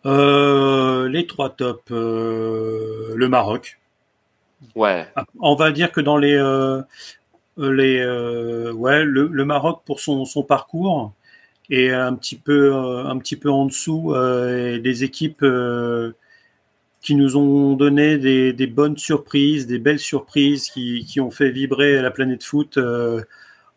les 0.05 1.27
trois 1.27 1.49
tops, 1.49 1.89
le 1.89 3.27
Maroc. 3.27 3.79
Ouais. 4.75 5.07
Ah, 5.15 5.25
on 5.39 5.55
va 5.55 5.71
dire 5.71 5.91
que 5.91 6.01
dans 6.01 6.17
les 6.17 6.37
euh, 7.59 7.71
les, 7.71 7.99
euh, 7.99 8.71
ouais, 8.73 9.03
le, 9.03 9.27
le, 9.27 9.45
Maroc 9.45 9.81
pour 9.85 9.99
son, 9.99 10.25
son, 10.25 10.43
parcours 10.43 11.13
et 11.69 11.91
un 11.91 12.13
petit 12.15 12.35
peu, 12.35 12.73
euh, 12.75 13.05
un 13.05 13.17
petit 13.17 13.35
peu 13.35 13.49
en 13.49 13.65
dessous 13.65 14.13
des 14.13 15.03
équipes 15.03 15.45
qui 17.01 17.15
nous 17.15 17.37
ont 17.37 17.73
donné 17.73 18.17
des, 18.17 18.53
des, 18.53 18.67
bonnes 18.67 18.97
surprises, 18.97 19.65
des 19.65 19.79
belles 19.79 19.99
surprises 19.99 20.69
qui, 20.69 21.05
qui, 21.05 21.19
ont 21.19 21.31
fait 21.31 21.49
vibrer 21.49 22.01
la 22.01 22.11
planète 22.11 22.43
foot 22.43 22.77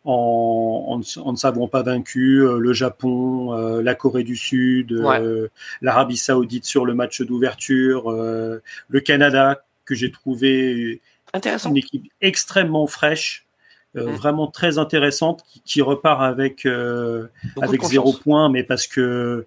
en, 0.04 1.00
en, 1.16 1.32
ne 1.32 1.36
savant 1.36 1.68
pas 1.68 1.82
vaincu. 1.82 2.42
le 2.58 2.72
Japon, 2.72 3.52
la 3.80 3.94
Corée 3.94 4.24
du 4.24 4.36
Sud, 4.36 4.92
l'Arabie 5.82 6.16
Saoudite 6.16 6.64
sur 6.64 6.86
le 6.86 6.94
match 6.94 7.22
d'ouverture, 7.22 8.10
le 8.10 9.00
Canada 9.00 9.62
que 9.90 9.94
j'ai 9.94 10.12
trouvé 10.12 11.00
Intéressant. 11.34 11.70
une 11.70 11.76
équipe 11.76 12.06
extrêmement 12.20 12.86
fraîche, 12.86 13.46
euh, 13.96 14.06
mm. 14.06 14.14
vraiment 14.14 14.46
très 14.46 14.78
intéressante 14.78 15.42
qui, 15.48 15.62
qui 15.62 15.82
repart 15.82 16.22
avec 16.22 16.64
euh, 16.64 17.26
avec 17.60 17.82
zéro 17.82 18.12
point, 18.12 18.48
mais 18.48 18.62
parce 18.62 18.86
que 18.86 19.46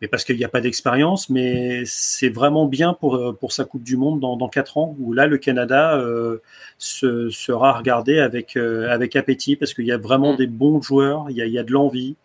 mais 0.00 0.08
parce 0.08 0.24
qu'il 0.24 0.36
n'y 0.36 0.44
a 0.44 0.48
pas 0.48 0.60
d'expérience, 0.60 1.28
mais 1.28 1.82
c'est 1.84 2.28
vraiment 2.28 2.66
bien 2.66 2.94
pour 2.94 3.16
euh, 3.16 3.32
pour 3.32 3.52
sa 3.52 3.64
Coupe 3.64 3.82
du 3.82 3.96
Monde 3.96 4.20
dans 4.20 4.36
dans 4.36 4.48
quatre 4.48 4.78
ans 4.78 4.96
où 4.98 5.12
là 5.12 5.26
le 5.26 5.38
Canada 5.38 5.96
euh, 5.96 6.38
se, 6.78 7.30
sera 7.30 7.72
regardé 7.72 8.18
avec 8.18 8.56
avec 8.56 9.16
appétit 9.16 9.56
parce 9.56 9.74
qu'il 9.74 9.86
y 9.86 9.92
a 9.92 9.98
vraiment 9.98 10.34
mm. 10.34 10.36
des 10.36 10.46
bons 10.46 10.80
joueurs, 10.80 11.26
il 11.30 11.36
y 11.36 11.42
a 11.42 11.46
il 11.46 11.52
y 11.52 11.58
a 11.58 11.64
de 11.64 11.72
l'envie. 11.72 12.16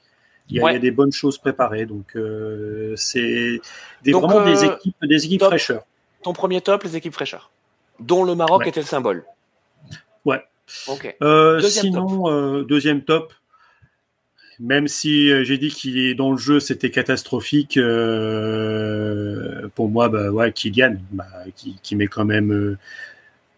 Il 0.47 0.57
y, 0.57 0.59
a, 0.59 0.69
il 0.69 0.73
y, 0.73 0.76
a, 0.76 0.80
des 0.80 0.91
bonnes 0.91 1.11
choses 1.11 1.39
préparées, 1.39 1.88
donc 1.88 2.15
euh, 2.15 2.93
c'est 2.95 3.59
des, 4.03 4.11
vraiment 4.11 4.45
des 4.45 4.63
équipes, 4.63 4.95
des 5.01 5.26
équipes 5.26 5.43
fraîcheurs. 5.43 5.86
Ton 6.21 6.34
premier 6.34 6.61
top, 6.61 6.84
les 6.84 6.95
équipes 6.95 7.15
fraîcheurs, 7.15 7.49
dont 7.99 8.23
le 8.23 8.36
Maroc 8.36 8.59
ouais. 8.59 8.69
était 8.69 8.80
le 8.80 8.86
symbole. 8.86 9.26
Ouais, 10.23 10.43
euh, 11.21 11.61
sinon, 11.61 12.30
euh, 12.30 12.63
deuxième 12.63 13.03
top. 13.03 13.34
Même 14.60 14.88
si 14.88 15.32
euh, 15.32 15.43
j'ai 15.43 15.58
dit 15.58 15.70
qu'il 15.70 15.97
est 15.97 16.16
dans 16.16 16.32
le 16.32 16.38
jeu, 16.38 16.60
c'était 16.60 16.91
catastrophique. 16.91 17.78
Euh, 17.78 19.68
pour 19.76 19.89
moi, 19.89 20.10
bah, 20.10 20.32
ouais, 20.32 20.51
Kylian, 20.51 20.97
bah, 21.12 21.26
qui, 21.56 21.78
qui, 21.84 21.95
met 21.95 22.08
quand 22.08 22.26
même 22.26 22.78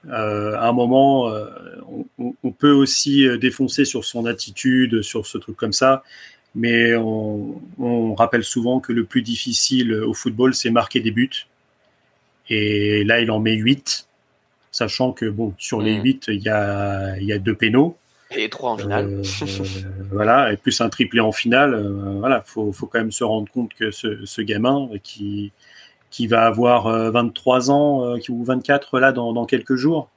à 0.09 0.67
un 0.67 0.71
moment. 0.73 1.31
On, 2.17 2.33
on, 2.43 2.51
peut 2.51 2.71
aussi 2.71 3.27
défoncer 3.39 3.85
sur 3.85 4.05
son 4.05 4.25
attitude, 4.25 5.01
sur 5.01 5.25
ce 5.25 5.37
truc 5.37 5.55
comme 5.55 5.73
ça. 5.73 6.03
Mais 6.55 6.95
on, 6.95 7.61
on 7.77 8.15
rappelle 8.15 8.43
souvent 8.43 8.79
que 8.79 8.93
le 8.93 9.03
plus 9.05 9.21
difficile 9.21 9.93
au 9.93 10.13
football, 10.13 10.55
c'est 10.55 10.71
marquer 10.71 10.99
des 10.99 11.11
buts. 11.11 11.47
Et 12.49 13.03
là, 13.03 13.19
il 13.19 13.29
en 13.29 13.39
met 13.39 13.53
8 13.53 14.07
sachant 14.77 15.11
que 15.11 15.25
bon, 15.25 15.53
sur 15.57 15.81
les 15.81 15.95
8, 15.95 16.27
mm. 16.27 16.31
il 16.31 16.41
y 16.41 16.49
a, 16.49 17.17
y 17.19 17.33
a 17.33 17.39
deux 17.39 17.55
pénaux. 17.55 17.97
Et 18.31 18.49
trois 18.49 18.71
en 18.71 18.77
finale. 18.77 19.05
Euh, 19.07 19.23
voilà, 20.11 20.51
et 20.51 20.57
plus 20.57 20.81
un 20.81 20.89
triplé 20.89 21.19
en 21.19 21.31
finale. 21.31 21.73
Euh, 21.73 22.17
voilà, 22.19 22.41
faut, 22.41 22.71
faut 22.71 22.85
quand 22.85 22.99
même 22.99 23.11
se 23.11 23.23
rendre 23.23 23.49
compte 23.51 23.73
que 23.73 23.91
ce, 23.91 24.25
ce 24.25 24.41
gamin 24.41 24.89
qui, 25.01 25.53
qui 26.09 26.27
va 26.27 26.45
avoir 26.45 26.87
23 27.11 27.69
euh, 27.69 27.73
ans 27.73 28.17
ou 28.29 28.43
24 28.43 28.99
là 28.99 29.11
dans, 29.11 29.31
dans 29.33 29.45
quelques 29.45 29.75
jours. 29.75 30.09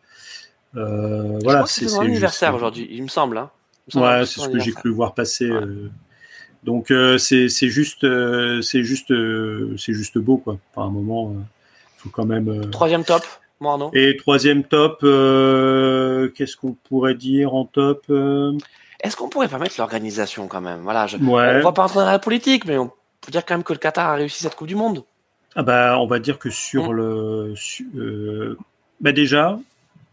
Euh, 0.76 1.38
voilà, 1.42 1.66
c'est 1.66 1.88
son 1.88 2.00
anniversaire 2.00 2.54
aujourd'hui, 2.54 2.88
il 2.90 3.02
me 3.02 3.08
semble. 3.08 3.38
Hein. 3.38 3.50
ouais, 3.94 4.26
c'est 4.26 4.40
ce 4.40 4.48
que 4.48 4.58
j'ai 4.58 4.72
cru 4.72 4.90
voir 4.90 5.14
passer. 5.14 5.50
Ouais. 5.50 5.64
donc 6.64 6.92
c'est 7.18 7.48
juste, 7.48 8.06
c'est 8.62 8.82
juste, 8.82 9.12
c'est 9.76 9.92
juste 9.92 10.18
beau 10.18 10.36
quoi. 10.36 10.58
À 10.76 10.82
un 10.82 10.90
moment, 10.90 11.34
faut 11.96 12.11
quand 12.11 12.26
même. 12.26 12.70
Troisième 12.70 13.04
top. 13.04 13.24
Et 13.92 14.16
troisième 14.16 14.64
top, 14.64 15.00
euh, 15.02 16.28
qu'est-ce 16.34 16.56
qu'on 16.56 16.72
pourrait 16.72 17.14
dire 17.14 17.54
en 17.54 17.66
top 17.66 18.04
euh? 18.08 18.56
Est-ce 19.00 19.16
qu'on 19.16 19.28
pourrait 19.28 19.48
pas 19.48 19.58
mettre 19.58 19.74
l'organisation 19.78 20.46
quand 20.46 20.61
même? 20.61 20.80
Voilà, 20.80 21.06
je, 21.06 21.16
ouais. 21.18 21.61
on 21.61 21.62
va 21.62 21.72
pas 21.72 21.84
entrer 21.84 22.00
dans 22.00 22.06
la 22.06 22.18
politique, 22.18 22.64
mais 22.64 22.78
on 22.78 22.88
peut 23.20 23.30
dire 23.30 23.44
quand 23.44 23.54
même 23.54 23.64
que 23.64 23.72
le 23.72 23.78
Qatar 23.78 24.08
a 24.08 24.14
réussi 24.14 24.42
cette 24.42 24.54
Coupe 24.54 24.68
du 24.68 24.76
Monde. 24.76 25.04
Ah 25.56 25.62
bah, 25.62 25.98
on 25.98 26.06
va 26.06 26.20
dire 26.20 26.38
que 26.38 26.48
sur 26.48 26.90
mmh. 26.90 26.94
le, 26.94 27.54
euh, 27.96 28.58
bah 29.00 29.12
déjà, 29.12 29.58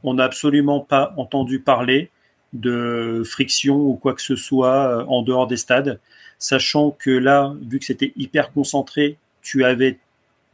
on 0.03 0.15
n'a 0.15 0.25
absolument 0.25 0.79
pas 0.79 1.13
entendu 1.17 1.59
parler 1.59 2.09
de 2.53 3.23
friction 3.25 3.75
ou 3.75 3.95
quoi 3.95 4.13
que 4.13 4.21
ce 4.21 4.35
soit 4.35 4.99
euh, 4.99 5.05
en 5.07 5.21
dehors 5.21 5.47
des 5.47 5.57
stades, 5.57 5.99
sachant 6.39 6.91
que 6.91 7.11
là, 7.11 7.53
vu 7.61 7.79
que 7.79 7.85
c'était 7.85 8.13
hyper 8.17 8.51
concentré, 8.51 9.17
tu 9.41 9.63
avais 9.63 9.99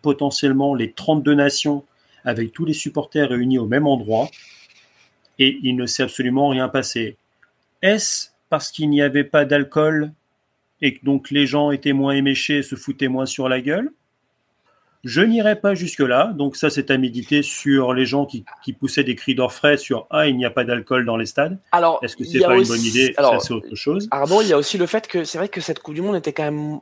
potentiellement 0.01 0.75
les 0.75 0.91
32 0.91 1.33
nations 1.33 1.83
avec 2.23 2.51
tous 2.51 2.65
les 2.65 2.73
supporters 2.73 3.29
réunis 3.29 3.59
au 3.59 3.65
même 3.65 3.87
endroit 3.87 4.29
et 5.39 5.59
il 5.63 5.75
ne 5.75 5.85
s'est 5.85 6.03
absolument 6.03 6.49
rien 6.49 6.69
passé. 6.69 7.17
Est-ce 7.81 8.29
parce 8.49 8.71
qu'il 8.71 8.89
n'y 8.89 9.01
avait 9.01 9.23
pas 9.23 9.45
d'alcool 9.45 10.11
et 10.81 10.95
que 10.95 11.05
donc 11.05 11.31
les 11.31 11.47
gens 11.47 11.71
étaient 11.71 11.93
moins 11.93 12.13
éméchés 12.13 12.57
et 12.57 12.63
se 12.63 12.75
foutaient 12.75 13.07
moins 13.07 13.25
sur 13.25 13.49
la 13.49 13.61
gueule? 13.61 13.91
Je 15.03 15.19
n'irai 15.19 15.57
pas 15.59 15.75
jusque-là, 15.75 16.27
donc 16.33 16.55
ça 16.55 16.69
c'est 16.69 16.89
à 16.89 16.97
méditer 16.97 17.41
sur 17.41 17.93
les 17.93 18.05
gens 18.05 18.25
qui, 18.25 18.45
qui 18.63 18.71
poussaient 18.71 19.03
des 19.03 19.15
cris 19.15 19.35
d'orfraie 19.35 19.75
sur 19.75 20.07
ah 20.09 20.27
il 20.27 20.37
n'y 20.37 20.45
a 20.45 20.49
pas 20.49 20.63
d'alcool 20.63 21.05
dans 21.05 21.17
les 21.17 21.25
stades. 21.25 21.59
Alors 21.73 21.99
est-ce 22.03 22.15
que 22.15 22.23
c'est 22.23 22.39
pas 22.39 22.55
aussi... 22.55 22.71
une 22.71 22.77
bonne 22.77 22.85
idée 22.85 23.13
Alors, 23.17 23.41
Ça 23.41 23.47
c'est 23.47 23.53
autre 23.53 23.75
chose. 23.75 24.07
Il 24.41 24.47
y 24.47 24.53
a 24.53 24.57
aussi 24.57 24.77
le 24.77 24.85
fait 24.85 25.07
que 25.07 25.25
c'est 25.25 25.37
vrai 25.37 25.49
que 25.49 25.59
cette 25.59 25.79
Coupe 25.79 25.95
du 25.95 26.01
Monde 26.01 26.15
était 26.15 26.31
quand 26.31 26.49
même 26.49 26.79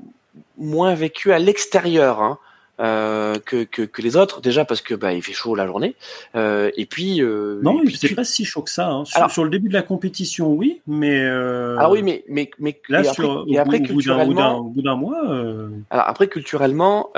moins 0.56 0.94
vécue 0.94 1.32
à 1.32 1.40
l'extérieur. 1.40 2.22
Hein. 2.22 2.38
Euh, 2.82 3.36
que, 3.46 3.64
que, 3.64 3.84
que, 3.84 4.02
les 4.02 4.18
autres. 4.18 4.42
Déjà 4.42 4.66
parce 4.66 4.82
que 4.82 4.96
bah 4.96 5.14
il 5.14 5.22
fait 5.22 5.34
chaud 5.34 5.54
la 5.54 5.68
journée. 5.68 5.96
Euh, 6.36 6.72
et 6.76 6.88
puis 6.88 7.22
euh, 7.22 7.60
non 7.62 7.80
c'est 7.94 8.16
pas 8.16 8.24
si 8.24 8.44
chaud 8.44 8.64
que 8.64 8.72
ça 8.72 8.88
hein. 8.90 9.06
sur, 9.06 9.18
Alors, 9.18 9.30
sur, 9.30 9.44
le 9.44 9.52
début 9.52 9.68
de 9.68 9.74
la 9.74 9.84
compétition 9.84 10.52
oui 10.52 10.82
mais 10.88 11.22
euh, 11.22 11.76
ah 11.78 11.92
oui 11.92 12.02
mais 12.02 12.24
mais 12.28 12.50
mais 12.58 12.82
là 12.90 13.04
et 13.04 13.08
après, 13.08 13.14
sur, 13.14 13.46
et 13.48 13.60
après 13.60 13.82
au 13.82 13.84
culturellement 13.84 14.58
au 14.60 14.64
bout 14.64 14.82
d'un 14.82 14.96
mois 14.96 15.22
euh, 15.30 15.70
alors 15.92 16.08
après 16.08 16.28
culturellement 16.28 17.12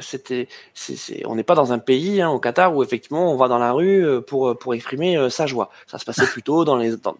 c'était 0.00 0.48
on 1.24 1.34
n'est 1.34 1.44
pas 1.44 1.54
dans 1.54 1.72
un 1.72 1.78
pays 1.78 2.20
hein, 2.20 2.28
au 2.28 2.38
Qatar 2.38 2.76
où 2.76 2.82
effectivement 2.82 3.32
on 3.32 3.36
va 3.36 3.48
dans 3.48 3.58
la 3.58 3.72
rue 3.72 4.04
pour 4.26 4.58
pour 4.58 4.74
exprimer 4.74 5.30
sa 5.30 5.46
joie. 5.46 5.70
Ça 5.86 5.98
se 5.98 6.04
passait 6.04 6.26
plutôt 6.32 6.64
dans 6.64 6.76
les 6.76 6.96
dans, 6.96 7.16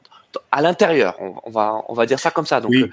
à 0.53 0.61
l'intérieur. 0.61 1.17
On, 1.21 1.35
on, 1.45 1.51
va 1.51 1.83
on 1.89 1.95
va 1.95 2.05
dire 2.05 2.19
ça 2.19 2.31
comme 2.31 2.47
ça. 2.47 2.61
Donc 2.61 2.73
oui. 2.73 2.91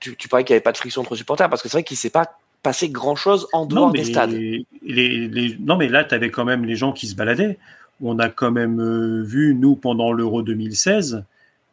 tu, 0.00 0.16
tu 0.16 0.28
parlais 0.28 0.44
qu'il 0.44 0.54
n'y 0.54 0.56
avait 0.56 0.62
pas 0.64 0.72
de 0.72 0.76
friction 0.76 1.02
entre 1.02 1.14
supporters 1.14 1.48
parce 1.48 1.62
que 1.62 1.68
c'est 1.68 1.76
vrai 1.76 1.84
qu'il 1.84 1.96
s'est 1.96 2.10
pas 2.10 2.38
passer 2.64 2.88
grand 2.88 3.14
chose 3.14 3.46
en 3.52 3.66
dehors 3.66 3.86
non, 3.86 3.92
des 3.92 4.04
stades. 4.04 4.32
Les, 4.32 4.66
les, 4.82 5.56
non, 5.60 5.76
mais 5.76 5.88
là, 5.88 6.02
tu 6.02 6.14
avais 6.14 6.30
quand 6.30 6.44
même 6.44 6.64
les 6.64 6.74
gens 6.74 6.92
qui 6.92 7.06
se 7.06 7.14
baladaient. 7.14 7.58
On 8.02 8.18
a 8.18 8.28
quand 8.28 8.50
même 8.50 8.80
euh, 8.80 9.22
vu, 9.22 9.54
nous, 9.54 9.76
pendant 9.76 10.12
l'Euro 10.12 10.42
2016, 10.42 11.24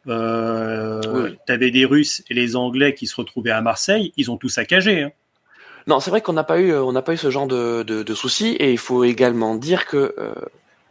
euh, 0.06 1.00
oui. 1.12 1.36
tu 1.46 1.52
avais 1.52 1.70
des 1.72 1.84
Russes 1.84 2.22
et 2.30 2.34
les 2.34 2.54
Anglais 2.54 2.94
qui 2.94 3.06
se 3.06 3.16
retrouvaient 3.16 3.50
à 3.50 3.60
Marseille, 3.60 4.12
ils 4.16 4.30
ont 4.30 4.36
tout 4.36 4.48
saccagé. 4.48 5.02
Hein. 5.02 5.10
Non, 5.86 5.98
c'est 5.98 6.10
vrai 6.10 6.20
qu'on 6.20 6.32
n'a 6.32 6.44
pas 6.44 6.60
eu, 6.60 6.74
on 6.74 6.92
n'a 6.92 7.02
pas 7.02 7.14
eu 7.14 7.16
ce 7.16 7.30
genre 7.30 7.48
de, 7.48 7.82
de, 7.82 8.02
de, 8.02 8.14
soucis, 8.14 8.50
et 8.60 8.70
il 8.70 8.78
faut 8.78 9.02
également 9.02 9.56
dire 9.56 9.86
que 9.86 10.14
euh, 10.18 10.34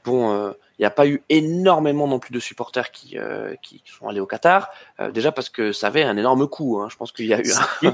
bon, 0.03 0.33
euh, 0.33 0.51
il 0.81 0.85
n'y 0.85 0.87
a 0.87 0.91
pas 0.91 1.05
eu 1.05 1.21
énormément 1.29 2.07
non 2.07 2.17
plus 2.17 2.33
de 2.33 2.39
supporters 2.39 2.89
qui, 2.89 3.15
euh, 3.19 3.53
qui 3.61 3.83
sont 3.85 4.07
allés 4.07 4.19
au 4.19 4.25
Qatar, 4.25 4.71
euh, 4.99 5.11
déjà 5.11 5.31
parce 5.31 5.47
que 5.47 5.71
ça 5.71 5.87
avait 5.87 6.01
un 6.01 6.17
énorme 6.17 6.47
coût. 6.47 6.79
Hein. 6.81 6.87
Je 6.89 6.97
pense 6.97 7.11
qu'il 7.11 7.27
y 7.27 7.35
a 7.35 7.39
eu 7.39 7.51
un, 7.83 7.89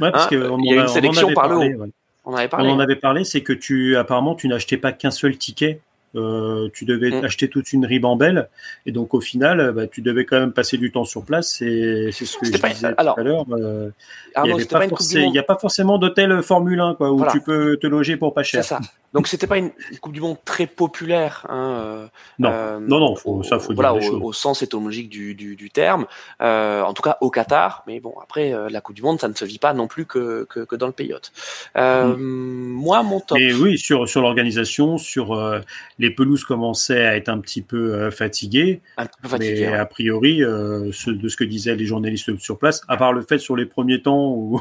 ouais, 0.00 0.10
parce 0.10 0.24
hein, 0.32 0.56
il 0.58 0.74
y 0.74 0.78
a 0.78 0.80
une 0.80 0.88
sélection 0.88 1.34
par 1.34 1.50
le 1.50 1.56
haut. 1.56 1.60
Ouais. 1.60 1.90
On, 2.24 2.34
avait 2.34 2.48
parlé. 2.48 2.70
on 2.70 2.72
en 2.72 2.80
avait 2.80 2.96
parlé, 2.96 3.24
c'est 3.24 3.42
que 3.42 3.52
tu 3.52 3.94
apparemment 3.98 4.34
tu 4.34 4.48
n'achetais 4.48 4.78
pas 4.78 4.92
qu'un 4.92 5.10
seul 5.10 5.36
ticket. 5.36 5.80
Euh, 6.16 6.70
tu 6.72 6.86
devais 6.86 7.10
mmh. 7.10 7.24
acheter 7.24 7.48
toute 7.48 7.72
une 7.72 7.86
ribambelle 7.86 8.48
et 8.84 8.90
donc 8.90 9.14
au 9.14 9.20
final 9.20 9.70
bah, 9.70 9.86
tu 9.86 10.02
devais 10.02 10.24
quand 10.24 10.40
même 10.40 10.52
passer 10.52 10.76
du 10.76 10.90
temps 10.90 11.04
sur 11.04 11.24
place 11.24 11.58
c'est 11.58 12.10
ce 12.10 12.36
que 12.36 12.46
je 12.46 12.58
pas, 12.58 12.70
disais 12.70 12.92
alors, 12.96 13.14
tout 13.14 13.20
à 13.20 13.22
l'heure 13.22 13.46
il 14.44 15.30
n'y 15.30 15.38
a 15.38 15.44
pas 15.44 15.56
forcément 15.56 15.98
d'hôtel 15.98 16.42
Formule 16.42 16.80
1 16.80 16.94
quoi, 16.96 17.12
où 17.12 17.18
voilà. 17.18 17.30
tu 17.30 17.40
peux 17.40 17.76
te 17.76 17.86
loger 17.86 18.16
pour 18.16 18.34
pas 18.34 18.42
cher 18.42 18.64
c'est 18.64 18.70
ça 18.70 18.80
Donc 19.12 19.26
c'était 19.26 19.46
pas 19.46 19.58
une 19.58 19.72
Coupe 20.00 20.12
du 20.12 20.20
Monde 20.20 20.36
très 20.44 20.66
populaire. 20.66 21.44
Hein, 21.48 21.80
euh, 21.80 22.06
non, 22.38 22.50
euh, 22.52 22.78
non, 22.80 23.00
non, 23.00 23.16
faut, 23.16 23.42
ça 23.42 23.58
faut 23.58 23.74
voilà, 23.74 23.98
dire 23.98 24.14
au, 24.14 24.28
au, 24.28 24.32
sens 24.32 24.62
étymologique 24.62 25.08
du, 25.08 25.34
du, 25.34 25.56
du 25.56 25.70
terme. 25.70 26.06
Euh, 26.40 26.82
en 26.82 26.94
tout 26.94 27.02
cas 27.02 27.18
au 27.20 27.30
Qatar, 27.30 27.82
mais 27.86 27.98
bon 27.98 28.14
après 28.22 28.54
la 28.70 28.80
Coupe 28.80 28.94
du 28.94 29.02
Monde, 29.02 29.20
ça 29.20 29.28
ne 29.28 29.34
se 29.34 29.44
vit 29.44 29.58
pas 29.58 29.72
non 29.72 29.88
plus 29.88 30.06
que, 30.06 30.46
que, 30.48 30.60
que 30.60 30.76
dans 30.76 30.86
le 30.86 30.92
pays 30.92 31.12
hôte. 31.12 31.32
Mm. 31.74 32.14
Moi, 32.16 33.02
mon 33.02 33.20
top. 33.20 33.38
Et 33.38 33.52
oui, 33.52 33.78
sur 33.78 34.08
sur 34.08 34.22
l'organisation, 34.22 34.96
sur 34.96 35.38
les 35.98 36.10
pelouses 36.10 36.44
commençaient 36.44 37.04
à 37.04 37.16
être 37.16 37.28
un 37.28 37.38
petit 37.40 37.62
peu 37.62 38.10
fatiguées. 38.10 38.80
Un 38.96 39.06
peu 39.06 39.28
fatiguées. 39.28 39.66
Mais 39.66 39.72
ouais. 39.72 39.78
a 39.78 39.86
priori, 39.86 40.38
ce, 40.38 41.10
de 41.10 41.28
ce 41.28 41.36
que 41.36 41.44
disaient 41.44 41.74
les 41.74 41.86
journalistes 41.86 42.38
sur 42.38 42.58
place, 42.58 42.82
à 42.86 42.96
part 42.96 43.12
le 43.12 43.22
fait 43.22 43.38
sur 43.38 43.56
les 43.56 43.66
premiers 43.66 44.02
temps 44.02 44.28
où 44.28 44.60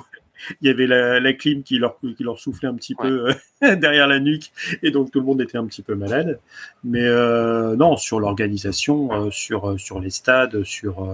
il 0.62 0.68
y 0.68 0.72
avait 0.72 0.88
la, 0.88 1.20
la 1.20 1.34
clim 1.34 1.64
qui 1.64 1.78
leur, 1.78 1.98
qui 2.00 2.24
leur 2.24 2.40
soufflait 2.40 2.68
un 2.68 2.76
petit 2.76 2.96
ouais. 3.00 3.08
peu 3.08 3.34
euh, 3.64 3.76
derrière 3.76 4.08
la 4.08 4.20
nuque 4.20 4.52
et 4.82 4.92
donc 4.92 5.12
tout 5.12 5.20
le 5.20 5.26
monde 5.26 5.42
était 5.42 5.58
un 5.58 5.66
petit 5.66 5.82
peu 5.82 5.96
malade. 5.96 6.40
Mais 6.84 7.04
euh, 7.04 7.76
non, 7.76 7.98
sur 7.98 8.20
l'organisation, 8.20 9.12
euh, 9.12 9.32
sur, 9.32 9.80
sur 9.80 10.00
les 10.00 10.10
stades, 10.10 10.64
sur 10.64 11.08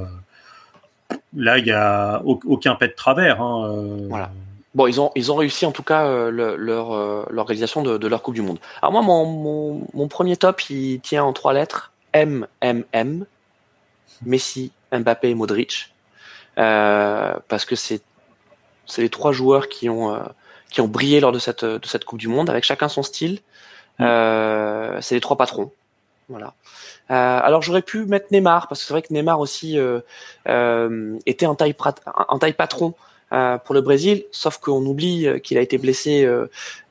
là 1.35 1.57
il 1.57 1.67
y 1.67 1.71
a 1.71 2.21
aucun 2.23 2.75
pet 2.75 2.87
de 2.87 2.93
travers. 2.93 3.41
Hein, 3.41 4.05
voilà. 4.09 4.31
Bon, 4.73 4.87
ils 4.87 4.99
ont 4.99 5.11
ils 5.15 5.31
ont 5.31 5.35
réussi 5.35 5.65
en 5.65 5.71
tout 5.71 5.83
cas 5.83 6.29
le, 6.29 6.55
leur 6.57 7.31
l'organisation 7.31 7.81
de, 7.81 7.97
de, 7.97 8.07
leur 8.07 8.21
Coupe 8.21 8.35
du 8.35 8.41
Monde. 8.41 8.59
Alors 8.81 8.91
moi 8.91 9.01
mon, 9.01 9.25
mon, 9.25 9.87
mon 9.93 10.07
premier 10.07 10.35
top 10.35 10.69
il 10.69 10.99
tient 10.99 11.23
en 11.23 11.33
trois 11.33 11.53
lettres 11.53 11.93
M 12.13 12.45
M 12.61 12.83
M 12.91 13.25
Messi, 14.25 14.71
Mbappé 14.91 15.29
et 15.29 15.35
Modric 15.35 15.93
parce 16.55 17.65
que 17.65 17.75
c'est 17.75 18.01
c'est 18.85 19.01
les 19.01 19.09
trois 19.09 19.31
joueurs 19.31 19.69
qui 19.69 19.89
ont 19.89 20.13
euh, 20.13 20.19
qui 20.69 20.81
ont 20.81 20.87
brillé 20.87 21.19
lors 21.19 21.31
de 21.31 21.39
cette 21.39 21.65
de 21.65 21.85
cette 21.85 22.05
Coupe 22.05 22.19
du 22.19 22.27
Monde 22.27 22.49
avec 22.49 22.63
chacun 22.63 22.87
son 22.87 23.03
style. 23.03 23.39
Mmh. 23.99 24.03
Euh, 24.03 25.01
c'est 25.01 25.15
les 25.15 25.21
trois 25.21 25.37
patrons. 25.37 25.71
Voilà. 26.29 26.53
Euh, 27.11 27.13
alors 27.43 27.61
j'aurais 27.61 27.83
pu 27.83 28.05
mettre 28.05 28.27
Neymar 28.31 28.67
parce 28.67 28.81
que 28.81 28.87
c'est 28.87 28.93
vrai 28.93 29.01
que 29.01 29.13
Neymar 29.13 29.39
aussi 29.39 29.77
était 31.25 31.45
en 31.45 31.55
taille 31.55 31.75
en 32.27 32.39
taille 32.39 32.53
patron 32.53 32.93
pour 33.29 33.75
le 33.75 33.81
Brésil, 33.81 34.25
sauf 34.31 34.57
qu'on 34.57 34.83
oublie 34.85 35.27
qu'il 35.41 35.57
a 35.57 35.61
été 35.61 35.77
blessé 35.77 36.27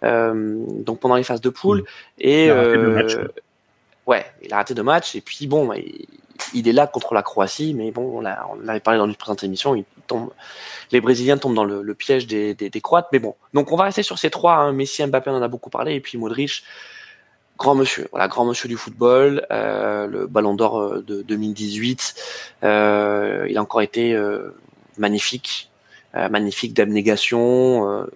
donc 0.02 1.00
pendant 1.00 1.16
les 1.16 1.24
phases 1.24 1.40
de 1.40 1.50
poule 1.50 1.84
et 2.18 2.50
ouais, 4.06 4.26
il 4.42 4.52
a 4.52 4.56
raté 4.56 4.74
deux 4.74 4.82
matchs 4.82 5.16
et 5.16 5.20
puis 5.20 5.48
bon, 5.48 5.72
il, 5.72 6.06
il 6.52 6.68
est 6.68 6.72
là 6.72 6.86
contre 6.86 7.14
la 7.14 7.22
Croatie, 7.22 7.74
mais 7.74 7.90
bon, 7.90 8.20
on, 8.20 8.24
a, 8.24 8.46
on 8.50 8.68
avait 8.68 8.80
parlé 8.80 8.98
dans 8.98 9.06
une 9.06 9.14
présente 9.14 9.44
émission, 9.44 9.74
il 9.74 9.84
tombe, 10.06 10.30
les 10.90 11.00
Brésiliens 11.00 11.38
tombent 11.38 11.54
dans 11.54 11.64
le, 11.64 11.94
piège 11.94 12.26
des, 12.26 12.80
Croates, 12.82 13.08
mais 13.12 13.18
bon. 13.18 13.34
Donc 13.52 13.72
on 13.72 13.76
va 13.76 13.84
rester 13.84 14.02
sur 14.02 14.18
ces 14.18 14.30
trois. 14.30 14.54
Hein. 14.54 14.72
Messi, 14.72 15.04
Mbappé, 15.06 15.30
on 15.30 15.36
en 15.36 15.42
a 15.42 15.48
beaucoup 15.48 15.70
parlé, 15.70 15.94
et 15.94 16.00
puis 16.00 16.18
Modric, 16.18 16.64
grand 17.58 17.74
monsieur, 17.74 18.08
voilà, 18.10 18.28
grand 18.28 18.44
monsieur 18.44 18.68
du 18.68 18.76
football, 18.76 19.46
euh, 19.50 20.06
le 20.06 20.26
Ballon 20.26 20.54
d'Or 20.54 21.02
de 21.02 21.22
2018. 21.22 22.14
Euh, 22.64 23.46
il 23.48 23.56
a 23.56 23.62
encore 23.62 23.82
été 23.82 24.12
euh, 24.12 24.54
magnifique, 24.98 25.70
euh, 26.14 26.28
magnifique 26.28 26.74
d'abnégation 26.74 27.90
euh, 27.90 28.06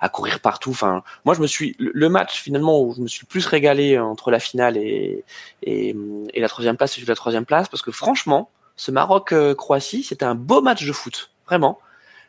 à 0.00 0.08
courir 0.08 0.40
partout. 0.40 0.70
Enfin, 0.70 1.02
moi, 1.24 1.34
je 1.34 1.40
me 1.40 1.46
suis 1.46 1.76
le 1.78 2.08
match 2.08 2.40
finalement 2.40 2.80
où 2.80 2.94
je 2.94 3.00
me 3.00 3.08
suis 3.08 3.26
le 3.26 3.28
plus 3.28 3.46
régalé 3.46 3.98
entre 3.98 4.30
la 4.30 4.40
finale 4.40 4.76
et 4.76 5.24
et, 5.62 5.94
et 6.34 6.40
la 6.40 6.48
troisième 6.48 6.76
place, 6.76 6.94
c'est 6.94 7.06
la 7.06 7.14
troisième 7.14 7.44
place 7.44 7.68
parce 7.68 7.82
que 7.82 7.92
franchement, 7.92 8.50
ce 8.76 8.90
Maroc-Croatie, 8.90 10.02
c'était 10.02 10.24
un 10.24 10.34
beau 10.34 10.62
match 10.62 10.86
de 10.86 10.92
foot, 10.92 11.30
vraiment. 11.46 11.78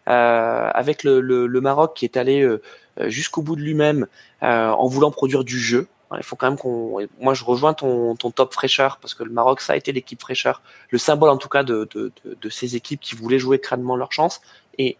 Euh, 0.09 0.69
avec 0.73 1.03
le, 1.03 1.21
le, 1.21 1.45
le, 1.45 1.61
Maroc 1.61 1.93
qui 1.95 2.05
est 2.05 2.17
allé 2.17 2.41
euh, 2.41 2.59
jusqu'au 3.07 3.43
bout 3.43 3.55
de 3.55 3.61
lui-même 3.61 4.07
euh, 4.41 4.69
en 4.69 4.87
voulant 4.87 5.11
produire 5.11 5.43
du 5.43 5.59
jeu. 5.59 5.87
Il 6.17 6.23
faut 6.23 6.35
quand 6.35 6.47
même 6.47 6.57
qu'on. 6.57 7.07
Moi, 7.21 7.33
je 7.33 7.45
rejoins 7.45 7.73
ton, 7.73 8.15
ton 8.15 8.31
top 8.31 8.53
fraîcheur 8.53 8.97
parce 8.97 9.13
que 9.13 9.23
le 9.23 9.31
Maroc, 9.31 9.61
ça 9.61 9.73
a 9.73 9.75
été 9.77 9.93
l'équipe 9.93 10.19
fraîcheur, 10.19 10.61
le 10.89 10.97
symbole 10.97 11.29
en 11.29 11.37
tout 11.37 11.47
cas 11.47 11.63
de, 11.63 11.87
de, 11.95 12.11
de, 12.25 12.35
de, 12.41 12.49
ces 12.49 12.75
équipes 12.75 12.99
qui 12.99 13.15
voulaient 13.15 13.39
jouer 13.39 13.59
crânement 13.59 13.95
leur 13.95 14.11
chance 14.11 14.41
et 14.77 14.97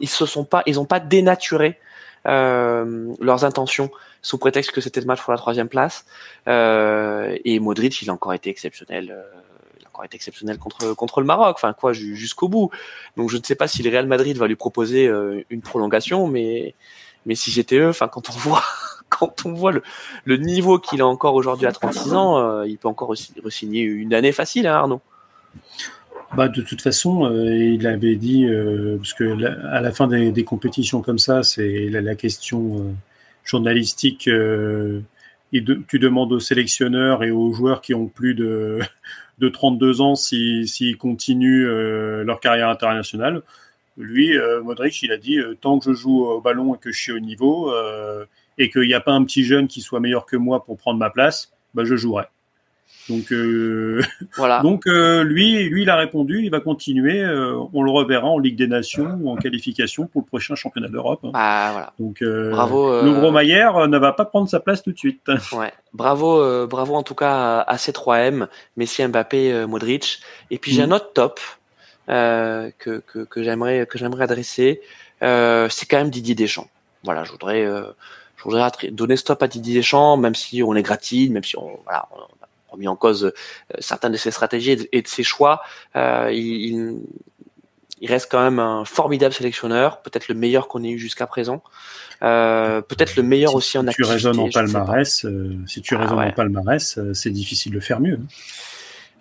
ils 0.00 0.08
se 0.08 0.24
sont 0.24 0.44
pas, 0.44 0.62
ils 0.64 0.80
ont 0.80 0.86
pas 0.86 1.00
dénaturé 1.00 1.78
leurs 2.24 3.44
intentions 3.44 3.90
sous 4.24 4.38
prétexte 4.38 4.72
que 4.72 4.80
c'était 4.80 5.00
le 5.00 5.06
match 5.06 5.22
pour 5.22 5.32
la 5.32 5.38
troisième 5.38 5.68
place. 5.68 6.06
Euh, 6.48 7.36
et 7.44 7.60
Modric, 7.60 8.00
il 8.02 8.10
a 8.10 8.12
encore 8.12 8.32
été 8.32 8.50
exceptionnel. 8.50 9.10
Euh, 9.10 9.22
encore 9.94 10.04
été 10.04 10.16
exceptionnel 10.16 10.58
contre 10.58 10.94
contre 10.94 11.20
le 11.20 11.26
Maroc. 11.26 11.54
Enfin 11.56 11.72
quoi, 11.72 11.92
jusqu'au 11.92 12.48
bout. 12.48 12.70
Donc 13.16 13.30
je 13.30 13.36
ne 13.36 13.42
sais 13.42 13.54
pas 13.54 13.68
si 13.68 13.82
le 13.82 13.90
Real 13.90 14.06
Madrid 14.06 14.36
va 14.36 14.48
lui 14.48 14.56
proposer 14.56 15.06
euh, 15.06 15.44
une 15.50 15.60
prolongation, 15.60 16.26
mais 16.26 16.74
mais 17.26 17.36
si 17.36 17.52
j'étais 17.52 17.76
eux, 17.76 17.90
enfin 17.90 18.08
quand 18.08 18.28
on 18.30 18.32
voit 18.32 18.64
quand 19.08 19.46
on 19.46 19.52
voit 19.52 19.70
le, 19.70 19.82
le 20.24 20.36
niveau 20.38 20.78
qu'il 20.78 21.00
a 21.00 21.06
encore 21.06 21.34
aujourd'hui 21.34 21.66
à 21.66 21.72
36 21.72 22.14
ans, 22.14 22.38
euh, 22.38 22.66
il 22.66 22.78
peut 22.78 22.88
encore 22.88 23.10
re-signer 23.10 23.82
une 23.82 24.14
année 24.14 24.32
facile, 24.32 24.66
hein, 24.66 24.74
Arnaud. 24.74 25.00
Bah, 26.32 26.48
de 26.48 26.62
toute 26.62 26.82
façon, 26.82 27.26
euh, 27.26 27.54
il 27.54 27.86
avait 27.86 28.16
dit, 28.16 28.44
euh, 28.46 28.96
parce 28.96 29.14
que 29.14 29.24
la, 29.24 29.52
à 29.70 29.80
la 29.80 29.92
fin 29.92 30.08
des, 30.08 30.32
des, 30.32 30.42
compétitions 30.44 31.00
comme 31.00 31.18
ça, 31.18 31.44
c'est 31.44 31.88
la, 31.90 32.14
question 32.16 32.80
euh, 32.80 32.92
journalistique. 33.44 34.26
Euh, 34.26 35.00
tu 35.52 35.98
demandes 36.00 36.32
aux 36.32 36.40
sélectionneurs 36.40 37.22
et 37.22 37.30
aux 37.30 37.52
joueurs 37.52 37.80
qui 37.80 37.94
ont 37.94 38.08
plus 38.08 38.34
de, 38.34 38.80
de 39.38 39.48
32 39.48 40.00
ans 40.00 40.16
s'ils 40.16 40.66
si, 40.68 40.96
continuent 40.96 41.68
euh, 41.68 42.24
leur 42.24 42.40
carrière 42.40 42.68
internationale. 42.68 43.42
Lui, 43.96 44.36
Modric, 44.64 45.02
il 45.02 45.12
a 45.12 45.16
dit 45.16 45.38
tant 45.60 45.78
que 45.78 45.92
je 45.92 45.96
joue 45.96 46.24
au 46.24 46.40
ballon 46.40 46.74
et 46.74 46.78
que 46.78 46.90
je 46.90 47.00
suis 47.00 47.12
au 47.12 47.20
niveau 47.20 47.72
et 48.58 48.68
qu'il 48.68 48.88
n'y 48.88 48.94
a 48.94 49.00
pas 49.00 49.12
un 49.12 49.22
petit 49.22 49.44
jeune 49.44 49.68
qui 49.68 49.82
soit 49.82 50.00
meilleur 50.00 50.26
que 50.26 50.36
moi 50.36 50.64
pour 50.64 50.76
prendre 50.76 50.98
ma 50.98 51.10
place, 51.10 51.52
bah, 51.74 51.84
je 51.84 51.94
jouerai. 51.94 52.24
Donc, 53.08 53.32
euh, 53.32 54.02
voilà. 54.36 54.60
donc 54.60 54.86
euh, 54.86 55.22
lui, 55.22 55.64
lui, 55.64 55.82
il 55.82 55.90
a 55.90 55.96
répondu, 55.96 56.42
il 56.42 56.50
va 56.50 56.60
continuer. 56.60 57.20
Euh, 57.20 57.58
on 57.72 57.82
le 57.82 57.90
reverra 57.90 58.26
en 58.26 58.38
Ligue 58.38 58.56
des 58.56 58.66
Nations 58.66 59.18
ou 59.20 59.30
en 59.30 59.36
qualification 59.36 60.06
pour 60.06 60.22
le 60.22 60.26
prochain 60.26 60.54
championnat 60.54 60.88
d'Europe. 60.88 61.26
Ah, 61.34 61.70
voilà. 61.72 61.92
Donc, 61.98 62.22
bravo. 62.22 63.02
Louvre 63.02 63.30
Maillère 63.30 63.88
ne 63.88 63.98
va 63.98 64.12
pas 64.12 64.24
prendre 64.24 64.48
sa 64.48 64.60
place 64.60 64.82
tout 64.82 64.92
de 64.92 64.98
suite. 64.98 65.20
Ouais, 65.54 65.72
bravo, 65.92 66.66
bravo 66.66 66.94
en 66.94 67.04
tout 67.04 67.14
cas 67.14 67.60
à, 67.60 67.78
ces 67.78 67.92
3M, 67.92 68.48
Messi, 68.76 69.06
Mbappé, 69.06 69.66
Modric. 69.66 70.20
Et 70.50 70.58
puis 70.58 70.72
j'ai 70.72 70.84
mmh. 70.84 70.92
un 70.92 70.96
autre 70.96 71.12
top 71.12 71.40
que 72.08 72.72
que, 72.80 73.18
que 73.24 73.42
j'aimerais 73.42 73.86
que 73.86 73.98
j'aimerais 73.98 74.24
adresser. 74.24 74.80
c'est 75.20 75.86
quand 75.88 75.98
même 75.98 76.10
Didier 76.10 76.34
Deschamps. 76.34 76.68
Voilà, 77.04 77.22
je 77.22 77.30
voudrais. 77.30 77.64
je 77.64 78.42
voudrais 78.42 78.68
donner 78.90 79.16
stop 79.16 79.42
à 79.42 79.46
Didier 79.46 79.76
Deschamps, 79.76 80.16
même 80.16 80.34
si 80.34 80.62
on 80.62 80.72
les 80.72 80.82
gratine, 80.82 81.32
même 81.32 81.44
si 81.44 81.56
on, 81.56 81.78
voilà, 81.84 82.08
on 82.16 82.20
remis 82.74 82.88
en 82.88 82.96
cause 82.96 83.32
certaines 83.78 84.12
de 84.12 84.16
ses 84.16 84.30
stratégies 84.30 84.88
et 84.92 85.02
de 85.02 85.08
ses 85.08 85.22
choix. 85.22 85.62
Euh, 85.96 86.30
il, 86.32 87.00
il, 88.00 88.08
reste 88.08 88.30
quand 88.30 88.42
même 88.42 88.58
un 88.58 88.84
formidable 88.84 89.32
sélectionneur, 89.32 90.02
peut-être 90.02 90.28
le 90.28 90.34
meilleur 90.34 90.68
qu'on 90.68 90.84
ait 90.84 90.90
eu 90.90 90.98
jusqu'à 90.98 91.26
présent. 91.26 91.62
Euh, 92.22 92.80
peut-être 92.80 93.16
le 93.16 93.22
meilleur 93.22 93.50
si 93.50 93.56
aussi 93.56 93.78
en 93.78 93.82
tu 93.82 93.88
activité. 93.88 94.12
Raisonnes 94.12 94.38
en 94.38 94.48
palmarès, 94.50 95.24
euh, 95.24 95.56
si 95.66 95.82
tu 95.82 95.94
ah, 95.94 96.00
raisonnes 96.00 96.18
ouais. 96.18 96.26
en 96.26 96.32
palmarès, 96.32 96.98
c'est 97.12 97.30
difficile 97.30 97.72
de 97.72 97.80
faire 97.80 98.00
mieux. 98.00 98.20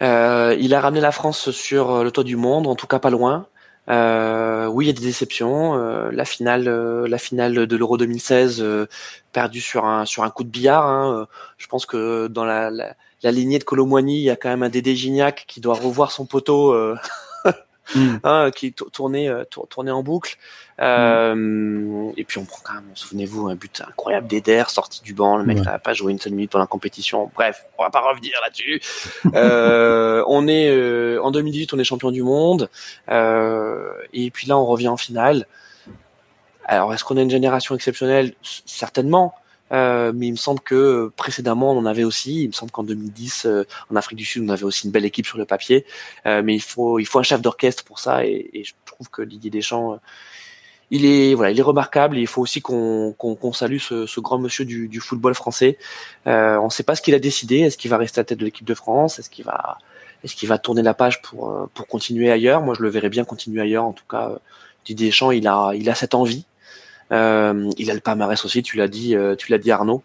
Euh, 0.02 0.56
il 0.60 0.74
a 0.74 0.82
ramené 0.82 1.02
la 1.02 1.12
France 1.12 1.52
sur 1.52 2.04
le 2.04 2.12
toit 2.12 2.24
du 2.24 2.36
monde, 2.36 2.68
en 2.68 2.76
tout 2.76 2.88
cas 2.88 3.00
pas 3.00 3.10
loin. 3.10 3.48
Euh, 3.90 4.68
oui, 4.68 4.86
il 4.86 4.88
y 4.88 4.92
a 4.92 4.94
des 4.94 5.02
déceptions. 5.02 5.76
Euh, 5.76 6.10
la 6.12 6.26
finale, 6.26 6.68
euh, 6.68 7.08
la 7.08 7.18
finale 7.18 7.68
de 7.68 7.76
l'Euro 7.76 7.98
2016 7.98 8.64
perdue 9.32 9.62
sur 9.62 9.86
un 9.86 10.06
sur 10.06 10.24
un 10.24 10.30
coup 10.30 10.44
de 10.44 10.50
billard. 10.50 10.86
Hein. 10.86 11.28
Je 11.58 11.68
pense 11.68 11.86
que 11.86 12.28
dans 12.28 12.46
la, 12.46 12.70
la, 12.70 12.96
la, 13.24 13.32
lignée 13.32 13.60
de 13.60 13.64
Colomboigny, 13.64 14.18
il 14.18 14.24
y 14.24 14.30
a 14.30 14.36
quand 14.36 14.50
même 14.50 14.64
un 14.64 14.70
Dédé 14.70 14.96
Gignac 14.96 15.46
qui 15.48 15.60
doit 15.62 15.76
revoir 15.76 16.12
son 16.12 16.26
poteau. 16.26 16.74
Mm. 17.96 18.16
hein, 18.24 18.52
qui 18.56 18.74
tournait 18.74 19.30
tournait 19.70 19.92
en 19.92 20.04
boucle. 20.04 20.38
Euh, 20.80 21.36
mm. 21.36 22.14
et 22.18 22.24
puis 22.24 22.40
on 22.40 22.46
prend 22.46 22.62
quand 22.64 22.74
même 22.74 22.84
souvenez-vous 22.96 23.48
un 23.48 23.56
but 23.56 23.82
incroyable 23.88 24.28
d'Eder 24.28 24.64
sorti 24.68 25.02
du 25.04 25.14
banc. 25.14 25.38
Le 25.38 25.46
mec 25.46 25.60
n'a 25.60 25.74
ouais. 25.74 25.80
pas 25.80 25.94
joué 25.94 26.12
une 26.12 26.20
seule 26.20 26.34
minute 26.34 26.52
pendant 26.52 26.64
la 26.64 26.68
compétition. 26.68 27.30
Bref 27.36 27.66
on 27.78 27.84
va 27.84 27.90
pas 27.90 28.02
revenir 28.02 28.34
là-dessus. 28.44 28.82
Euh, 29.34 30.24
on 30.28 30.48
est 30.48 30.70
euh, 30.70 31.20
en 31.24 31.32
2018 31.32 31.74
on 31.74 31.80
est 31.80 31.84
champion 31.84 32.12
du 32.12 32.24
monde. 32.24 32.70
Euh, 33.10 33.92
et 34.14 34.30
puis 34.32 34.48
là 34.48 34.58
on 34.58 34.66
revient 34.66 34.90
en 34.90 34.98
finale. 34.98 35.48
Alors 36.66 36.94
est-ce 36.94 37.04
qu'on 37.04 37.18
a 37.18 37.22
une 37.22 37.30
génération 37.30 37.76
exceptionnelle? 37.76 38.34
Certainement 38.42 39.36
euh, 39.74 40.12
mais 40.16 40.28
il 40.28 40.32
me 40.32 40.38
semble 40.38 40.60
que 40.60 41.12
précédemment 41.16 41.72
on 41.72 41.78
en 41.80 41.86
avait 41.86 42.04
aussi. 42.04 42.44
Il 42.44 42.48
me 42.48 42.54
semble 42.54 42.72
qu'en 42.72 42.84
2010 42.84 43.46
euh, 43.46 43.64
en 43.92 43.96
Afrique 43.96 44.18
du 44.18 44.26
Sud 44.26 44.44
on 44.46 44.50
avait 44.50 44.64
aussi 44.64 44.86
une 44.86 44.92
belle 44.92 45.06
équipe 45.06 45.26
sur 45.26 45.38
le 45.38 45.46
papier. 45.46 45.86
Euh, 46.26 46.42
mais 46.44 46.56
il 46.56 46.62
faut 46.62 47.00
il 47.00 47.06
faut 47.06 47.20
un 47.20 47.24
chef 47.24 47.42
d'orchestre 47.42 47.84
pour 47.84 48.00
ça 48.00 48.26
et, 48.26 48.50
et, 48.54 48.64
je 48.64 48.74
trouve 48.86 49.10
que 49.10 49.22
Didier 49.24 49.50
Deschamps 49.50 50.00
il 50.92 51.06
est 51.06 51.34
voilà 51.34 51.52
il 51.52 51.60
est 51.60 51.64
remarquable. 51.64 52.18
Il 52.18 52.28
faut 52.28 52.42
aussi 52.42 52.62
qu'on 52.62 53.14
qu'on 53.18 53.36
qu 53.36 53.54
salue 53.54 53.80
ce, 53.80 54.06
ce, 54.06 54.20
grand 54.20 54.38
monsieur 54.38 54.66
du, 54.66 54.88
du 54.88 55.00
football 55.00 55.34
français. 55.34 55.78
on 56.26 56.66
ne 56.66 56.70
sait 56.70 56.84
pas 56.84 56.96
ce 56.96 57.02
qu'il 57.02 57.16
a 57.16 57.20
décidé. 57.20 57.60
Est-ce 57.62 57.78
qu'il 57.78 57.90
va 57.90 57.98
rester 57.98 58.22
à 58.22 58.24
tête 58.24 58.40
de 58.40 58.46
l'équipe 58.46 58.68
de 58.68 58.76
France? 58.76 59.20
Est-ce 59.20 59.30
qu'il 59.30 59.46
va 59.46 59.78
est-ce 60.24 60.36
qu'il 60.36 60.48
va 60.48 60.58
tourner 60.58 60.84
la 60.84 60.94
page 60.94 61.22
pour 61.22 61.70
pour 61.74 61.88
continuer 61.88 62.32
ailleurs? 62.32 62.62
Moi 62.62 62.76
je 62.78 62.84
le 62.84 62.90
verrais 62.90 63.10
bien 63.10 63.26
continuer 63.26 63.62
ailleurs. 63.62 63.86
En 63.86 63.94
tout 63.94 64.06
cas 64.10 64.38
Didier 64.86 65.08
Deschamps 65.08 65.32
il 65.32 65.48
a 65.48 65.72
il 65.74 65.90
a 65.90 65.96
cette 65.96 66.14
envie. 66.14 66.46
Euh, 67.14 67.70
il 67.78 67.90
a 67.90 67.94
le 67.94 68.00
palmarès 68.00 68.44
aussi, 68.44 68.64
tu 68.64 68.78
l'as 68.78 68.88
dit, 68.88 69.16
euh, 69.16 69.36
tu 69.36 69.52
l'as 69.52 69.58
dit 69.58 69.72
Arnaud. 69.72 70.04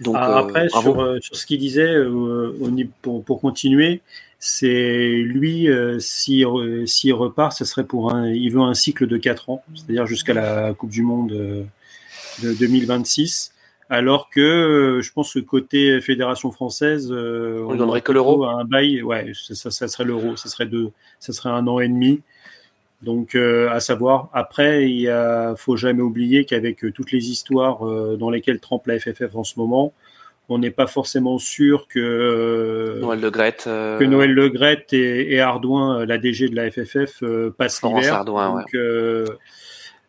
Donc, 0.00 0.16
ah, 0.18 0.38
après, 0.38 0.68
sur, 0.68 1.16
sur, 1.22 1.36
ce 1.36 1.46
qu'il 1.46 1.58
disait, 1.58 1.94
pour, 3.02 3.24
pour, 3.24 3.40
continuer, 3.40 4.02
c'est 4.38 5.22
lui, 5.22 5.68
s'il 5.98 6.46
si, 6.86 7.12
repart, 7.12 7.52
ce 7.52 7.64
serait 7.64 7.84
pour 7.84 8.12
un, 8.12 8.28
il 8.28 8.50
veut 8.50 8.60
un 8.60 8.74
cycle 8.74 9.06
de 9.06 9.16
4 9.16 9.50
ans, 9.50 9.62
c'est-à-dire 9.74 10.06
jusqu'à 10.06 10.34
la 10.34 10.74
Coupe 10.74 10.90
du 10.90 11.02
Monde 11.02 11.30
de 11.30 12.52
2026. 12.52 13.52
Alors 13.88 14.30
que 14.30 14.40
euh, 14.40 15.00
je 15.00 15.12
pense 15.12 15.34
que 15.34 15.38
côté 15.38 16.00
fédération 16.00 16.50
française, 16.50 17.08
euh, 17.12 17.64
on, 17.68 17.76
donnerait 17.76 18.00
que 18.00 18.10
l'euro. 18.10 18.44
Un 18.44 18.64
bail, 18.64 19.02
ouais, 19.02 19.32
ça, 19.34 19.70
ça, 19.70 19.86
serait 19.86 20.04
l'euro, 20.04 20.36
ça 20.36 20.48
serait 20.48 20.66
deux, 20.66 20.90
ça 21.20 21.32
serait 21.32 21.50
un 21.50 21.66
an 21.68 21.78
et 21.78 21.88
demi. 21.88 22.20
Donc, 23.02 23.34
euh, 23.34 23.70
à 23.70 23.80
savoir. 23.80 24.30
Après, 24.32 24.88
il 24.90 25.00
y 25.00 25.10
faut 25.56 25.76
jamais 25.76 26.02
oublier 26.02 26.44
qu'avec 26.44 26.84
toutes 26.94 27.12
les 27.12 27.30
histoires 27.30 27.84
dans 28.16 28.30
lesquelles 28.30 28.60
trempe 28.60 28.86
la 28.86 28.98
FFF 28.98 29.34
en 29.34 29.44
ce 29.44 29.58
moment, 29.58 29.92
on 30.48 30.58
n'est 30.58 30.70
pas 30.70 30.86
forcément 30.86 31.38
sûr 31.38 31.88
que 31.88 32.98
Noël 33.00 33.20
Le 33.20 33.30
Gret, 33.30 33.56
que 33.64 34.04
Noël 34.04 34.32
Le 34.32 34.50
et, 34.92 35.34
et 35.34 35.40
Ardouin, 35.40 36.06
la 36.06 36.18
DG 36.18 36.48
de 36.48 36.56
la 36.56 36.70
FFF, 36.70 37.22
passent 37.56 37.82
l'hiver. 37.82 38.24
Donc, 38.24 38.74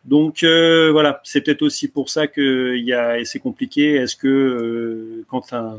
donc 0.08 0.42
euh, 0.42 0.90
voilà, 0.90 1.20
c'est 1.22 1.42
peut-être 1.42 1.60
aussi 1.60 1.86
pour 1.86 2.08
ça 2.08 2.26
que 2.26 2.76
y 2.76 2.94
a, 2.94 3.22
c'est 3.24 3.40
compliqué. 3.40 3.94
Est-ce 3.94 4.16
que 4.16 4.26
euh, 4.26 5.24
quand 5.28 5.52
un, 5.52 5.78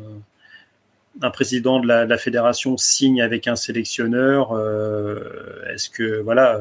un, 1.21 1.29
président 1.29 1.79
de 1.79 1.87
la, 1.87 2.17
fédération 2.17 2.77
signe 2.77 3.21
avec 3.21 3.47
un 3.47 3.55
sélectionneur, 3.55 4.51
euh, 4.53 5.19
est-ce 5.73 5.89
que 5.89 6.21
voilà, 6.21 6.59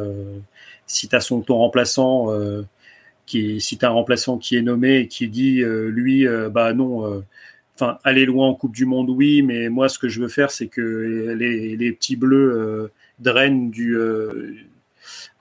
si 0.87 1.09
tu 1.09 1.17
as 1.17 1.21
son 1.21 1.41
ton 1.41 1.57
remplaçant, 1.57 2.29
qui, 3.27 3.61
si 3.61 3.79
tu 3.79 3.85
un 3.85 3.91
remplaçant 3.91 4.39
qui 4.39 4.57
est 4.57 4.63
nommé 4.63 4.99
et 4.99 5.09
qui 5.09 5.29
dit 5.29 5.63
lui, 5.65 6.27
bah 6.51 6.73
non 6.73 7.23
enfin 7.77 7.99
aller 8.05 8.25
loin 8.25 8.49
en 8.49 8.55
Coupe 8.55 8.75
du 8.75 8.87
Monde, 8.87 9.11
oui, 9.11 9.43
mais 9.43 9.69
moi 9.69 9.89
ce 9.89 9.99
que 9.99 10.09
je 10.09 10.21
veux 10.21 10.29
faire, 10.29 10.51
c'est 10.51 10.67
que 10.67 11.35
les, 11.39 11.93
petits 11.93 12.17
bleus 12.17 12.91
drainent 13.21 13.71
du, 13.71 13.97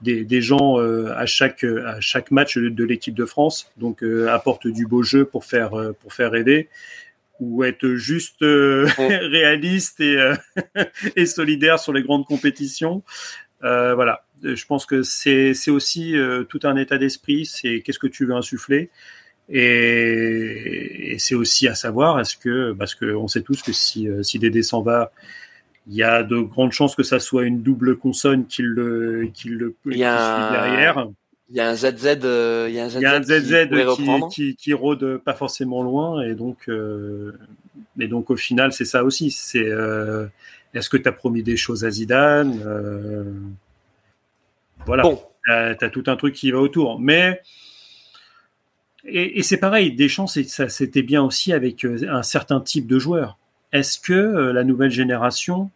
des, 0.02 0.42
gens 0.42 0.80
euh, 0.80 1.14
à 1.16 1.26
chaque 1.26 1.64
match 2.32 2.58
de, 2.58 2.84
l'équipe 2.84 3.16
de 3.16 3.26
France, 3.26 3.72
donc 3.78 4.04
euh, 4.04 4.30
apporte 4.30 4.68
du 4.68 4.86
beau 4.86 5.04
jeu 5.04 5.26
pour 5.26 5.46
faire 5.46 5.74
euh, 5.74 5.94
pour 5.94 6.14
faire 6.14 6.32
rêver 6.32 6.70
ou 7.40 7.64
être 7.64 7.88
juste 7.96 8.40
réaliste 8.42 10.00
et 10.00 10.34
et 11.16 11.26
solidaire 11.26 11.80
sur 11.80 11.94
les 11.94 12.04
grandes 12.04 12.26
compétitions. 12.26 13.04
voilà, 13.62 14.26
je 14.44 14.66
pense 14.66 14.86
que 14.86 15.04
c'est 15.04 15.70
aussi 15.70 16.16
tout 16.50 16.60
un 16.64 16.76
état 16.76 16.98
d'esprit. 16.98 17.46
C'est 17.46 17.82
qu'est-ce 17.82 18.00
que 18.00 18.08
tu 18.08 18.26
veux 18.26 18.36
insuffler. 18.36 18.90
Et, 19.50 21.16
c'est 21.20 21.36
aussi 21.36 21.68
à 21.68 21.76
savoir, 21.76 22.20
est-ce 22.20 22.36
que, 22.36 22.74
parce 22.74 22.96
qu'on 22.96 23.28
sait 23.28 23.42
tous 23.42 23.62
que 23.62 23.72
si, 23.72 24.08
si 24.22 24.40
Dédé 24.40 24.62
s'en 24.62 24.82
va, 24.82 25.12
il 25.88 25.96
y 25.96 26.04
a 26.04 26.24
de 26.24 26.40
grandes 26.40 26.74
chances 26.74 26.96
que 26.96 27.04
ça 27.04 27.20
soit 27.20 27.46
une 27.46 27.62
double 27.62 27.98
consonne 27.98 28.46
qui 28.46 28.62
le, 28.62 29.30
qui 29.34 29.50
le 29.50 29.76
a 30.04 30.52
derrière. 30.52 31.08
Il 31.50 31.56
y 31.56 31.62
a 31.62 31.70
un 31.70 31.76
ZZ, 31.76 32.20
euh, 32.24 32.66
il 32.70 32.76
y 32.76 32.80
a 32.80 32.86
un 32.86 32.90
ZZ, 32.90 32.96
il 32.96 33.02
y 33.02 33.06
a 33.06 33.16
un 33.16 33.24
ZZ 33.24 33.70
qui, 33.96 34.30
qui, 34.32 34.56
qui, 34.58 34.74
rôde 34.74 35.18
pas 35.24 35.34
forcément 35.34 35.82
loin 35.82 36.22
et 36.22 36.36
donc, 36.36 36.68
euh, 36.68 37.38
et 37.98 38.08
donc 38.08 38.30
au 38.30 38.36
final 38.36 38.74
c'est 38.74 38.86
ça 38.86 39.06
aussi. 39.06 39.32
C'est 39.32 39.66
euh, 39.66 40.28
est-ce 40.74 40.90
que 40.90 40.98
tu 40.98 41.08
as 41.08 41.14
promis 41.14 41.44
des 41.44 41.56
choses 41.56 41.86
à 41.86 41.90
Zidane 41.90 42.62
euh, 42.66 43.24
Voilà. 44.86 45.04
Bon. 45.04 45.22
T'as 45.46 45.76
as 45.80 45.90
tout 45.90 46.04
un 46.08 46.18
truc 46.18 46.36
qui 46.36 46.52
va 46.52 46.60
autour, 46.60 47.00
mais 47.00 47.42
et, 49.06 49.40
et 49.40 49.44
c'est 49.44 49.56
pareil. 49.58 49.94
Deschamps, 49.94 50.28
ça 50.28 50.68
c'était 50.68 51.04
bien 51.04 51.24
aussi 51.24 51.54
avec 51.54 51.86
un 51.86 52.24
certain 52.24 52.60
type 52.60 52.88
de 52.88 53.00
joueur. 53.00 53.38
Est-ce 53.72 53.98
que 54.00 54.52
la 54.52 54.66
nouvelle 54.66 54.92
génération 54.92 55.72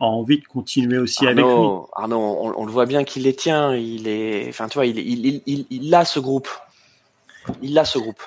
a 0.00 0.04
envie 0.04 0.38
de 0.38 0.44
continuer 0.44 0.98
aussi 0.98 1.26
avec 1.26 1.44
lui. 1.44 1.52
Arnaud, 1.96 2.18
on, 2.18 2.54
on, 2.56 2.66
le 2.66 2.72
voit 2.72 2.86
bien 2.86 3.04
qu'il 3.04 3.22
les 3.22 3.34
tient. 3.34 3.74
Il 3.74 4.08
est, 4.08 4.48
enfin, 4.48 4.68
tu 4.68 4.74
vois, 4.74 4.86
il, 4.86 4.98
il, 4.98 5.42
il, 5.46 5.66
il, 5.70 5.94
a 5.94 6.04
ce 6.04 6.18
groupe. 6.18 6.48
Il 7.62 7.78
a 7.78 7.84
ce 7.84 7.98
groupe. 7.98 8.22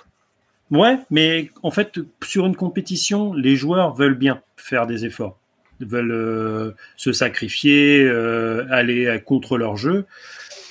Ouais, 0.71 0.97
mais 1.09 1.49
en 1.63 1.71
fait, 1.71 1.99
sur 2.23 2.45
une 2.45 2.55
compétition, 2.55 3.33
les 3.33 3.55
joueurs 3.55 3.93
veulent 3.95 4.17
bien 4.17 4.41
faire 4.57 4.85
des 4.87 5.05
efforts, 5.05 5.37
veulent 5.79 6.11
euh, 6.11 6.71
se 6.97 7.13
sacrifier, 7.13 8.01
euh, 8.03 8.65
aller 8.69 9.21
contre 9.25 9.57
leur 9.57 9.77
jeu. 9.77 10.05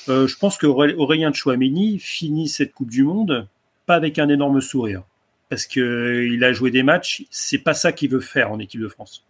Euh, 0.09 0.27
je 0.27 0.37
pense 0.37 0.59
que 0.59 0.67
Aurélien 0.67 1.33
Chouameni 1.33 1.99
finit 1.99 2.49
cette 2.49 2.73
Coupe 2.73 2.91
du 2.91 3.05
Monde 3.05 3.49
pas 3.87 3.95
avec 3.95 4.19
un 4.19 4.29
énorme 4.29 4.61
sourire, 4.61 5.03
parce 5.49 5.67
que 5.67 6.29
il 6.31 6.43
a 6.45 6.53
joué 6.53 6.71
des 6.71 6.83
matchs. 6.83 7.25
C'est 7.31 7.59
pas 7.59 7.75
ça 7.75 7.93
qu'il 7.93 8.11
veut 8.11 8.21
faire 8.21 8.51
en 8.51 8.59
équipe 8.59 8.81
de 8.81 8.89
France 8.89 9.25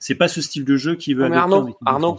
c'est 0.00 0.16
pas 0.16 0.26
ce 0.26 0.40
style 0.40 0.64
de 0.64 0.76
jeu 0.76 0.96
qui 0.96 1.14
veut. 1.14 1.30
Arnaud, 1.30 1.76
Arnaud, 1.84 2.18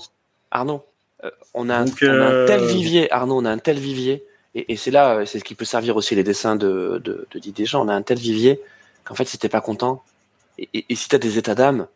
Arnaud, 0.51 0.85
euh, 1.25 1.31
on, 1.53 1.67
a 1.69 1.77
un, 1.77 1.85
tel 1.85 2.09
euh, 2.09 2.67
vivier, 2.67 3.11
Arnaud, 3.11 3.41
on 3.41 3.45
a 3.45 3.51
un 3.51 3.57
tel 3.57 3.77
vivier, 3.77 4.23
et, 4.53 4.77
c'est 4.77 4.91
là, 4.91 5.15
euh, 5.15 5.25
c'est 5.25 5.39
ce 5.39 5.43
qui 5.43 5.55
peut 5.55 5.65
servir 5.65 5.95
aussi 5.95 6.15
les 6.15 6.23
dessins 6.23 6.55
de, 6.55 7.01
de, 7.03 7.27
de 7.29 7.39
Didier 7.39 7.65
Deschamps. 7.65 7.83
On 7.83 7.87
a 7.87 7.93
un 7.93 8.01
tel 8.01 8.17
vivier 8.17 8.61
qu'en 9.03 9.15
fait, 9.15 9.25
si 9.25 9.37
t'es 9.37 9.49
pas 9.49 9.61
content, 9.61 10.03
et, 10.57 10.85
et, 10.89 10.95
si 10.95 11.09
t'as 11.09 11.17
des 11.17 11.37
états 11.37 11.55
d'âme 11.55 11.87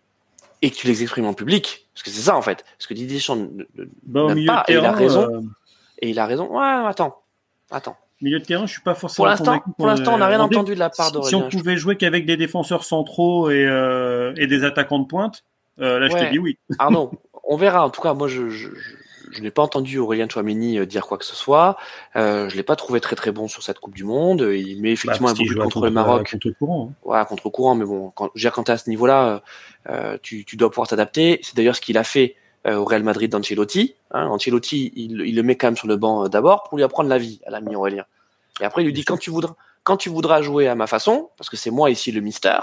et 0.62 0.72
que 0.72 0.76
tu 0.76 0.88
les 0.88 1.04
exprimes 1.04 1.26
en 1.26 1.34
public, 1.34 1.86
parce 1.94 2.04
que 2.04 2.10
c'est 2.10 2.24
ça 2.24 2.36
en 2.36 2.42
fait, 2.42 2.66
parce 2.78 2.88
que 2.88 2.94
Didier 2.94 3.18
Deschamps 3.18 3.48
bah, 4.04 4.28
pas, 4.48 4.66
et 4.68 4.74
il 4.74 4.86
a 4.86 4.92
raison, 4.92 5.50
et 6.00 6.10
il 6.10 6.20
a 6.20 6.26
raison. 6.26 6.48
Ouais, 6.48 6.88
attends, 6.88 7.22
attends. 7.70 7.98
Milieu 8.22 8.40
de 8.40 8.46
terrain, 8.46 8.66
je 8.66 8.72
suis 8.72 8.82
pas 8.82 8.96
forcément. 8.96 9.26
Pour 9.26 9.28
l'instant, 9.28 9.62
pour 9.78 9.88
l'instant, 9.88 10.14
on 10.16 10.18
n'a 10.18 10.28
rien 10.28 10.40
entendu 10.40 10.74
de 10.74 10.80
la 10.80 10.90
part 10.90 11.12
d'Aurélien. 11.12 11.30
Si 11.30 11.36
on 11.36 11.50
pouvait 11.50 11.76
jouer 11.76 11.98
qu'avec 11.98 12.26
des 12.26 12.38
défenseurs 12.38 12.86
centraux 12.86 13.52
et, 13.52 13.68
et 14.38 14.48
des 14.48 14.64
attaquants 14.64 15.00
de 15.00 15.06
pointe, 15.06 15.44
euh, 15.80 16.00
là, 16.00 16.08
je 16.10 16.16
te 16.16 16.32
dis 16.32 16.40
oui. 16.40 16.58
Arnaud, 16.80 17.12
on 17.44 17.58
verra. 17.58 17.86
En 17.86 17.90
tout 17.90 18.02
cas, 18.02 18.14
moi, 18.14 18.28
je, 18.28 18.50
je, 18.50 18.70
je, 19.32 19.42
n'ai 19.42 19.52
pas 19.52 19.62
entendu 19.62 19.98
Aurélien 19.98 20.28
Chouameni 20.30 20.80
euh, 20.80 20.86
dire 20.86 21.06
quoi 21.06 21.18
que 21.18 21.26
ce 21.26 21.36
soit. 21.36 21.78
Euh, 22.16 22.50
je 22.50 22.56
l'ai 22.56 22.64
pas 22.64 22.76
trouvé 22.76 23.02
très 23.02 23.16
très 23.16 23.32
bon 23.32 23.48
sur 23.48 23.64
cette 23.64 23.80
Coupe 23.80 23.96
du 23.96 24.04
Monde. 24.04 24.50
Il 24.54 24.82
met 24.82 24.92
effectivement 24.92 25.28
bah, 25.30 25.36
un 25.40 25.44
but 25.44 25.56
contre, 25.56 25.86
le 25.86 25.92
Maroc. 25.92 26.32
Contre 26.32 26.58
courant. 26.58 26.92
Hein. 26.92 26.96
Ouais, 27.04 27.26
contre 27.26 27.50
courant. 27.50 27.76
Mais 27.76 27.86
bon, 27.86 28.12
quand, 28.12 28.30
quand 28.34 28.64
tu 28.64 28.72
à 28.72 28.78
ce 28.78 28.90
niveau-là, 28.90 29.42
euh, 29.90 30.18
tu, 30.22 30.46
tu, 30.46 30.58
dois 30.58 30.70
pouvoir 30.70 30.88
t'adapter. 30.88 31.40
C'est 31.44 31.56
d'ailleurs 31.56 31.76
ce 31.76 31.82
qu'il 31.82 31.98
a 31.98 32.04
fait 32.04 32.36
euh, 32.68 32.78
au 32.78 32.86
Real 32.86 33.04
Madrid 33.04 33.32
d'Ancelotti. 33.32 33.96
Hein. 34.12 34.28
Ancelotti, 34.28 34.92
il, 34.96 35.22
il, 35.22 35.36
le 35.36 35.44
met 35.44 35.56
quand 35.56 35.68
même 35.68 35.78
sur 35.78 35.88
le 35.88 35.98
banc 35.98 36.28
d'abord 36.28 36.64
pour 36.64 36.78
lui 36.78 36.84
apprendre 36.84 37.10
la 37.10 37.18
vie 37.18 37.42
à 37.46 37.52
l'ami 37.52 37.76
Aurélien. 37.76 38.06
Et 38.62 38.64
après, 38.64 38.82
il 38.82 38.86
lui 38.86 38.94
dit 38.94 39.04
quand 39.04 39.18
tu 39.18 39.30
voudras, 39.30 39.56
quand 39.84 39.98
tu 39.98 40.10
voudras 40.10 40.42
jouer 40.42 40.68
à 40.68 40.76
ma 40.76 40.88
façon, 40.88 41.30
parce 41.38 41.50
que 41.50 41.58
c'est 41.58 41.72
moi 41.72 41.90
ici 41.92 42.12
le 42.12 42.22
mister, 42.22 42.58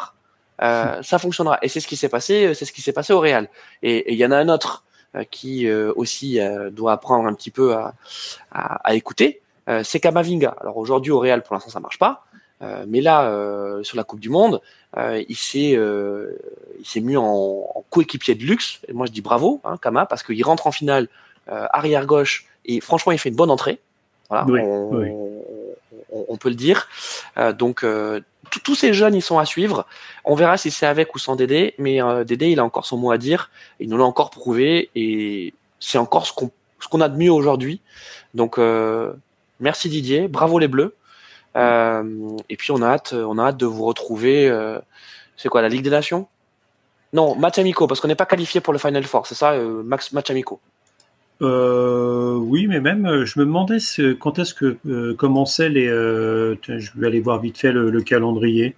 euh, 0.63 1.03
ça 1.03 1.19
fonctionnera. 1.19 1.59
Et 1.63 1.69
c'est 1.69 1.81
ce 1.81 1.89
qui 1.89 1.97
s'est 1.97 2.09
passé, 2.09 2.47
euh, 2.47 2.55
c'est 2.55 2.65
ce 2.65 2.73
qui 2.73 2.83
s'est 2.83 2.93
passé 2.93 3.13
au 3.13 3.21
Real. 3.21 3.49
Et 3.83 4.13
il 4.13 4.19
y 4.19 4.25
en 4.25 4.31
a 4.31 4.37
un 4.37 4.49
autre 4.49 4.85
euh, 5.15 5.25
qui 5.25 5.71
aussi 5.71 6.39
doit 6.71 6.93
apprendre 6.93 7.29
un 7.29 7.35
petit 7.35 7.51
peu 7.51 7.75
à, 7.75 7.95
à, 8.53 8.77
à 8.89 8.95
écouter, 8.95 9.41
c'est 9.85 10.01
Kamavinga. 10.01 10.57
Alors 10.61 10.77
aujourd'hui 10.77 11.13
au 11.13 11.21
Real, 11.21 11.43
pour 11.43 11.55
l'instant, 11.55 11.71
ça 11.71 11.81
marche 11.81 11.99
pas. 11.99 12.25
mais 12.89 13.01
là, 13.01 13.31
sur 13.83 13.97
la 13.97 14.05
Coupe 14.05 14.21
du 14.21 14.29
Monde, 14.29 14.61
il 14.97 15.37
s'est 15.37 15.79
il 15.79 16.87
s'est 16.87 17.01
mis 17.01 17.17
en, 17.17 17.25
en, 17.25 17.85
coéquipier 17.91 18.35
de 18.35 18.43
luxe. 18.43 18.81
Et 18.89 18.93
moi, 18.93 19.07
je 19.07 19.13
dis 19.13 19.21
bravo, 19.21 19.61
hein, 19.65 19.77
Kama, 19.81 20.07
parce 20.07 20.23
qu'il 20.23 20.43
rentre 20.45 20.67
en 20.67 20.73
finale 20.73 21.09
arrière 21.47 22.07
gauche 22.07 22.47
et 22.65 22.81
franchement, 22.81 23.13
il 23.13 23.19
fait 23.19 23.29
une 23.29 23.37
bonne 23.37 23.51
entrée. 23.51 23.79
Voilà, 24.29 24.47
on, 24.49 25.45
on, 26.13 26.37
peut 26.37 26.49
le 26.49 26.55
dire. 26.55 26.89
donc 27.59 27.85
tous 28.59 28.75
ces 28.75 28.93
jeunes, 28.93 29.15
ils 29.15 29.23
sont 29.23 29.39
à 29.39 29.45
suivre. 29.45 29.87
On 30.25 30.35
verra 30.35 30.57
si 30.57 30.71
c'est 30.71 30.87
avec 30.87 31.15
ou 31.15 31.19
sans 31.19 31.37
Dédé, 31.37 31.75
mais 31.79 32.03
euh, 32.03 32.25
Dédé, 32.25 32.51
il 32.51 32.61
a 32.61 32.65
encore 32.65 32.87
son 32.87 32.97
mot 32.97 33.11
à 33.11 33.19
dire. 33.19 33.51
Il 33.81 33.89
nous 33.89 33.97
l'a 33.97 34.05
encore 34.05 34.31
prouvé 34.31 34.91
et 34.95 35.55
c'est 35.81 35.99
encore 35.99 36.27
ce 36.27 36.33
qu'on 36.33 36.51
ce 36.79 37.01
a 37.03 37.09
de 37.09 37.17
mieux 37.17 37.33
aujourd'hui. 37.33 37.81
Donc 38.35 38.59
euh, 38.59 39.13
merci 39.61 39.89
Didier, 39.89 40.29
bravo 40.29 40.59
les 40.59 40.69
Bleus. 40.69 40.95
Euh, 41.55 42.37
et 42.49 42.57
puis 42.57 42.73
on 42.73 42.83
a 42.83 42.89
hâte, 42.89 43.13
on 43.13 43.39
a 43.39 43.45
hâte 43.45 43.57
de 43.57 43.67
vous 43.67 43.85
retrouver. 43.85 44.49
Euh, 44.49 44.79
c'est 45.37 45.49
quoi 45.49 45.63
la 45.63 45.69
Ligue 45.69 45.83
des 45.83 45.91
Nations? 45.91 46.29
Non, 47.13 47.35
match 47.35 47.59
amico 47.59 47.87
parce 47.87 48.01
qu'on 48.01 48.09
n'est 48.09 48.15
pas 48.15 48.27
qualifié 48.27 48.61
pour 48.61 48.73
le 48.73 48.79
Final 48.79 49.05
Four, 49.05 49.27
c'est 49.27 49.35
ça, 49.35 49.53
euh, 49.53 49.83
max 49.83 50.13
match 50.13 50.31
amico? 50.31 50.61
Euh, 51.43 52.35
oui, 52.37 52.67
mais 52.69 52.81
même, 52.81 53.05
euh, 53.05 53.25
je 53.25 53.39
me 53.41 53.45
demandais 53.45 53.79
quand 54.21 54.39
est-ce 54.39 54.55
que 54.55 54.77
euh, 54.87 55.15
commençaient 55.15 55.69
les. 55.69 55.89
Euh, 55.89 56.55
je 56.67 56.91
vais 56.95 57.09
aller 57.09 57.21
voir 57.21 57.41
vite 57.41 57.59
fait 57.59 57.73
le, 57.73 58.01
calendrier. 58.03 58.77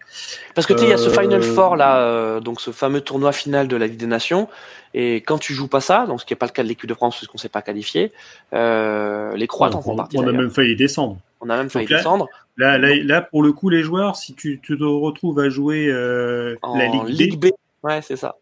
Parce 0.54 0.66
que 0.66 0.72
tu 0.72 0.80
sais, 0.80 0.86
il 0.86 0.90
y 0.90 0.92
a 0.92 0.96
ce 0.96 1.10
Final 1.10 1.42
Four 1.42 1.76
là, 1.76 2.40
donc 2.40 2.60
ce 2.60 2.70
fameux 2.70 3.00
tournoi 3.00 3.32
final 3.32 3.68
de 3.68 3.76
la 3.76 3.86
Ligue 3.86 3.98
des 3.98 4.06
Nations. 4.06 4.48
Et 4.94 5.16
quand 5.16 5.38
tu 5.38 5.54
joues 5.54 5.68
pas 5.68 5.80
ça, 5.80 6.06
donc 6.06 6.20
ce 6.20 6.26
qui 6.26 6.32
n'est 6.32 6.38
pas 6.38 6.46
le 6.46 6.52
cas 6.52 6.62
de 6.62 6.68
l'équipe 6.68 6.88
de 6.88 6.94
France 6.94 7.16
puisqu'on 7.16 7.38
s'est 7.38 7.48
pas 7.48 7.62
qualifié, 7.62 8.12
les 8.52 9.46
Croates 9.46 9.74
en 9.74 9.82
font 9.82 9.96
partie. 9.96 10.18
On 10.18 10.26
a 10.26 10.32
même 10.32 10.50
failli 10.50 10.76
descendre. 10.76 11.18
On 11.40 11.50
a 11.50 11.56
même 11.56 11.68
failli 11.68 11.86
descendre. 11.86 12.28
Là, 12.56 12.78
là, 12.78 12.94
là, 13.02 13.20
pour 13.20 13.42
le 13.42 13.52
coup, 13.52 13.68
les 13.68 13.82
joueurs, 13.82 14.16
si 14.16 14.34
tu, 14.34 14.60
tu 14.62 14.78
te 14.78 14.84
retrouves 14.84 15.38
à 15.40 15.48
jouer 15.48 15.88
la 15.88 16.86
Ligue, 16.86 17.08
Ligue 17.08 17.40
B, 17.40 17.46
ouais, 17.82 18.00
c'est 18.00 18.16
ça 18.16 18.36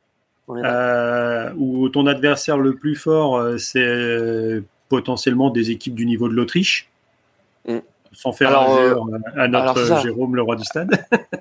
euh, 0.49 1.53
où 1.57 1.89
ton 1.89 2.07
adversaire 2.07 2.59
le 2.59 2.75
plus 2.75 2.95
fort, 2.95 3.37
euh, 3.37 3.59
c'est 3.59 3.85
euh, 3.85 4.65
potentiellement 4.89 5.51
des 5.51 5.71
équipes 5.71 5.95
du 5.95 6.07
niveau 6.07 6.29
de 6.29 6.35
l'Autriche. 6.35 6.89
Mm. 7.67 7.79
sans 8.13 8.33
faire 8.33 8.49
alors, 8.49 9.09
à 9.37 9.47
notre 9.47 10.03
Jérôme 10.03 10.35
le 10.35 10.43
roi 10.43 10.57
du 10.57 10.65
stade. 10.65 10.91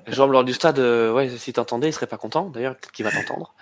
Jérôme 0.06 0.30
le 0.30 0.36
roi 0.38 0.44
du 0.44 0.52
stade, 0.52 0.78
ouais, 0.78 1.28
si 1.30 1.52
t'entendais, 1.52 1.88
il 1.88 1.92
serait 1.92 2.06
pas 2.06 2.16
content. 2.16 2.48
D'ailleurs, 2.48 2.76
peut-être 2.76 2.92
qu'il 2.92 3.04
va 3.04 3.10
t'entendre. 3.10 3.54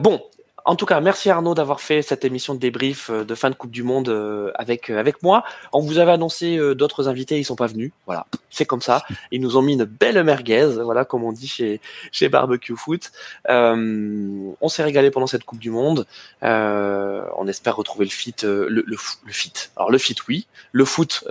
bon, 0.00 0.22
en 0.66 0.76
tout 0.76 0.86
cas, 0.86 1.00
merci 1.00 1.28
Arnaud 1.28 1.54
d'avoir 1.54 1.82
fait 1.82 2.00
cette 2.00 2.24
émission 2.24 2.54
de 2.54 2.58
débrief 2.58 3.10
euh, 3.10 3.24
de 3.24 3.34
fin 3.34 3.50
de 3.50 3.54
Coupe 3.54 3.70
du 3.70 3.82
Monde 3.82 4.08
euh, 4.08 4.50
avec 4.54 4.88
euh, 4.88 4.98
avec 4.98 5.22
moi. 5.22 5.44
On 5.74 5.80
vous 5.80 5.98
avait 5.98 6.12
annoncé 6.12 6.58
d'autres 6.74 7.06
invités, 7.08 7.38
ils 7.38 7.44
sont 7.44 7.54
pas 7.54 7.66
venus. 7.66 7.92
Voilà, 8.06 8.26
c'est 8.48 8.64
comme 8.64 8.80
ça. 8.80 9.04
Ils 9.30 9.42
nous 9.42 9.58
ont 9.58 9.62
mis 9.62 9.74
une 9.74 9.84
belle 9.84 10.22
merguez, 10.24 10.66
voilà 10.82 11.04
comme 11.04 11.22
on 11.22 11.32
dit 11.32 11.48
chez 11.48 11.80
chez 12.12 12.30
Barbecue 12.30 12.76
Foot. 12.76 13.12
on 13.46 14.68
s'est 14.68 14.82
régalé 14.82 15.10
pendant 15.10 15.26
cette 15.26 15.44
Coupe 15.44 15.58
du 15.58 15.70
Monde. 15.70 16.06
on 16.40 17.46
espère 17.46 17.76
retrouver 17.76 18.06
le 18.06 18.10
fit, 18.10 18.34
le, 18.42 18.68
le, 18.68 18.84
le, 18.86 19.32
fit. 19.32 19.52
Alors 19.76 19.90
le 19.90 19.98
fit, 19.98 20.16
oui. 20.28 20.46
Le 20.72 20.84
foot 20.84 21.24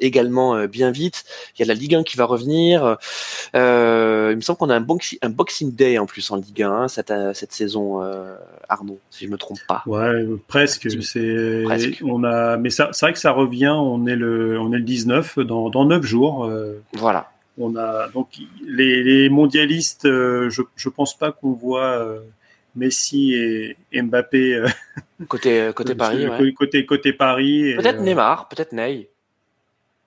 également 0.00 0.64
bien 0.66 0.90
vite. 0.90 1.24
Il 1.56 1.60
y 1.60 1.62
a 1.62 1.66
la 1.66 1.74
Ligue 1.74 1.94
1 1.94 2.02
qui 2.02 2.16
va 2.16 2.24
revenir. 2.24 2.96
il 3.54 3.60
me 3.60 4.40
semble 4.40 4.58
qu'on 4.58 4.70
a 4.70 4.76
un, 4.76 4.86
un 5.22 5.30
Boxing 5.30 5.74
Day 5.74 5.98
en 5.98 6.06
plus 6.06 6.28
en 6.32 6.36
Ligue 6.36 6.62
1 6.62 6.88
cette 6.88 7.12
cette 7.34 7.52
saison. 7.52 8.02
Arnaud, 8.68 9.00
si 9.10 9.26
je 9.26 9.30
me 9.30 9.36
trompe 9.36 9.58
pas. 9.66 9.82
Ouais, 9.86 10.24
presque. 10.46 10.88
C'est, 11.02 11.64
on 12.02 12.24
a, 12.24 12.56
mais 12.56 12.70
c'est 12.70 12.84
vrai 13.00 13.12
que 13.12 13.18
ça 13.18 13.32
revient. 13.32 13.74
On 13.74 14.06
est 14.06 14.16
le, 14.16 14.58
on 14.58 14.72
est 14.72 14.78
le 14.78 14.84
19 14.84 15.40
dans, 15.40 15.70
dans 15.70 15.84
9 15.84 16.02
jours. 16.04 16.44
Euh, 16.44 16.82
voilà. 16.94 17.30
On 17.58 17.76
a 17.76 18.08
donc 18.08 18.28
les, 18.66 19.28
mondialistes. 19.28 20.06
Euh, 20.06 20.50
je, 20.50 20.62
je 20.76 20.88
pense 20.88 21.16
pas 21.16 21.32
qu'on 21.32 21.52
voit 21.52 21.98
euh, 21.98 22.20
Messi 22.74 23.34
et, 23.34 23.76
Mbappé 24.02 24.64
côté 25.28 25.70
côté 25.74 25.94
Paris. 25.94 26.26
Côté 26.56 26.86
côté 26.86 27.12
Paris. 27.12 27.74
Peut-être 27.76 28.00
Neymar, 28.00 28.48
peut-être 28.48 28.72
Ney. 28.72 29.08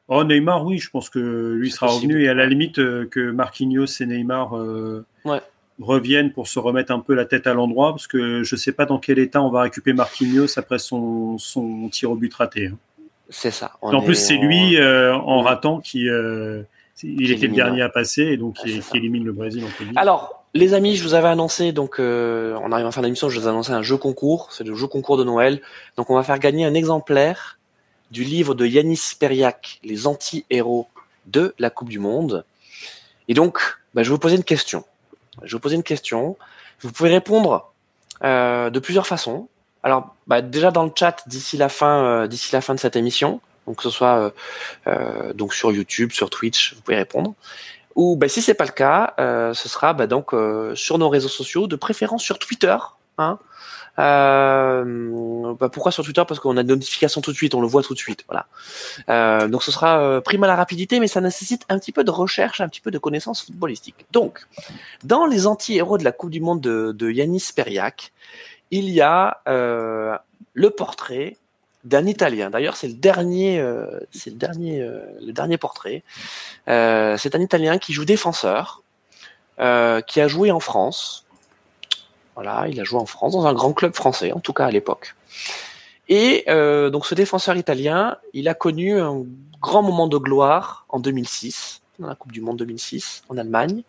Oh 0.10 0.24
Neymar, 0.24 0.66
oui, 0.66 0.78
je 0.78 0.90
pense 0.90 1.10
que 1.10 1.20
lui 1.54 1.70
sera 1.70 1.88
revenu 1.88 2.24
et 2.24 2.30
à 2.30 2.34
la 2.34 2.46
limite 2.46 2.76
que 2.76 3.32
Marquinhos 3.32 3.86
et 4.02 4.06
Neymar. 4.06 4.54
ouais 5.26 5.42
reviennent 5.82 6.32
pour 6.32 6.48
se 6.48 6.60
remettre 6.60 6.92
un 6.92 7.00
peu 7.00 7.14
la 7.14 7.26
tête 7.26 7.48
à 7.48 7.54
l'endroit, 7.54 7.92
parce 7.92 8.08
que 8.08 8.44
je 8.44 8.56
ne 8.56 8.60
sais 8.60 8.72
pas 8.72 8.86
dans 8.86 8.98
quel 8.98 9.20
état 9.20 9.42
on 9.42 9.50
va 9.50 9.62
récupérer 9.62 9.96
Marquinhos 9.96 10.58
après 10.58 10.80
son, 10.80 11.38
son 11.38 11.90
tir 11.90 12.12
au 12.12 12.16
but 12.16 12.34
raté. 12.34 12.68
Hein. 12.68 12.78
C'est 13.30 13.52
ça. 13.52 13.74
En 13.82 14.02
plus, 14.02 14.16
c'est 14.16 14.38
lui, 14.38 14.78
euh, 14.78 15.14
en 15.14 15.42
ratant, 15.42 15.80
qui, 15.80 16.10
euh, 16.10 16.64
il 17.04 17.32
était 17.32 17.48
le 17.48 17.54
dernier 17.54 17.82
à 17.82 17.90
passer, 17.90 18.24
et 18.24 18.38
donc 18.38 18.56
qui, 18.56 18.82
élimine 18.94 19.26
le 19.26 19.34
Brésil 19.34 19.64
en. 19.66 20.00
Alors, 20.00 20.46
les 20.54 20.74
amis, 20.74 20.96
je 20.96 21.04
vous 21.04 21.14
avais 21.14 21.28
annoncé, 21.28 21.72
donc 21.72 22.00
euh, 22.00 22.58
on 22.64 22.72
arrive 22.72 22.86
à 22.86 22.92
faire 22.92 23.04
l'émission, 23.04 23.30
je 23.30 23.40
vous 23.40 23.46
ai 23.46 23.50
annoncé 23.50 23.72
un 23.72 23.82
jeu 23.82 23.98
concours, 23.98 24.48
c'est 24.52 24.64
le 24.64 24.76
jeu 24.76 24.88
concours 24.88 25.18
de 25.18 25.24
Noël. 25.24 25.62
Donc 25.98 26.10
on 26.10 26.16
va 26.16 26.24
faire 26.24 26.40
gagner 26.40 26.66
un 26.66 26.74
exemplaire 26.74 27.60
du 28.12 28.24
livre 28.24 28.56
de 28.56 28.66
Yanis 28.66 29.14
Periak, 29.20 29.80
Les 29.84 30.08
anti-héros 30.08 30.88
de 31.26 31.54
la 31.60 31.70
Coupe 31.70 31.90
du 31.90 32.00
Monde. 32.00 32.46
Et 33.28 33.34
donc, 33.34 33.60
bah, 33.94 34.04
je 34.04 34.10
vais 34.10 34.14
vous 34.14 34.20
poser 34.20 34.38
une 34.38 34.46
question. 34.46 34.86
Je 35.44 35.48
vais 35.48 35.52
vous 35.54 35.60
poser 35.60 35.76
une 35.76 35.84
question. 35.84 36.38
Vous 36.82 36.92
pouvez 36.92 37.10
répondre 37.10 37.72
euh, 38.24 38.70
de 38.70 38.80
plusieurs 38.80 39.08
façons. 39.08 39.48
Alors, 39.84 40.16
bah, 40.28 40.42
déjà 40.42 40.72
dans 40.72 40.84
le 40.84 40.92
chat 40.96 41.24
d'ici 41.28 41.58
la 41.58 41.70
fin, 41.70 42.04
euh, 42.04 42.28
d'ici 42.28 42.54
la 42.54 42.62
fin 42.62 42.74
de 42.74 42.80
cette 42.80 42.96
émission, 42.96 43.42
donc 43.68 43.78
que 43.78 43.84
ce 43.84 43.90
soit 43.90 44.32
euh, 44.88 45.34
donc 45.34 45.54
sur 45.54 45.72
YouTube, 45.72 46.12
sur 46.12 46.30
Twitch, 46.30 46.76
vous 46.76 46.82
pouvez 46.82 46.98
répondre. 46.98 47.34
Ou 47.96 48.16
bah, 48.16 48.28
si 48.28 48.42
c'est 48.42 48.54
pas 48.54 48.66
le 48.66 48.72
cas, 48.72 49.14
ce 49.18 49.70
sera 49.70 49.94
bah, 49.94 50.08
donc 50.08 50.32
sur 50.76 50.98
nos 50.98 51.10
réseaux 51.10 51.30
sociaux, 51.30 51.68
de 51.68 51.76
préférence 51.76 52.24
sur 52.24 52.38
Twitter. 52.38 52.78
Hein, 53.18 53.40
euh, 54.00 55.54
bah 55.60 55.70
pourquoi 55.70 55.92
sur 55.92 56.04
Twitter? 56.04 56.24
Parce 56.28 56.40
qu'on 56.40 56.58
a 56.58 56.64
des 56.64 56.74
notifications 56.74 57.22
tout 57.22 57.32
de 57.32 57.36
suite, 57.36 57.56
on 57.56 57.62
le 57.62 57.68
voit 57.68 57.84
tout 57.84 57.94
de 57.94 58.00
suite. 58.00 58.24
Voilà. 58.28 58.46
Euh, 59.10 59.48
donc 59.48 59.64
ce 59.64 59.72
sera 59.72 60.00
euh, 60.00 60.22
prime 60.22 60.44
à 60.44 60.48
la 60.48 60.56
rapidité, 60.56 61.00
mais 61.00 61.08
ça 61.08 61.22
nécessite 61.22 61.64
un 61.70 61.80
petit 61.80 61.92
peu 61.92 62.04
de 62.04 62.12
recherche, 62.12 62.62
un 62.62 62.68
petit 62.68 62.82
peu 62.82 62.92
de 62.92 63.00
connaissances 63.00 63.46
footballistiques. 63.46 64.06
Donc, 64.12 64.46
dans 65.04 65.26
les 65.26 65.48
anti-héros 65.48 65.98
de 65.98 66.04
la 66.04 66.12
Coupe 66.12 66.30
du 66.30 66.42
Monde 66.42 66.62
de, 66.62 66.92
de 66.92 67.12
Yanis 67.12 67.50
Periak, 67.56 68.14
il 68.72 68.90
y 68.90 69.02
a 69.02 69.42
euh, 69.48 70.18
le 70.54 70.70
portrait 70.70 71.38
d'un 71.84 72.06
Italien. 72.06 72.50
D'ailleurs, 72.50 72.76
c'est 72.76 72.88
le 72.88 72.96
dernier, 72.96 73.60
euh, 73.60 74.00
c'est 74.12 74.32
le 74.32 74.36
dernier, 74.36 74.82
euh, 74.82 75.00
le 75.22 75.32
dernier 75.32 75.58
portrait. 75.58 76.04
c'est 76.66 77.36
un 77.36 77.42
Italien 77.42 77.78
qui 77.78 77.94
joue 77.94 78.06
défenseur, 78.06 78.84
qui 79.58 80.22
a 80.22 80.28
joué 80.28 80.52
en 80.52 80.60
France, 80.60 81.27
voilà, 82.38 82.68
il 82.68 82.80
a 82.80 82.84
joué 82.84 83.00
en 83.00 83.08
France, 83.08 83.34
dans 83.34 83.48
un 83.48 83.54
grand 83.54 83.74
club 83.74 83.96
français, 83.96 84.32
en 84.32 84.40
tout 84.40 84.54
cas 84.54 84.68
à 84.68 84.70
l'époque. 84.70 85.16
Et 86.08 86.44
euh, 86.50 86.92
donc 86.92 87.08
ce 87.08 87.16
défenseur 87.16 87.58
italien, 87.58 88.18
il 88.32 88.48
a 88.48 88.54
connu 88.54 89.00
un 89.00 89.26
grand 89.60 89.82
moment 89.82 90.06
de 90.06 90.20
gloire 90.20 90.86
en 90.90 91.00
2006, 91.00 91.82
dans 91.98 92.06
la 92.06 92.14
Coupe 92.14 92.32
du 92.32 92.42
Monde 92.42 92.58
2006, 92.58 93.24
en 93.30 93.40
Allemagne, 93.40 93.82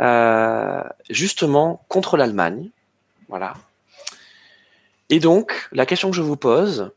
euh, 0.00 0.80
justement 1.10 1.84
contre 1.88 2.16
l'Allemagne. 2.16 2.70
Voilà. 3.28 3.54
Et 5.08 5.18
donc, 5.18 5.68
la 5.72 5.86
question 5.86 6.10
que 6.10 6.16
je 6.16 6.22
vous 6.22 6.36
pose, 6.36 6.92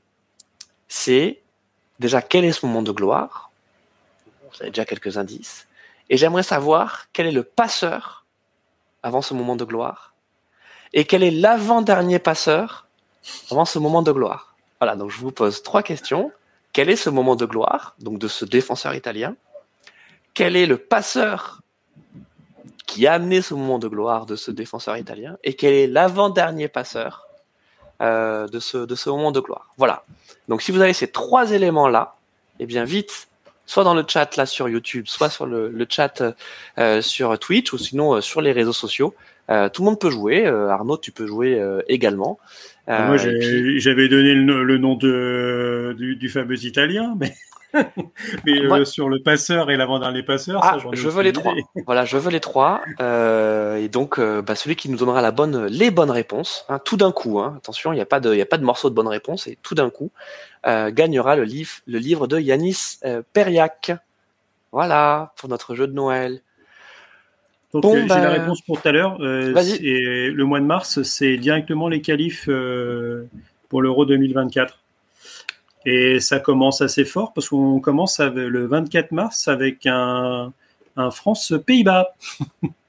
c'est 0.88 1.42
déjà 1.98 2.22
quel 2.22 2.46
est 2.46 2.52
ce 2.52 2.64
moment 2.64 2.84
de 2.84 2.92
gloire? 2.92 3.50
Vous 4.52 4.62
avez 4.62 4.70
déjà 4.70 4.86
quelques 4.86 5.18
indices. 5.18 5.68
Et 6.12 6.18
j'aimerais 6.18 6.44
savoir 6.44 7.08
quel 7.12 7.26
est 7.26 7.32
le 7.32 7.42
passeur 7.44 8.28
avant 9.02 9.24
ce 9.24 9.34
moment 9.34 9.56
de 9.56 9.66
gloire? 9.66 10.09
Et 10.94 11.06
quel 11.06 11.24
est 11.24 11.32
l'avant-dernier 11.32 12.20
passeur 12.20 12.88
avant 13.52 13.66
ce 13.66 13.80
moment 13.80 14.02
de 14.02 14.12
gloire? 14.12 14.56
Voilà, 14.80 14.96
donc 14.96 15.12
je 15.12 15.20
vous 15.20 15.32
pose 15.32 15.62
trois 15.62 15.84
questions. 15.84 16.32
Quel 16.74 16.90
est 16.90 16.96
ce 16.96 17.10
moment 17.10 17.36
de 17.36 17.46
gloire, 17.46 17.96
donc 18.00 18.20
de 18.20 18.28
ce 18.28 18.46
défenseur 18.46 18.94
italien? 18.96 19.36
Quel 20.34 20.56
est 20.56 20.66
le 20.66 20.78
passeur 20.78 21.62
qui 22.86 23.06
a 23.08 23.14
amené 23.14 23.42
ce 23.42 23.54
moment 23.54 23.80
de 23.80 23.88
gloire 23.88 24.26
de 24.26 24.36
ce 24.36 24.52
défenseur 24.52 24.98
italien? 24.98 25.38
Et 25.44 25.56
quel 25.56 25.74
est 25.74 25.88
l'avant-dernier 25.88 26.68
passeur 26.68 27.28
euh, 28.02 28.48
de, 28.48 28.60
ce, 28.60 29.10
moment 29.10 29.32
de 29.32 29.40
gloire? 29.40 29.72
Voilà. 29.78 30.04
Donc 30.48 30.62
si 30.62 30.72
vous 30.72 30.82
avez 30.82 30.94
ces 30.94 31.12
trois 31.12 31.52
éléments-là, 31.52 32.16
eh 32.60 32.66
bien 32.66 32.84
vite, 32.84 33.28
soit 33.66 33.84
dans 33.84 33.94
le 33.94 34.06
chat 34.08 34.36
là 34.38 34.46
sur 34.46 34.70
YouTube, 34.70 35.06
soit 35.08 35.30
sur 35.30 35.46
le, 35.46 35.70
le 35.70 35.88
chat 35.90 36.24
euh, 36.78 37.02
sur 37.02 37.38
Twitch 37.38 37.74
ou 37.74 37.78
sinon 37.78 38.16
euh, 38.16 38.22
sur 38.22 38.42
les 38.42 38.52
réseaux 38.52 38.74
sociaux. 38.74 39.14
Euh, 39.50 39.70
tout 39.70 39.82
le 39.82 39.86
monde 39.88 40.00
peut 40.00 40.10
jouer. 40.10 40.46
Euh, 40.46 40.70
Arnaud, 40.70 40.98
tu 40.98 41.12
peux 41.12 41.26
jouer 41.26 41.60
euh, 41.60 41.82
également. 41.88 42.40
Moi, 42.88 43.18
j'avais 43.18 44.08
donné 44.08 44.34
le, 44.34 44.78
nom 44.78 44.96
de, 44.96 45.96
du, 45.98 46.30
fameux 46.30 46.66
Italien, 46.66 47.16
mais, 47.20 47.36
mais 48.46 48.86
sur 48.86 49.10
le 49.10 49.22
passeur 49.22 49.70
et 49.70 49.78
l'avant-dernier 49.78 50.24
passeur, 50.24 50.62
ah, 50.64 50.80
je 50.94 51.08
veux 51.08 51.22
les 51.22 51.32
trois. 51.32 51.54
voilà, 51.86 52.04
je 52.06 52.18
veux 52.18 52.32
les 52.32 52.40
trois. 52.40 52.82
et 53.00 53.90
donc, 53.90 54.20
bah, 54.20 54.56
celui 54.56 54.76
qui 54.76 54.90
nous 54.90 54.98
donnera 54.98 55.22
la 55.22 55.30
bonne, 55.30 55.68
les 55.68 55.92
bonnes 55.92 56.10
réponses, 56.10 56.66
hein, 56.68 56.80
tout 56.84 56.98
d'un 56.98 57.12
coup. 57.12 57.40
Hein, 57.40 57.54
attention, 57.58 57.94
il 57.94 57.98
n'y 57.98 58.02
a 58.02 58.08
pas 58.08 58.20
de, 58.20 58.34
il 58.34 58.42
a 58.42 58.46
pas 58.48 58.58
de 58.58 58.66
morceau 58.66 58.90
de 58.90 58.96
bonne 58.96 59.08
réponse. 59.08 59.46
Et 59.46 59.60
tout 59.62 59.76
d'un 59.76 59.92
coup, 59.92 60.10
gagnera 60.66 61.36
le 61.36 61.44
livre, 61.44 61.74
le 61.86 62.00
livre 62.00 62.26
de 62.26 62.40
Yanis 62.40 63.00
Periak. 63.34 63.92
Voilà 64.72 65.34
pour 65.36 65.48
notre 65.48 65.76
jeu 65.76 65.86
de 65.86 65.94
Noël. 65.94 66.42
Donc 67.74 67.86
euh, 67.86 68.02
j'ai 68.02 68.08
la 68.08 68.08
bah, 68.08 68.30
réponse 68.30 68.62
pour 68.62 68.82
tout 68.82 68.88
à 68.88 68.92
l'heure. 68.92 69.18
Euh, 69.22 69.54
le 69.54 70.44
mois 70.44 70.60
de 70.60 70.66
mars, 70.66 71.02
c'est 71.04 71.38
directement 71.38 71.88
les 71.88 72.02
qualifs 72.02 72.46
euh, 72.50 73.28
pour 73.70 73.82
l'Euro 73.82 74.06
2024. 74.06 74.80
Et 75.86 76.20
ça 76.20 76.40
commence 76.40 76.82
assez 76.82 77.06
fort 77.06 77.32
parce 77.34 77.50
qu'on 77.50 77.80
commence 77.80 78.20
le 78.20 78.66
24 78.66 79.12
mars 79.12 79.48
avec 79.48 79.86
un, 79.86 80.52
France-Pays-Bas. 80.98 82.16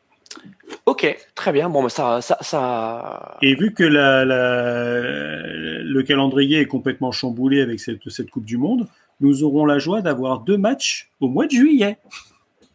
ok, 0.87 1.17
très 1.35 1.53
bien. 1.53 1.69
Bon, 1.69 1.83
mais 1.85 1.89
ça, 1.89 2.21
ça, 2.21 2.37
ça... 2.41 3.39
Et 3.43 3.55
vu 3.55 3.73
que 3.73 3.85
la, 3.85 4.25
le 4.25 6.03
calendrier 6.03 6.61
est 6.61 6.67
complètement 6.67 7.13
chamboulé 7.13 7.61
avec 7.61 7.79
cette, 7.79 8.09
cette 8.09 8.31
Coupe 8.31 8.45
du 8.45 8.57
Monde, 8.57 8.89
nous 9.21 9.45
aurons 9.45 9.67
la 9.67 9.79
joie 9.79 10.01
d'avoir 10.01 10.41
deux 10.41 10.57
matchs 10.57 11.11
au 11.21 11.29
mois 11.29 11.47
de 11.47 11.53
juillet. 11.53 11.99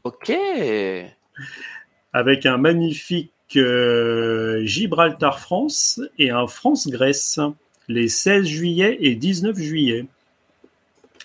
Ok 0.06 0.32
avec 2.16 2.46
un 2.46 2.58
magnifique 2.58 3.30
euh, 3.58 4.64
Gibraltar-France 4.64 6.00
et 6.18 6.30
un 6.30 6.48
France-Grèce 6.48 7.42
les 7.90 8.08
16 8.08 8.46
juillet 8.46 8.98
et 9.02 9.16
19 9.16 9.58
juillet. 9.58 10.06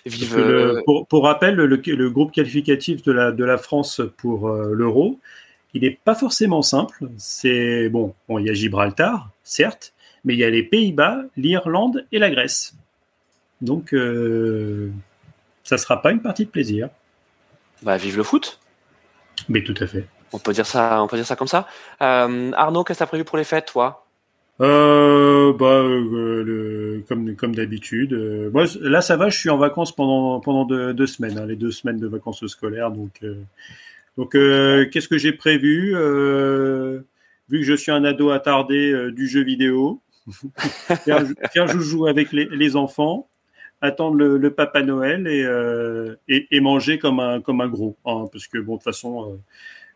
Vive 0.05 0.37
euh, 0.37 0.81
pour, 1.07 1.23
rappel, 1.23 1.55
le, 1.55 2.09
groupe 2.09 2.33
qualificatif 2.33 3.03
de 3.03 3.13
la, 3.13 3.31
de 3.31 3.45
la 3.45 3.57
France 3.57 4.01
pour 4.17 4.49
euh, 4.49 4.73
l'Euro, 4.73 5.17
il 5.73 5.83
n'est 5.83 5.97
pas 6.03 6.13
forcément 6.13 6.61
simple. 6.61 7.07
C'est 7.15 7.87
bon, 7.87 8.13
il 8.27 8.45
y 8.47 8.49
a 8.49 8.53
Gibraltar, 8.53 9.29
certes, 9.45 9.93
mais 10.25 10.33
il 10.33 10.39
y 10.39 10.43
a 10.43 10.49
les 10.49 10.63
Pays-Bas, 10.63 11.21
l'Irlande 11.37 12.05
et 12.11 12.19
la 12.19 12.29
Grèce. 12.29 12.75
Donc, 13.61 13.91
ça 13.91 13.95
ne 13.95 14.91
sera 15.77 16.01
pas 16.01 16.11
une 16.11 16.21
partie 16.21 16.43
de 16.43 16.49
plaisir. 16.49 16.89
Bah, 17.81 17.95
vive 17.95 18.17
le 18.17 18.23
foot. 18.23 18.59
Mais 19.47 19.63
tout 19.63 19.75
à 19.79 19.87
fait. 19.87 20.05
On 20.33 20.39
peut 20.39 20.53
dire 20.53 20.65
ça, 20.65 21.03
on 21.03 21.07
peut 21.07 21.17
dire 21.17 21.25
ça 21.25 21.35
comme 21.35 21.47
ça. 21.47 21.67
Euh, 22.01 22.51
Arnaud, 22.53 22.83
qu'est-ce 22.83 22.99
que 22.99 23.03
tu 23.03 23.03
as 23.03 23.07
prévu 23.07 23.23
pour 23.23 23.37
les 23.37 23.43
fêtes, 23.43 23.67
toi? 23.67 24.05
Euh, 24.61 25.53
bah, 25.53 25.81
euh, 25.81 27.03
comme 27.07 27.55
d'habitude. 27.55 28.13
Là, 28.81 29.01
ça 29.01 29.17
va. 29.17 29.29
Je 29.29 29.37
suis 29.37 29.49
en 29.49 29.57
vacances 29.57 29.93
pendant 29.93 30.39
pendant 30.39 30.65
deux, 30.65 31.07
semaines, 31.07 31.37
hein, 31.37 31.45
les 31.45 31.55
deux 31.55 31.71
semaines 31.71 31.99
de 31.99 32.07
vacances 32.07 32.45
scolaires. 32.47 32.91
Donc, 32.91 33.19
qu'est-ce 34.31 35.07
que 35.07 35.17
j'ai 35.17 35.33
prévu? 35.33 35.95
Vu 37.49 37.59
que 37.59 37.65
je 37.65 37.73
suis 37.73 37.91
un 37.91 38.05
ado 38.05 38.29
attardé 38.29 39.11
du 39.11 39.27
jeu 39.27 39.43
vidéo, 39.43 39.99
faire, 41.03 41.25
faire 41.51 41.67
joujou 41.67 42.05
avec 42.05 42.31
les, 42.31 42.75
enfants, 42.75 43.27
attendre 43.81 44.15
le, 44.15 44.53
Papa 44.53 44.83
Noël 44.83 45.27
et 46.27 46.59
manger 46.61 46.99
comme 46.99 47.19
un 47.19 47.41
comme 47.41 47.61
un 47.61 47.67
gros, 47.67 47.97
hein, 48.05 48.25
parce 48.31 48.47
que 48.47 48.59
bon, 48.59 48.73
de 48.73 48.77
toute 48.77 48.83
façon 48.85 49.39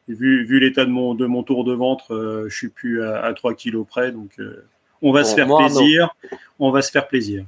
vu, 0.07 0.45
vu 0.45 0.59
l'état 0.59 0.85
de 0.85 0.91
mon, 0.91 1.15
de 1.15 1.25
mon 1.25 1.43
tour 1.43 1.63
de 1.63 1.73
ventre, 1.73 2.13
euh, 2.13 2.47
je 2.49 2.55
suis 2.55 2.69
plus 2.69 3.03
à, 3.03 3.23
à 3.23 3.33
3 3.33 3.53
kilos 3.55 3.85
près. 3.87 4.11
Donc, 4.11 4.31
euh, 4.39 4.67
on 5.01 5.11
va 5.11 5.23
se 5.23 5.35
faire 5.35 5.47
plaisir. 5.47 6.15
On 6.59 6.71
va 6.71 6.81
se 6.81 6.91
faire 6.91 7.07
plaisir. 7.07 7.45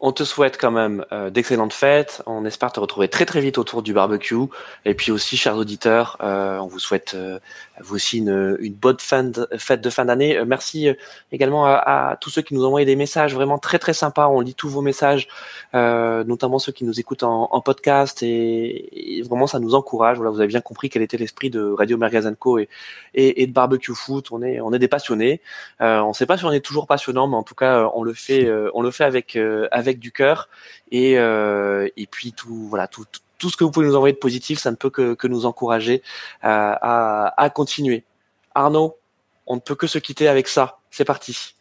On 0.00 0.12
te 0.12 0.22
souhaite 0.22 0.58
quand 0.60 0.70
même 0.70 1.04
euh, 1.10 1.28
d'excellentes 1.28 1.72
fêtes. 1.72 2.22
On 2.26 2.44
espère 2.44 2.70
te 2.70 2.78
retrouver 2.78 3.08
très 3.08 3.26
très 3.26 3.40
vite 3.40 3.58
autour 3.58 3.82
du 3.82 3.92
barbecue. 3.92 4.36
Et 4.84 4.94
puis 4.94 5.10
aussi, 5.10 5.36
chers 5.36 5.56
auditeurs, 5.56 6.16
euh, 6.22 6.58
on 6.58 6.68
vous 6.68 6.78
souhaite 6.78 7.14
euh, 7.14 7.40
vous 7.80 7.96
aussi 7.96 8.18
une, 8.18 8.58
bonne 8.80 9.00
fin 9.00 9.24
de, 9.24 9.48
fête 9.56 9.80
de 9.80 9.90
fin 9.90 10.04
d'année. 10.04 10.40
merci 10.46 10.88
également 11.32 11.66
à, 11.66 12.16
tous 12.20 12.30
ceux 12.30 12.42
qui 12.42 12.54
nous 12.54 12.62
ont 12.62 12.68
envoyé 12.68 12.86
des 12.86 12.94
messages 12.94 13.34
vraiment 13.34 13.58
très 13.58 13.80
très 13.80 13.92
sympas. 13.92 14.28
On 14.28 14.40
lit 14.40 14.54
tous 14.54 14.68
vos 14.68 14.82
messages, 14.82 15.26
notamment 15.74 16.60
ceux 16.60 16.72
qui 16.72 16.84
nous 16.84 17.00
écoutent 17.00 17.24
en, 17.24 17.60
podcast. 17.60 18.22
Et, 18.22 19.22
vraiment, 19.28 19.46
ça 19.48 19.58
nous 19.58 19.74
encourage. 19.74 20.16
Voilà, 20.16 20.30
vous 20.30 20.38
avez 20.38 20.48
bien 20.48 20.60
compris 20.60 20.90
quel 20.90 21.02
était 21.02 21.16
l'esprit 21.16 21.50
de 21.50 21.72
Radio 21.72 21.98
et, 22.58 22.68
et, 23.14 23.42
et, 23.42 23.46
de 23.46 23.52
Barbecue 23.52 23.94
Foot. 23.94 24.28
On 24.32 24.42
est 24.42 24.60
on 24.60 24.72
est 24.72 24.78
des 24.78 24.88
passionnés. 24.88 25.40
on 25.80 26.08
ne 26.08 26.12
sait 26.12 26.26
pas 26.26 26.36
si 26.36 26.44
on 26.44 26.52
est 26.52 26.64
toujours 26.64 26.86
passionnant, 26.86 27.28
mais 27.28 27.36
en 27.36 27.44
tout 27.44 27.56
cas, 27.56 27.90
on 27.94 28.02
le 28.02 28.12
fait 28.12 28.48
on 28.74 28.82
le 28.82 28.90
fait 28.90 29.04
avec 29.04 29.38
avec 29.70 29.87
avec 29.88 29.98
du 29.98 30.12
cœur 30.12 30.48
et 30.90 31.18
euh, 31.18 31.88
et 31.96 32.06
puis 32.06 32.32
tout 32.32 32.68
voilà 32.68 32.86
tout, 32.88 33.04
tout 33.38 33.50
ce 33.50 33.56
que 33.56 33.64
vous 33.64 33.70
pouvez 33.70 33.86
nous 33.86 33.96
envoyer 33.96 34.12
de 34.12 34.18
positif, 34.18 34.58
ça 34.58 34.70
ne 34.70 34.76
peut 34.76 34.90
que, 34.90 35.14
que 35.14 35.26
nous 35.26 35.46
encourager 35.46 36.02
à, 36.42 36.72
à, 36.72 37.42
à 37.42 37.50
continuer. 37.50 38.04
Arnaud, 38.54 38.96
on 39.46 39.56
ne 39.56 39.60
peut 39.60 39.74
que 39.74 39.86
se 39.86 39.98
quitter 39.98 40.28
avec 40.28 40.48
ça. 40.48 40.78
C'est 40.90 41.04
parti. 41.04 41.54